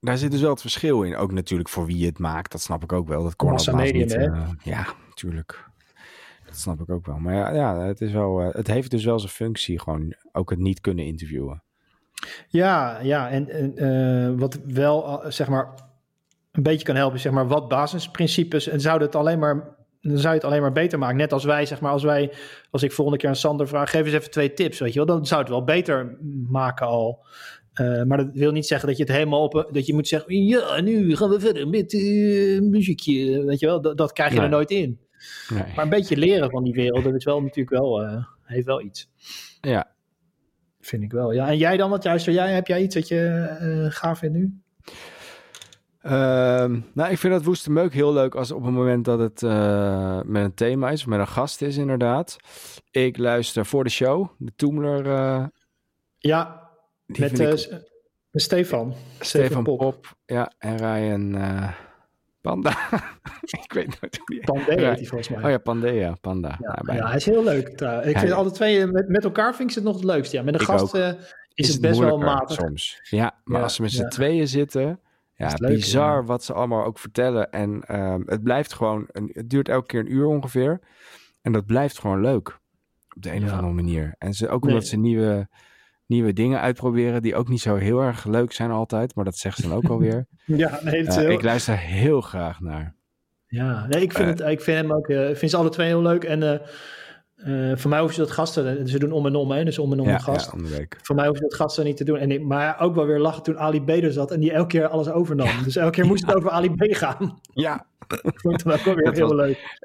daar 0.00 0.18
zit 0.18 0.30
dus 0.30 0.40
wel 0.40 0.50
het 0.50 0.60
verschil 0.60 1.02
in. 1.02 1.16
Ook 1.16 1.32
natuurlijk 1.32 1.68
voor 1.68 1.86
wie 1.86 2.06
het 2.06 2.18
maakt. 2.18 2.52
Dat 2.52 2.60
snap 2.60 2.82
ik 2.82 2.92
ook 2.92 3.08
wel. 3.08 3.22
Dat 3.22 3.72
medium, 3.74 3.96
niet... 3.96 4.14
hè? 4.14 4.24
eh, 4.24 4.48
ja, 4.62 4.86
natuurlijk. 5.08 5.64
Dat 6.46 6.56
snap 6.56 6.80
ik 6.80 6.90
ook 6.90 7.06
wel. 7.06 7.18
Maar 7.18 7.34
ja, 7.34 7.54
ja 7.54 7.78
het, 7.80 8.00
is 8.00 8.12
wel, 8.12 8.40
eh, 8.40 8.54
het 8.54 8.66
heeft 8.66 8.90
dus 8.90 9.04
wel 9.04 9.18
zijn 9.18 9.32
functie. 9.32 9.80
Gewoon 9.80 10.14
ook 10.32 10.50
het 10.50 10.58
niet 10.58 10.80
kunnen 10.80 11.04
interviewen. 11.04 11.62
Ja, 12.48 13.00
ja, 13.00 13.30
en, 13.30 13.48
en 13.48 13.76
eh, 13.76 14.38
wat 14.38 14.58
wel, 14.64 15.22
zeg 15.28 15.48
maar, 15.48 15.74
een 16.56 16.62
beetje 16.62 16.86
kan 16.86 16.96
helpen, 16.96 17.20
zeg 17.20 17.32
maar, 17.32 17.48
wat 17.48 17.68
basisprincipes. 17.68 18.68
En 18.68 18.80
zou 18.80 19.02
het 19.02 19.14
alleen 19.14 19.38
maar, 19.38 19.76
dan 20.00 20.18
zou 20.18 20.34
je 20.34 20.40
het 20.40 20.44
alleen 20.44 20.60
maar 20.60 20.72
beter 20.72 20.98
maken. 20.98 21.16
Net 21.16 21.32
als 21.32 21.44
wij, 21.44 21.66
zeg 21.66 21.80
maar, 21.80 21.92
als 21.92 22.02
wij, 22.02 22.32
als 22.70 22.82
ik 22.82 22.92
volgende 22.92 23.20
keer 23.20 23.28
aan 23.28 23.36
Sander 23.36 23.68
vraag, 23.68 23.90
geef 23.90 24.04
eens 24.04 24.14
even 24.14 24.30
twee 24.30 24.52
tips, 24.52 24.78
weet 24.78 24.92
je 24.92 25.04
wel, 25.04 25.16
dan 25.16 25.26
zou 25.26 25.40
het 25.40 25.50
wel 25.50 25.64
beter 25.64 26.16
maken 26.48 26.86
al. 26.86 27.26
Eh, 27.72 28.02
maar 28.02 28.18
dat 28.18 28.28
wil 28.32 28.52
niet 28.52 28.66
zeggen 28.66 28.88
dat 28.88 28.96
je 28.96 29.02
het 29.02 29.12
helemaal 29.12 29.42
op, 29.42 29.68
dat 29.72 29.86
je 29.86 29.94
moet 29.94 30.08
zeggen, 30.08 30.44
ja, 30.46 30.80
nu 30.80 31.16
gaan 31.16 31.30
we 31.30 31.40
verder 31.40 31.68
met 31.68 31.94
eh, 31.94 32.60
muziekje, 32.60 33.44
weet 33.44 33.60
je 33.60 33.66
wel, 33.66 33.80
dat, 33.80 33.96
dat 33.96 34.12
krijg 34.12 34.30
je 34.30 34.36
Nee. 34.36 34.44
er 34.44 34.50
nooit 34.50 34.70
in. 34.70 35.00
Nee. 35.48 35.62
Maar 35.74 35.84
een 35.84 35.90
beetje 35.90 36.16
leren 36.16 36.50
van 36.50 36.64
die 36.64 36.72
wereld, 36.74 37.04
dat 37.04 37.14
is 37.14 37.24
wel 37.24 37.42
natuurlijk 37.42 37.70
wel, 37.70 38.02
eh, 38.02 38.24
heeft 38.42 38.66
wel 38.66 38.82
iets. 38.82 39.10
Ja, 39.60 39.94
Vind 40.80 41.02
ik 41.02 41.12
wel. 41.12 41.32
Ja, 41.32 41.48
en 41.48 41.56
jij 41.56 41.76
dan, 41.76 41.90
wat 41.90 42.02
juist, 42.02 42.26
jij, 42.26 42.54
heb 42.54 42.66
jij 42.66 42.82
iets 42.82 42.94
wat 42.94 43.08
je 43.08 43.88
gaaf 43.90 44.18
vindt 44.18 44.36
nu? 44.36 44.60
Ehm, 46.06 46.80
nou, 46.92 47.10
ik 47.10 47.18
vind 47.18 47.32
dat 47.32 47.44
Woeste 47.44 47.70
Meuk 47.70 47.92
heel 47.94 48.12
leuk 48.12 48.34
als 48.34 48.50
op 48.50 48.64
het 48.64 48.74
moment 48.74 49.04
dat 49.04 49.18
het 49.18 49.42
eh, 49.42 50.20
met 50.24 50.44
een 50.44 50.54
thema 50.54 50.90
is, 50.90 51.00
of 51.00 51.06
met 51.06 51.18
een 51.18 51.26
gast 51.26 51.62
is 51.62 51.76
inderdaad. 51.76 52.36
Ik 52.90 53.16
luister 53.18 53.66
voor 53.66 53.84
de 53.84 53.90
show, 53.90 54.28
de 54.38 54.52
Toemler. 54.56 55.06
eh, 55.06 55.44
Ja, 56.18 56.68
met, 57.06 57.38
ik- 57.40 57.48
eh, 57.48 57.78
met 58.30 58.42
Stefan. 58.42 58.94
Stefan 59.20 59.62
Pop. 59.64 60.16
Ja, 60.26 60.52
en 60.58 60.76
Ryan 60.76 61.36
Panda. 62.40 62.70
ik 63.64 63.72
weet 63.72 64.00
nooit 64.00 64.20
hoe 64.26 64.64
die 64.76 64.84
heet 64.86 64.96
hij 64.98 65.04
volgens 65.06 65.28
mij. 65.28 65.44
Oh 65.44 65.50
ja, 65.50 65.58
Pandea, 65.58 66.14
Panda. 66.20 66.48
ja, 66.48 66.56
Ja, 66.76 66.82
bijna. 66.82 67.00
ja, 67.02 67.06
hij 67.08 67.16
is 67.16 67.24
heel 67.24 67.44
leuk. 67.44 67.68
Ik 67.68 67.80
Ja, 67.80 68.02
vind 68.02 68.20
ja. 68.20 68.34
alle 68.34 68.50
twee, 68.50 68.86
met, 68.86 69.08
met 69.08 69.24
elkaar 69.24 69.54
vind 69.54 69.68
ik 69.68 69.74
ze 69.74 69.78
het 69.80 69.88
nog 69.88 69.96
het 69.96 70.04
leukste. 70.04 70.36
Ja, 70.36 70.42
met 70.42 70.54
een 70.54 70.60
Ik 70.60 70.66
gast 70.66 70.94
eh, 70.94 71.12
is, 71.54 71.68
het 71.68 71.80
best 71.80 71.98
wel 71.98 72.18
matig. 72.18 72.56
soms. 72.56 73.00
Ja, 73.10 73.40
maar 73.44 73.62
als 73.62 73.74
ze 73.74 73.82
met 73.82 73.92
z'n 73.92 74.08
tweeën 74.08 74.48
zitten, 74.48 75.00
ja, 75.36 75.52
leuk, 75.56 75.74
bizar 75.74 76.16
ja. 76.16 76.22
wat 76.24 76.44
ze 76.44 76.52
allemaal 76.52 76.84
ook 76.84 76.98
vertellen. 76.98 77.50
En 77.52 77.82
ehm, 77.86 78.20
het 78.26 78.42
blijft 78.42 78.72
gewoon, 78.72 79.04
een, 79.12 79.30
het 79.32 79.50
duurt 79.50 79.68
elke 79.68 79.86
keer 79.86 80.00
een 80.00 80.12
uur 80.12 80.26
ongeveer. 80.26 80.80
En 81.42 81.52
dat 81.52 81.66
blijft 81.66 81.98
gewoon 81.98 82.20
leuk. 82.20 82.48
Op 83.16 83.22
de 83.22 83.32
een 83.34 83.44
of 83.44 83.50
andere 83.52 83.72
manier. 83.72 84.14
En 84.18 84.32
ze, 84.34 84.48
ook 84.48 84.62
Nee. 84.64 84.72
omdat 84.72 84.88
ze 84.88 84.96
nieuwe, 84.98 85.48
nieuwe 86.06 86.32
dingen 86.32 86.60
uitproberen 86.60 87.22
die 87.22 87.34
ook 87.36 87.48
niet 87.48 87.60
zo 87.60 87.74
heel 87.74 88.00
erg 88.00 88.24
leuk 88.24 88.52
zijn 88.52 88.70
altijd. 88.70 89.14
Maar 89.14 89.24
dat 89.24 89.36
zeggen 89.36 89.62
ze 89.62 89.68
dan 89.68 89.78
ook 89.78 89.88
alweer. 89.90 90.26
Ja, 90.44 90.80
nee, 90.82 91.06
Eh, 91.06 91.14
heel- 91.16 91.30
ik 91.30 91.42
luister 91.42 91.78
heel 91.78 92.20
graag 92.20 92.60
naar. 92.60 92.94
ja, 93.46 93.86
nee, 93.86 94.02
ik 94.02 94.12
vind, 94.12 94.28
het, 94.38 94.48
ik 94.48 94.60
vind 94.60 94.76
hem 94.80 94.92
ook, 94.92 95.08
eh, 95.08 95.30
ik 95.30 95.36
vind 95.36 95.50
ze 95.50 95.56
alle 95.56 95.68
twee 95.70 95.86
heel 95.86 96.02
leuk. 96.02 96.24
En 96.24 96.42
eh, 97.36 97.70
eh, 97.70 97.78
voor 97.78 97.90
mij 97.90 97.98
hoeven 97.98 98.16
ze 98.16 98.22
dat 98.22 98.30
gasten, 98.30 98.86
ze 98.88 98.98
doen 98.98 99.12
om 99.12 99.26
en 99.26 99.34
om, 99.34 99.50
hè, 99.50 99.64
dus 99.64 99.78
om 99.78 99.92
en 99.92 100.00
om 100.00 100.06
Ja, 100.08 100.14
een 100.14 100.20
gast. 100.20 100.46
ja, 100.52 100.58
om 100.58 100.66
week. 100.66 100.98
Voor 101.02 101.14
mij 101.16 101.24
hoeven 101.26 101.42
ze 101.44 101.48
dat 101.50 101.58
gasten 101.60 101.84
niet 101.84 101.96
te 101.96 102.04
doen. 102.04 102.16
En 102.18 102.30
ik, 102.30 102.42
maar 102.42 102.80
ook 102.80 102.94
wel 102.94 103.06
weer 103.06 103.18
lachen 103.18 103.42
toen 103.42 103.58
Ali 103.58 103.82
B 103.84 103.88
er 103.88 104.12
zat 104.12 104.30
en 104.30 104.40
die 104.40 104.52
elke 104.52 104.66
keer 104.68 104.86
alles 104.88 105.08
overnam. 105.08 105.48
Dus 105.64 105.76
elke 105.76 105.90
keer 105.92 106.06
moest 106.06 106.26
het 106.26 106.34
over 106.36 106.50
Ali 106.50 106.70
B 106.74 106.94
gaan. 106.94 107.38
Ja, 107.52 107.86
Ik 108.22 108.40
vond 108.40 108.64
het 108.64 108.72
ook 108.78 108.84
wel 108.84 108.94
weer 108.94 109.04
Dat 109.04 109.16
heel 109.16 109.28
was- 109.36 109.46
leuk. 109.46 109.78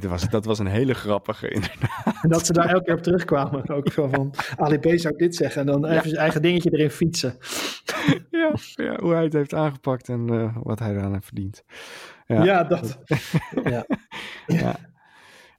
dat, 0.00 0.02
was, 0.10 0.28
dat 0.28 0.44
was 0.44 0.58
een 0.58 0.66
hele 0.66 0.94
grappige 0.94 1.48
inderdaad. 1.48 2.14
En 2.22 2.28
dat 2.28 2.46
ze 2.46 2.52
daar 2.52 2.68
elke 2.68 2.84
keer 2.84 2.94
op 2.94 3.02
terugkwamen. 3.02 3.68
Ook 3.68 3.92
zo 3.92 4.08
van, 4.08 4.34
Ali 4.56 4.78
B 4.78 4.86
zou 4.94 5.16
dit 5.16 5.34
zeggen. 5.36 5.60
En 5.60 5.66
dan 5.66 5.84
even 5.86 6.08
zijn 6.08 6.20
eigen 6.20 6.42
dingetje 6.42 6.70
erin 6.70 6.90
fietsen. 6.90 7.34
ja, 8.30 8.52
ja, 8.74 8.96
hoe 9.00 9.12
hij 9.12 9.24
het 9.24 9.32
heeft 9.32 9.54
aangepakt 9.54 10.08
en 10.08 10.28
eh, 10.30 10.56
wat 10.62 10.78
hij 10.78 10.90
eraan 10.90 11.12
heeft 11.12 11.24
verdiend. 11.26 11.64
Ja. 12.26 12.44
Ja, 12.44 12.64
dat. 12.64 12.98
Ja. 13.64 13.84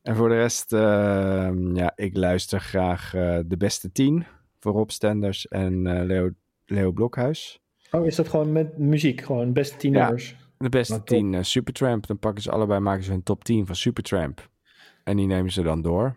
Ja. 0.02 0.12
En 0.12 0.16
voor 0.16 0.30
de 0.30 0.36
rest, 0.36 0.74
ehm, 0.74 1.76
ja, 1.76 1.92
ik 1.96 2.18
luister 2.18 2.60
graag 2.60 3.14
eh, 3.14 3.40
de 3.46 3.58
beste 3.58 3.92
tien 3.92 4.26
voor 4.60 4.72
Rob 4.74 4.90
Stenders 4.90 5.48
en 5.48 5.88
eh, 5.88 6.06
Leo, 6.06 6.30
Leo 6.66 6.92
Blokhuis. 6.92 7.62
Oh, 7.92 8.06
is 8.06 8.16
dat 8.16 8.28
gewoon 8.30 8.52
met 8.52 8.78
muziek? 8.78 9.22
Gewoon 9.22 9.54
beste 9.54 9.78
tien 9.78 9.92
Ja. 9.94 10.02
nummers? 10.04 10.36
De 10.58 10.70
beste 10.70 10.94
Nou, 10.94 11.06
tien 11.06 11.34
eh, 11.34 11.44
Supertramp. 11.44 12.08
Dan 12.08 12.20
pakken 12.20 12.44
ze 12.44 12.52
allebei, 12.52 12.80
maken 12.80 13.04
ze 13.04 13.12
hun 13.12 13.24
top 13.24 13.44
10 13.44 13.66
van 13.66 13.76
Supertramp. 13.76 14.50
En 15.04 15.18
die 15.18 15.28
nemen 15.28 15.52
ze 15.52 15.62
dan 15.62 15.82
door. 15.82 16.16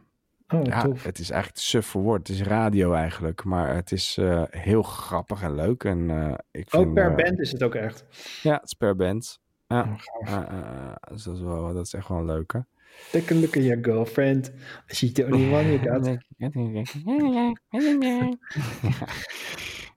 Oh, 0.48 0.64
Ja, 0.64 0.82
tof. 0.82 1.04
het 1.04 1.18
is 1.18 1.30
eigenlijk 1.30 1.62
suf 1.62 1.86
voor 1.86 2.02
woord. 2.02 2.28
Het 2.28 2.36
is 2.36 2.42
radio 2.42 2.92
eigenlijk, 2.92 3.44
maar 3.44 3.74
het 3.74 3.92
is 3.92 4.18
heel 4.50 4.82
grappig 4.82 5.42
en 5.42 5.54
leuk. 5.54 5.84
En, 5.84 6.10
eh, 6.10 6.34
ik 6.50 6.70
vind, 6.70 6.86
Ook 6.86 6.94
per 6.94 7.10
eh, 7.10 7.16
band 7.16 7.40
is 7.40 7.52
het 7.52 7.62
ook 7.62 7.74
echt. 7.74 8.04
Ja, 8.42 8.54
het 8.54 8.64
is 8.64 8.74
per 8.74 8.96
band. 8.96 9.40
Ja, 9.66 9.82
Oh, 9.82 10.92
dus 11.10 11.22
dat, 11.24 11.34
is 11.34 11.40
wel, 11.42 11.74
dat 11.74 11.86
is 11.86 11.94
echt 11.94 12.08
wel 12.08 12.18
een 12.18 12.24
leuke. 12.24 12.66
Take 13.12 13.34
a 13.34 13.36
look 13.36 13.56
at 13.56 13.62
your 13.62 13.82
girlfriend. 13.82 14.52
She's 14.86 15.12
the 15.12 15.24
only 15.24 15.50
one 15.50 15.66
you 15.66 15.78
got. 15.88 16.04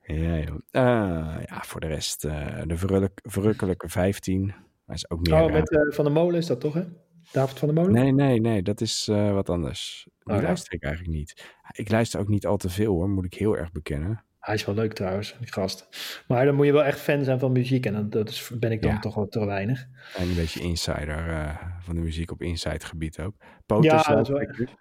Ja, 0.08 0.38
joh. 0.38 0.60
Eh, 0.72 1.44
ja, 1.46 1.64
voor 1.64 1.80
de 1.80 1.88
rest, 1.88 2.26
eh, 2.26 2.62
de 2.66 2.78
verrukkelijk, 2.78 3.20
verrukkelijke 3.24 3.90
15. 3.90 4.54
Hij 4.86 4.96
is 4.96 5.10
ook 5.10 5.28
meer. 5.28 5.42
Oh, 5.42 5.52
met 5.52 5.72
eh, 5.72 5.94
Van 5.94 6.06
der 6.06 6.14
Molen 6.14 6.40
is 6.40 6.46
dat 6.46 6.60
toch, 6.60 6.74
hè? 6.74 6.84
David 7.32 7.60
van 7.60 7.68
der 7.68 7.78
Molen? 7.78 7.94
Nee, 7.94 8.12
nee, 8.12 8.40
nee, 8.40 8.62
dat 8.62 8.82
is 8.82 9.08
uh, 9.12 9.34
wat 9.34 9.50
anders. 9.50 10.08
Die 10.20 10.36
Oh, 10.36 10.42
luister 10.42 10.74
ik 10.74 10.84
eigenlijk 10.84 11.18
niet. 11.18 11.56
Ik 11.72 11.90
luister 11.90 12.20
ook 12.20 12.28
niet 12.28 12.46
al 12.46 12.58
te 12.58 12.70
veel 12.70 12.94
hoor, 12.94 13.10
moet 13.10 13.26
ik 13.26 13.34
heel 13.34 13.58
erg 13.58 13.72
bekennen. 13.72 14.26
Hij 14.48 14.56
is 14.56 14.66
wel 14.66 14.76
leuk 14.76 14.94
trouwens, 14.94 15.36
die 15.40 15.52
gast. 15.54 15.88
Maar 16.28 16.46
dan 16.46 16.56
moet 16.56 16.66
je 16.66 16.72
wel 16.72 16.84
echt 16.84 17.00
fan 17.00 17.24
zijn 17.24 17.40
van 17.40 17.52
muziek. 17.52 17.86
En 17.86 17.94
dat, 17.94 18.12
dat 18.12 18.30
is, 18.30 18.50
ben 18.60 18.72
ik 18.72 18.82
dan 18.82 18.92
Ja. 18.92 19.00
toch 19.00 19.16
wel 19.16 19.28
te 19.28 19.46
weinig. 19.46 19.86
En 20.16 20.28
een 20.30 20.36
beetje 20.36 20.60
insider 20.60 21.30
eh, 21.30 21.56
van 21.80 21.96
de 21.96 22.02
muziek 22.02 22.32
op 22.32 22.42
inside 22.42 22.86
gebied 22.86 23.20
ook. 23.20 23.36
POTUS 23.66 23.86
Ja, 23.92 24.04
dat 24.16 24.22
is 24.22 24.30
wel- 24.30 24.42
ik. 24.42 24.76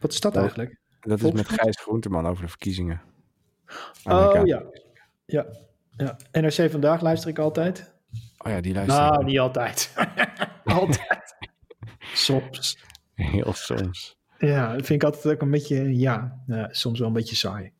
Wat 0.00 0.12
is 0.12 0.20
dat 0.20 0.36
eigenlijk? 0.36 0.78
Dat 1.00 1.22
is 1.22 1.32
met? 1.32 1.48
Gijs 1.48 1.76
Groenteman 1.80 2.26
over 2.26 2.42
de 2.42 2.48
verkiezingen. 2.48 3.00
Oh 4.04 4.40
ja. 4.44 4.64
ja. 5.26 5.46
Ja. 5.96 6.16
NRC 6.32 6.70
Vandaag 6.70 7.00
luister 7.00 7.30
ik 7.30 7.38
altijd. 7.38 7.94
Oh 8.38 8.52
ja, 8.52 8.60
die 8.60 8.74
luister 8.74 8.96
Nou, 8.98 9.24
niet 9.24 9.38
altijd. 9.38 9.94
altijd. 10.64 11.36
Soms. 12.12 12.78
heel 13.14 13.52
soms. 13.52 14.18
Ja, 14.38 14.66
dat 14.76 14.86
vind 14.86 15.02
ik 15.02 15.04
altijd 15.08 15.34
ook 15.34 15.42
een 15.42 15.50
beetje, 15.50 15.98
ja, 15.98 16.42
ja, 16.46 16.68
soms 16.70 16.98
wel 16.98 17.08
een 17.08 17.14
beetje 17.14 17.36
saai. 17.36 17.72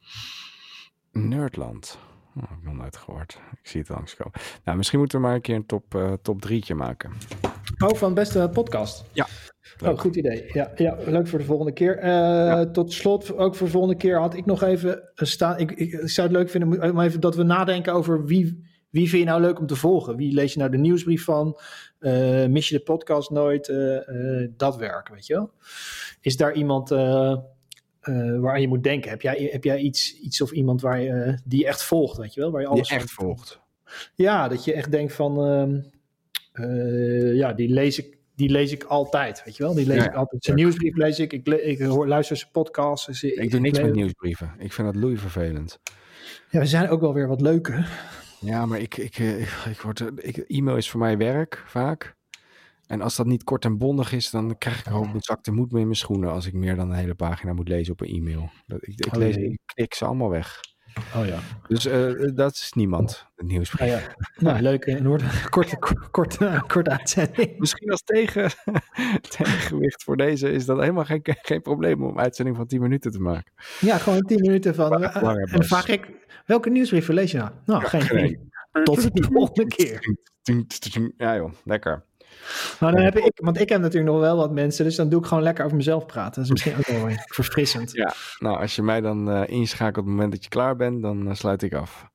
Nerdland. 1.17 1.99
Oh, 2.37 2.43
heb 2.43 2.59
ik 2.59 2.65
nog 2.65 2.75
nooit 2.75 2.97
gehoord. 2.97 3.39
Ik 3.63 3.69
zie 3.69 3.81
het 3.81 3.89
langskomen. 3.89 4.33
Nou, 4.65 4.77
misschien 4.77 4.99
moeten 4.99 5.19
we 5.21 5.27
maar 5.27 5.35
een 5.35 5.41
keer 5.41 5.55
een 5.55 5.67
top, 5.67 5.95
eh 5.95 6.13
top 6.23 6.41
drietje 6.41 6.75
maken. 6.75 7.13
Oh, 7.85 7.95
van 7.97 8.15
beste 8.15 8.51
podcast. 8.53 9.05
Ja. 9.13 9.27
Oh, 9.85 9.99
goed 9.99 10.17
idee. 10.17 10.51
Ja, 10.53 10.73
ja, 10.77 10.97
leuk 11.07 11.29
voor 11.29 11.39
de 11.39 11.45
volgende 11.45 11.73
keer. 11.73 11.99
Eh, 11.99 12.61
Tot 12.61 12.93
slot, 12.93 13.37
ook 13.37 13.55
voor 13.55 13.67
de 13.67 13.73
volgende 13.73 13.97
keer 13.97 14.21
had 14.21 14.35
ik 14.35 14.47
nog 14.47 14.63
even 14.63 15.11
een 15.15 15.27
staan. 15.27 15.59
Ik, 15.59 15.71
ik, 15.71 15.93
ik 15.93 16.09
zou 16.09 16.29
het 16.29 16.37
leuk 16.37 16.51
vinden 16.51 16.91
om 16.91 17.01
even 17.01 17.21
dat 17.21 17.35
we 17.37 17.43
nadenken 17.43 17.93
over 17.93 18.25
wie, 18.25 18.65
wie 18.91 19.09
vind 19.09 19.23
je 19.23 19.29
nou 19.29 19.41
leuk 19.41 19.59
om 19.59 19.67
te 19.67 19.77
volgen? 19.77 20.17
Wie 20.17 20.33
lees 20.35 20.53
je 20.53 20.59
nou 20.59 20.71
de 20.71 20.79
nieuwsbrief 20.79 21.25
van? 21.25 21.61
Eh, 21.99 22.47
mis 22.47 22.69
je 22.69 22.77
de 22.77 22.83
podcast 22.83 23.31
nooit? 23.31 23.69
Eh, 23.69 23.97
eh, 24.43 24.51
dat 24.57 24.77
werk, 24.77 25.09
weet 25.09 25.27
je 25.27 25.35
wel? 25.35 25.51
Is 26.21 26.37
daar 26.37 26.53
iemand 26.55 26.91
waar 28.41 28.61
je 28.61 28.69
moet 28.69 28.83
denken? 28.83 29.11
Heb 29.11 29.23
jij, 29.23 29.49
heb 29.53 29.65
jij 29.65 29.79
iets, 29.79 30.21
iets 30.21 30.41
of 30.41 30.51
iemand 30.53 30.81
waar 30.81 31.01
je, 31.01 31.11
eh, 31.11 31.35
die 31.45 31.59
je 31.61 31.67
echt 31.67 31.83
volgt, 31.85 32.17
weet 32.17 32.35
je 32.35 32.41
wel? 32.41 32.51
Waar 32.51 32.61
je 32.61 32.67
Die 32.67 32.77
alles 32.77 32.91
echt 32.91 33.13
van- 33.13 33.25
volgt. 33.25 33.61
Ja, 34.15 34.49
dat 34.49 34.65
je 34.65 34.73
echt 34.73 34.91
denkt 34.91 35.13
van, 35.13 35.45
ehm, 35.47 35.81
eh, 36.53 37.35
ja, 37.35 37.53
die 37.53 37.69
lees 37.69 37.99
ik, 37.99 38.17
die 38.35 38.51
lees 38.51 38.73
ik 38.73 38.85
altijd, 38.85 39.43
weet 39.45 39.57
je 39.57 39.63
wel? 39.63 39.75
Die 39.75 39.87
lees 39.87 39.97
Ja, 39.97 40.09
ik 40.09 40.15
altijd. 40.15 40.45
Zijn 40.45 40.57
nieuwsbrief 40.57 40.97
lees 40.97 41.19
ik, 41.19 41.33
ik, 41.33 41.47
le- 41.47 41.55
ik 41.57 41.81
hoor, 41.81 42.09
luister 42.09 42.37
zijn 42.37 42.51
podcasts. 42.53 43.07
Dus 43.07 43.23
Ik 43.23 43.51
doe 43.51 43.61
niks 43.61 43.81
met 43.81 43.95
nieuwsbrieven. 43.95 44.55
Ik 44.59 44.73
vind 44.73 44.93
dat 44.93 45.03
loei 45.03 45.17
vervelend. 45.17 45.79
Ja, 46.51 46.59
we 46.61 46.67
zijn 46.67 46.89
ook 46.89 47.01
wel 47.01 47.15
weer 47.15 47.29
wat 47.29 47.41
leuke. 47.41 47.85
Ja, 48.41 48.67
maar 48.67 48.81
ik, 48.81 48.97
ik, 48.97 49.19
ik, 49.19 49.49
ik 49.71 49.81
word, 49.81 50.03
ik, 50.17 50.37
e-mail 50.37 50.77
is 50.77 50.91
voor 50.91 51.01
mij 51.01 51.17
werk, 51.17 51.63
vaak. 51.67 52.16
En 52.87 53.01
als 53.01 53.17
dat 53.17 53.27
niet 53.27 53.45
kort 53.45 53.65
en 53.65 53.79
bondig 53.79 54.13
is, 54.13 54.31
dan 54.31 54.59
krijg 54.59 54.79
ik 54.79 54.85
gewoon 54.85 55.15
een 55.15 55.21
zak 55.21 55.45
de 55.45 55.51
moed 55.51 55.73
mee 55.73 55.81
in 55.81 55.87
mijn 55.87 55.99
schoenen 55.99 56.31
als 56.31 56.47
ik 56.47 56.53
meer 56.53 56.77
dan 56.77 56.91
een 56.91 56.97
hele 56.97 57.15
pagina 57.15 57.53
moet 57.53 57.69
lezen 57.69 57.93
op 57.93 58.01
een 58.01 58.09
e-mail. 58.09 58.51
Dat, 58.67 58.79
ik, 58.83 59.07
ik, 59.07 59.15
Oh, 59.15 59.19
lees, 59.19 59.37
ik 59.37 59.59
klik 59.65 59.95
ze 59.95 60.05
allemaal 60.05 60.31
weg. 60.31 60.61
Oh 61.15 61.27
ja. 61.27 61.39
Dus 61.69 61.87
eh, 61.87 62.13
dat 62.35 62.53
is 62.53 62.73
niemand, 62.75 63.27
het 63.37 63.47
nieuwsbrief. 63.47 63.81
Ah, 63.81 64.01
ja. 64.01 64.15
Nou, 64.37 64.61
leuk. 64.61 64.85
En 64.85 65.07
wordt 65.07 65.23
een 65.23 65.51
korte, 65.51 65.79
korte, 66.11 66.65
korte 66.67 66.91
uitzending. 66.91 67.59
Misschien 67.59 67.91
als 67.91 68.03
tegen, 68.03 68.51
tegengewicht 69.37 70.03
voor 70.03 70.17
deze 70.17 70.51
is 70.51 70.65
dat 70.67 70.79
helemaal 70.81 71.05
geen, 71.05 71.21
geen 71.23 71.63
probleem 71.63 72.03
om 72.03 72.11
een 72.11 72.19
uitzending 72.19 72.57
van 72.57 72.67
10 72.67 72.81
minuten 72.81 73.11
te 73.11 73.21
maken. 73.21 73.53
Ja, 73.81 73.99
gewoon 73.99 74.23
tien 74.23 74.41
minuten 74.41 74.75
van. 74.75 75.03
Eh, 75.03 75.17
en 75.17 75.49
dan 75.51 75.65
vraag 75.65 75.89
ik, 75.89 76.27
welke 76.47 76.71
nieuwsbrief 76.71 77.09
lees 77.09 77.31
je 77.31 77.39
nou? 77.39 77.51
Nou, 77.65 77.85
geen 77.85 78.03
geen 78.03 78.25
idee. 78.25 78.49
Tot 78.85 79.15
de 79.15 79.23
volgende 79.23 79.67
keer. 79.67 80.17
Ja 81.17 81.37
joh, 81.37 81.53
lekker. 81.65 82.06
Dan 82.79 82.99
heb 82.99 83.17
ik, 83.17 83.33
want 83.35 83.61
ik 83.61 83.69
heb 83.69 83.81
natuurlijk 83.81 84.13
nog 84.13 84.21
wel 84.21 84.37
wat 84.37 84.51
mensen, 84.51 84.85
dus 84.85 84.97
dan 84.97 85.09
doe 85.09 85.21
ik 85.21 85.27
gewoon 85.27 85.43
lekker 85.43 85.65
over 85.65 85.77
mezelf 85.77 86.07
praten. 86.07 86.35
Dat 86.35 86.45
is 86.45 86.51
misschien 86.51 86.77
ook 86.79 86.87
wel 86.87 87.05
weer 87.05 87.25
verfrissend. 87.35 87.93
Ja, 87.93 88.15
nou 88.39 88.61
als 88.61 88.77
je 88.77 88.83
mij 88.83 89.01
dan 89.01 89.31
eh, 89.31 89.43
inschakelt 89.47 89.99
op 89.99 90.05
het 90.05 90.15
moment 90.15 90.33
dat 90.33 90.45
je 90.45 90.51
klaar 90.51 90.77
bent, 90.77 91.03
dan 91.03 91.29
eh, 91.29 91.35
sluit 91.35 91.63
ik 91.63 91.75
af. 91.75 92.09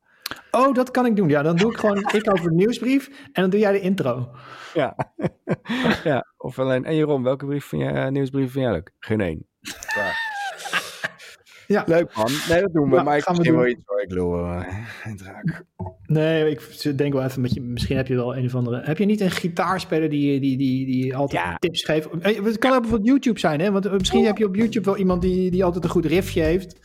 Oh, 0.51 0.73
dat 0.73 0.91
kan 0.91 1.05
ik 1.05 1.15
doen. 1.15 1.29
Ja, 1.29 1.41
dan 1.41 1.55
doe 1.55 1.71
ik 1.71 1.77
gewoon 1.77 1.97
ik 2.13 2.31
over 2.31 2.49
de 2.49 2.55
nieuwsbrief 2.55 3.07
en 3.07 3.41
dan 3.41 3.49
doe 3.49 3.59
jij 3.59 3.71
de 3.71 3.79
intro. 3.79 4.29
Ja. 4.73 4.95
ja, 6.03 6.25
of 6.37 6.59
alleen, 6.59 6.85
en 6.85 6.95
Jeroen, 6.95 7.23
welke 7.23 7.45
brief 7.45 7.65
vind 7.65 7.81
jij, 7.81 7.93
eh, 7.93 8.11
nieuwsbrief 8.11 8.51
vind 8.51 8.65
jij 8.65 8.73
leuk? 8.73 8.91
Geen 8.99 9.21
één. 9.21 9.47
Klaar. 9.93 10.30
Ja. 11.71 11.83
Leuk 11.85 12.15
man. 12.15 12.31
Nee, 12.49 12.61
dat 12.61 12.73
doen 12.73 12.89
we. 12.89 12.95
Nou, 12.95 13.03
maar 13.03 13.17
ik 13.17 13.23
gaan 13.23 13.35
we 13.35 13.51
wel 13.51 13.67
iets 13.67 13.81
hoor. 13.85 14.01
Ik 14.01 14.11
lul 14.11 14.45
in 15.03 15.11
het 15.11 15.21
raak. 15.21 15.63
Nee, 16.05 16.49
ik 16.51 16.97
denk 16.97 17.13
wel 17.13 17.23
even 17.23 17.41
met 17.41 17.53
je. 17.53 17.61
Misschien 17.61 17.97
heb 17.97 18.07
je 18.07 18.15
wel 18.15 18.37
een 18.37 18.45
of 18.45 18.55
andere. 18.55 18.81
Heb 18.83 18.97
je 18.97 19.05
niet 19.05 19.21
een 19.21 19.31
gitaarspeler 19.31 20.09
die, 20.09 20.39
die, 20.39 20.57
die, 20.57 20.85
die 20.85 21.15
altijd 21.15 21.43
Ja. 21.43 21.55
tips 21.59 21.83
geeft? 21.83 22.09
Eh, 22.19 22.43
Het 22.43 22.57
kan 22.57 22.71
ook 22.73 22.79
bijvoorbeeld 22.81 23.09
YouTube 23.09 23.39
zijn, 23.39 23.59
hè? 23.59 23.71
Want 23.71 23.85
eh, 23.85 23.93
misschien 23.93 24.25
heb 24.25 24.37
je 24.37 24.45
op 24.45 24.55
YouTube 24.55 24.85
wel 24.85 24.97
iemand 24.97 25.21
die, 25.21 25.51
die 25.51 25.63
altijd 25.63 25.83
een 25.83 25.89
goed 25.89 26.05
riffje 26.05 26.41
heeft. 26.41 26.75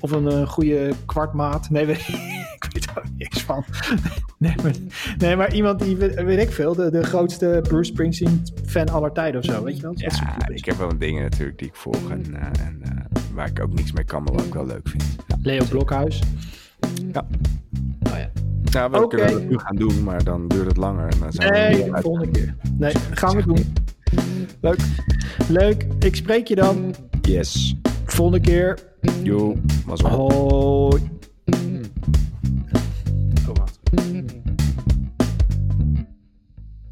Of 0.00 0.10
een 0.10 0.28
eh, 0.28 0.46
goede 0.48 0.90
kwartmaat. 1.06 1.70
Nee, 1.70 1.86
weet, 1.90 2.08
ik 2.54 2.66
weet 2.72 2.84
er 2.84 2.98
ook 2.98 3.04
niks 3.18 3.42
van. 3.42 3.64
Nee 4.38 4.54
maar, 4.62 4.72
nee, 5.18 5.36
maar 5.36 5.54
iemand 5.54 5.78
die, 5.78 5.96
weet, 5.96 6.38
ik 6.40 6.50
veel, 6.52 6.74
de, 6.74 6.90
de 6.90 7.02
grootste 7.02 7.60
Bruce 7.68 7.92
Springsteen 7.92 8.42
fan 8.66 8.88
aller 8.88 9.12
tijden 9.12 9.40
of 9.40 9.46
zo. 9.46 9.64
Weet 9.64 9.76
je 9.76 9.82
wel? 9.82 9.94
Dat 9.94 10.16
Ja, 10.16 10.48
ik 10.48 10.64
heb 10.64 10.76
wel 10.76 10.98
dingen 10.98 11.22
natuurlijk 11.22 11.58
die 11.58 11.68
ik 11.68 11.74
volg 11.74 12.10
en, 12.10 12.24
eh, 12.34 12.66
en 12.66 12.80
eh, 12.82 13.22
waar 13.34 13.48
ik 13.48 13.60
ook 13.60 13.72
niks 13.72 13.92
mee 13.92 14.04
kan, 14.04 14.22
maar 14.22 14.32
wat 14.32 14.44
ik 14.44 14.54
wel 14.54 14.66
leuk 14.66 14.88
vind. 14.88 15.04
Leo 15.42 15.64
Blokhuis. 15.68 16.22
Ja. 17.12 17.26
Nou 17.98 18.18
ja. 18.18 18.30
Nou, 18.72 18.90
we 18.90 19.06
kunnen 19.06 19.30
dat 19.32 19.48
nu 19.48 19.58
gaan 19.58 19.76
doen, 19.76 20.02
maar 20.02 20.24
dan 20.24 20.48
duurt 20.48 20.66
het 20.66 20.76
langer. 20.76 21.08
En 21.08 21.18
dan 21.18 21.32
zijn 21.32 21.52
nee, 21.52 21.90
we 21.90 22.00
volgende 22.00 22.30
keer. 22.30 22.56
Nee, 22.78 22.94
gaan 23.10 23.36
we 23.36 23.42
doen. 23.42 23.74
Leuk. 24.60 24.80
Leuk. 25.48 25.86
Ik 25.98 26.16
spreek 26.16 26.48
je 26.48 26.54
dan. 26.54 26.94
Yes. 27.22 27.76
Volgende 28.04 28.40
keer. 28.40 28.78
Joe, 29.22 29.56
was 29.86 30.00
wel. 30.02 30.10
Hoi. 30.10 30.30
Oh, 30.72 31.00
Kom 33.44 33.54
maar. 33.54 34.42